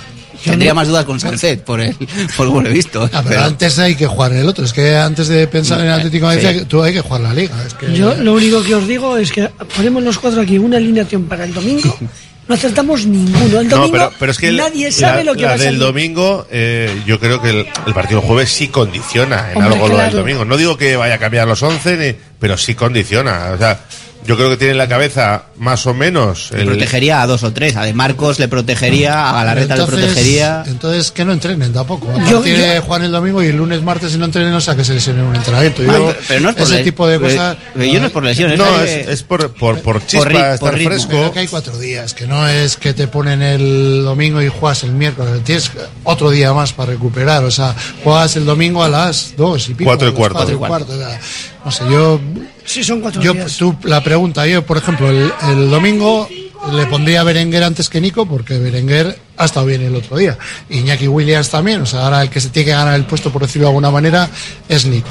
Tendría 0.43 0.73
más 0.73 0.87
dudas 0.87 1.05
con 1.05 1.19
Sánchez 1.19 1.61
por 1.61 1.81
el 1.81 1.95
por 2.37 2.47
lo 2.47 2.61
que 2.63 2.69
he 2.69 2.73
visto. 2.73 3.03
Ah, 3.05 3.21
pero 3.23 3.29
pero- 3.29 3.43
antes 3.43 3.77
hay 3.79 3.95
que 3.95 4.07
jugar 4.07 4.33
el 4.33 4.47
otro. 4.47 4.63
Es 4.65 4.73
que 4.73 4.95
antes 4.95 5.27
de 5.27 5.47
pensar 5.47 5.81
en 5.81 5.89
Atlético 5.89 6.29
de 6.29 6.35
Madrid, 6.37 6.59
Sí. 6.61 6.65
tú 6.65 6.81
hay 6.83 6.93
que 6.93 7.01
jugar 7.01 7.21
la 7.21 7.33
liga. 7.33 7.55
Es 7.65 7.73
que 7.73 7.93
Yo 7.93 8.15
lo 8.15 8.33
único 8.33 8.63
que 8.63 8.75
os 8.75 8.87
digo 8.87 9.17
es 9.17 9.31
que 9.31 9.49
ponemos 9.75 10.03
los 10.03 10.17
cuatro 10.19 10.41
aquí 10.41 10.57
una 10.57 10.77
alineación 10.77 11.23
para 11.25 11.43
el 11.45 11.53
domingo. 11.53 11.97
No 12.49 12.55
acertamos 12.55 13.05
ninguno. 13.05 13.59
El 13.59 13.69
domingo 13.69 13.77
No, 13.85 13.91
pero, 13.91 14.11
pero 14.17 14.31
es 14.31 14.39
que 14.39 14.47
el- 14.47 14.57
nadie 14.57 14.91
sabe 14.91 15.23
la, 15.23 15.33
lo 15.33 15.35
que 15.35 15.43
la 15.43 15.47
va 15.49 15.53
a 15.53 15.57
del 15.57 15.65
salir. 15.67 15.79
domingo, 15.81 16.47
eh, 16.49 16.99
yo 17.05 17.19
creo 17.19 17.39
que 17.39 17.51
el, 17.51 17.67
el 17.85 17.93
partido 17.93 18.21
del 18.21 18.27
jueves 18.27 18.49
sí 18.49 18.69
condiciona 18.69 19.51
en 19.51 19.57
Hombre, 19.57 19.73
algo 19.75 19.87
lo 19.87 19.93
del 19.97 20.05
claro. 20.05 20.17
domingo. 20.17 20.45
No 20.45 20.57
digo 20.57 20.75
que 20.75 20.95
vaya 20.95 21.13
a 21.13 21.17
cambiar 21.19 21.47
los 21.47 21.61
11, 21.61 21.95
ni- 21.97 22.15
pero 22.39 22.57
sí 22.57 22.73
condiciona. 22.73 23.51
O 23.53 23.57
sea, 23.59 23.81
yo 24.29 24.37
creo 24.37 24.51
que 24.51 24.57
tiene 24.57 24.73
en 24.73 24.77
la 24.77 24.87
cabeza 24.87 25.45
más 25.57 25.87
o 25.87 25.93
menos. 25.95 26.51
Le 26.51 26.63
protegería 26.63 27.23
a 27.23 27.25
dos 27.25 27.41
o 27.41 27.51
tres. 27.51 27.75
A 27.75 27.83
De 27.83 27.93
Marcos 27.95 28.37
le 28.37 28.47
protegería, 28.47 29.27
a 29.27 29.33
Galarreta 29.33 29.75
le 29.75 29.81
Entonces- 29.81 30.05
protegería. 30.05 30.63
Entonces, 30.67 31.11
que 31.11 31.25
no 31.25 31.33
entrenen 31.33 31.73
tampoco. 31.73 32.11
A 32.11 32.23
Yo- 32.29 32.35
partir 32.37 32.57
yo- 32.57 32.63
de 32.63 32.79
Juan 32.81 33.01
el 33.05 33.11
domingo 33.11 33.41
y 33.41 33.47
el 33.47 33.57
lunes, 33.57 33.81
martes, 33.81 34.11
si 34.11 34.19
no 34.19 34.25
entrenen, 34.25 34.53
o 34.53 34.61
sea 34.61 34.75
que 34.75 34.85
se 34.85 34.93
lesionen 34.93 35.23
un 35.23 35.35
entrenamiento. 35.35 35.81
Yo, 35.81 35.91
pero- 35.91 36.15
pero 36.27 36.39
no 36.41 36.49
es 36.51 36.55
por 36.57 36.63
ese 36.67 36.75
le- 36.75 36.83
tipo 36.83 37.07
de 37.07 37.19
cosas. 37.19 37.57
pero 37.73 37.85
yo 37.85 37.99
no 37.99 38.05
es 38.05 38.11
por 38.11 38.23
lesiones, 38.23 38.57
No, 38.59 38.81
es 38.83 38.89
es, 38.91 39.05
que- 39.07 39.11
es 39.13 39.23
por, 39.23 39.51
por, 39.55 39.81
por 39.81 40.05
chispa, 40.05 40.53
estar 40.53 40.75
ritmo. 40.75 40.89
fresco. 40.91 41.09
Pero 41.09 41.31
que 41.33 41.39
hay 41.39 41.47
cuatro 41.47 41.75
días, 41.79 42.13
que 42.13 42.27
no 42.27 42.47
es 42.47 42.77
que 42.77 42.93
te 42.93 43.07
ponen 43.07 43.41
el 43.41 44.03
domingo 44.03 44.43
y 44.43 44.47
juegas 44.49 44.83
el 44.83 44.91
miércoles. 44.91 45.43
Tienes 45.43 45.71
otro 46.03 46.29
día 46.29 46.53
más 46.53 46.71
para 46.73 46.91
recuperar. 46.91 47.43
O 47.45 47.49
sea, 47.51 47.73
juegas 48.03 48.35
el 48.35 48.45
domingo 48.45 48.83
a 48.83 48.89
las 48.89 49.33
dos 49.35 49.67
y 49.69 49.73
pico. 49.73 49.89
Cuatro 49.89 50.07
y 50.09 50.11
cuarto. 50.11 50.35
cuatro 50.35 50.53
y 50.53 50.57
cuarto, 50.59 50.93
o 50.93 50.97
sea, 50.97 51.19
no 51.65 51.71
sé, 51.71 51.83
yo. 51.89 52.19
Sí, 52.65 52.83
son 52.83 53.01
cuatro 53.01 53.21
yo, 53.21 53.33
días. 53.33 53.57
Tú, 53.57 53.75
la 53.83 54.03
pregunta, 54.03 54.45
yo, 54.47 54.65
por 54.65 54.77
ejemplo, 54.77 55.09
el, 55.09 55.31
el 55.49 55.69
domingo 55.69 56.27
le 56.73 56.85
pondría 56.87 57.21
a 57.21 57.23
Berenguer 57.23 57.63
antes 57.63 57.89
que 57.89 58.01
Nico, 58.01 58.25
porque 58.25 58.57
Berenguer 58.59 59.17
ha 59.37 59.45
estado 59.45 59.65
bien 59.65 59.81
el 59.81 59.95
otro 59.95 60.17
día. 60.17 60.37
Iñaki 60.69 61.07
Williams 61.07 61.49
también. 61.49 61.81
O 61.81 61.85
sea, 61.85 62.03
ahora 62.05 62.21
el 62.21 62.29
que 62.29 62.41
se 62.41 62.49
tiene 62.49 62.65
que 62.65 62.71
ganar 62.71 62.95
el 62.95 63.05
puesto, 63.05 63.31
por 63.31 63.41
decirlo 63.41 63.67
de 63.67 63.69
alguna 63.71 63.91
manera, 63.91 64.29
es 64.67 64.85
Nico. 64.85 65.09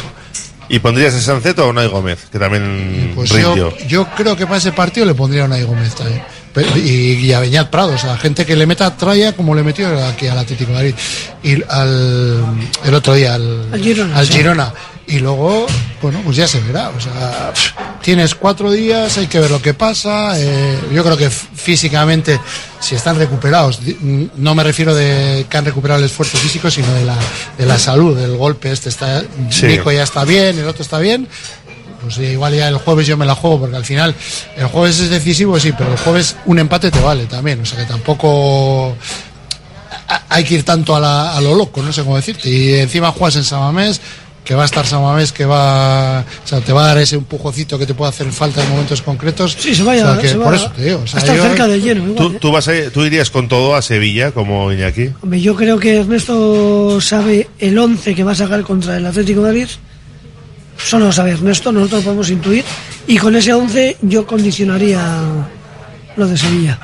¿Y 0.71 0.81
pondrías 0.81 1.15
a 1.15 1.21
Sanceto 1.23 1.65
o 1.67 1.71
Unai 1.71 1.89
Gómez? 1.89 2.27
Que 2.31 2.39
también 2.39 3.13
Pues 3.15 3.31
rindió. 3.31 3.57
yo, 3.57 3.87
yo 3.87 4.07
creo 4.17 4.37
que 4.37 4.45
para 4.45 4.59
ese 4.59 4.73
partido 4.73 5.07
le 5.07 5.15
pondría 5.15 5.43
a 5.43 5.47
Unai 5.47 5.63
Gómez 5.65 5.95
también. 5.95 6.23
Y, 6.77 7.13
y 7.15 7.33
a 7.33 7.41
Beñat 7.41 7.71
Prado, 7.71 7.93
o 7.95 7.99
sea, 7.99 8.17
gente 8.19 8.45
que 8.45 8.57
le 8.57 8.67
meta 8.67 8.95
tralla 8.97 9.33
como 9.33 9.55
le 9.55 9.63
metió 9.63 9.87
aquí 10.07 10.27
al 10.27 10.39
Atlético 10.39 10.73
de 10.73 10.77
Madrid. 10.77 10.95
Y 11.43 11.63
al, 11.71 12.45
el 12.85 12.95
otro 12.95 13.15
día 13.15 13.35
al, 13.35 13.69
Al 13.73 13.81
Girona, 13.81 14.17
al 14.19 14.27
sí. 14.27 14.33
Y 15.09 15.21
luego, 15.21 15.67
bueno, 16.03 16.21
pues 16.23 16.37
ya 16.37 16.47
se 16.47 16.61
verá. 16.61 16.91
O 16.91 17.01
sea, 17.01 17.53
tienes 18.03 18.35
cuatro 18.35 18.71
días, 18.71 19.17
hay 19.19 19.27
que 19.27 19.41
ver 19.41 19.51
lo 19.51 19.61
que 19.63 19.73
pasa. 19.75 20.39
eh, 20.39 20.79
yo 20.93 21.03
creo 21.03 21.17
que 21.17 21.31
físicamente, 21.31 22.39
si 22.79 22.95
están 22.95 23.17
recuperados, 23.17 23.81
no 24.37 24.55
me 24.55 24.63
refiero 24.65 24.95
de 24.95 25.47
que 25.49 25.57
han 25.57 25.65
recuperado 25.65 25.99
el 26.01 26.07
esfuerzo 26.07 26.37
físico, 26.37 26.71
sino 26.71 26.93
de 26.93 27.05
la, 27.07 27.17
de 27.57 27.65
la 27.67 27.79
salud, 27.79 28.17
del 28.19 28.37
golpe. 28.37 28.71
Este 28.71 28.91
está, 28.91 29.23
Sí. 29.51 29.67
Nico 29.67 29.91
ya 29.91 30.03
está 30.03 30.25
bien, 30.25 30.59
el 30.59 30.67
otro 30.69 30.83
está 30.83 30.99
bien 30.99 31.27
pues 32.01 32.17
eh, 32.19 32.31
igual 32.31 32.55
ya 32.55 32.69
el 32.69 32.77
jueves 32.77 33.09
yo 33.09 33.17
me 33.17 33.27
la 33.27 33.35
juego 33.35 33.59
porque 33.59 33.75
al 33.75 33.85
final 33.85 34.15
el 34.57 34.67
jueves 34.67 35.01
es 35.01 35.11
decisivo 35.11 35.59
sí 35.59 35.73
pero 35.77 35.91
el 35.91 35.99
jueves 35.99 36.37
un 36.47 36.61
empate 36.61 36.93
te 36.93 37.01
vale 37.01 37.27
también 37.27 37.61
o 37.61 37.67
sea 37.67 37.77
que 37.81 37.87
tampoco 37.87 38.95
hay 40.29 40.45
que 40.45 40.55
ir 40.55 40.65
tanto 40.65 40.95
a, 40.95 41.01
la- 41.01 41.37
a 41.37 41.41
lo 41.41 41.57
loco 41.57 41.83
no 41.83 41.93
sé 41.93 42.03
cómo 42.05 42.15
decirte 42.15 42.49
y 42.49 42.75
encima 42.75 43.11
juegas 43.11 43.35
en 43.35 43.43
Samamés 43.45 44.01
que 44.45 44.55
va 44.55 44.63
a 44.63 44.67
estar 44.67 44.87
Samamés 44.87 45.33
que 45.33 45.45
va 45.45 46.21
o 46.21 46.49
sea 46.49 46.61
te 46.61 46.73
va 46.73 46.85
a 46.85 46.87
dar 46.89 46.99
ese 46.99 47.17
empujocito 47.17 47.79
que 47.79 47.85
te 47.87 47.93
puede 47.95 48.09
hacer 48.11 48.31
falta 48.33 48.63
en 48.65 48.71
momentos 48.71 49.03
concretos 49.03 49.57
Sí, 49.59 49.75
se 49.75 49.83
vaya, 49.83 50.05
O 50.11 50.13
sea 50.15 50.23
que 50.23 50.29
se 50.29 50.37
va 50.39 50.45
por 50.47 50.55
eso 50.55 50.71
te 50.75 50.85
digo 50.85 51.01
o 51.05 51.07
sea, 51.07 51.19
a 51.19 51.23
estar 51.23 51.37
yo- 51.37 51.43
cerca 51.43 51.67
del 51.67 51.83
lleno. 51.83 52.03
Igual, 52.09 52.17
¿Tú, 52.17 52.33
¿eh? 52.35 52.39
tú, 52.41 52.53
vas 52.53 52.69
a- 52.69 52.91
¿Tú 52.93 53.05
irías 53.05 53.31
con 53.31 53.47
todo 53.49 53.75
a 53.75 53.83
Sevilla 53.83 54.33
como 54.33 54.73
Iñaki? 54.73 55.11
Hombre, 55.23 55.41
yo 55.41 55.55
creo 55.55 55.79
que 55.79 55.99
Ernesto 55.99 56.99
sabe 57.01 57.49
el 57.59 57.79
11 57.79 58.15
que 58.15 58.25
va 58.25 58.33
a 58.33 58.37
sacar 58.37 58.63
contra 58.63 58.97
el 58.97 59.05
Atlético 59.07 59.41
de 59.43 59.47
Madrid. 59.49 59.69
Solo 60.79 61.07
lo 61.07 61.13
sabe 61.13 61.33
Ernesto, 61.33 61.73
nosotros 61.73 62.01
lo 62.01 62.05
podemos 62.05 62.31
intuir. 62.31 62.65
Y 63.07 63.17
con 63.19 63.35
ese 63.37 63.53
11 63.53 63.97
yo 64.01 64.27
condicionaría 64.27 65.21
lo 66.17 66.27
de 66.27 66.39
Sevilla. 66.39 66.79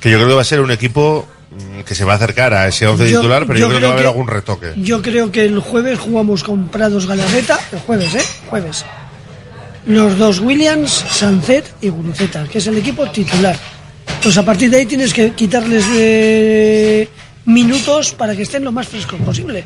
Que 0.00 0.10
yo 0.10 0.16
creo 0.16 0.28
que 0.30 0.34
va 0.34 0.40
a 0.42 0.44
ser 0.44 0.60
un 0.60 0.70
equipo 0.70 1.28
que 1.86 1.94
se 1.94 2.04
va 2.04 2.12
a 2.14 2.16
acercar 2.16 2.54
a 2.54 2.68
ese 2.68 2.86
11 2.86 3.08
Yo- 3.10 3.20
titular, 3.20 3.46
pero 3.46 3.58
yo, 3.58 3.66
yo 3.66 3.68
creo 3.68 3.80
que 3.80 3.84
va 3.86 3.90
a 3.90 3.92
haber 3.94 4.04
que- 4.04 4.08
algún 4.10 4.28
retoque. 4.28 4.72
Yo 4.76 5.02
creo 5.02 5.30
que 5.32 5.44
el 5.44 5.58
jueves 5.60 5.98
jugamos 5.98 6.42
con 6.44 6.68
Prados 6.68 7.06
Galarreta, 7.06 7.58
el 7.72 7.78
jueves, 7.80 8.14
¿eh? 8.14 8.22
Jueves. 8.48 8.84
Los 9.86 10.16
dos 10.16 10.38
Williams, 10.40 10.90
Sancet 11.10 11.64
y 11.80 11.88
Guruceta, 11.88 12.44
que 12.44 12.58
es 12.58 12.66
el 12.68 12.78
equipo 12.78 13.08
titular. 13.10 13.56
Pues 14.22 14.36
a 14.38 14.44
partir 14.44 14.70
de 14.70 14.76
ahí 14.78 14.86
tienes 14.86 15.12
que 15.12 15.32
quitarles 15.32 15.84
eh, 15.92 17.08
minutos 17.46 18.12
para 18.14 18.36
que 18.36 18.42
estén 18.42 18.62
lo 18.64 18.70
más 18.70 18.86
frescos 18.86 19.20
posible. 19.20 19.64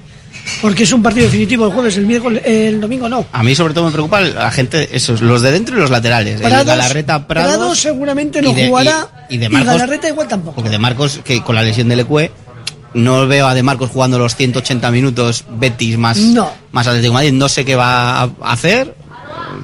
Porque 0.63 0.85
es 0.85 0.93
un 0.93 1.03
partido 1.03 1.27
definitivo 1.27 1.67
el 1.67 1.73
jueves, 1.73 1.97
el 1.97 2.07
miércoles, 2.07 2.43
el 2.45 2.81
domingo 2.81 3.09
no. 3.09 3.27
A 3.33 3.43
mí 3.43 3.55
sobre 3.55 3.75
todo 3.75 3.87
me 3.87 3.93
preocupa 3.93 4.21
la 4.21 4.51
gente, 4.51 4.89
esos, 4.97 5.21
los 5.21 5.43
de 5.43 5.53
dentro 5.53 5.77
y 5.77 5.81
los 5.81 5.91
laterales. 5.91 6.41
el 6.41 6.47
Prados, 6.47 6.67
Galarreta, 6.67 7.27
Prados, 7.27 7.55
Prados 7.57 7.79
seguramente 7.79 8.41
no 8.43 8.51
y 8.51 8.55
de- 8.55 8.69
jugará 8.69 9.27
y- 9.29 9.35
y 9.35 9.39
de 9.39 9.49
Marcos- 9.49 9.73
Galarreta 9.73 10.09
igual 10.09 10.29
tampoco. 10.29 10.55
Porque 10.57 10.71
de 10.71 10.79
Marcos, 10.79 11.21
que 11.25 11.43
con 11.43 11.55
la 11.57 11.63
lesión 11.63 11.89
del 11.89 12.01
Ecue, 12.01 12.31
no 12.95 13.27
veo 13.27 13.47
a 13.47 13.55
de 13.55 13.63
Marcos 13.63 13.91
jugando 13.91 14.19
los 14.19 14.35
180 14.37 14.91
minutos 14.91 15.45
Betis 15.51 15.99
más, 15.99 16.17
No. 16.17 16.51
más 16.73 16.87
Atlético 16.87 17.11
de 17.13 17.15
Madrid. 17.15 17.33
No 17.33 17.49
sé 17.49 17.65
qué 17.65 17.77
va 17.77 18.21
a 18.23 18.31
hacer. 18.45 18.95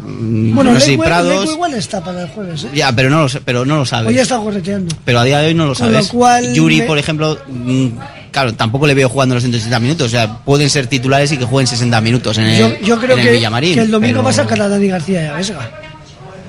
Mm, 0.04 0.54
Bueno, 0.54 0.72
no 0.72 0.80
sé 0.80 0.86
si 0.86 0.90
Leque- 0.92 1.04
Prados. 1.04 1.50
Igual 1.52 1.74
está 1.74 2.02
para 2.02 2.22
el 2.22 2.28
jueves, 2.28 2.64
¿eh? 2.64 2.68
Ya, 2.74 2.92
pero 2.94 3.10
no 3.10 3.22
lo 3.22 3.28
sé, 3.28 3.40
pero 3.40 3.64
no 3.64 3.74
lo 3.76 3.80
Hoy 3.82 3.86
sabes. 3.86 4.14
ya 4.14 4.22
está 4.22 4.38
correteando. 4.38 4.94
Pero 5.04 5.20
a 5.20 5.24
día 5.24 5.38
de 5.40 5.48
hoy 5.48 5.54
no 5.54 5.66
lo 5.66 5.74
Con 5.74 5.88
lo 5.88 5.94
sabes. 5.94 6.08
cual 6.10 6.54
Yuri, 6.54 6.78
me- 6.80 6.86
por 6.86 6.98
ejemplo, 6.98 7.38
mm, 7.48 7.86
claro, 8.30 8.54
tampoco 8.54 8.86
le 8.86 8.94
veo 8.94 9.08
jugando 9.08 9.34
los 9.34 9.42
180 9.42 9.80
minutos. 9.80 10.06
O 10.06 10.10
sea, 10.10 10.38
pueden 10.44 10.68
ser 10.70 10.86
titulares 10.86 11.32
y 11.32 11.36
que 11.38 11.44
jueguen 11.44 11.66
60 11.66 12.00
minutos 12.00 12.38
en 12.38 12.44
el, 12.44 12.58
Yo, 12.58 12.78
yo 12.86 12.98
creo 12.98 13.12
en 13.14 13.20
el 13.20 13.26
que, 13.26 13.32
Villamarín. 13.32 13.74
que 13.74 13.80
el 13.80 13.90
domingo 13.90 14.12
pero- 14.14 14.24
va 14.24 14.30
a 14.30 14.34
sacar 14.34 14.60
a 14.62 14.68
Dani 14.68 14.88
García 14.88 15.22
y 15.24 15.26
a 15.26 15.32
Vesga. 15.34 15.70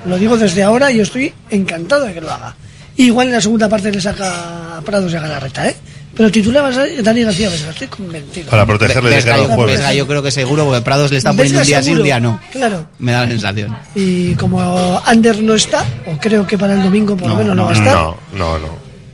Lo 0.06 0.18
digo 0.18 0.36
desde 0.36 0.62
ahora 0.62 0.92
y 0.92 0.98
yo 0.98 1.02
estoy 1.02 1.32
encantado 1.50 2.04
de 2.04 2.12
que 2.14 2.20
lo 2.20 2.30
haga. 2.30 2.54
Igual 2.96 3.28
en 3.28 3.32
la 3.32 3.40
segunda 3.40 3.68
parte 3.68 3.90
le 3.90 4.00
saca 4.00 4.76
a 4.78 4.80
Prados 4.82 5.12
y 5.12 5.16
a 5.16 5.20
Galarreta, 5.20 5.66
¿eh? 5.68 5.74
Pero 6.16 6.30
titular 6.30 6.62
va 6.62 6.68
a 6.68 6.72
ser 6.72 7.02
Dani 7.02 7.24
García 7.24 7.48
Vesga, 7.50 7.70
estoy 7.70 7.88
convencido. 7.88 8.48
Para 8.50 8.64
protegerle 8.64 9.16
de 9.16 9.22
cara 9.22 9.34
al 9.42 9.46
jueves. 9.48 9.76
Vesga 9.78 9.94
yo 9.94 10.06
creo 10.06 10.22
que 10.22 10.30
seguro, 10.30 10.64
porque 10.64 10.80
Prados 10.82 11.10
le 11.10 11.18
está 11.18 11.32
poniendo 11.32 11.60
un 11.60 11.66
día 11.66 11.82
sí, 11.82 11.90
un 11.92 12.02
día 12.04 12.20
no. 12.20 12.40
Claro. 12.52 12.86
Me 13.00 13.12
da 13.12 13.22
la 13.24 13.28
sensación. 13.30 13.76
Y 13.96 14.34
como 14.34 15.00
Ander 15.04 15.42
no 15.42 15.54
está, 15.54 15.84
o 16.06 16.16
creo 16.18 16.46
que 16.46 16.56
para 16.56 16.74
el 16.74 16.82
domingo 16.82 17.16
por 17.16 17.28
lo 17.28 17.34
No, 17.34 17.40
menos 17.40 17.56
no, 17.56 17.62
no, 17.62 17.64
va 17.64 17.70
a 17.70 17.74
estar, 17.74 17.94
No, 17.94 18.16
no, 18.32 18.58
no. 18.58 18.68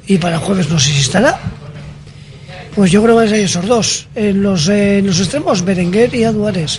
y 0.06 0.18
para 0.18 0.36
el 0.36 0.40
jueves 0.42 0.68
no 0.68 0.78
sé 0.78 0.90
si 0.90 1.00
estará, 1.00 1.40
pues 2.74 2.90
yo 2.92 3.02
creo 3.02 3.14
que 3.14 3.18
van 3.20 3.26
a 3.26 3.30
ser 3.30 3.40
esos 3.40 3.66
dos. 3.66 4.06
En 4.14 4.42
los, 4.42 4.68
eh, 4.68 4.98
en 4.98 5.06
los 5.06 5.18
extremos, 5.20 5.64
Berenguer 5.64 6.14
y 6.14 6.24
Aduares. 6.24 6.78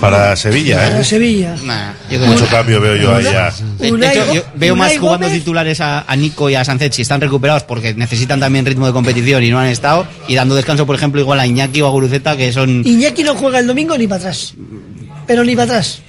Para 0.00 0.34
Sevilla, 0.34 0.76
Para 0.78 1.00
¿eh? 1.00 1.04
Sevilla. 1.04 1.56
Nah, 1.62 1.92
yo 2.10 2.18
creo 2.18 2.26
Mucho 2.26 2.44
que- 2.44 2.50
cambio 2.50 2.80
veo 2.80 2.96
yo 2.96 3.14
ahí 3.14 3.24
ya. 3.24 3.52
De 3.78 3.88
hecho, 3.88 4.32
yo 4.34 4.42
veo 4.54 4.74
más 4.74 4.96
jugando 4.98 5.26
Gómez- 5.28 5.34
titulares 5.38 5.80
a, 5.80 6.04
a 6.10 6.16
Nico 6.16 6.48
y 6.48 6.54
a 6.54 6.64
Sánchez 6.64 6.94
si 6.94 7.02
están 7.02 7.20
recuperados 7.20 7.64
porque 7.64 7.92
necesitan 7.94 8.40
también 8.40 8.64
ritmo 8.64 8.86
de 8.86 8.92
competición 8.92 9.42
y 9.44 9.50
no 9.50 9.58
han 9.60 9.66
estado. 9.68 10.06
Y 10.26 10.34
dando 10.36 10.54
descanso, 10.54 10.86
por 10.86 10.96
ejemplo, 10.96 11.20
igual 11.20 11.38
a 11.40 11.46
Iñaki 11.46 11.82
o 11.82 11.86
a 11.86 11.90
Guruceta, 11.90 12.36
que 12.36 12.52
son. 12.52 12.82
Iñaki 12.86 13.22
no 13.24 13.34
juega 13.34 13.58
el 13.58 13.66
domingo 13.66 13.96
ni 13.98 14.06
para 14.06 14.20
atrás. 14.20 14.54
Pero 15.26 15.44
ni 15.44 15.54
para 15.54 15.64
atrás. 15.72 16.00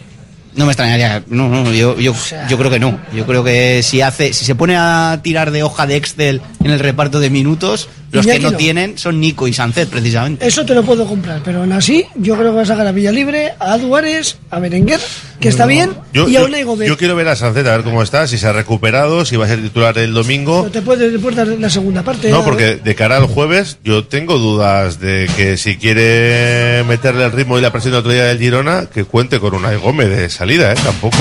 No 0.55 0.65
me 0.65 0.71
extrañaría. 0.71 1.23
No, 1.27 1.47
no, 1.47 1.71
yo, 1.73 1.97
yo, 1.97 2.13
yo 2.49 2.57
creo 2.57 2.69
que 2.69 2.79
no. 2.79 2.99
Yo 3.13 3.25
creo 3.25 3.43
que 3.43 3.81
si 3.83 4.01
hace, 4.01 4.33
si 4.33 4.43
se 4.45 4.53
pone 4.55 4.75
a 4.77 5.19
tirar 5.23 5.51
de 5.51 5.63
hoja 5.63 5.87
de 5.87 5.95
Excel 5.95 6.41
en 6.63 6.71
el 6.71 6.79
reparto 6.79 7.19
de 7.21 7.29
minutos, 7.29 7.87
los 8.11 8.25
Iñaki 8.25 8.39
que 8.39 8.45
no, 8.45 8.51
no. 8.51 8.57
tienen 8.57 8.97
son 8.97 9.19
Nico 9.19 9.47
y 9.47 9.53
Sánchez, 9.53 9.87
precisamente. 9.89 10.45
Eso 10.45 10.65
te 10.65 10.73
lo 10.73 10.83
puedo 10.83 11.05
comprar, 11.05 11.41
pero 11.43 11.61
aún 11.61 11.71
así 11.71 12.05
yo 12.15 12.35
creo 12.35 12.51
que 12.51 12.57
va 12.57 12.61
a 12.63 12.65
sacar 12.65 12.85
a 12.87 12.91
Villalibre, 12.91 13.53
a 13.59 13.73
Aduares, 13.73 14.37
a 14.49 14.59
Berenguer, 14.59 14.99
que 15.39 15.49
está 15.49 15.65
bien, 15.65 15.91
Yo, 16.13 16.27
y 16.27 16.35
a 16.35 16.43
Unai 16.43 16.63
Gómez. 16.63 16.87
yo 16.87 16.97
quiero 16.97 17.15
ver 17.15 17.27
a 17.27 17.35
Sancet 17.35 17.65
a 17.67 17.71
ver 17.71 17.83
cómo 17.83 18.03
está, 18.03 18.27
si 18.27 18.37
se 18.37 18.47
ha 18.47 18.53
recuperado, 18.53 19.25
si 19.25 19.35
va 19.37 19.45
a 19.45 19.47
ser 19.47 19.61
titular 19.61 19.97
el 19.97 20.13
domingo. 20.13 20.63
No 20.63 20.71
te 20.71 20.81
puedes, 20.81 21.11
te 21.11 21.19
puedes 21.19 21.37
dar 21.37 21.47
la 21.47 21.69
segunda 21.69 22.03
parte. 22.03 22.29
No, 22.29 22.43
porque 22.43 22.75
de 22.75 22.95
cara 22.95 23.17
al 23.17 23.25
jueves 23.25 23.77
yo 23.83 24.03
tengo 24.05 24.37
dudas 24.37 24.99
de 24.99 25.29
que 25.35 25.57
si 25.57 25.77
quiere 25.77 26.83
meterle 26.87 27.25
el 27.25 27.31
ritmo 27.31 27.57
y 27.57 27.61
la 27.61 27.71
presión 27.71 27.93
de 27.93 27.99
otro 27.99 28.11
día 28.11 28.25
del 28.25 28.39
Girona, 28.39 28.87
que 28.93 29.03
cuente 29.05 29.39
con 29.39 29.55
una 29.55 29.71
Gómez 29.75 30.09
de 30.09 30.29
salida, 30.29 30.71
¿eh? 30.71 30.75
Tampoco 30.83 31.17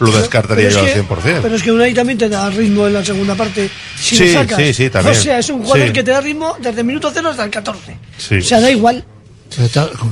lo 0.00 0.10
descartaría 0.12 0.68
Pero 0.68 0.80
yo 0.80 0.86
es 0.86 0.96
al 0.96 1.06
que- 1.06 1.14
100%. 1.14 1.42
Pero 1.42 1.54
es 1.56 1.62
que 1.62 1.72
Unai 1.72 1.94
también 1.94 2.18
te 2.18 2.28
da 2.28 2.48
ritmo 2.50 2.86
en 2.86 2.92
la 2.94 3.04
segunda 3.04 3.34
parte. 3.34 3.68
Si 3.98 4.16
Sí, 4.16 4.32
lo 4.32 4.40
sacas. 4.40 4.58
sí, 4.58 4.74
sí, 4.74 4.90
también. 4.90 5.16
O 5.16 5.20
sea, 5.20 5.38
es 5.38 5.48
un 5.50 5.62
jugador 5.62 5.86
Sí. 5.88 5.92
que 5.92 6.02
te 6.02 6.10
da 6.10 6.20
ritmo 6.20 6.56
desde 6.60 6.80
el 6.80 6.86
minuto 6.86 7.10
cero 7.12 7.30
hasta 7.30 7.44
el 7.44 7.50
14. 7.50 7.96
Sí. 8.16 8.36
O 8.36 8.42
sea, 8.42 8.60
da 8.60 8.70
igual. 8.70 9.04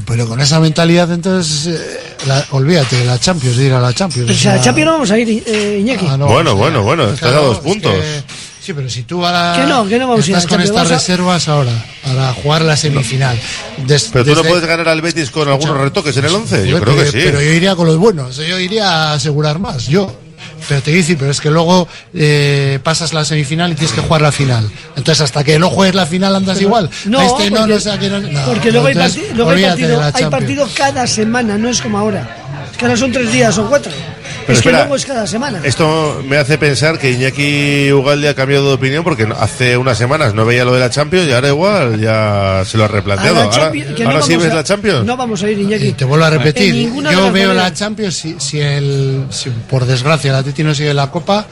Pero 0.07 0.27
con 0.27 0.41
esa 0.41 0.59
mentalidad, 0.61 1.13
entonces, 1.13 1.67
eh, 1.67 2.01
la- 2.27 2.45
olvídate 2.53 2.97
de 2.97 3.05
la 3.05 3.19
Champions, 3.19 3.57
de 3.59 3.67
ir 3.67 3.73
a 3.75 3.81
la 3.81 3.93
Champions. 3.93 4.31
O 4.31 4.35
sea, 4.35 4.55
al 4.55 4.63
Champions 4.63 4.87
no 4.87 4.93
vamos 4.93 5.11
a 5.11 5.19
ir, 5.19 5.43
eh, 5.47 5.79
Iñaki. 5.81 6.07
Ah, 6.09 6.17
no, 6.17 6.27
bueno, 6.27 6.51
o 6.53 6.55
sea, 6.55 6.63
bueno, 6.63 6.83
bueno, 6.83 7.09
estás 7.11 7.33
a 7.33 7.37
dos 7.37 7.59
es 7.59 7.63
puntos. 7.63 7.93
que- 7.93 8.23
sí, 8.67 8.73
pero 8.75 8.91
si 8.91 9.05
tú 9.05 9.25
ahora 9.25 9.55
Que 9.63 9.67
no, 9.69 9.87
que 9.89 9.99
no 9.99 10.09
vamos 10.09 10.27
a 10.27 10.31
ir 10.31 10.35
a 10.35 10.39
estás 10.39 10.51
la 10.51 10.57
con 10.57 10.65
estas 10.65 10.91
a- 10.91 10.95
reservas 10.95 11.49
ahora 11.49 11.73
para 12.05 12.33
jugar 12.35 12.63
la 12.63 12.77
semifinal. 12.77 13.39
Des- 13.87 14.11
Pero 14.13 14.25
tú 14.25 14.35
no 14.35 14.43
puedes 14.43 14.65
ganar 14.67 14.89
al 14.89 15.01
Betis 15.01 15.31
con 15.31 15.49
algunos 15.49 15.77
retoques 15.79 16.17
en 16.17 16.25
el 16.25 16.35
11, 16.35 16.69
yo 16.69 16.81
creo 16.81 16.95
que 16.97 17.01
pero- 17.03 17.13
sí. 17.13 17.19
Pero 17.25 17.41
yo 17.43 17.53
iría 17.53 17.77
con 17.77 17.87
los 17.87 17.97
buenos, 17.97 18.37
yo 18.37 18.59
iría 18.59 18.89
a 18.89 19.13
asegurar 19.15 19.59
más, 19.59 19.87
yo. 19.87 20.13
Pero 20.69 20.83
te 20.83 20.91
dice, 20.91 21.17
pero 21.17 21.31
es 21.31 21.41
que 21.41 21.51
luego 21.51 21.87
eh, 22.15 22.79
pasas 22.83 23.13
la 23.13 23.25
semifinal 23.25 23.71
y 23.73 23.75
tienes 23.75 23.93
que 23.95 24.01
jugar 24.01 24.21
la 24.23 24.33
final. 24.33 24.69
Entonces, 24.97 25.21
hasta 25.23 25.45
que 25.45 25.59
no 25.59 25.71
juegues 25.71 25.95
la 25.95 26.07
final 26.07 26.35
andas 26.35 26.57
Pero- 26.57 26.69
igual. 26.69 26.91
No, 27.05 27.21
A 27.21 27.25
este 27.27 27.51
no, 27.51 27.59
porque, 27.59 27.73
no 27.75 27.81
sé 27.81 27.91
a 27.93 27.99
qué 27.99 28.09
no. 28.11 28.21
no, 28.21 28.45
porque 28.47 28.73
luego, 28.73 28.87
hay, 28.89 28.93
entonces, 28.95 29.23
parti- 29.23 29.35
luego 29.37 29.51
hay 29.53 29.63
partido, 29.65 30.03
hay 30.15 30.25
partido 30.27 30.69
cada 30.75 31.07
semana, 31.07 31.57
no 31.59 31.69
es 31.69 31.81
como 31.81 31.99
ahora. 31.99 32.37
Es 32.73 32.77
que 32.79 32.85
ahora 32.85 32.97
son 32.97 33.13
tres 33.13 33.31
días 33.33 33.57
o 33.59 33.69
cuatro. 33.69 33.93
Pero 34.47 34.53
es 34.59 34.63
que 34.63 34.69
espera, 34.69 34.79
luego 34.85 34.97
es 34.97 35.05
cada 35.07 35.27
semana. 35.27 35.61
Esto 35.65 36.23
me 36.27 36.37
hace 36.37 36.57
pensar 36.59 36.99
que 36.99 37.11
Iñaki 37.11 37.91
Ugalde 37.93 38.29
ha 38.29 38.35
cambiado 38.35 38.69
de 38.69 38.75
opinión 38.75 39.03
porque 39.05 39.27
hace 39.39 39.77
unas 39.77 39.99
semanas 39.99 40.35
no 40.35 40.45
veía 40.47 40.65
lo 40.65 40.73
de 40.73 40.81
la 40.81 40.89
Champions 40.91 41.27
y 41.29 41.33
ahora 41.33 41.49
igual 41.49 42.01
ya 42.01 42.63
se 42.65 42.79
lo 42.79 42.85
ha 42.85 42.89
replanteado. 42.89 43.35
la 43.37 43.43
Ahora, 43.43 43.73
no 44.19 44.23
sí 44.23 44.37
ves 44.37 44.53
a- 44.53 44.55
la 44.55 44.65
Champions. 44.65 45.05
No 45.05 45.17
vamos 45.17 45.43
a 45.43 45.51
ir, 45.51 45.59
Iñaki. 45.59 45.87
Y 45.89 45.93
te 45.93 46.05
vuelvo 46.05 46.25
a 46.27 46.31
repetir, 46.31 46.93
yo 47.13 47.33
veo 47.33 47.53
la. 47.53 47.73
Champions 47.75 48.15
si, 48.17 48.37
si, 48.39 48.61
el, 48.61 49.27
si 49.31 49.51
por 49.51 49.85
desgracia 49.85 50.31
el 50.31 50.37
Atleti 50.37 50.63
no 50.65 50.75
sigue 50.75 50.95
la 50.95 51.11
Copa, 51.11 51.47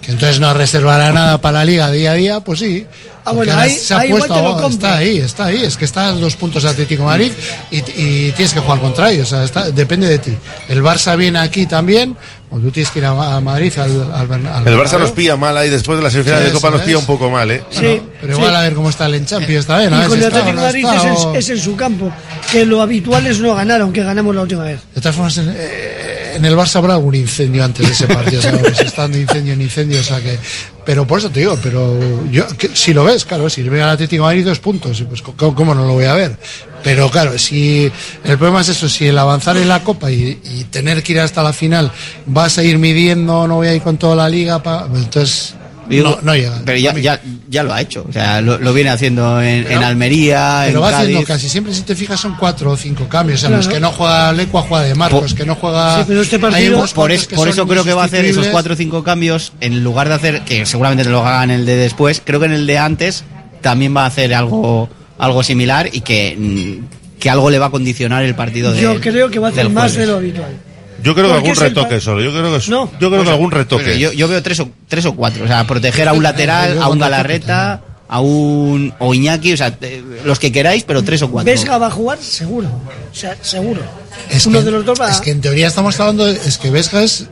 que 0.00 0.12
entonces 0.12 0.40
no 0.40 0.52
reservará 0.54 1.12
nada 1.12 1.38
para 1.40 1.58
la 1.58 1.64
Liga 1.64 1.90
día 1.90 2.12
a 2.12 2.14
día, 2.14 2.40
pues 2.40 2.60
sí. 2.60 2.86
Ah, 3.26 3.32
bueno, 3.32 3.52
ahí- 3.58 3.70
se 3.74 3.92
ha 3.92 3.98
ahí 3.98 4.08
igual 4.08 4.20
puesto, 4.20 4.34
te 4.36 4.42
lo 4.42 4.50
compro. 4.52 4.68
está 4.68 4.96
ahí, 4.96 5.18
está 5.18 5.44
ahí, 5.46 5.62
es 5.64 5.76
que 5.76 5.84
está 5.84 6.06
a 6.08 6.12
dos 6.12 6.36
puntos 6.36 6.62
de 6.62 6.68
Atlético 6.70 7.02
de 7.02 7.06
Madrid 7.08 7.32
y, 7.70 7.76
y 7.78 8.32
tienes 8.32 8.54
que 8.54 8.60
jugar 8.60 8.78
contra 8.80 9.10
ellos, 9.10 9.26
o 9.32 9.36
sea, 9.36 9.44
está- 9.44 9.70
depende 9.70 10.08
de 10.08 10.18
ti. 10.18 10.32
El 10.68 10.82
Barça 10.82 11.16
viene 11.16 11.40
aquí 11.40 11.66
también, 11.66 12.16
o 12.50 12.58
tú 12.58 12.70
tienes 12.70 12.90
que 12.92 13.00
ir 13.00 13.04
a, 13.06 13.36
a 13.36 13.40
Madrid 13.40 13.72
al, 13.78 14.12
al, 14.14 14.66
El 14.68 14.78
Barça 14.78 14.98
nos 14.98 15.10
pilla 15.10 15.36
mal 15.36 15.56
ahí 15.56 15.68
después 15.68 15.98
de 15.98 16.04
la 16.04 16.10
semifinal 16.10 16.38
Sí, 16.40 16.46
de 16.46 16.52
Copa 16.52 16.70
nos 16.70 16.80
pilla 16.82 16.94
es. 16.96 17.00
un 17.00 17.06
poco 17.06 17.28
mal, 17.28 17.50
¿eh? 17.50 17.64
Bueno, 17.74 18.02
pero 18.20 18.32
igual 18.34 18.54
a 18.56 18.60
ver 18.62 18.74
cómo 18.74 18.88
está 18.90 19.06
el 19.06 19.26
Champions 19.26 19.66
también, 19.66 19.92
a 19.92 19.96
Y 19.96 20.00
ver 20.00 20.08
con 20.08 20.18
si 20.18 20.24
el 20.24 20.28
Atlético 20.28 20.56
de 20.56 20.62
Madrid 20.62 20.84
está, 20.84 21.12
es, 21.12 21.18
o- 21.20 21.30
en, 21.32 21.36
es 21.36 21.48
en 21.50 21.58
su 21.58 21.76
campo, 21.76 22.12
que 22.52 22.64
lo 22.64 22.80
habitual 22.80 23.26
es 23.26 23.40
no 23.40 23.54
ganar, 23.56 23.80
aunque 23.80 24.04
ganamos 24.04 24.34
la 24.36 24.42
última 24.42 24.62
vez. 24.62 24.78
De 24.94 25.00
todas 25.00 25.16
formas, 25.16 25.36
en, 25.38 25.52
eh, 25.56 26.25
en 26.36 26.44
el 26.44 26.54
Barça 26.56 26.76
habrá 26.76 26.94
algún 26.94 27.14
incendio 27.14 27.64
antes 27.64 27.86
de 27.86 27.92
ese 27.92 28.06
partido, 28.06 28.40
¿sabes? 28.42 28.80
Están 28.80 29.12
de 29.12 29.20
incendio 29.22 29.52
en 29.54 29.62
incendio, 29.62 30.00
o 30.00 30.02
sea 30.04 30.20
que... 30.20 30.38
Pero 30.84 31.04
por 31.06 31.18
eso 31.18 31.30
te 31.30 31.40
digo, 31.40 31.58
pero 31.62 31.98
yo, 32.30 32.46
que- 32.56 32.70
si 32.74 32.94
lo 32.94 33.02
ves, 33.04 33.24
claro, 33.24 33.50
si 33.50 33.62
ve 33.62 33.82
al 33.82 33.90
Atlético 33.90 34.22
de 34.22 34.28
Madrid 34.28 34.44
dos 34.46 34.60
puntos, 34.60 35.02
pues 35.08 35.20
¿cómo, 35.20 35.54
cómo 35.54 35.74
no 35.74 35.84
lo 35.84 35.94
voy 35.94 36.04
a 36.04 36.14
ver? 36.14 36.38
Pero 36.84 37.10
claro, 37.10 37.36
si 37.38 37.90
el 38.22 38.38
problema 38.38 38.60
es 38.60 38.68
eso, 38.68 38.88
si 38.88 39.08
el 39.08 39.18
avanzar 39.18 39.56
en 39.56 39.68
la 39.68 39.82
Copa 39.82 40.12
y, 40.12 40.38
y 40.44 40.64
tener 40.70 41.02
que 41.02 41.14
ir 41.14 41.20
hasta 41.20 41.42
la 41.42 41.52
final 41.52 41.90
vas 42.26 42.58
a 42.58 42.62
ir 42.62 42.78
midiendo, 42.78 43.48
no 43.48 43.56
voy 43.56 43.66
a 43.68 43.74
ir 43.74 43.82
con 43.82 43.96
toda 43.96 44.14
la 44.14 44.28
liga, 44.28 44.62
pa- 44.62 44.86
entonces 44.94 45.54
Digo, 45.88 46.10
no, 46.10 46.18
no 46.22 46.34
llega. 46.34 46.62
Pero 46.64 46.78
ya, 46.78 46.94
ya, 46.98 47.20
ya 47.48 47.62
lo 47.62 47.72
ha 47.72 47.80
hecho. 47.80 48.04
O 48.08 48.12
sea, 48.12 48.40
lo, 48.40 48.58
lo 48.58 48.72
viene 48.72 48.90
haciendo 48.90 49.40
en, 49.40 49.70
en 49.70 49.82
Almería, 49.82 50.64
Pero 50.66 50.78
en 50.78 50.84
va 50.84 50.98
haciendo 50.98 51.22
casi 51.24 51.48
siempre, 51.48 51.72
si 51.74 51.82
te 51.82 51.94
fijas, 51.94 52.18
son 52.20 52.34
cuatro 52.36 52.70
o 52.72 52.76
cinco 52.76 53.08
cambios. 53.08 53.38
O 53.38 53.40
sea, 53.40 53.48
Claro. 53.50 53.62
los 53.64 53.72
que 53.72 53.80
no 53.80 53.92
juega 53.92 54.32
Lecua 54.32 54.62
juega 54.62 54.84
de 54.84 54.94
Marcos, 54.94 55.34
que 55.34 55.44
no 55.46 55.54
juega. 55.54 55.98
Sí, 55.98 56.04
pero 56.08 56.22
este 56.22 56.38
partido- 56.38 56.84
por, 56.94 57.12
es- 57.12 57.26
por 57.26 57.48
eso 57.48 57.66
creo 57.66 57.84
que 57.84 57.92
va 57.92 58.02
a 58.02 58.06
hacer 58.06 58.24
esos 58.24 58.46
cuatro 58.48 58.74
o 58.74 58.76
cinco 58.76 59.02
cambios 59.04 59.52
en 59.60 59.82
lugar 59.84 60.08
de 60.08 60.14
hacer 60.14 60.40
que 60.42 60.66
seguramente 60.66 61.04
te 61.04 61.10
lo 61.10 61.24
hagan 61.26 61.50
en 61.50 61.60
el 61.60 61.66
de 61.66 61.76
después 61.76 62.22
creo 62.24 62.40
que 62.40 62.46
en 62.46 62.52
el 62.52 62.66
de 62.66 62.78
antes 62.78 63.24
también 63.60 63.96
va 63.96 64.02
a 64.04 64.06
hacer 64.06 64.34
algo 64.34 64.88
algo 65.18 65.42
similar 65.42 65.88
y 65.92 66.02
que, 66.02 66.36
mm, 66.38 67.18
que 67.20 67.30
algo 67.30 67.48
le 67.50 67.58
va 67.58 67.66
a 67.66 67.70
condicionar 67.70 68.22
el 68.22 68.34
partido 68.34 68.72
de 68.72 68.82
Yo 68.82 69.00
creo 69.00 69.30
que 69.30 69.38
va 69.38 69.48
a 69.48 69.50
hacer 69.50 69.70
más 69.70 69.94
de 69.94 70.06
lo 70.06 70.16
habitual. 70.16 70.50
Yo 71.06 71.14
creo 71.14 71.28
que 71.28 71.34
algún 71.34 71.54
retoque 71.56 72.00
solo. 72.00 72.20
Yo 72.20 72.30
creo 72.32 72.58
que, 72.58 72.70
No. 72.70 72.90
yo 73.00 73.10
creo 73.10 73.22
que 73.24 73.30
algún 73.30 73.50
Pero 73.50 73.62
retoque. 73.62 73.98
yo, 73.98 74.12
yo 74.12 74.26
veo 74.28 74.42
tres 74.42 74.58
o, 74.60 74.68
tres 74.88 75.06
o 75.06 75.14
cuatro 75.14 75.44
o 75.44 75.46
sea 75.46 75.64
proteger 75.66 76.08
a 76.08 76.12
un 76.12 76.22
lateral 76.22 76.78
a 76.82 76.88
un 76.88 76.98
Galarreta 76.98 77.80
a 78.08 78.20
un 78.20 78.92
o 78.98 79.14
Iñaki 79.14 79.52
o 79.52 79.56
sea 79.56 79.70
te- 79.76 80.02
los 80.24 80.38
que 80.38 80.50
queráis 80.52 80.82
pero 80.84 81.02
tres 81.02 81.22
o 81.22 81.30
cuatro 81.30 81.50
Vesga 81.50 81.78
va 81.78 81.86
a 81.86 81.90
jugar 81.90 82.18
seguro. 82.18 82.68
O 82.68 83.14
sea, 83.14 83.36
seguro. 83.40 83.80
Es 84.30 84.46
Uno 84.46 84.58
que, 84.58 84.64
de 84.64 84.70
los 84.72 84.84
dos 84.84 85.00
va 85.00 85.10
es 85.10 85.20
que 85.20 85.30
en 85.30 85.40
teoría 85.40 85.66
estamos 85.68 85.98
hablando, 86.00 86.24
de- 86.26 86.32
es 86.44 86.58
que 86.58 86.70
Vesga 86.70 87.02
es. 87.02 87.26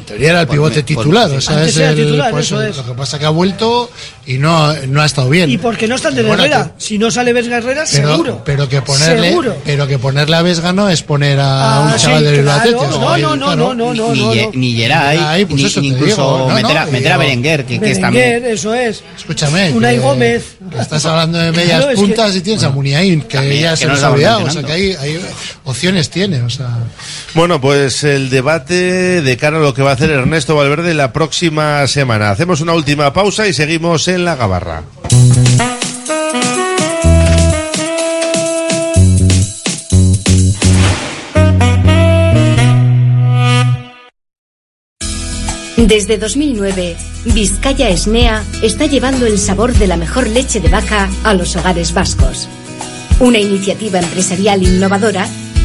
En 0.00 0.06
teoría 0.06 0.30
era 0.30 0.40
el 0.42 0.48
pivote 0.48 0.82
titular, 0.82 1.30
o 1.30 1.40
sea, 1.40 1.64
es 1.64 1.76
el. 1.76 1.94
titular, 1.94 2.30
pues, 2.30 2.46
eso 2.46 2.62
es. 2.62 2.76
Lo 2.76 2.86
que 2.86 2.92
pasa 2.94 3.18
que 3.18 3.26
ha 3.26 3.30
vuelto 3.30 3.90
y 4.26 4.38
no, 4.38 4.72
no 4.88 5.02
ha 5.02 5.06
estado 5.06 5.28
bien. 5.28 5.50
Y 5.50 5.58
porque 5.58 5.86
no 5.86 5.96
está 5.96 6.08
el 6.08 6.14
de 6.16 6.22
Bueno, 6.22 6.42
Herrera. 6.44 6.72
Si 6.78 6.98
no 6.98 7.10
sale 7.10 7.32
Vesga 7.32 7.58
Herrera, 7.58 7.84
pero, 7.90 8.08
seguro. 8.10 8.42
pero 8.44 8.68
que 8.68 8.82
ponerle 8.82 9.28
Seguro. 9.28 9.56
pero 9.64 9.86
que 9.86 9.98
ponerle 9.98 10.36
a 10.36 10.42
Vesga 10.42 10.72
no 10.72 10.88
es 10.88 11.02
poner 11.02 11.38
a 11.40 11.50
Ah, 11.50 11.92
un 11.92 11.96
chaval 11.98 12.20
sí, 12.20 12.24
del 12.30 12.42
claro. 12.42 12.60
Atleti, 12.60 12.76
No, 12.98 13.18
no, 13.18 13.36
no, 13.36 13.56
no, 13.56 13.74
no, 13.74 13.94
no, 13.94 14.12
ni, 14.14 14.20
no, 14.20 14.34
Ye- 14.34 14.42
no. 14.46 14.50
ni 14.54 14.74
Geray, 14.74 15.44
pues 15.44 15.60
ni, 15.60 15.66
eso 15.66 15.80
ni 15.80 15.88
incluso 15.88 16.06
digo. 16.16 16.48
No, 16.48 16.54
meter, 16.54 16.78
a, 16.78 16.86
meter 16.86 17.12
a 17.12 17.16
Berenguer 17.18 17.64
que, 17.64 17.78
que 17.80 17.90
es 17.90 17.98
Berenguer, 18.00 18.00
también 18.34 18.44
eso 18.54 18.74
es. 18.74 19.02
Escúchame. 19.16 19.70
Unai 19.72 19.96
que- 19.96 20.00
Gómez. 20.00 20.44
que 20.70 20.78
Estás 20.80 21.04
hablando 21.04 21.38
de 21.38 21.52
medias 21.60 21.84
que- 21.84 21.94
puntas 21.94 22.34
y 22.36 22.40
tienes 22.40 22.62
a 22.64 22.70
Muniain, 22.70 23.22
que 23.22 23.60
ya 23.60 23.70
que 23.72 23.76
se 23.76 23.86
no 23.86 23.92
nos 23.92 24.00
lo 24.00 24.06
ha 24.06 24.10
olvidado. 24.12 24.44
O 24.44 24.50
sea, 24.50 24.62
que 24.62 24.72
hay, 24.72 24.92
hay 24.92 25.20
opciones 25.64 26.08
tiene, 26.10 26.40
o 26.42 26.50
sea. 26.50 26.68
Bueno, 27.34 27.60
pues 27.60 28.02
el 28.04 28.30
debate 28.30 29.22
de 29.22 29.36
cara 29.36 29.58
a 29.58 29.60
lo 29.60 29.74
que 29.74 29.82
va 29.82 29.89
hacer 29.90 30.10
Ernesto 30.10 30.56
Valverde 30.56 30.94
la 30.94 31.12
próxima 31.12 31.86
semana. 31.86 32.30
Hacemos 32.30 32.60
una 32.60 32.74
última 32.74 33.12
pausa 33.12 33.46
y 33.46 33.52
seguimos 33.52 34.08
en 34.08 34.24
la 34.24 34.36
gabarra. 34.36 34.82
Desde 45.76 46.18
2009, 46.18 46.96
Vizcaya 47.34 47.88
Esnea 47.88 48.44
está 48.62 48.86
llevando 48.86 49.26
el 49.26 49.38
sabor 49.38 49.72
de 49.72 49.88
la 49.88 49.96
mejor 49.96 50.28
leche 50.28 50.60
de 50.60 50.68
vaca 50.68 51.10
a 51.24 51.34
los 51.34 51.56
hogares 51.56 51.92
vascos. 51.92 52.48
Una 53.18 53.38
iniciativa 53.38 53.98
empresarial 53.98 54.62
innovadora 54.62 55.26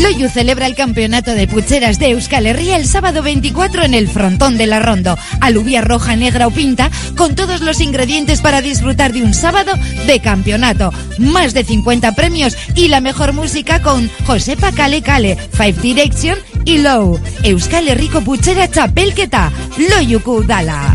Loyu 0.00 0.30
celebra 0.30 0.66
el 0.66 0.74
campeonato 0.74 1.32
de 1.32 1.46
pucheras 1.46 1.98
de 1.98 2.10
Euskal 2.10 2.46
Herria 2.46 2.76
el 2.76 2.86
sábado 2.86 3.22
24 3.22 3.82
en 3.82 3.92
el 3.92 4.08
frontón 4.08 4.56
de 4.56 4.66
la 4.66 4.80
Rondo. 4.80 5.18
Alubia 5.40 5.82
roja, 5.82 6.16
negra 6.16 6.46
o 6.46 6.50
pinta, 6.50 6.90
con 7.16 7.34
todos 7.34 7.60
los 7.60 7.80
ingredientes 7.80 8.40
para 8.40 8.62
disfrutar 8.62 9.12
de 9.12 9.22
un 9.22 9.34
sábado 9.34 9.72
de 10.06 10.20
campeonato. 10.20 10.90
Más 11.18 11.52
de 11.52 11.64
50 11.64 12.12
premios 12.12 12.56
y 12.74 12.88
la 12.88 13.00
mejor 13.00 13.34
música 13.34 13.82
con 13.82 14.10
Josepa 14.26 14.72
Kale 14.72 15.02
Kale, 15.02 15.36
Five 15.52 15.82
Direction 15.82 16.38
y 16.64 16.78
Low. 16.78 17.20
Euskal 17.42 17.88
Herriko 17.88 18.22
puchera 18.22 18.68
txapelketa, 18.68 19.52
Loyuku 19.76 20.44
dala. 20.44 20.94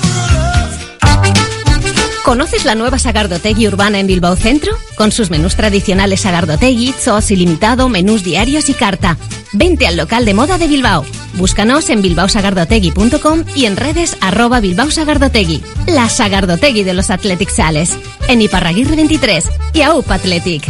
¿Conoces 2.31 2.63
la 2.63 2.75
nueva 2.75 2.97
Sagardotegui 2.97 3.67
urbana 3.67 3.99
en 3.99 4.07
Bilbao 4.07 4.37
Centro? 4.37 4.71
Con 4.95 5.11
sus 5.11 5.29
menús 5.29 5.57
tradicionales 5.57 6.21
Sagardotegui, 6.21 6.93
Zos 6.93 7.29
ilimitado, 7.29 7.89
menús 7.89 8.23
diarios 8.23 8.69
y 8.69 8.73
carta. 8.73 9.17
Vente 9.51 9.85
al 9.85 9.97
local 9.97 10.23
de 10.23 10.33
moda 10.33 10.57
de 10.57 10.69
Bilbao. 10.69 11.03
Búscanos 11.33 11.89
en 11.89 12.01
bilbaosagardotegui.com 12.01 13.43
y 13.53 13.65
en 13.65 13.75
redes 13.75 14.15
arroba 14.21 14.61
Bilbao 14.61 14.89
Sagardotegui. 14.89 15.61
La 15.87 16.07
Sagardotegui 16.07 16.85
de 16.85 16.93
los 16.93 17.09
Athletic 17.09 17.49
Sales. 17.49 17.97
En 18.29 18.41
Iparraguirre 18.41 18.95
23 18.95 19.49
y 19.73 19.81
AUP 19.81 20.09
Athletic. 20.09 20.63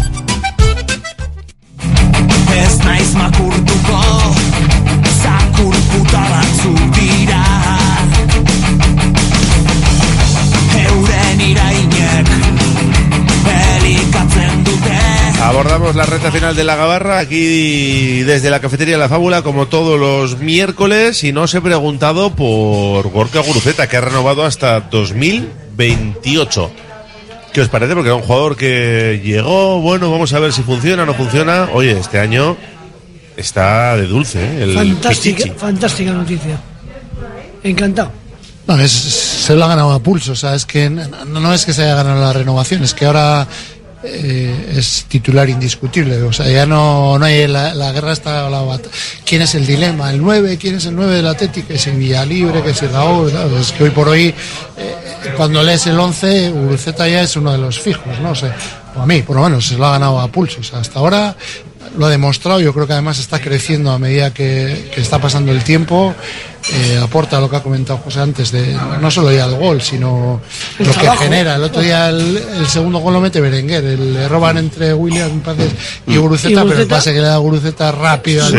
Abordamos 15.42 15.96
la 15.96 16.06
recta 16.06 16.32
final 16.32 16.56
de 16.56 16.64
la 16.64 16.76
gabarra 16.76 17.18
aquí 17.20 18.22
desde 18.22 18.50
la 18.50 18.60
cafetería 18.60 18.98
La 18.98 19.10
Fábula 19.10 19.42
como 19.42 19.68
todos 19.68 20.00
los 20.00 20.38
miércoles 20.40 21.24
y 21.24 21.34
nos 21.34 21.54
he 21.56 21.62
preguntado 21.62 22.36
por 22.36 23.10
Gorka 23.10 23.40
Guruceta 23.40 23.88
que 23.88 23.98
ha 23.98 24.02
renovado 24.02 24.46
hasta 24.46 24.80
2028. 24.82 26.72
¿Qué 27.52 27.62
os 27.62 27.70
parece? 27.70 27.96
Porque 27.96 28.10
era 28.10 28.16
un 28.16 28.22
jugador 28.22 28.56
que 28.56 29.20
llegó, 29.24 29.82
bueno, 29.82 30.12
vamos 30.12 30.32
a 30.34 30.40
ver 30.40 30.54
si 30.54 30.62
funciona 30.62 31.04
o 31.04 31.06
no 31.06 31.16
funciona. 31.16 31.70
Oye, 31.74 32.00
este 32.00 32.20
año 32.20 32.56
está 33.36 33.98
de 33.98 34.08
dulce, 34.08 34.40
¿eh? 34.42 34.64
el 34.64 34.74
Fantástica, 34.76 35.38
Pichichi. 35.38 35.56
fantástica 35.58 36.12
noticia. 36.12 36.62
Encantado. 37.64 38.12
No, 38.68 38.80
es, 38.80 38.92
se 38.92 39.56
lo 39.56 39.66
ha 39.66 39.70
ganado 39.70 39.92
a 39.92 40.00
pulso, 40.00 40.34
o 40.34 40.36
sea, 40.36 40.54
es 40.56 40.66
que 40.66 40.90
no, 40.90 41.04
no 41.26 41.54
es 41.54 41.66
que 41.66 41.74
se 41.74 41.84
haya 41.84 41.96
ganado 41.96 42.22
la 42.22 42.32
renovación, 42.32 42.84
es 42.84 42.94
que 42.94 43.06
ahora 43.06 43.48
eh, 44.04 44.74
es 44.78 45.06
titular 45.08 45.48
indiscutible, 45.50 46.22
o 46.24 46.34
sea, 46.34 46.48
ya 46.50 46.66
no, 46.66 47.18
no 47.20 47.26
hay 47.26 47.48
la, 47.48 47.92
guerra 47.92 48.14
está 48.14 48.50
la 48.50 48.62
bat- 48.64 48.88
¿Quién 49.26 49.42
es 49.44 49.54
el 49.56 49.66
dilema? 49.66 50.12
¿El 50.12 50.22
9? 50.22 50.58
¿Quién 50.60 50.76
es 50.76 50.86
el 50.86 50.96
9 50.96 51.16
del 51.18 51.28
Atlético? 51.28 51.68
¿Que 51.70 51.76
es 51.76 51.88
el 51.88 51.98
Villalibre? 51.98 52.64
¿Que 52.64 52.72
es 52.72 52.82
el 52.82 52.92
Raúl? 52.92 53.32
¿no? 53.34 53.58
Es 53.58 53.72
que 53.72 53.84
hoy 53.86 53.90
por 53.92 54.08
hoy, 54.10 54.34
eh, 54.78 54.96
cuando 55.38 55.62
lees 55.64 55.86
el 55.88 56.00
11, 56.00 56.50
Uruceta 56.52 57.08
ya 57.08 57.22
es 57.22 57.36
uno 57.36 57.52
de 57.52 57.58
los 57.60 57.80
fijos, 57.80 58.20
¿no? 58.22 58.32
O 58.32 58.36
o 59.00 59.02
a 59.02 59.06
mí, 59.06 59.22
por 59.22 59.38
lo 59.38 59.44
menos, 59.44 59.66
se 59.68 59.78
lo 59.78 59.86
ha 59.86 59.92
ganado 59.92 60.20
a 60.20 60.28
pulso, 60.28 60.60
o 60.60 60.64
sea, 60.64 60.80
hasta 60.80 61.00
ahora 61.00 61.36
lo 61.98 62.06
ha 62.06 62.10
demostrado, 62.10 62.60
yo 62.60 62.74
creo 62.74 62.88
que 62.88 62.94
además 62.94 63.20
está 63.20 63.40
creciendo 63.42 63.92
a 63.92 64.00
medida 64.00 64.34
que, 64.34 64.90
que 64.94 65.02
está 65.02 65.20
pasando 65.20 65.52
el 65.52 65.64
tiempo, 65.64 66.14
eh, 66.74 67.00
aporta 67.04 67.40
lo 67.42 67.50
que 67.50 67.56
ha 67.58 67.64
comentado 67.64 68.00
José 68.00 68.20
antes, 68.22 68.52
de 68.52 68.78
no 69.02 69.10
solo 69.12 69.32
ya 69.32 69.46
el 69.46 69.56
gol, 69.56 69.82
sino 69.82 70.42
El 70.80 70.88
lo 70.88 70.94
trabajo. 70.94 71.18
que 71.20 71.24
genera. 71.26 71.56
El 71.56 71.64
otro 71.64 71.82
día 71.82 72.10
el, 72.10 72.38
el 72.60 72.68
segundo 72.68 73.00
gol 73.00 73.14
lo 73.14 73.20
mete 73.20 73.42
Berenguer, 73.42 73.84
el, 73.84 74.14
le 74.14 74.28
roban 74.28 74.58
entre 74.58 74.94
William 74.94 75.42
parece, 75.42 75.72
y 76.08 76.12
Mm. 76.12 76.20
Guruceta, 76.20 76.64
pero 76.64 76.80
el 76.82 76.88
pase 76.88 77.14
que 77.14 77.20
le 77.20 77.28
da 77.28 77.38
Guruceta 77.38 77.92
rápido 77.92 78.46
al 78.46 78.52
Sí, 78.52 78.58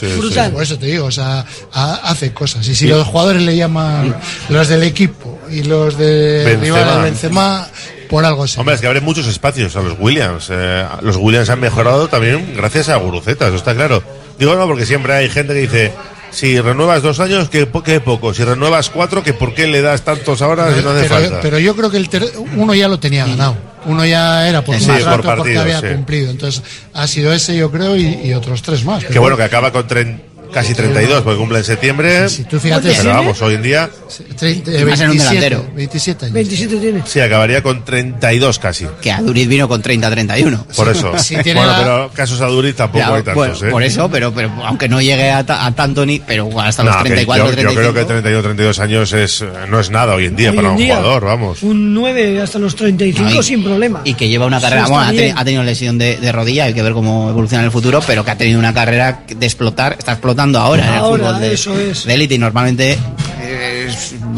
sí, 0.00 0.06
sí. 0.32 0.40
Por 0.52 0.62
eso 0.62 0.78
te 0.78 0.86
digo, 0.86 1.06
o 1.06 1.10
sea, 1.12 1.44
ha- 1.72 2.00
hace 2.10 2.32
cosas. 2.32 2.66
Y 2.66 2.74
si 2.74 2.86
los 2.88 3.06
jugadores 3.06 3.42
le 3.42 3.54
llaman 3.56 4.16
los 4.48 4.66
del 4.68 4.82
equipo 4.82 5.38
y 5.50 5.62
los 5.62 5.96
de 5.98 6.42
Benzema. 6.44 6.62
rival 6.78 6.88
al 6.88 7.02
Benzema, 7.02 7.68
por 8.12 8.24
algo 8.26 8.46
se 8.46 8.60
Hombre, 8.60 8.74
es 8.74 8.80
que 8.80 8.86
abre 8.86 9.00
muchos 9.00 9.26
espacios 9.26 9.74
a 9.74 9.80
los 9.80 9.96
Williams. 9.98 10.48
Eh, 10.50 10.84
los 11.00 11.16
Williams 11.16 11.48
han 11.50 11.58
mejorado 11.60 12.08
también 12.08 12.52
gracias 12.54 12.88
a 12.90 12.96
Guruceta, 12.96 13.46
eso 13.48 13.56
está 13.56 13.74
claro. 13.74 14.02
Digo 14.38 14.54
no, 14.54 14.66
porque 14.66 14.84
siempre 14.86 15.14
hay 15.14 15.28
gente 15.30 15.54
que 15.54 15.60
dice, 15.60 15.92
si 16.30 16.60
renuevas 16.60 17.02
dos 17.02 17.20
años, 17.20 17.48
que, 17.48 17.66
que 17.84 18.00
poco. 18.00 18.34
Si 18.34 18.44
renuevas 18.44 18.90
cuatro, 18.90 19.22
que 19.22 19.32
por 19.32 19.54
qué 19.54 19.66
le 19.66 19.80
das 19.82 20.02
tantos 20.02 20.42
ahora 20.42 20.74
si 20.74 20.82
no 20.82 20.90
hace 20.90 21.02
pero, 21.08 21.14
falta. 21.14 21.40
pero 21.40 21.58
yo 21.58 21.74
creo 21.74 21.90
que 21.90 21.96
el 21.96 22.08
ter- 22.10 22.32
uno 22.56 22.74
ya 22.74 22.86
lo 22.88 22.98
tenía 23.00 23.26
ganado. 23.26 23.56
Uno 23.84 24.04
ya 24.04 24.48
era 24.48 24.62
por 24.62 24.76
Sí, 24.78 24.86
contrato 24.86 25.10
por 25.16 25.24
partido, 25.24 25.42
porque 25.42 25.58
había 25.58 25.80
sí. 25.80 25.86
cumplido. 25.96 26.30
Entonces 26.30 26.62
ha 26.94 27.06
sido 27.08 27.32
ese, 27.32 27.56
yo 27.56 27.70
creo, 27.72 27.96
y, 27.96 28.20
y 28.26 28.34
otros 28.34 28.62
tres 28.62 28.84
más. 28.84 29.04
que 29.04 29.18
bueno, 29.18 29.36
que 29.36 29.42
acaba 29.42 29.72
con 29.72 29.86
tren- 29.88 30.20
casi 30.52 30.74
32, 30.74 31.22
porque 31.22 31.38
cumple 31.38 31.58
en 31.58 31.64
septiembre. 31.64 32.26
tú 32.48 32.58
fíjate, 32.60 32.88
pero 32.90 33.02
¿sí? 33.02 33.08
vamos, 33.08 33.40
hoy 33.42 33.54
en 33.54 33.62
día 33.62 33.90
Trein- 34.38 34.62
eh, 34.68 34.84
Va 34.84 34.92
a 34.92 34.96
ser 34.96 35.10
un 35.10 35.16
27, 35.16 35.34
delantero. 35.40 35.64
27 35.74 36.24
años. 36.26 36.34
27 36.34 36.76
tiene. 36.76 37.02
sí 37.06 37.20
acabaría 37.20 37.62
con 37.62 37.84
32 37.84 38.58
casi. 38.58 38.86
Que 39.00 39.10
Aduriz 39.10 39.48
vino 39.48 39.68
con 39.68 39.82
30-31. 39.82 40.64
Por 40.76 40.88
eso. 40.88 41.12
Si 41.22 41.36
tiene 41.36 41.60
bueno, 41.60 41.72
la- 41.72 41.78
pero 41.78 42.10
casos 42.12 42.40
a 42.40 42.46
Duriz 42.46 42.74
tampoco 42.76 42.98
Ya, 42.98 43.06
hay 43.14 43.22
tantos, 43.22 43.34
bueno, 43.34 43.54
¿eh? 43.54 43.70
Por 43.70 43.82
eso, 43.82 44.10
pero, 44.10 44.32
pero 44.32 44.50
aunque 44.64 44.88
no 44.88 45.00
llegue 45.00 45.30
a, 45.30 45.44
ta- 45.46 45.64
a 45.64 45.72
tanto 45.74 46.04
ni, 46.04 46.20
pero 46.20 46.48
hasta 46.60 46.82
los 46.82 46.94
No, 46.96 47.02
que 47.02 47.08
34, 47.10 47.44
yo, 47.44 47.50
yo 47.50 47.54
35. 47.56 47.80
creo 47.92 47.94
que 47.94 48.04
31, 48.12 48.42
32 48.42 48.78
años 48.80 49.12
es, 49.12 49.44
no 49.68 49.80
es 49.80 49.90
nada 49.90 50.14
hoy 50.14 50.26
en 50.26 50.36
día 50.36 50.50
Hoy 50.50 50.56
para 50.56 50.68
en 50.68 50.72
un 50.74 50.78
día, 50.78 50.96
jugador, 50.96 51.24
vamos. 51.24 51.62
Un 51.62 51.94
9 51.94 52.40
hasta 52.42 52.58
los 52.58 52.74
35 52.76 53.30
No, 53.30 53.40
y- 53.40 53.42
sin 53.42 53.62
problema. 53.64 54.00
Y 54.04 54.14
que 54.14 54.28
lleva 54.28 54.46
una 54.46 54.58
Sí, 54.58 54.64
carrera, 54.64 54.86
bueno, 54.88 55.02
ha, 55.04 55.12
teni- 55.12 55.32
ha 55.36 55.44
tenido 55.44 55.62
lesión 55.62 55.96
de, 55.98 56.16
de 56.16 56.32
rodilla, 56.32 56.64
hay 56.64 56.74
que 56.74 56.82
ver 56.82 56.92
cómo 56.92 57.30
evoluciona 57.30 57.62
en 57.62 57.66
el 57.66 57.72
futuro, 57.72 58.00
pero 58.06 58.24
que 58.24 58.30
ha 58.32 58.36
tenido 58.36 58.58
una 58.58 58.74
carrera 58.74 59.22
de 59.34 59.46
explotar, 59.46 59.96
está 59.98 60.12
explotando 60.12 60.41
ahora, 60.58 60.86
en 60.86 60.92
el 60.94 60.98
Ahora, 61.00 61.24
fútbol 61.28 61.40
de, 61.40 61.54
eso 61.54 61.78
es. 61.78 62.04
de 62.04 62.14
élite 62.14 62.34
y 62.34 62.38
normalmente 62.38 62.98
eh, 63.40 63.88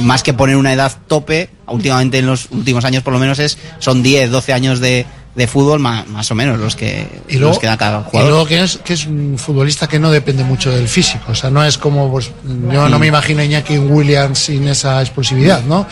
más 0.01 0.23
que 0.23 0.33
poner 0.35 0.57
una 0.57 0.73
edad 0.73 0.93
tope, 1.07 1.51
últimamente 1.69 2.19
en 2.19 2.27
los 2.27 2.49
últimos 2.51 2.85
años 2.85 3.03
por 3.03 3.13
lo 3.13 3.19
menos 3.19 3.39
es 3.39 3.59
son 3.79 4.03
10, 4.03 4.31
12 4.31 4.53
años 4.53 4.81
de, 4.81 5.07
de 5.35 5.47
fútbol 5.47 5.81
ma- 5.81 6.05
más, 6.09 6.31
o 6.31 6.35
menos 6.35 6.59
los 6.61 6.77
que, 6.77 7.07
Y 7.29 7.35
luego, 7.39 7.51
los 7.51 7.59
que 7.59 7.67
da 7.67 7.77
cada 7.77 8.01
y 8.01 8.05
jugador. 8.11 8.31
luego 8.31 8.47
que 8.47 8.63
es, 8.63 8.79
que 8.85 8.93
es 8.95 9.07
un 9.07 9.37
futbolista 9.39 9.87
que 9.89 9.99
no 9.99 10.11
depende 10.11 10.45
mucho 10.45 10.71
del 10.71 10.89
físico. 10.89 11.25
O 11.33 11.35
sea, 11.35 11.51
no 11.51 11.65
es 11.65 11.77
como, 11.79 12.11
pues, 12.11 12.31
yo 12.73 12.89
no 12.89 12.99
me 12.99 13.07
imagino 13.07 13.41
a 13.41 13.45
Iñaki 13.45 13.79
Williams 13.79 14.39
sin 14.39 14.69
esa 14.69 15.01
explosividad, 15.01 15.63
¿no? 15.65 15.87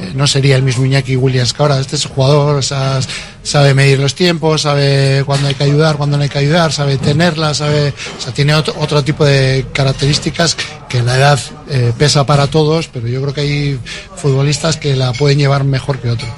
Eh, 0.00 0.12
no 0.14 0.26
sería 0.26 0.56
el 0.56 0.62
mismo 0.62 0.84
Iñaki 0.84 1.16
Williams 1.16 1.52
que 1.52 1.62
ahora. 1.62 1.78
Este 1.80 1.96
es 1.96 2.06
un 2.06 2.12
jugador, 2.12 2.56
o 2.56 2.62
sea, 2.62 2.98
sabe 3.48 3.74
medir 3.74 3.98
los 3.98 4.14
tiempos, 4.14 4.62
sabe 4.62 5.22
cuándo 5.24 5.48
hay 5.48 5.54
que 5.54 5.64
ayudar, 5.64 5.96
cuándo 5.96 6.16
no 6.16 6.22
hay 6.22 6.28
que 6.28 6.38
ayudar, 6.38 6.72
sabe 6.72 6.98
tenerla, 6.98 7.54
sabe, 7.54 7.92
o 8.18 8.20
sea, 8.20 8.32
tiene 8.32 8.54
otro, 8.54 8.74
otro 8.78 9.02
tipo 9.02 9.24
de 9.24 9.66
características 9.72 10.56
que 10.88 11.02
la 11.02 11.16
edad 11.16 11.40
eh, 11.68 11.92
pesa 11.98 12.26
para 12.26 12.46
todos, 12.46 12.88
pero 12.88 13.08
yo 13.08 13.20
creo 13.22 13.34
que 13.34 13.40
hay 13.40 13.80
futbolistas 14.16 14.76
que 14.76 14.94
la 14.96 15.12
pueden 15.12 15.38
llevar 15.38 15.64
mejor 15.64 15.98
que 15.98 16.10
otros. 16.10 16.30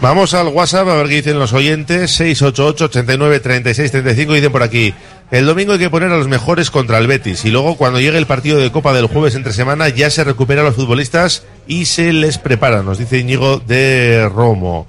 Vamos 0.00 0.34
al 0.34 0.48
WhatsApp 0.48 0.86
a 0.88 0.96
ver 0.96 1.08
qué 1.08 1.14
dicen 1.14 1.38
los 1.38 1.54
oyentes. 1.54 2.10
688 2.10 2.84
89 2.84 3.40
36 3.40 3.90
35 3.90 4.32
dicen 4.34 4.52
por 4.52 4.62
aquí. 4.62 4.92
El 5.30 5.46
domingo 5.46 5.72
hay 5.72 5.78
que 5.78 5.88
poner 5.88 6.10
a 6.12 6.18
los 6.18 6.28
mejores 6.28 6.70
contra 6.70 6.98
el 6.98 7.06
Betis 7.06 7.46
y 7.46 7.50
luego 7.50 7.76
cuando 7.76 7.98
llegue 8.00 8.18
el 8.18 8.26
partido 8.26 8.58
de 8.58 8.70
Copa 8.70 8.92
del 8.92 9.06
jueves 9.06 9.34
entre 9.34 9.54
semana 9.54 9.88
ya 9.88 10.10
se 10.10 10.22
recupera 10.22 10.60
a 10.60 10.64
los 10.64 10.74
futbolistas 10.74 11.44
y 11.66 11.86
se 11.86 12.12
les 12.12 12.36
prepara, 12.36 12.82
nos 12.82 12.98
dice 12.98 13.18
Íñigo 13.18 13.62
de 13.66 14.28
Romo. 14.28 14.86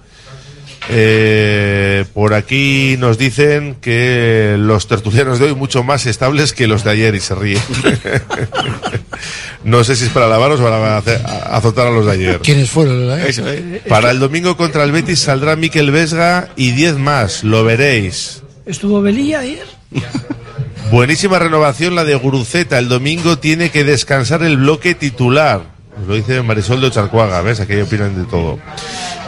Eh, 0.89 2.05
por 2.13 2.33
aquí 2.33 2.95
nos 2.99 3.17
dicen 3.17 3.75
que 3.81 4.55
los 4.59 4.87
tertulianos 4.87 5.39
de 5.39 5.45
hoy 5.45 5.55
mucho 5.55 5.83
más 5.83 6.05
estables 6.05 6.53
que 6.53 6.67
los 6.67 6.83
de 6.83 6.91
ayer 6.91 7.15
y 7.15 7.19
se 7.19 7.35
ríe. 7.35 7.59
no 9.63 9.83
sé 9.83 9.95
si 9.95 10.05
es 10.05 10.11
para 10.11 10.27
lavaros 10.27 10.59
o 10.59 10.63
para 10.63 10.97
azotar 10.97 11.87
a 11.87 11.91
los 11.91 12.05
de 12.05 12.11
ayer. 12.11 12.39
¿Quiénes 12.43 12.69
fueron? 12.69 13.19
eh? 13.19 13.25
Eso, 13.27 13.49
eh. 13.49 13.81
Para 13.87 14.11
el 14.11 14.19
domingo 14.19 14.57
contra 14.57 14.83
el 14.83 14.91
Betis 14.91 15.19
saldrá 15.19 15.55
Miquel 15.55 15.91
Vesga 15.91 16.49
y 16.55 16.71
10 16.71 16.95
más, 16.97 17.43
lo 17.43 17.63
veréis. 17.63 18.43
Estuvo 18.65 19.01
Belilla 19.01 19.39
ayer. 19.39 19.65
Buenísima 20.91 21.39
renovación 21.39 21.95
la 21.95 22.03
de 22.03 22.15
Guruceta. 22.15 22.77
El 22.77 22.89
domingo 22.89 23.39
tiene 23.39 23.69
que 23.71 23.83
descansar 23.83 24.43
el 24.43 24.57
bloque 24.57 24.93
titular. 24.93 25.61
Lo 26.07 26.13
dice 26.13 26.41
Marisol 26.41 26.81
de 26.81 26.87
Ocharcuaga, 26.87 27.41
¿ves? 27.41 27.59
Aquí 27.59 27.75
opinan 27.79 28.15
de 28.21 28.29
todo. 28.29 28.59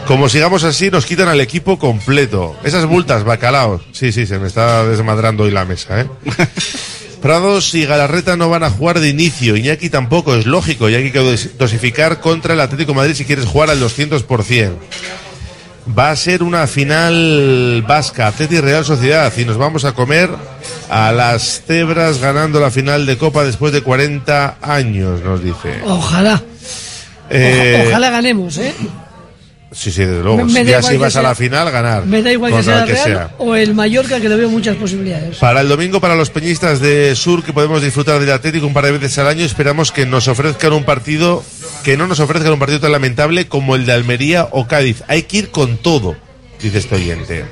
Como 0.07 0.29
sigamos 0.29 0.63
así, 0.63 0.89
nos 0.89 1.05
quitan 1.05 1.27
al 1.27 1.41
equipo 1.41 1.77
completo. 1.77 2.55
Esas 2.63 2.85
multas, 2.85 3.23
bacalaos. 3.25 3.81
Sí, 3.91 4.11
sí, 4.13 4.25
se 4.25 4.39
me 4.39 4.47
está 4.47 4.85
desmadrando 4.85 5.43
hoy 5.43 5.51
la 5.51 5.65
mesa, 5.65 6.01
¿eh? 6.01 6.07
Prados 7.21 7.73
y 7.75 7.85
Galarreta 7.85 8.37
no 8.37 8.49
van 8.49 8.63
a 8.63 8.69
jugar 8.69 8.99
de 8.99 9.09
inicio. 9.09 9.57
Iñaki 9.57 9.89
tampoco, 9.89 10.35
es 10.35 10.45
lógico. 10.45 10.87
Y 10.89 10.95
hay 10.95 11.11
que 11.11 11.19
dos- 11.19 11.57
dosificar 11.57 12.19
contra 12.21 12.53
el 12.53 12.61
Atlético 12.61 12.91
de 12.93 12.97
Madrid 12.97 13.15
si 13.15 13.25
quieres 13.25 13.45
jugar 13.45 13.69
al 13.69 13.81
200%. 13.81 14.71
Va 15.97 16.11
a 16.11 16.15
ser 16.15 16.43
una 16.43 16.67
final 16.67 17.83
vasca, 17.87 18.27
Atleti 18.27 18.55
y 18.57 18.61
Real 18.61 18.85
Sociedad, 18.85 19.31
y 19.37 19.45
nos 19.45 19.57
vamos 19.57 19.83
a 19.85 19.93
comer 19.93 20.29
a 20.89 21.11
las 21.13 21.63
cebras 21.65 22.19
ganando 22.19 22.59
la 22.59 22.71
final 22.71 23.05
de 23.05 23.17
Copa 23.17 23.43
después 23.45 23.71
de 23.73 23.81
40 23.81 24.57
años, 24.61 25.21
nos 25.23 25.41
dice. 25.43 25.81
Ojalá. 25.85 26.41
Eh, 27.29 27.85
Ojalá 27.89 28.09
ganemos, 28.09 28.57
¿eh? 28.57 28.73
Sí, 29.77 29.91
sí, 29.91 30.03
desde 30.03 30.23
luego. 30.23 30.37
Me- 30.43 30.63
me 30.63 30.65
ya 30.65 30.81
si 30.81 30.93
que 30.93 30.97
vas 30.97 31.09
a 31.15 31.19
sea- 31.19 31.29
la 31.29 31.35
final, 31.35 31.69
ganar. 31.69 32.03
Me 32.07 32.23
da 32.23 32.31
igual 32.31 32.51
que 32.51 32.63
sea 32.63 32.81
el 32.81 32.87
Real 32.89 33.29
o 33.37 33.53
el 33.55 33.75
Mallorca, 33.75 34.19
que 34.19 34.27
le 34.27 34.35
veo 34.35 34.49
muchas 34.49 34.75
posibilidades. 34.75 35.37
Para 35.37 35.61
el 35.61 35.67
domingo, 35.69 36.01
para 36.01 36.15
los 36.15 36.31
peñistas 36.31 36.79
de 36.79 37.15
Sur, 37.15 37.43
que 37.43 37.53
podemos 37.53 37.83
disfrutar 37.83 38.19
del 38.19 38.31
Atlético 38.31 38.65
un 38.65 38.73
par 38.73 38.85
de 38.85 38.93
veces 38.93 39.15
al 39.19 39.27
año, 39.27 39.45
esperamos 39.45 39.91
que 39.91 40.07
nos 40.07 40.27
ofrezcan 40.27 40.73
un 40.73 40.83
partido, 40.83 41.43
que 41.83 41.95
no 41.95 42.07
nos 42.07 42.19
ofrezcan 42.19 42.53
un 42.53 42.57
partido 42.59 42.79
tan 42.79 42.91
lamentable 42.91 43.47
como 43.47 43.75
el 43.75 43.85
de 43.85 43.93
Almería 43.93 44.47
o 44.51 44.65
Cádiz. 44.67 45.03
Hay 45.07 45.23
que 45.23 45.37
ir 45.37 45.49
con 45.51 45.77
todo, 45.77 46.15
dice 46.59 46.79
este 46.79 46.95
oyente. 46.95 47.45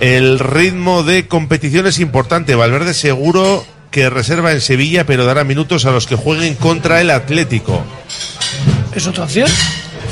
El 0.00 0.38
ritmo 0.38 1.04
de 1.04 1.26
competición 1.26 1.86
es 1.86 2.00
importante. 2.00 2.54
Valverde 2.54 2.92
seguro 2.92 3.64
que 3.90 4.10
reserva 4.10 4.52
en 4.52 4.60
Sevilla, 4.60 5.04
pero 5.06 5.24
dará 5.24 5.44
minutos 5.44 5.86
a 5.86 5.90
los 5.90 6.06
que 6.06 6.16
jueguen 6.16 6.54
contra 6.54 7.00
el 7.00 7.10
Atlético. 7.10 7.82
¿Es 8.94 9.06
otra 9.06 9.24
opción? 9.24 9.48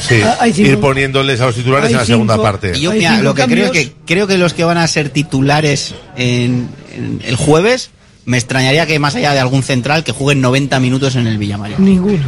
Sí, 0.01 0.21
Ah, 0.23 0.37
hay 0.41 0.53
cinco- 0.53 0.71
ir 0.71 0.79
poniéndoles 0.81 1.41
a 1.41 1.47
los 1.47 1.55
titulares 1.55 1.91
en 1.91 1.97
la 1.97 2.05
segunda 2.05 2.35
cinco- 2.35 2.43
parte. 2.45 2.73
Y 2.77 2.81
yo, 2.81 2.93
mira, 2.93 3.21
lo 3.21 3.35
que 3.35 3.45
creo 3.45 3.67
es 3.67 3.71
que 3.73 3.93
creo 4.07 4.27
que 4.27 4.39
los 4.39 4.55
que 4.55 4.65
van 4.65 4.79
a 4.79 4.87
ser 4.87 5.11
titulares 5.11 5.95
en, 6.17 6.69
en 6.95 7.21
el 7.25 7.37
jueves, 7.37 7.91
me 8.25 8.37
extrañaría 8.37 8.87
que 8.87 8.99
más 8.99 9.15
allá 9.15 9.33
de 9.33 9.41
algún 9.41 9.63
central 9.63 10.05
que 10.05 10.13
jueguen 10.13 10.41
90 10.43 10.79
minutos 10.81 11.17
en 11.17 11.27
el 11.27 11.39
Villamarín. 11.39 11.77
Ninguno. 11.79 12.25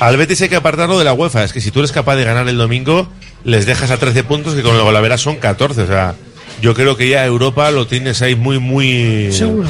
Al 0.00 0.16
Betis 0.16 0.42
hay 0.42 0.48
que 0.48 0.56
apartarlo 0.56 0.98
de 0.98 1.04
la 1.04 1.14
UEFA. 1.14 1.44
Es 1.44 1.52
que 1.52 1.60
si 1.60 1.70
tú 1.70 1.78
eres 1.80 1.92
capaz 1.92 2.16
de 2.16 2.24
ganar 2.24 2.46
el 2.48 2.58
domingo, 2.58 3.08
les 3.44 3.64
dejas 3.64 3.90
a 3.90 3.96
13 3.96 4.24
puntos 4.24 4.54
que 4.54 4.62
con 4.62 4.74
el 4.76 4.82
Golavera 4.82 5.16
son 5.16 5.36
14. 5.36 5.82
O 5.82 5.86
sea, 5.86 6.14
yo 6.60 6.74
creo 6.74 6.96
que 6.96 7.08
ya 7.08 7.24
Europa 7.24 7.70
lo 7.70 7.86
tienes 7.86 8.20
ahí 8.22 8.34
muy, 8.34 8.58
muy. 8.58 9.32
Seguro. 9.32 9.68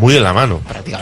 Muy 0.00 0.16
en 0.16 0.22
la 0.22 0.32
mano. 0.32 0.60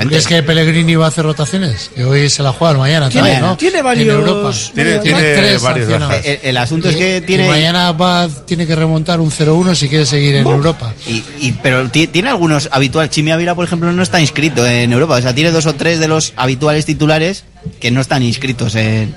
¿Crees 0.08 0.26
que 0.26 0.42
Pellegrini 0.42 0.94
va 0.94 1.06
a 1.06 1.08
hacer 1.08 1.24
rotaciones? 1.24 1.90
Que 1.94 2.04
hoy 2.04 2.28
se 2.28 2.42
la 2.42 2.52
juega 2.52 2.74
mañana 2.78 3.08
Tiene- 3.08 3.28
también, 3.30 3.50
¿no? 3.50 3.56
tiene 3.56 3.78
En 3.78 3.84
varios- 3.84 4.14
Europa. 4.14 4.50
Tiene- 4.74 4.98
tiene 4.98 5.18
tres 5.20 5.62
varias 5.62 5.86
sancionados. 5.88 6.08
bajas. 6.08 6.26
El, 6.26 6.38
el 6.42 6.56
asunto 6.58 6.88
es 6.90 6.96
que 6.96 7.20
tiene. 7.22 7.48
mañana 7.48 7.92
va, 7.92 8.28
tiene 8.46 8.66
que 8.66 8.74
remontar 8.76 9.20
un 9.20 9.30
0-1 9.30 9.74
si 9.74 9.88
quiere 9.88 10.04
seguir 10.06 10.34
en 10.36 10.46
Europa. 10.46 10.92
Y, 11.06 11.22
y- 11.40 11.52
pero 11.62 11.88
ti- 11.90 12.06
tiene 12.08 12.28
algunos 12.30 12.68
habituales. 12.72 13.10
Chimi 13.10 13.30
Ávila, 13.30 13.54
por 13.54 13.64
ejemplo, 13.64 13.90
no 13.92 14.02
está 14.02 14.20
inscrito 14.20 14.66
en 14.66 14.92
Europa. 14.92 15.14
O 15.14 15.22
sea, 15.22 15.34
tiene 15.34 15.50
dos 15.50 15.66
o 15.66 15.74
tres 15.74 15.98
de 15.98 16.08
los 16.08 16.32
habituales 16.36 16.84
titulares 16.84 17.44
que 17.80 17.90
no 17.90 18.00
están 18.00 18.22
inscritos 18.22 18.74
en, 18.74 19.14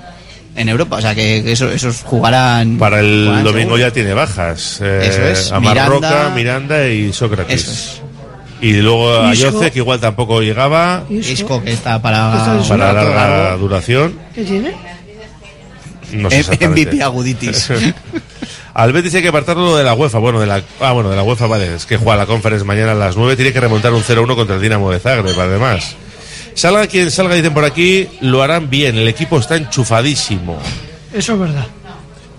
en 0.55 0.69
Europa. 0.69 0.95
O 0.97 1.01
sea, 1.01 1.13
que, 1.13 1.43
que 1.43 1.51
eso- 1.51 1.69
esos 1.71 2.01
jugarán. 2.03 2.77
Para 2.77 2.99
el 3.01 3.23
jugarán 3.25 3.43
domingo 3.43 3.61
seguro. 3.75 3.77
ya 3.87 3.91
tiene 3.91 4.13
bajas. 4.13 4.79
Eh, 4.81 5.07
Eso 5.09 5.23
es, 5.23 5.51
Amarroca, 5.51 6.29
Miranda- 6.33 6.35
Miranda 6.35 6.87
y 6.87 7.11
Sócrates. 7.13 7.61
Eso 7.63 7.71
es. 7.71 8.01
Y 8.61 8.73
luego 8.73 9.13
a. 9.15 9.33
Yoce, 9.33 9.71
que 9.71 9.79
igual 9.79 9.99
tampoco 9.99 10.41
llegaba 10.41 11.03
Isco, 11.09 11.63
que 11.63 11.73
está 11.73 12.01
para. 12.01 12.57
Está 12.61 12.77
para 12.77 12.93
larga 12.93 13.57
duración. 13.57 14.17
¿Qué 14.33 14.43
tiene? 14.43 14.73
No 16.13 16.29
sé. 16.29 16.43
MVP 16.67 17.01
aguditis. 17.01 17.71
Al 18.73 18.93
Betis 18.93 19.15
hay 19.15 19.23
que 19.23 19.29
apartarlo 19.29 19.75
de 19.75 19.83
la 19.83 19.95
UEFA. 19.95 20.19
Bueno, 20.19 20.39
de 20.39 20.45
la, 20.45 20.61
ah, 20.81 20.91
bueno, 20.91 21.09
de 21.09 21.15
la 21.15 21.23
UEFA, 21.23 21.47
vale. 21.47 21.75
Es 21.75 21.87
que 21.87 21.97
juega 21.97 22.15
la 22.15 22.25
conference 22.27 22.63
mañana 22.63 22.91
a 22.91 22.95
las 22.95 23.17
9. 23.17 23.35
Tiene 23.35 23.51
que 23.51 23.59
remontar 23.59 23.91
un 23.91 24.03
0-1 24.03 24.35
contra 24.35 24.55
el 24.55 24.61
Dinamo 24.61 24.91
de 24.91 24.99
Zagreb, 24.99 25.39
además. 25.39 25.95
Salga 26.53 26.85
quien 26.87 27.09
salga, 27.09 27.35
dicen 27.35 27.53
por 27.53 27.65
aquí, 27.65 28.07
lo 28.21 28.43
harán 28.43 28.69
bien. 28.69 28.95
El 28.95 29.07
equipo 29.07 29.39
está 29.39 29.55
enchufadísimo. 29.55 30.59
Eso 31.11 31.33
es 31.33 31.39
verdad. 31.39 31.65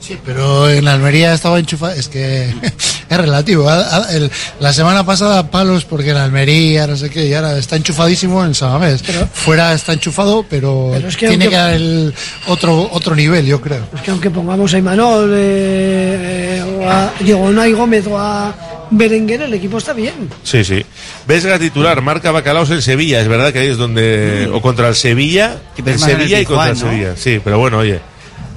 Sí, 0.00 0.16
pero 0.24 0.70
en 0.70 0.86
Almería 0.86 1.34
estaba 1.34 1.58
enchufado. 1.58 1.92
Es 1.92 2.08
que 2.08 2.54
es 3.08 3.16
relativo. 3.18 3.68
A- 3.68 3.96
a- 4.06 4.12
el- 4.14 4.30
la 4.60 4.72
semana 4.72 5.04
pasada 5.04 5.50
palos 5.50 5.84
porque 5.84 6.10
en 6.10 6.16
Almería, 6.16 6.86
no 6.86 6.96
sé 6.96 7.10
qué, 7.10 7.26
y 7.26 7.34
ahora 7.34 7.56
está 7.58 7.76
enchufadísimo 7.76 8.44
en 8.44 8.54
Samamés. 8.54 9.02
Fuera 9.32 9.72
está 9.74 9.92
enchufado, 9.92 10.44
pero, 10.48 10.90
Pero 10.94 11.08
es 11.08 11.16
que 11.16 11.28
tiene 11.28 11.44
aunque- 11.46 11.56
que 11.56 11.62
dar 11.62 11.74
el 11.74 12.14
otro, 12.46 12.88
otro 12.92 13.14
nivel, 13.14 13.46
yo 13.46 13.60
creo. 13.60 13.84
Es 13.94 14.02
que 14.02 14.10
aunque 14.10 14.30
pongamos 14.30 14.72
a 14.74 14.78
Imanol, 14.78 15.30
eh, 15.34 16.58
eh, 16.58 16.62
o 16.78 16.88
a 16.90 17.12
Diego 17.20 17.40
Unai 17.42 17.72
Gómez 17.72 18.06
o 18.06 18.18
a 18.18 18.54
Berenguer, 18.90 19.42
el 19.42 19.54
equipo 19.54 19.78
está 19.78 19.92
bien. 19.92 20.28
Sí, 20.42 20.64
sí. 20.64 20.84
Vesga 21.26 21.58
titular, 21.58 22.00
marca 22.00 22.30
Bacalaos 22.30 22.70
en 22.70 22.80
Sevilla. 22.82 23.20
Es 23.20 23.28
verdad 23.28 23.52
que 23.52 23.58
ahí 23.60 23.68
es 23.68 23.76
donde. 23.76 24.48
O 24.52 24.60
contra 24.62 24.88
el 24.88 24.94
Sevilla. 24.94 25.56
El 25.84 25.98
Sevilla 25.98 26.40
y 26.40 26.44
contra 26.46 26.70
el. 26.70 26.76
Sevilla. 26.76 27.14
Sí, 27.16 27.40
pero 27.42 27.58
bueno, 27.58 27.78
oye. 27.78 28.00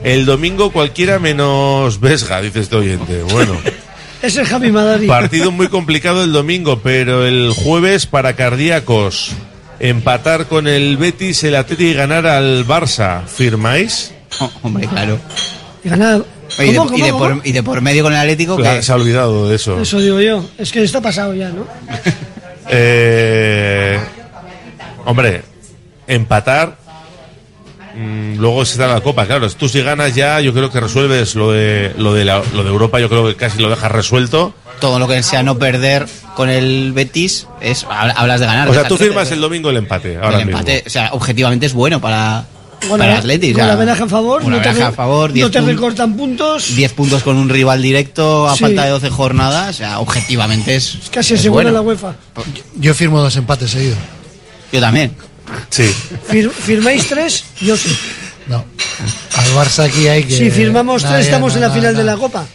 El 0.04 0.26
domingo 0.26 0.72
cualquiera 0.72 1.20
menos 1.20 2.00
Vesga, 2.00 2.42
dice 2.42 2.62
este 2.62 2.76
oyente. 2.76 3.22
Bueno. 3.24 3.56
Es 4.22 4.38
el 4.38 4.46
Javi 4.46 4.72
Madari. 4.72 5.08
Partido 5.08 5.52
muy 5.52 5.68
complicado 5.68 6.24
el 6.24 6.32
domingo, 6.32 6.80
pero 6.84 7.26
el 7.26 7.54
jueves 7.56 8.06
para 8.06 8.36
cardíacos. 8.36 9.32
Empatar 9.80 10.46
con 10.46 10.68
el 10.68 10.98
Betis, 10.98 11.44
el 11.44 11.56
Atleti 11.56 11.86
y 11.86 11.94
ganar 11.94 12.28
al 12.28 12.68
Barça. 12.68 13.26
¿Firmáis? 13.26 14.14
Oh, 14.40 14.52
hombre, 14.62 14.88
claro. 14.88 15.18
Y 15.84 15.90
ganar. 15.90 16.24
Y, 16.60 16.66
de, 16.66 16.76
¿Cómo, 16.76 16.96
y 16.96 17.02
de 17.02 17.12
por, 17.12 17.30
cómo? 17.30 17.42
y 17.44 17.52
de 17.52 17.64
por 17.64 17.82
medio 17.82 18.04
con 18.04 18.14
el 18.14 18.20
Atlético, 18.20 18.58
Claro, 18.58 18.78
que 18.78 18.84
Se 18.84 18.92
ha 18.92 18.96
olvidado 18.96 19.50
de 19.50 19.56
eso. 19.56 19.80
Eso 19.80 20.00
digo 20.00 20.22
yo. 20.22 20.46
Es 20.58 20.72
que 20.72 20.84
está 20.84 21.02
pasado 21.02 21.34
ya, 21.34 21.50
¿no? 21.50 21.66
Eh, 22.74 24.00
hombre, 25.04 25.42
empatar. 26.08 26.78
Mm, 28.02 28.40
luego 28.40 28.66
se 28.66 28.78
da 28.78 28.88
la 28.88 29.02
copa, 29.02 29.26
claro. 29.26 29.50
Tú 29.52 29.70
si 29.70 29.82
ganas 29.82 30.16
ya, 30.16 30.40
yo 30.42 30.54
creo 30.54 30.72
que 30.72 30.80
resuelves 30.80 31.36
lo 31.36 31.52
de 31.52 31.94
lo 31.98 32.14
de, 32.14 32.26
la- 32.26 32.42
lo 32.54 32.64
de 32.64 32.70
Europa. 32.70 33.00
Yo 33.00 33.10
creo 33.10 33.28
que 33.28 33.36
casi 33.36 33.60
lo 33.62 33.70
dejas 33.70 33.92
resuelto. 33.92 34.54
todo 34.80 34.98
lo 34.98 35.08
que 35.08 35.22
sea 35.22 35.44
no 35.44 35.60
perder 35.60 36.08
con 36.36 36.50
el 36.50 36.92
Betis, 36.94 37.46
es 37.62 37.86
habla- 37.90 38.14
hablas 38.14 38.40
de 38.40 38.46
ganar. 38.48 38.68
O 38.70 38.74
sea, 38.74 38.88
tú 38.88 38.98
firmas 38.98 39.30
el 39.32 39.40
domingo 39.42 39.70
el 39.70 39.78
empate. 39.78 40.16
el 40.16 40.24
Ahora 40.24 40.40
mismo. 40.44 40.60
o 40.60 40.90
sea, 40.90 41.10
objetivamente 41.14 41.68
es 41.68 41.74
bueno 41.74 42.02
para, 42.02 42.46
Bueno, 42.88 43.04
para 43.04 43.18
Atleti. 43.20 43.54
sea, 43.54 43.66
Golaveraje 43.66 44.02
a 44.04 44.08
favor. 44.08 44.44
No 44.44 44.60
te, 44.60 44.70
a 44.70 44.92
favor, 44.92 45.30
no 45.30 45.34
10 45.36 45.52
te 45.52 45.62
recortan 45.62 46.18
puntos. 46.18 46.76
10 46.76 46.94
puntos 46.94 47.22
con 47.22 47.36
un 47.38 47.48
rival 47.50 47.80
directo 47.82 48.50
a 48.50 48.56
Sí. 48.56 48.64
falta 48.64 48.86
de 48.86 48.90
12 48.90 49.10
jornadas, 49.12 49.70
o 49.70 49.78
sea, 49.78 50.00
objetivamente 50.00 50.76
es, 50.76 50.96
Es 50.96 51.10
casi 51.12 51.36
es 51.36 51.42
asegura 51.42 51.64
bueno. 51.66 51.76
la 51.78 51.82
UEFA. 51.82 52.16
Yo 52.76 52.96
firmo 52.96 53.20
dos 53.22 53.36
empates 53.36 53.70
seguidos. 53.70 54.00
Yo 54.72 54.80
también. 54.80 55.12
Sí. 55.70 55.94
Fir- 56.30 56.52
¿Firmáis 56.52 57.08
tres? 57.08 57.44
Yo 57.62 57.76
sí. 57.78 57.96
No. 58.48 58.64
Al 59.38 59.48
Barça 59.56 59.86
aquí 59.86 60.08
hay 60.08 60.24
que. 60.24 60.38
Si 60.38 60.52
firmamos 60.52 61.04
tres, 61.04 61.26
estamos 61.26 61.56
en 61.56 61.62
la 61.62 61.72
final 61.72 61.96
de 61.96 62.04
la 62.04 62.18
Copa. 62.18 62.46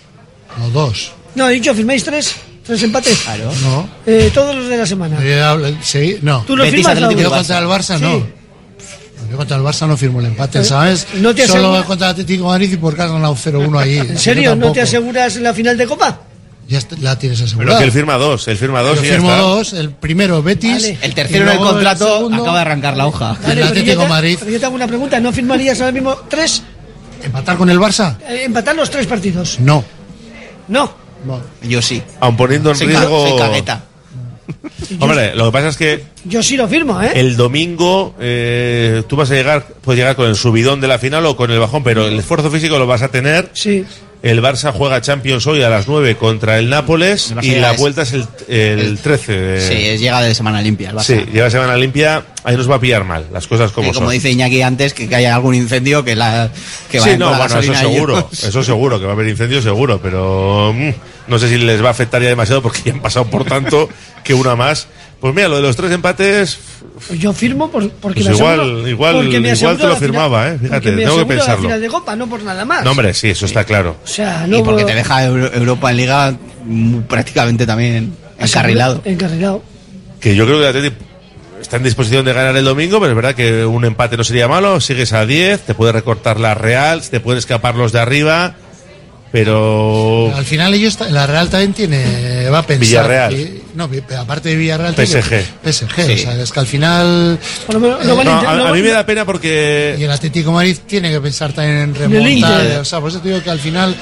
No, 0.58 0.70
dos. 0.70 1.12
No, 1.34 1.48
he 1.48 1.54
dicho, 1.54 1.74
¿firmáis 1.74 2.02
tres? 2.04 2.34
¿Tres 2.64 2.82
empates? 2.82 3.18
Claro. 3.18 3.52
No. 3.62 3.88
Eh, 4.06 4.30
todos 4.34 4.54
los 4.56 4.68
de 4.68 4.76
la 4.76 4.86
semana. 4.86 5.18
Hablo- 5.18 5.76
sí, 5.82 6.18
no. 6.22 6.40
¿Tú 6.46 6.56
lo 6.56 6.64
Betis, 6.64 6.78
firmas, 6.80 6.94
Atlético? 6.96 7.20
Yo 7.22 7.30
contra 7.30 7.58
el 7.58 7.66
Barça 7.66 7.96
Sí. 7.96 8.02
no. 8.02 8.26
Yo 9.30 9.36
contra 9.36 9.56
el 9.56 9.62
Barça 9.62 9.86
no 9.86 9.96
firmo 9.96 10.20
el 10.20 10.26
empate, 10.26 10.64
¿sabes? 10.64 11.06
¿No 11.14 11.34
te 11.34 11.46
Solo 11.46 11.84
contra 11.84 12.08
el 12.08 12.12
Atlético 12.12 12.44
de 12.44 12.48
Madrid 12.48 12.72
y 12.72 12.76
porque 12.76 13.02
has 13.02 13.10
ganado 13.10 13.34
0-1 13.36 13.78
allí. 13.78 13.98
¿En 13.98 14.18
serio? 14.18 14.54
¿No 14.56 14.72
te 14.72 14.80
aseguras 14.82 15.36
la 15.36 15.52
final 15.54 15.76
de 15.76 15.86
Copa? 15.86 16.20
Ya 16.68 16.80
la 17.00 17.16
tienes 17.18 17.38
Pero 17.38 17.46
asegurada. 17.46 17.78
que 17.78 17.84
él 17.84 17.92
firma 17.92 18.14
dos. 18.16 18.48
Él 18.48 18.56
firma 18.56 18.82
dos 18.82 18.96
Yo 18.98 19.04
y 19.04 19.08
ya 19.08 19.12
firmo 19.14 19.30
está. 19.30 19.42
dos, 19.42 19.72
el 19.72 19.90
primero 19.90 20.42
Betis. 20.42 20.72
Vale. 20.82 20.98
El 21.00 21.14
tercero 21.14 21.44
en 21.44 21.50
el 21.52 21.58
contrato 21.58 22.16
segundo, 22.16 22.42
acaba 22.42 22.56
de 22.58 22.62
arrancar 22.62 22.96
la 22.96 23.06
hoja. 23.06 23.32
Vale, 23.40 23.54
pero 23.54 23.66
Atlético 23.66 24.02
te- 24.02 24.08
Madrid. 24.08 24.36
pero 24.40 24.50
yo 24.50 24.58
te 24.60 24.66
hago 24.66 24.74
una 24.74 24.86
pregunta. 24.88 25.20
¿No 25.20 25.32
firmarías 25.32 25.80
ahora 25.80 25.92
mismo 25.92 26.16
tres? 26.28 26.62
¿Empatar 27.22 27.56
con 27.56 27.70
el 27.70 27.78
Barça? 27.78 28.16
Eh, 28.28 28.42
empatar 28.46 28.74
los 28.74 28.90
tres 28.90 29.06
partidos. 29.06 29.60
No. 29.60 29.84
No. 30.68 30.92
no. 31.24 31.40
Yo 31.62 31.80
sí. 31.80 32.02
Aun 32.20 32.36
poniendo 32.36 32.70
en 32.70 32.76
Soy, 32.76 32.88
riesgo. 32.88 33.28
soy 33.28 33.38
cagueta. 33.38 33.84
Hombre, 35.00 35.34
lo 35.34 35.46
que 35.46 35.52
pasa 35.52 35.68
es 35.68 35.76
que 35.76 36.04
Yo 36.24 36.42
sí 36.42 36.56
lo 36.56 36.68
firmo, 36.68 37.00
¿eh? 37.02 37.10
el 37.14 37.36
domingo 37.36 38.14
eh, 38.20 39.02
tú 39.08 39.16
vas 39.16 39.30
a 39.30 39.34
llegar, 39.34 39.66
puedes 39.80 39.98
llegar 39.98 40.14
con 40.14 40.28
el 40.28 40.36
subidón 40.36 40.80
de 40.80 40.86
la 40.86 40.98
final 40.98 41.26
o 41.26 41.36
con 41.36 41.50
el 41.50 41.58
bajón, 41.58 41.82
pero 41.82 42.06
el 42.06 42.18
esfuerzo 42.18 42.50
físico 42.50 42.78
lo 42.78 42.86
vas 42.86 43.02
a 43.02 43.08
tener. 43.08 43.50
Sí. 43.54 43.84
El 44.22 44.42
Barça 44.42 44.72
juega 44.72 45.00
Champions 45.00 45.46
hoy 45.46 45.62
a 45.62 45.68
las 45.68 45.86
9 45.86 46.16
contra 46.16 46.58
el 46.58 46.68
Nápoles 46.68 47.30
El 47.32 47.44
y 47.44 47.48
llega 47.50 47.60
la 47.68 47.74
es- 47.74 47.80
vuelta 47.80 48.02
es 48.02 48.12
el, 48.12 48.26
el 48.48 48.98
13 48.98 49.32
de... 49.32 49.60
Sí, 49.60 49.74
es 49.88 50.00
llega 50.00 50.20
de 50.22 50.34
semana 50.34 50.60
limpia. 50.62 50.90
el 50.90 50.96
Barça. 50.96 51.02
Sí, 51.02 51.26
lleva 51.32 51.50
semana 51.50 51.76
limpia, 51.76 52.24
ahí 52.42 52.56
nos 52.56 52.68
va 52.68 52.76
a 52.76 52.80
pillar 52.80 53.04
mal, 53.04 53.26
las 53.32 53.46
cosas 53.46 53.70
como 53.72 53.88
Que 53.88 53.94
como 53.94 54.06
son. 54.06 54.14
dice 54.14 54.30
Iñaki 54.30 54.62
antes, 54.62 54.94
que, 54.94 55.08
que 55.08 55.14
haya 55.14 55.34
algún 55.34 55.54
incendio 55.54 56.02
que 56.04 56.16
la 56.16 56.50
que 56.90 57.00
sí, 57.00 57.10
no, 57.18 57.28
bueno, 57.36 57.60
eso 57.60 57.74
seguro, 57.74 58.28
eso 58.32 58.62
seguro, 58.64 58.98
que 58.98 59.04
va 59.04 59.12
a 59.12 59.14
haber 59.14 59.28
incendios 59.28 59.62
seguro, 59.62 60.00
pero 60.02 60.72
mm, 60.74 60.90
no 61.28 61.38
sé 61.38 61.48
si 61.48 61.58
les 61.58 61.82
va 61.82 61.88
a 61.88 61.92
afectar 61.92 62.20
ya 62.22 62.28
demasiado 62.28 62.62
porque 62.62 62.80
ya 62.86 62.92
han 62.94 63.00
pasado 63.00 63.26
por 63.26 63.44
tanto 63.44 63.88
que 64.24 64.34
una 64.34 64.56
más. 64.56 64.88
Pues 65.20 65.34
mira, 65.34 65.48
lo 65.48 65.56
de 65.56 65.62
los 65.62 65.76
tres 65.76 65.90
empates, 65.92 66.58
yo 67.18 67.32
firmo 67.32 67.70
por- 67.70 67.90
porque 67.90 68.20
Pues 68.22 68.30
me 68.30 68.36
igual- 68.36 68.60
aseguro- 68.60 68.88
igual- 68.88 69.14
porque 69.16 69.40
me 69.40 69.52
igual 69.52 69.76
te 69.76 69.86
lo 69.86 69.96
firmaba, 69.96 70.48
¿eh? 70.50 70.58
Fíjate, 70.60 70.92
me 70.92 71.02
tengo 71.02 71.18
que 71.18 71.26
pensarlo. 71.26 71.54
la 71.54 71.62
final 71.62 71.80
de 71.80 71.88
Copa, 71.88 72.16
no 72.16 72.26
por 72.28 72.42
nada 72.42 72.64
más. 72.64 72.84
no 72.84 72.90
hombre, 72.92 73.12
sí, 73.14 73.30
eso 73.30 73.46
está 73.46 73.64
claro. 73.64 73.96
O 74.04 74.06
sea, 74.06 74.46
no 74.46 74.58
Y 74.58 74.62
porque 74.62 74.82
por- 74.82 74.90
te 74.90 74.96
deja 74.96 75.24
Euro- 75.24 75.52
Europa 75.52 75.90
en 75.90 75.96
Liga 75.96 76.36
prácticamente 77.08 77.66
también 77.66 78.12
encarrilado. 78.38 79.02
Encarrilado. 79.04 79.62
Que 80.20 80.34
yo 80.34 80.46
creo 80.46 80.60
que 80.72 80.78
el 80.78 80.92
está 81.60 81.76
en 81.78 81.82
disposición 81.82 82.24
de 82.24 82.32
ganar 82.32 82.56
el 82.56 82.64
domingo, 82.64 82.98
pero 83.00 83.10
es 83.12 83.16
verdad 83.16 83.34
que 83.34 83.64
un 83.64 83.84
empate 83.84 84.16
no 84.16 84.24
sería 84.24 84.46
malo, 84.48 84.80
sigues 84.80 85.12
a 85.12 85.26
10, 85.26 85.60
te 85.62 85.74
puede 85.74 85.92
recortar 85.92 86.38
la 86.40 86.54
Real, 86.54 87.02
te 87.02 87.20
pueden 87.20 87.38
escapar 87.38 87.74
los 87.74 87.92
de 87.92 88.00
arriba, 88.00 88.54
pero 89.32 90.32
Al 90.34 90.44
final 90.44 90.74
ellos, 90.74 90.98
la 91.10 91.26
Real 91.26 91.48
también 91.50 91.72
tiene, 91.72 92.48
va 92.48 92.58
a 92.58 92.62
pensar. 92.62 92.80
Villarreal. 92.80 93.32
Y- 93.34 93.62
No, 93.76 93.88
pero 93.88 94.20
aparte 94.20 94.48
de 94.48 94.56
Villarreal. 94.56 94.94
PSG. 94.94 95.28
tiene- 95.28 95.44
PSG, 95.62 96.06
Sí. 96.06 96.12
o 96.12 96.16
sea, 96.18 96.42
es 96.42 96.50
que 96.50 96.60
al 96.60 96.66
final. 96.66 97.38
Por 97.66 97.74
lo 97.76 97.80
menos 97.80 98.04
no 98.04 98.16
van 98.16 98.26
a 98.26 98.30
No, 98.30 98.36
inter- 98.38 98.48
a, 98.48 98.54
no 98.56 98.60
a 98.62 98.64
van- 98.64 98.72
mí 98.72 98.82
me 98.82 98.88
da 98.90 99.06
pena 99.06 99.24
porque 99.24 99.96
Y 99.98 100.02
el 100.04 100.10
Atlético 100.10 100.50
de 100.50 100.54
Madrid 100.54 100.76
tiene 100.86 101.10
que 101.10 101.20
pensar 101.20 101.52
también 101.52 101.76
en 101.78 101.94
remontar. 101.94 102.80
O 102.80 102.84
sea, 102.84 103.00
por 103.00 103.10
eso 103.10 103.20
te 103.20 103.28
digo 103.28 103.42
que 103.42 103.50
al 103.50 103.60
final. 103.60 103.94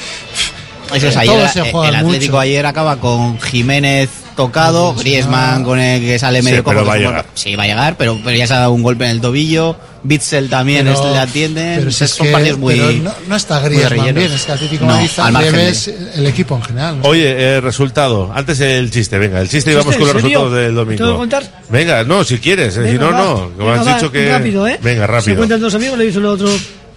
Eso 0.93 1.09
es, 1.09 1.17
ayer, 1.17 1.49
se 1.49 1.61
el 1.61 1.95
Atlético 1.95 2.33
mucho. 2.33 2.41
ayer 2.41 2.67
acaba 2.67 2.97
con 2.99 3.41
Jiménez 3.41 4.09
tocado, 4.37 4.95
Griezmann 4.95 5.63
con 5.65 5.79
el 5.79 6.01
que 6.01 6.19
sale 6.19 6.41
Sí, 6.41 6.45
medio 6.45 6.65
pero 6.65 6.81
cojo, 6.81 6.89
va 6.89 6.95
a 6.95 6.97
es 6.97 7.03
llegar. 7.03 7.23
como- 7.25 7.37
Sí, 7.37 7.55
va 7.57 7.63
a 7.63 7.67
llegar, 7.67 7.97
pero, 7.97 8.19
pero 8.25 8.37
ya 8.37 8.47
se 8.47 8.55
ha 8.55 8.59
dado 8.59 8.73
un 8.73 8.83
golpe 8.83 9.05
en 9.05 9.11
el 9.13 9.21
tobillo. 9.21 9.77
Bitzel 10.03 10.51
también 10.51 10.85
Pero- 10.87 11.03
es- 11.07 11.13
le 11.13 11.19
atiende. 11.19 11.75
pero 11.79 11.91
si 11.91 12.05
es 12.05 12.11
son 12.11 12.27
que- 12.27 12.33
partidos 12.33 12.59
muy. 12.59 12.75
pero 12.75 12.93
no, 12.93 13.15
no 13.29 13.37
está 13.37 13.61
Griezmann 13.61 14.15
bien, 14.15 14.33
es 14.33 14.43
que 14.45 14.53
Atlético 14.53 14.85
No, 14.85 14.95
al 14.95 15.33
margen 15.33 15.53
de- 15.53 15.59
revés 15.59 15.89
el 16.17 16.27
equipo 16.27 16.57
en 16.57 16.63
general. 16.63 16.99
¿no? 17.01 17.09
Oye, 17.09 17.35
eh, 17.39 17.61
resultado. 17.61 18.31
Antes 18.35 18.61
el 18.61 18.91
chiste, 18.91 19.17
venga, 19.19 19.41
el 19.41 19.49
chiste 19.49 19.73
y 19.73 19.75
vamos 19.75 19.95
con 19.97 20.05
los 20.07 20.15
resultados 20.15 20.53
del 20.53 20.67
¿Tengo 20.75 20.85
que 20.87 20.97
domingo. 20.97 21.17
contar? 21.19 21.63
Venga, 21.71 22.05
no, 22.05 22.23
si 22.25 22.39
quieres, 22.39 22.77
eh, 22.77 22.91
si 22.93 22.99
no, 22.99 23.13
va. 23.13 23.19
no. 23.19 23.35
Como 23.57 23.57
Venga, 23.71 23.81
has 23.81 23.87
va, 23.87 23.95
dicho 23.95 24.13
que. 24.13 24.31
Rápido, 24.31 24.69
¿eh? 24.69 24.79
Venga, 24.83 25.03
Se 25.03 25.07
rápido. 25.07 25.37
cuentan 25.39 25.61
dos 25.61 25.75
amigos, 25.75 25.97
le 25.99 26.05
dice 26.07 26.19
el 26.19 26.27
otro, 26.27 26.49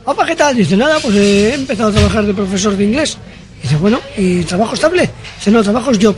opa, 0.04 0.26
¿qué 0.26 0.36
tal? 0.36 0.56
Dice, 0.58 0.76
nada, 0.76 1.00
pues 1.00 1.16
eh, 1.16 1.52
he 1.52 1.54
empezado 1.54 1.90
a 1.90 1.94
trabajar 1.94 2.26
de 2.26 2.34
profesor 2.34 2.76
de 2.76 2.84
inglés. 2.84 3.18
Dice, 3.62 3.76
bueno, 3.78 4.00
¿y 4.16 4.44
trabajo 4.44 4.76
estable? 4.76 5.10
Dice, 5.38 5.52
no, 5.52 5.64
trabajo 5.64 5.92
es 5.92 6.00
job. 6.02 6.16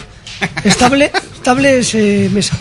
Estable, 0.64 1.11
estable 1.34 1.80
es 1.80 1.94
eh, 1.95 2.30
mesa. 2.32 2.57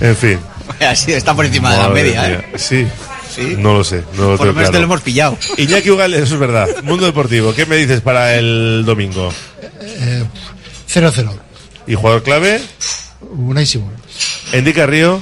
En 0.00 0.16
fin. 0.16 0.38
Así 0.80 1.12
está 1.12 1.34
por 1.34 1.44
encima 1.46 1.72
de 1.72 1.76
la 1.78 1.88
Madre 1.88 2.02
media, 2.02 2.22
mía. 2.22 2.44
¿eh? 2.52 2.58
Sí. 2.58 2.86
Sí. 3.34 3.56
No 3.58 3.72
lo 3.72 3.82
sé. 3.84 4.02
No 4.16 4.32
lo 4.32 4.36
Por 4.36 4.48
lo 4.48 4.52
menos 4.52 4.68
te 4.68 4.72
claro. 4.72 4.86
lo 4.86 4.92
hemos 4.92 5.00
pillado. 5.00 5.38
Iñaki 5.56 5.90
Ugales, 5.90 6.20
eso 6.22 6.34
es 6.34 6.40
verdad. 6.40 6.68
Mundo 6.82 7.06
Deportivo, 7.06 7.54
¿qué 7.54 7.64
me 7.64 7.76
dices 7.76 8.02
para 8.02 8.34
el 8.36 8.82
domingo? 8.84 9.32
Eh, 9.80 10.24
0-0. 10.92 11.30
¿Y 11.86 11.94
jugador 11.94 12.22
clave? 12.22 12.60
Unai 13.22 13.64
Simón. 13.64 13.94
Endica 14.52 14.84
Río. 14.86 15.20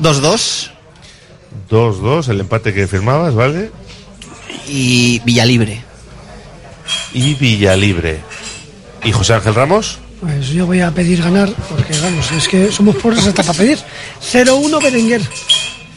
2-2. 0.00 0.70
2-2, 1.70 2.28
el 2.28 2.40
empate 2.40 2.72
que 2.72 2.86
firmabas, 2.86 3.34
¿vale? 3.34 3.70
Y 4.68 5.20
Villalibre. 5.24 5.82
Y 7.12 7.34
Villalibre. 7.34 8.20
¿Y 9.04 9.12
José 9.12 9.34
Ángel 9.34 9.54
Ramos? 9.54 9.98
Pues 10.20 10.48
yo 10.48 10.66
voy 10.66 10.80
a 10.80 10.90
pedir 10.90 11.22
ganar, 11.22 11.50
porque 11.68 11.94
vamos, 12.00 12.32
es 12.32 12.48
que 12.48 12.72
somos 12.72 12.96
pobres 12.96 13.26
hasta 13.26 13.42
para 13.42 13.58
pedir. 13.58 13.78
0-1 14.32 14.82
Berenguer, 14.82 15.20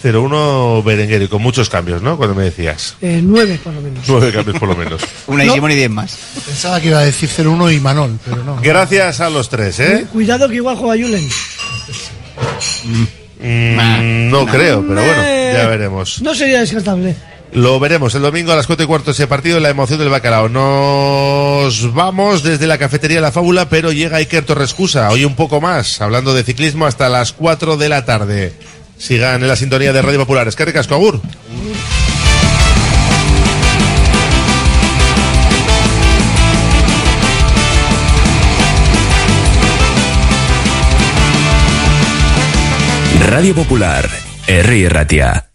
0-1 0.04 0.84
Berenguer 0.84 1.22
y 1.24 1.28
con 1.30 1.42
muchos 1.42 1.70
cambios, 1.70 2.02
¿no? 2.02 2.18
Cuando 2.18 2.36
me 2.36 2.44
decías. 2.44 2.96
eh, 3.02 3.22
9 3.24 3.60
por 3.64 3.74
lo 3.74 3.82
menos. 3.82 4.04
Nueve 4.08 4.32
cambios 4.34 4.60
por 4.60 4.68
lo 4.68 4.76
menos. 4.76 5.02
Una 5.28 5.46
No. 5.46 5.54
Simón 5.54 5.72
y 5.72 5.76
10 5.76 5.90
más. 5.90 6.18
Pensaba 6.46 6.80
que 6.82 6.90
iba 6.90 7.00
a 7.00 7.06
decir 7.06 7.30
0-1 7.30 7.74
y 7.76 7.80
Manol, 7.80 8.20
pero 8.26 8.44
no. 8.44 8.58
Gracias 8.62 9.22
a 9.22 9.30
los 9.30 9.50
tres, 9.50 9.80
¿eh? 9.80 10.06
Cuidado 10.12 10.50
que 10.50 10.56
igual 10.56 10.76
juega 10.76 11.02
Julen. 11.02 11.28
Mm, 13.42 14.30
no 14.30 14.46
creo, 14.46 14.82
pero 14.86 15.02
bueno, 15.02 15.24
ya 15.54 15.68
veremos. 15.68 16.22
No 16.22 16.36
sería 16.36 16.60
descartable. 16.60 17.16
Lo 17.52 17.80
veremos 17.80 18.14
el 18.16 18.22
domingo 18.22 18.52
a 18.52 18.56
las 18.56 18.68
4 18.68 18.84
y 18.84 18.88
cuarto 18.88 19.12
ese 19.12 19.28
partido, 19.28 19.60
la 19.60 19.70
emoción 19.70 20.00
del 20.00 20.10
bacalao. 20.10 20.50
Nos 20.50 21.94
vamos 21.94 22.44
desde 22.44 22.68
la 22.68 22.78
cafetería 22.78 23.22
La 23.22 23.32
Fábula, 23.32 23.70
pero 23.70 23.92
llega 23.92 24.18
Iker 24.18 24.46
Torrescusa, 24.46 25.10
hoy 25.10 25.26
un 25.26 25.36
poco 25.36 25.60
más, 25.60 26.00
hablando 26.00 26.34
de 26.34 26.44
ciclismo 26.44 26.86
hasta 26.86 27.10
las 27.10 27.34
4 27.34 27.78
de 27.78 27.90
la 27.90 28.06
tarde. 28.06 28.54
Sigan 28.98 29.42
en 29.42 29.48
la 29.48 29.56
sintonía 29.56 29.94
de 29.94 30.02
Radio 30.02 30.20
Popular. 30.20 30.48
Es 30.48 30.56
que 30.56 30.66
ricasco, 30.66 30.94
agur. 30.94 31.22
Radio 43.26 43.56
Popular, 43.56 44.10
Herri 44.48 44.88
Ratia. 44.88 45.50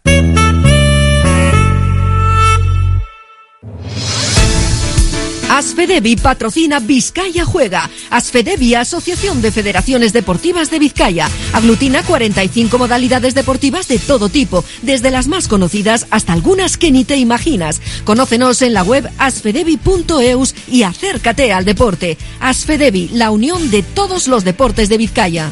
Asfedevi 5.55 6.17
patrocina 6.17 6.81
Vizcaya 6.81 7.45
Juega. 7.45 7.89
Asfedevi, 8.09 8.75
Asociación 8.75 9.41
de 9.41 9.53
Federaciones 9.53 10.11
Deportivas 10.11 10.69
de 10.69 10.79
Vizcaya, 10.79 11.29
aglutina 11.53 12.03
45 12.03 12.77
modalidades 12.77 13.35
deportivas 13.35 13.87
de 13.87 13.97
todo 13.97 14.27
tipo, 14.27 14.65
desde 14.81 15.11
las 15.11 15.29
más 15.29 15.47
conocidas 15.47 16.07
hasta 16.09 16.33
algunas 16.33 16.75
que 16.75 16.91
ni 16.91 17.05
te 17.05 17.15
imaginas. 17.15 17.79
Conócenos 18.03 18.61
en 18.63 18.73
la 18.73 18.83
web 18.83 19.09
asfedevi.eus 19.17 20.55
y 20.67 20.83
acércate 20.83 21.53
al 21.53 21.63
deporte. 21.63 22.17
Asfedevi, 22.41 23.11
la 23.13 23.31
unión 23.31 23.71
de 23.71 23.81
todos 23.81 24.27
los 24.27 24.43
deportes 24.43 24.89
de 24.89 24.97
Vizcaya. 24.97 25.51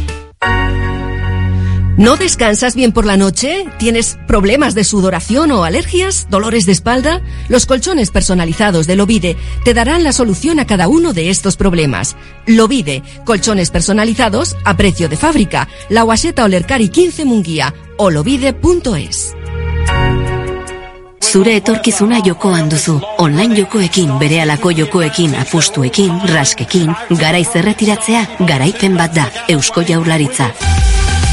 ¿No 2.01 2.17
descansas 2.17 2.73
bien 2.73 2.93
por 2.93 3.05
la 3.05 3.15
noche? 3.15 3.63
¿Tienes 3.77 4.17
problemas 4.25 4.73
de 4.73 4.83
sudoración 4.83 5.51
o 5.51 5.65
alergias? 5.65 6.25
¿Dolores 6.31 6.65
de 6.65 6.71
espalda? 6.71 7.21
Los 7.47 7.67
colchones 7.67 8.09
personalizados 8.09 8.87
de 8.87 8.95
Lovide 8.95 9.37
te 9.63 9.75
darán 9.75 10.03
la 10.03 10.11
solución 10.11 10.59
a 10.59 10.65
cada 10.65 10.87
uno 10.87 11.13
de 11.13 11.29
estos 11.29 11.57
problemas. 11.57 12.15
Lovide, 12.47 13.03
colchones 13.23 13.69
personalizados 13.69 14.55
a 14.65 14.75
precio 14.77 15.09
de 15.09 15.17
fábrica. 15.17 15.67
La 15.89 16.01
Guaseta 16.01 16.43
Olercari 16.43 16.89
15 16.89 17.23
Munguía 17.25 17.71
o 17.97 18.09
lovide.es. 18.09 19.35
Zure 21.19 21.55
etorkizuna 21.57 22.19
jokoan 22.25 22.67
duzu. 22.67 22.99
Online 23.19 23.61
jokoekin, 23.61 24.17
berehalako 24.17 24.71
jokoekin, 24.71 25.35
apustuekin, 25.35 26.19
raskekin, 26.33 26.95
garaiz 27.11 27.55
erretiratzea, 27.55 28.27
garaipen 28.39 28.97
bat 28.97 29.13
da. 29.13 29.31
Eusko 29.49 29.83
Jaurlaritza. 29.83 30.49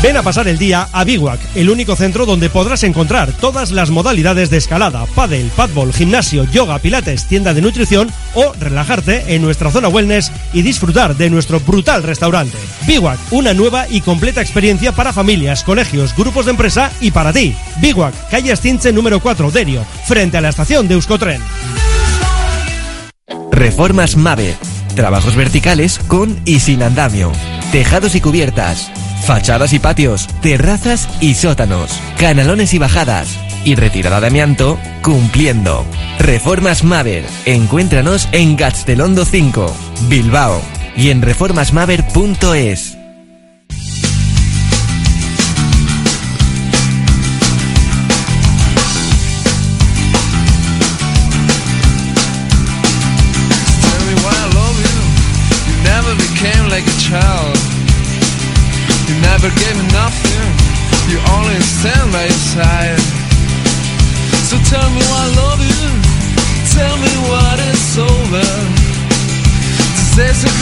Ven 0.00 0.16
a 0.16 0.22
pasar 0.22 0.46
el 0.46 0.58
día 0.58 0.88
a 0.92 1.02
Biwak, 1.02 1.40
el 1.56 1.70
único 1.70 1.96
centro 1.96 2.24
donde 2.24 2.50
podrás 2.50 2.84
encontrar 2.84 3.32
todas 3.32 3.72
las 3.72 3.90
modalidades 3.90 4.48
de 4.48 4.56
escalada, 4.56 5.06
pádel, 5.06 5.50
padbol, 5.56 5.92
gimnasio, 5.92 6.44
yoga, 6.44 6.78
pilates, 6.78 7.24
tienda 7.24 7.52
de 7.52 7.62
nutrición 7.62 8.08
o 8.34 8.52
relajarte 8.60 9.34
en 9.34 9.42
nuestra 9.42 9.72
zona 9.72 9.88
wellness 9.88 10.30
y 10.52 10.62
disfrutar 10.62 11.16
de 11.16 11.30
nuestro 11.30 11.58
brutal 11.58 12.04
restaurante. 12.04 12.56
Biwak, 12.86 13.18
una 13.32 13.54
nueva 13.54 13.86
y 13.88 14.00
completa 14.00 14.40
experiencia 14.40 14.92
para 14.92 15.12
familias, 15.12 15.64
colegios, 15.64 16.14
grupos 16.16 16.44
de 16.44 16.52
empresa 16.52 16.92
y 17.00 17.10
para 17.10 17.32
ti. 17.32 17.56
Biwak, 17.80 18.14
calle 18.30 18.52
Estinche 18.52 18.92
número 18.92 19.18
4, 19.18 19.50
Derio, 19.50 19.84
frente 20.06 20.36
a 20.36 20.40
la 20.40 20.50
estación 20.50 20.86
de 20.86 20.94
Euskotren. 20.94 21.42
Reformas 23.50 24.16
Mave. 24.16 24.56
Trabajos 24.94 25.34
verticales 25.34 25.98
con 26.06 26.40
y 26.44 26.60
sin 26.60 26.84
andamio. 26.84 27.32
Tejados 27.72 28.14
y 28.14 28.20
cubiertas. 28.20 28.92
Fachadas 29.24 29.72
y 29.72 29.78
patios. 29.78 30.28
Terrazas 30.40 31.08
y 31.20 31.34
sótanos. 31.34 31.98
Canalones 32.18 32.74
y 32.74 32.78
bajadas. 32.78 33.38
Y 33.64 33.74
retirada 33.74 34.20
de 34.20 34.28
amianto 34.28 34.78
cumpliendo. 35.02 35.84
Reformas 36.18 36.84
Maver. 36.84 37.24
Encuéntranos 37.44 38.28
en 38.32 38.56
Gastelondo 38.56 39.24
5, 39.24 39.74
Bilbao. 40.08 40.60
Y 40.96 41.10
en 41.10 41.22
reformasmaver.es. 41.22 42.97
stand 61.80 62.12
by 62.12 62.22
your 62.22 62.42
side. 62.54 62.98
So 64.50 64.56
tell 64.70 64.90
me 64.90 65.02
I 65.02 65.26
love 65.42 65.60
you. 65.72 65.86
Tell 66.74 66.96
me 67.04 67.12
what 67.30 67.58
it's 67.70 67.98
over. 67.98 68.48
Does 69.94 70.16
There's 70.16 70.44
a 70.44 70.52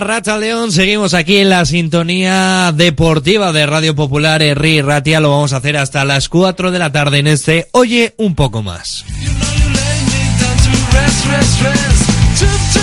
Racha 0.00 0.38
León, 0.38 0.70
seguimos 0.70 1.14
aquí 1.14 1.38
en 1.38 1.50
la 1.50 1.64
sintonía 1.64 2.72
deportiva 2.72 3.52
de 3.52 3.66
Radio 3.66 3.96
Popular 3.96 4.42
Herri 4.42 4.82
Ratia. 4.82 5.20
Lo 5.20 5.30
vamos 5.30 5.52
a 5.52 5.56
hacer 5.56 5.76
hasta 5.76 6.04
las 6.04 6.28
4 6.28 6.70
de 6.70 6.78
la 6.78 6.92
tarde 6.92 7.18
en 7.18 7.26
este 7.26 7.68
Oye 7.72 8.14
un 8.18 8.34
poco 8.34 8.62
más. 8.62 9.04
Rest. 11.62 12.75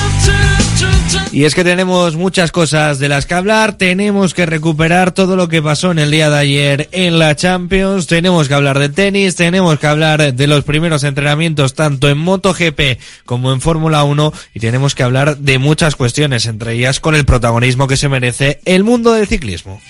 Y 1.34 1.46
es 1.46 1.56
que 1.56 1.64
tenemos 1.64 2.16
muchas 2.16 2.52
cosas 2.52 3.00
de 3.00 3.10
las 3.10 3.26
que 3.26 3.34
hablar, 3.34 3.74
tenemos 3.76 4.36
que 4.36 4.46
recuperar 4.46 5.14
todo 5.14 5.36
lo 5.36 5.48
que 5.50 5.64
pasó 5.64 5.90
en 5.90 5.98
el 5.98 6.12
día 6.12 6.30
de 6.30 6.38
ayer 6.38 6.90
en 6.92 7.18
la 7.18 7.36
Champions, 7.36 8.06
tenemos 8.06 8.48
que 8.48 8.54
hablar 8.54 8.78
de 8.78 8.90
tenis, 8.90 9.34
tenemos 9.34 9.80
que 9.80 9.88
hablar 9.88 10.36
de 10.36 10.48
los 10.48 10.64
primeros 10.64 11.04
entrenamientos 11.04 11.74
tanto 11.74 12.08
en 12.08 12.20
MotoGP 12.20 13.00
como 13.26 13.52
en 13.52 13.62
Fórmula 13.62 14.04
1 14.04 14.32
y 14.54 14.60
tenemos 14.60 14.94
que 14.94 15.02
hablar 15.02 15.38
de 15.38 15.58
muchas 15.58 15.96
cuestiones, 15.96 16.46
entre 16.46 16.74
ellas 16.74 17.00
con 17.00 17.16
el 17.16 17.26
protagonismo 17.26 17.88
que 17.88 17.98
se 17.98 18.10
merece 18.10 18.60
el 18.66 18.84
mundo 18.84 19.14
del 19.14 19.28
ciclismo. 19.28 19.82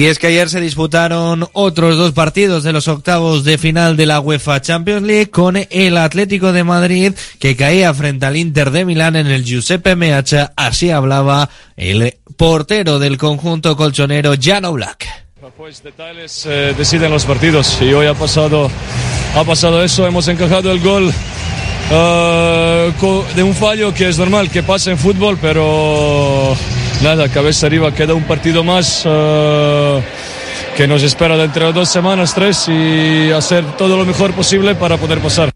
Y 0.00 0.06
es 0.06 0.18
que 0.18 0.28
ayer 0.28 0.48
se 0.48 0.62
disputaron 0.62 1.46
otros 1.52 1.98
dos 1.98 2.12
partidos 2.12 2.62
de 2.64 2.72
los 2.72 2.88
octavos 2.88 3.44
de 3.44 3.58
final 3.58 3.98
de 3.98 4.06
la 4.06 4.18
UEFA 4.20 4.62
Champions 4.62 5.02
League 5.02 5.28
con 5.28 5.58
el 5.58 5.98
Atlético 5.98 6.54
de 6.54 6.64
Madrid 6.64 7.12
que 7.38 7.54
caía 7.54 7.92
frente 7.92 8.24
al 8.24 8.38
Inter 8.38 8.70
de 8.70 8.86
Milán 8.86 9.14
en 9.16 9.26
el 9.26 9.44
Giuseppe 9.44 9.96
Meazza. 9.96 10.54
Así 10.56 10.90
hablaba 10.90 11.50
el 11.76 12.14
portero 12.38 12.98
del 12.98 13.18
conjunto 13.18 13.76
colchonero 13.76 14.32
Jano 14.40 14.72
Black. 14.72 15.06
Pues 15.58 15.82
detalles 15.82 16.46
eh, 16.46 16.74
deciden 16.78 17.10
los 17.10 17.26
partidos 17.26 17.76
y 17.82 17.92
hoy 17.92 18.06
ha 18.06 18.14
pasado, 18.14 18.70
ha 19.36 19.44
pasado 19.44 19.84
eso, 19.84 20.06
hemos 20.06 20.26
encajado 20.28 20.72
el 20.72 20.80
gol 20.80 21.12
co- 22.98 23.26
de 23.36 23.42
un 23.42 23.54
fallo 23.54 23.92
que 23.92 24.08
es 24.08 24.16
normal 24.16 24.48
que 24.48 24.62
pasa 24.62 24.92
en 24.92 24.96
fútbol, 24.96 25.36
pero 25.42 26.56
nada, 27.02 27.28
cabeza 27.28 27.66
arriba, 27.66 27.92
queda 27.92 28.14
un 28.14 28.24
partido 28.24 28.64
más 28.64 29.02
eh, 29.04 30.02
que 30.76 30.86
nos 30.86 31.02
espera 31.02 31.36
dentro 31.36 31.66
de 31.66 31.72
dos 31.72 31.88
semanas, 31.88 32.34
tres 32.34 32.68
y 32.68 33.30
hacer 33.30 33.64
todo 33.76 33.96
lo 33.96 34.04
mejor 34.04 34.32
posible 34.32 34.74
para 34.74 34.96
poder 34.96 35.18
pasar. 35.20 35.50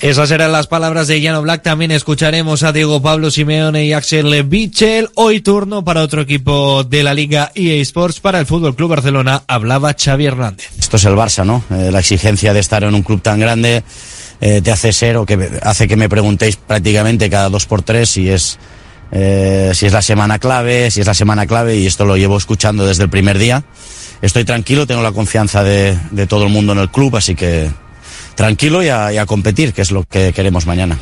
Esas 0.00 0.30
eran 0.30 0.52
las 0.52 0.66
palabras 0.66 1.08
de 1.08 1.20
Llano 1.20 1.42
Black. 1.42 1.62
También 1.62 1.90
escucharemos 1.90 2.62
a 2.62 2.72
Diego 2.72 3.00
Pablo 3.00 3.30
Simeone 3.30 3.86
y 3.86 3.92
Axel 3.92 4.42
Bichel. 4.44 5.08
Hoy 5.14 5.40
turno 5.40 5.84
para 5.84 6.02
otro 6.02 6.22
equipo 6.22 6.84
de 6.84 7.02
la 7.02 7.14
Liga 7.14 7.50
EA 7.54 7.80
Sports. 7.82 8.20
Para 8.20 8.38
el 8.38 8.46
Fútbol 8.46 8.74
Club 8.74 8.90
Barcelona 8.90 9.42
hablaba 9.46 9.94
Xavi 9.94 10.26
Hernández. 10.26 10.68
Esto 10.78 10.96
es 10.96 11.04
el 11.04 11.14
Barça, 11.14 11.44
¿no? 11.44 11.64
Eh, 11.70 11.90
la 11.90 12.00
exigencia 12.00 12.52
de 12.52 12.60
estar 12.60 12.84
en 12.84 12.94
un 12.94 13.02
club 13.02 13.22
tan 13.22 13.40
grande 13.40 13.82
eh, 14.40 14.60
te 14.62 14.70
hace 14.70 14.92
ser 14.92 15.16
o 15.16 15.24
que 15.24 15.50
hace 15.62 15.88
que 15.88 15.96
me 15.96 16.08
preguntéis 16.08 16.56
prácticamente 16.56 17.30
cada 17.30 17.48
dos 17.48 17.64
por 17.64 17.82
tres 17.82 18.10
si 18.10 18.28
es 18.28 18.58
eh, 19.14 19.70
si 19.74 19.86
es 19.86 19.92
la 19.92 20.02
semana 20.02 20.38
clave, 20.38 20.90
si 20.90 21.00
es 21.00 21.06
la 21.06 21.14
semana 21.14 21.46
clave 21.46 21.76
y 21.76 21.86
esto 21.86 22.04
lo 22.04 22.16
llevo 22.16 22.36
escuchando 22.36 22.84
desde 22.84 23.04
el 23.04 23.08
primer 23.08 23.38
día. 23.38 23.64
Estoy 24.20 24.44
tranquilo, 24.44 24.86
tengo 24.86 25.02
la 25.02 25.12
confianza 25.12 25.62
de, 25.62 25.96
de 26.10 26.26
todo 26.26 26.44
el 26.44 26.50
mundo 26.50 26.72
en 26.72 26.80
el 26.80 26.90
club, 26.90 27.16
así 27.16 27.34
que 27.34 27.70
tranquilo 28.34 28.82
y 28.82 28.88
a, 28.88 29.12
y 29.12 29.18
a 29.18 29.26
competir, 29.26 29.72
que 29.72 29.82
es 29.82 29.92
lo 29.92 30.02
que 30.02 30.32
queremos 30.32 30.66
mañana. 30.66 30.98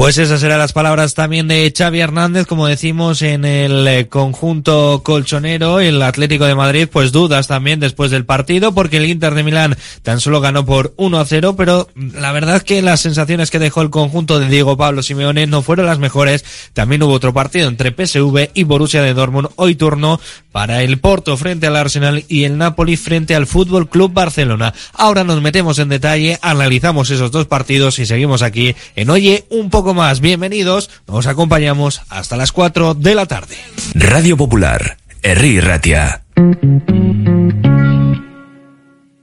Pues 0.00 0.16
esas 0.16 0.42
eran 0.42 0.58
las 0.58 0.72
palabras 0.72 1.12
también 1.12 1.46
de 1.46 1.70
Xavi 1.76 2.00
Hernández, 2.00 2.46
como 2.46 2.66
decimos 2.66 3.20
en 3.20 3.44
el 3.44 3.86
eh, 3.86 4.08
conjunto 4.08 5.02
colchonero, 5.04 5.78
el 5.78 6.00
Atlético 6.00 6.46
de 6.46 6.54
Madrid, 6.54 6.88
pues 6.90 7.12
dudas 7.12 7.48
también 7.48 7.80
después 7.80 8.10
del 8.10 8.24
partido, 8.24 8.72
porque 8.72 8.96
el 8.96 9.04
Inter 9.04 9.34
de 9.34 9.42
Milán 9.42 9.76
tan 10.02 10.18
solo 10.18 10.40
ganó 10.40 10.64
por 10.64 10.94
1 10.96 11.20
a 11.20 11.24
0, 11.26 11.54
pero 11.54 11.90
la 11.94 12.32
verdad 12.32 12.62
que 12.62 12.80
las 12.80 13.02
sensaciones 13.02 13.50
que 13.50 13.58
dejó 13.58 13.82
el 13.82 13.90
conjunto 13.90 14.40
de 14.40 14.48
Diego 14.48 14.78
Pablo 14.78 15.02
Simeone 15.02 15.46
no 15.46 15.60
fueron 15.60 15.84
las 15.84 15.98
mejores. 15.98 16.46
También 16.72 17.02
hubo 17.02 17.12
otro 17.12 17.34
partido 17.34 17.68
entre 17.68 17.92
PSV 17.92 18.52
y 18.54 18.64
Borussia 18.64 19.02
de 19.02 19.12
Dortmund, 19.12 19.50
hoy 19.56 19.74
turno 19.74 20.18
para 20.50 20.82
el 20.82 20.98
Porto 20.98 21.36
frente 21.36 21.66
al 21.66 21.76
Arsenal 21.76 22.24
y 22.26 22.44
el 22.44 22.56
Napoli 22.56 22.96
frente 22.96 23.34
al 23.34 23.46
Fútbol 23.46 23.90
Club 23.90 24.14
Barcelona. 24.14 24.72
Ahora 24.94 25.24
nos 25.24 25.42
metemos 25.42 25.78
en 25.78 25.90
detalle, 25.90 26.38
analizamos 26.40 27.10
esos 27.10 27.30
dos 27.30 27.46
partidos 27.46 27.98
y 27.98 28.06
seguimos 28.06 28.40
aquí 28.40 28.74
en 28.96 29.10
Oye 29.10 29.44
un 29.50 29.68
poco 29.68 29.89
más. 29.94 30.20
Bienvenidos, 30.20 30.90
nos 31.06 31.26
acompañamos 31.26 32.02
hasta 32.08 32.36
las 32.36 32.52
4 32.52 32.94
de 32.94 33.14
la 33.14 33.26
tarde. 33.26 33.56
Radio 33.94 34.36
Popular, 34.36 34.98
Herri 35.22 35.60
Ratia. 35.60 36.22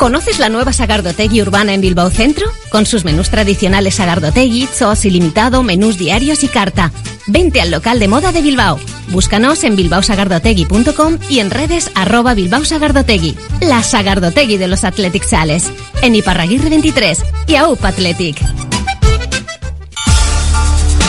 ¿Conoces 0.00 0.38
la 0.38 0.48
nueva 0.48 0.72
Sagardotegui 0.72 1.42
urbana 1.42 1.74
en 1.74 1.82
Bilbao 1.82 2.08
Centro? 2.08 2.46
Con 2.70 2.86
sus 2.86 3.04
menús 3.04 3.28
tradicionales 3.28 3.96
Sagardotegui, 3.96 4.66
sos 4.66 5.04
ilimitado, 5.04 5.62
menús 5.62 5.98
diarios 5.98 6.42
y 6.42 6.48
carta. 6.48 6.90
Vente 7.26 7.60
al 7.60 7.70
local 7.70 7.98
de 7.98 8.08
moda 8.08 8.32
de 8.32 8.40
Bilbao. 8.40 8.80
Búscanos 9.08 9.62
en 9.62 9.76
bilbaosagardotegui.com 9.76 11.18
y 11.28 11.40
en 11.40 11.50
redes 11.50 11.90
arroba 11.94 12.32
Bilbao 12.32 12.64
Sagardotegui. 12.64 13.36
La 13.60 13.82
Sagardotegui 13.82 14.56
de 14.56 14.68
los 14.68 14.84
Athletic 14.84 15.22
Sales. 15.22 15.70
En 16.00 16.14
Iparraguirre 16.16 16.70
23 16.70 17.22
y 17.46 17.56
AUP 17.56 17.84
Athletic. 17.84 18.40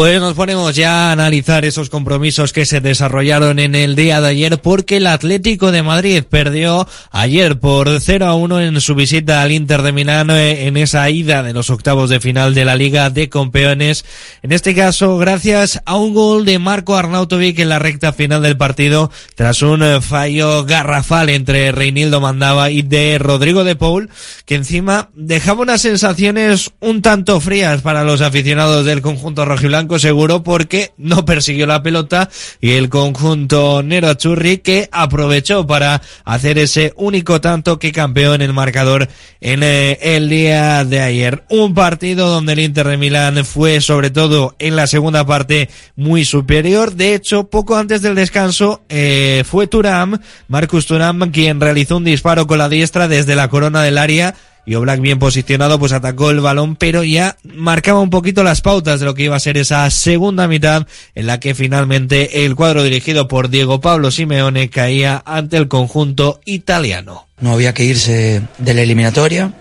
Pues 0.00 0.18
nos 0.18 0.32
ponemos 0.32 0.74
ya 0.74 1.10
a 1.10 1.12
analizar 1.12 1.66
esos 1.66 1.90
compromisos 1.90 2.54
que 2.54 2.64
se 2.64 2.80
desarrollaron 2.80 3.58
en 3.58 3.74
el 3.74 3.96
día 3.96 4.22
de 4.22 4.28
ayer 4.28 4.58
porque 4.58 4.96
el 4.96 5.06
Atlético 5.06 5.72
de 5.72 5.82
Madrid 5.82 6.22
perdió 6.22 6.88
ayer 7.10 7.60
por 7.60 8.00
0 8.00 8.24
a 8.24 8.34
1 8.34 8.60
en 8.62 8.80
su 8.80 8.94
visita 8.94 9.42
al 9.42 9.52
Inter 9.52 9.82
de 9.82 9.92
Milán 9.92 10.30
eh, 10.30 10.66
en 10.66 10.78
esa 10.78 11.10
ida 11.10 11.42
de 11.42 11.52
los 11.52 11.68
octavos 11.68 12.08
de 12.08 12.18
final 12.18 12.54
de 12.54 12.64
la 12.64 12.76
Liga 12.76 13.10
de 13.10 13.28
Campeones. 13.28 14.06
En 14.42 14.52
este 14.52 14.74
caso, 14.74 15.18
gracias 15.18 15.82
a 15.84 15.96
un 15.96 16.14
gol 16.14 16.46
de 16.46 16.58
Marco 16.58 16.96
Arnautovic 16.96 17.58
en 17.58 17.68
la 17.68 17.78
recta 17.78 18.14
final 18.14 18.40
del 18.40 18.56
partido 18.56 19.10
tras 19.34 19.60
un 19.60 19.82
eh, 19.82 20.00
fallo 20.00 20.64
garrafal 20.64 21.28
entre 21.28 21.72
Reinildo 21.72 22.22
Mandaba 22.22 22.70
y 22.70 22.80
de 22.80 23.18
Rodrigo 23.18 23.64
de 23.64 23.76
Paul 23.76 24.08
que 24.46 24.54
encima 24.54 25.10
dejaba 25.12 25.60
unas 25.60 25.82
sensaciones 25.82 26.70
un 26.80 27.02
tanto 27.02 27.38
frías 27.42 27.82
para 27.82 28.02
los 28.02 28.22
aficionados 28.22 28.86
del 28.86 29.02
conjunto 29.02 29.44
rojiblanco 29.44 29.89
seguro 29.98 30.42
porque 30.42 30.92
no 30.96 31.24
persiguió 31.24 31.66
la 31.66 31.82
pelota 31.82 32.30
y 32.60 32.72
el 32.72 32.88
conjunto 32.88 33.82
Nero 33.82 34.08
Achurri 34.08 34.58
que 34.58 34.88
aprovechó 34.92 35.66
para 35.66 36.02
hacer 36.24 36.58
ese 36.58 36.92
único 36.96 37.40
tanto 37.40 37.78
que 37.78 37.92
campeó 37.92 38.34
en 38.34 38.42
el 38.42 38.52
marcador 38.52 39.08
en 39.40 39.62
eh, 39.62 39.98
el 40.02 40.28
día 40.28 40.84
de 40.84 41.00
ayer. 41.00 41.44
Un 41.48 41.74
partido 41.74 42.28
donde 42.28 42.52
el 42.52 42.60
Inter 42.60 42.88
de 42.88 42.96
Milán 42.96 43.44
fue 43.44 43.80
sobre 43.80 44.10
todo 44.10 44.54
en 44.58 44.76
la 44.76 44.86
segunda 44.86 45.26
parte 45.26 45.68
muy 45.96 46.24
superior. 46.24 46.94
De 46.94 47.14
hecho, 47.14 47.48
poco 47.48 47.76
antes 47.76 48.02
del 48.02 48.14
descanso 48.14 48.82
eh, 48.88 49.44
fue 49.46 49.66
Turam, 49.66 50.18
Marcus 50.48 50.86
Turam, 50.86 51.30
quien 51.30 51.60
realizó 51.60 51.96
un 51.96 52.04
disparo 52.04 52.46
con 52.46 52.58
la 52.58 52.68
diestra 52.68 53.08
desde 53.08 53.36
la 53.36 53.48
corona 53.48 53.82
del 53.82 53.98
área 53.98 54.34
y 54.66 54.74
Oblak 54.74 55.00
bien 55.00 55.18
posicionado 55.18 55.78
pues 55.78 55.92
atacó 55.92 56.30
el 56.30 56.40
balón 56.40 56.76
pero 56.76 57.02
ya 57.02 57.36
marcaba 57.44 58.00
un 58.00 58.10
poquito 58.10 58.42
las 58.42 58.60
pautas 58.60 59.00
de 59.00 59.06
lo 59.06 59.14
que 59.14 59.24
iba 59.24 59.36
a 59.36 59.40
ser 59.40 59.56
esa 59.56 59.88
segunda 59.90 60.48
mitad 60.48 60.86
en 61.14 61.26
la 61.26 61.40
que 61.40 61.54
finalmente 61.54 62.44
el 62.44 62.56
cuadro 62.56 62.82
dirigido 62.82 63.28
por 63.28 63.48
Diego 63.48 63.80
Pablo 63.80 64.10
Simeone 64.10 64.70
caía 64.70 65.22
ante 65.24 65.56
el 65.56 65.68
conjunto 65.68 66.40
italiano. 66.44 67.26
No 67.40 67.52
había 67.52 67.74
que 67.74 67.84
irse 67.84 68.42
de 68.58 68.74
la 68.74 68.82
eliminatoria 68.82 69.52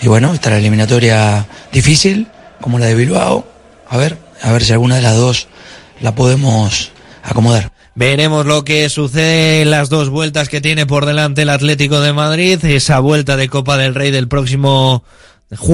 y 0.00 0.08
bueno, 0.08 0.34
está 0.34 0.50
la 0.50 0.58
eliminatoria 0.58 1.46
difícil 1.72 2.28
como 2.60 2.78
la 2.78 2.86
de 2.86 2.94
Bilbao. 2.94 3.46
A 3.88 3.96
ver, 3.96 4.18
a 4.42 4.52
ver 4.52 4.64
si 4.64 4.72
alguna 4.72 4.96
de 4.96 5.02
las 5.02 5.16
dos 5.16 5.48
la 6.00 6.14
podemos 6.14 6.92
acomodar. 7.22 7.73
Veremos 7.96 8.44
lo 8.44 8.64
que 8.64 8.88
sucede 8.88 9.62
en 9.62 9.70
las 9.70 9.88
dos 9.88 10.08
vueltas 10.08 10.48
que 10.48 10.60
tiene 10.60 10.84
por 10.84 11.06
delante 11.06 11.42
el 11.42 11.50
Atlético 11.50 12.00
de 12.00 12.12
Madrid, 12.12 12.64
esa 12.64 12.98
vuelta 12.98 13.36
de 13.36 13.48
Copa 13.48 13.76
del 13.76 13.94
Rey 13.94 14.10
del 14.10 14.26
próximo 14.26 15.04
jueves. 15.56 15.64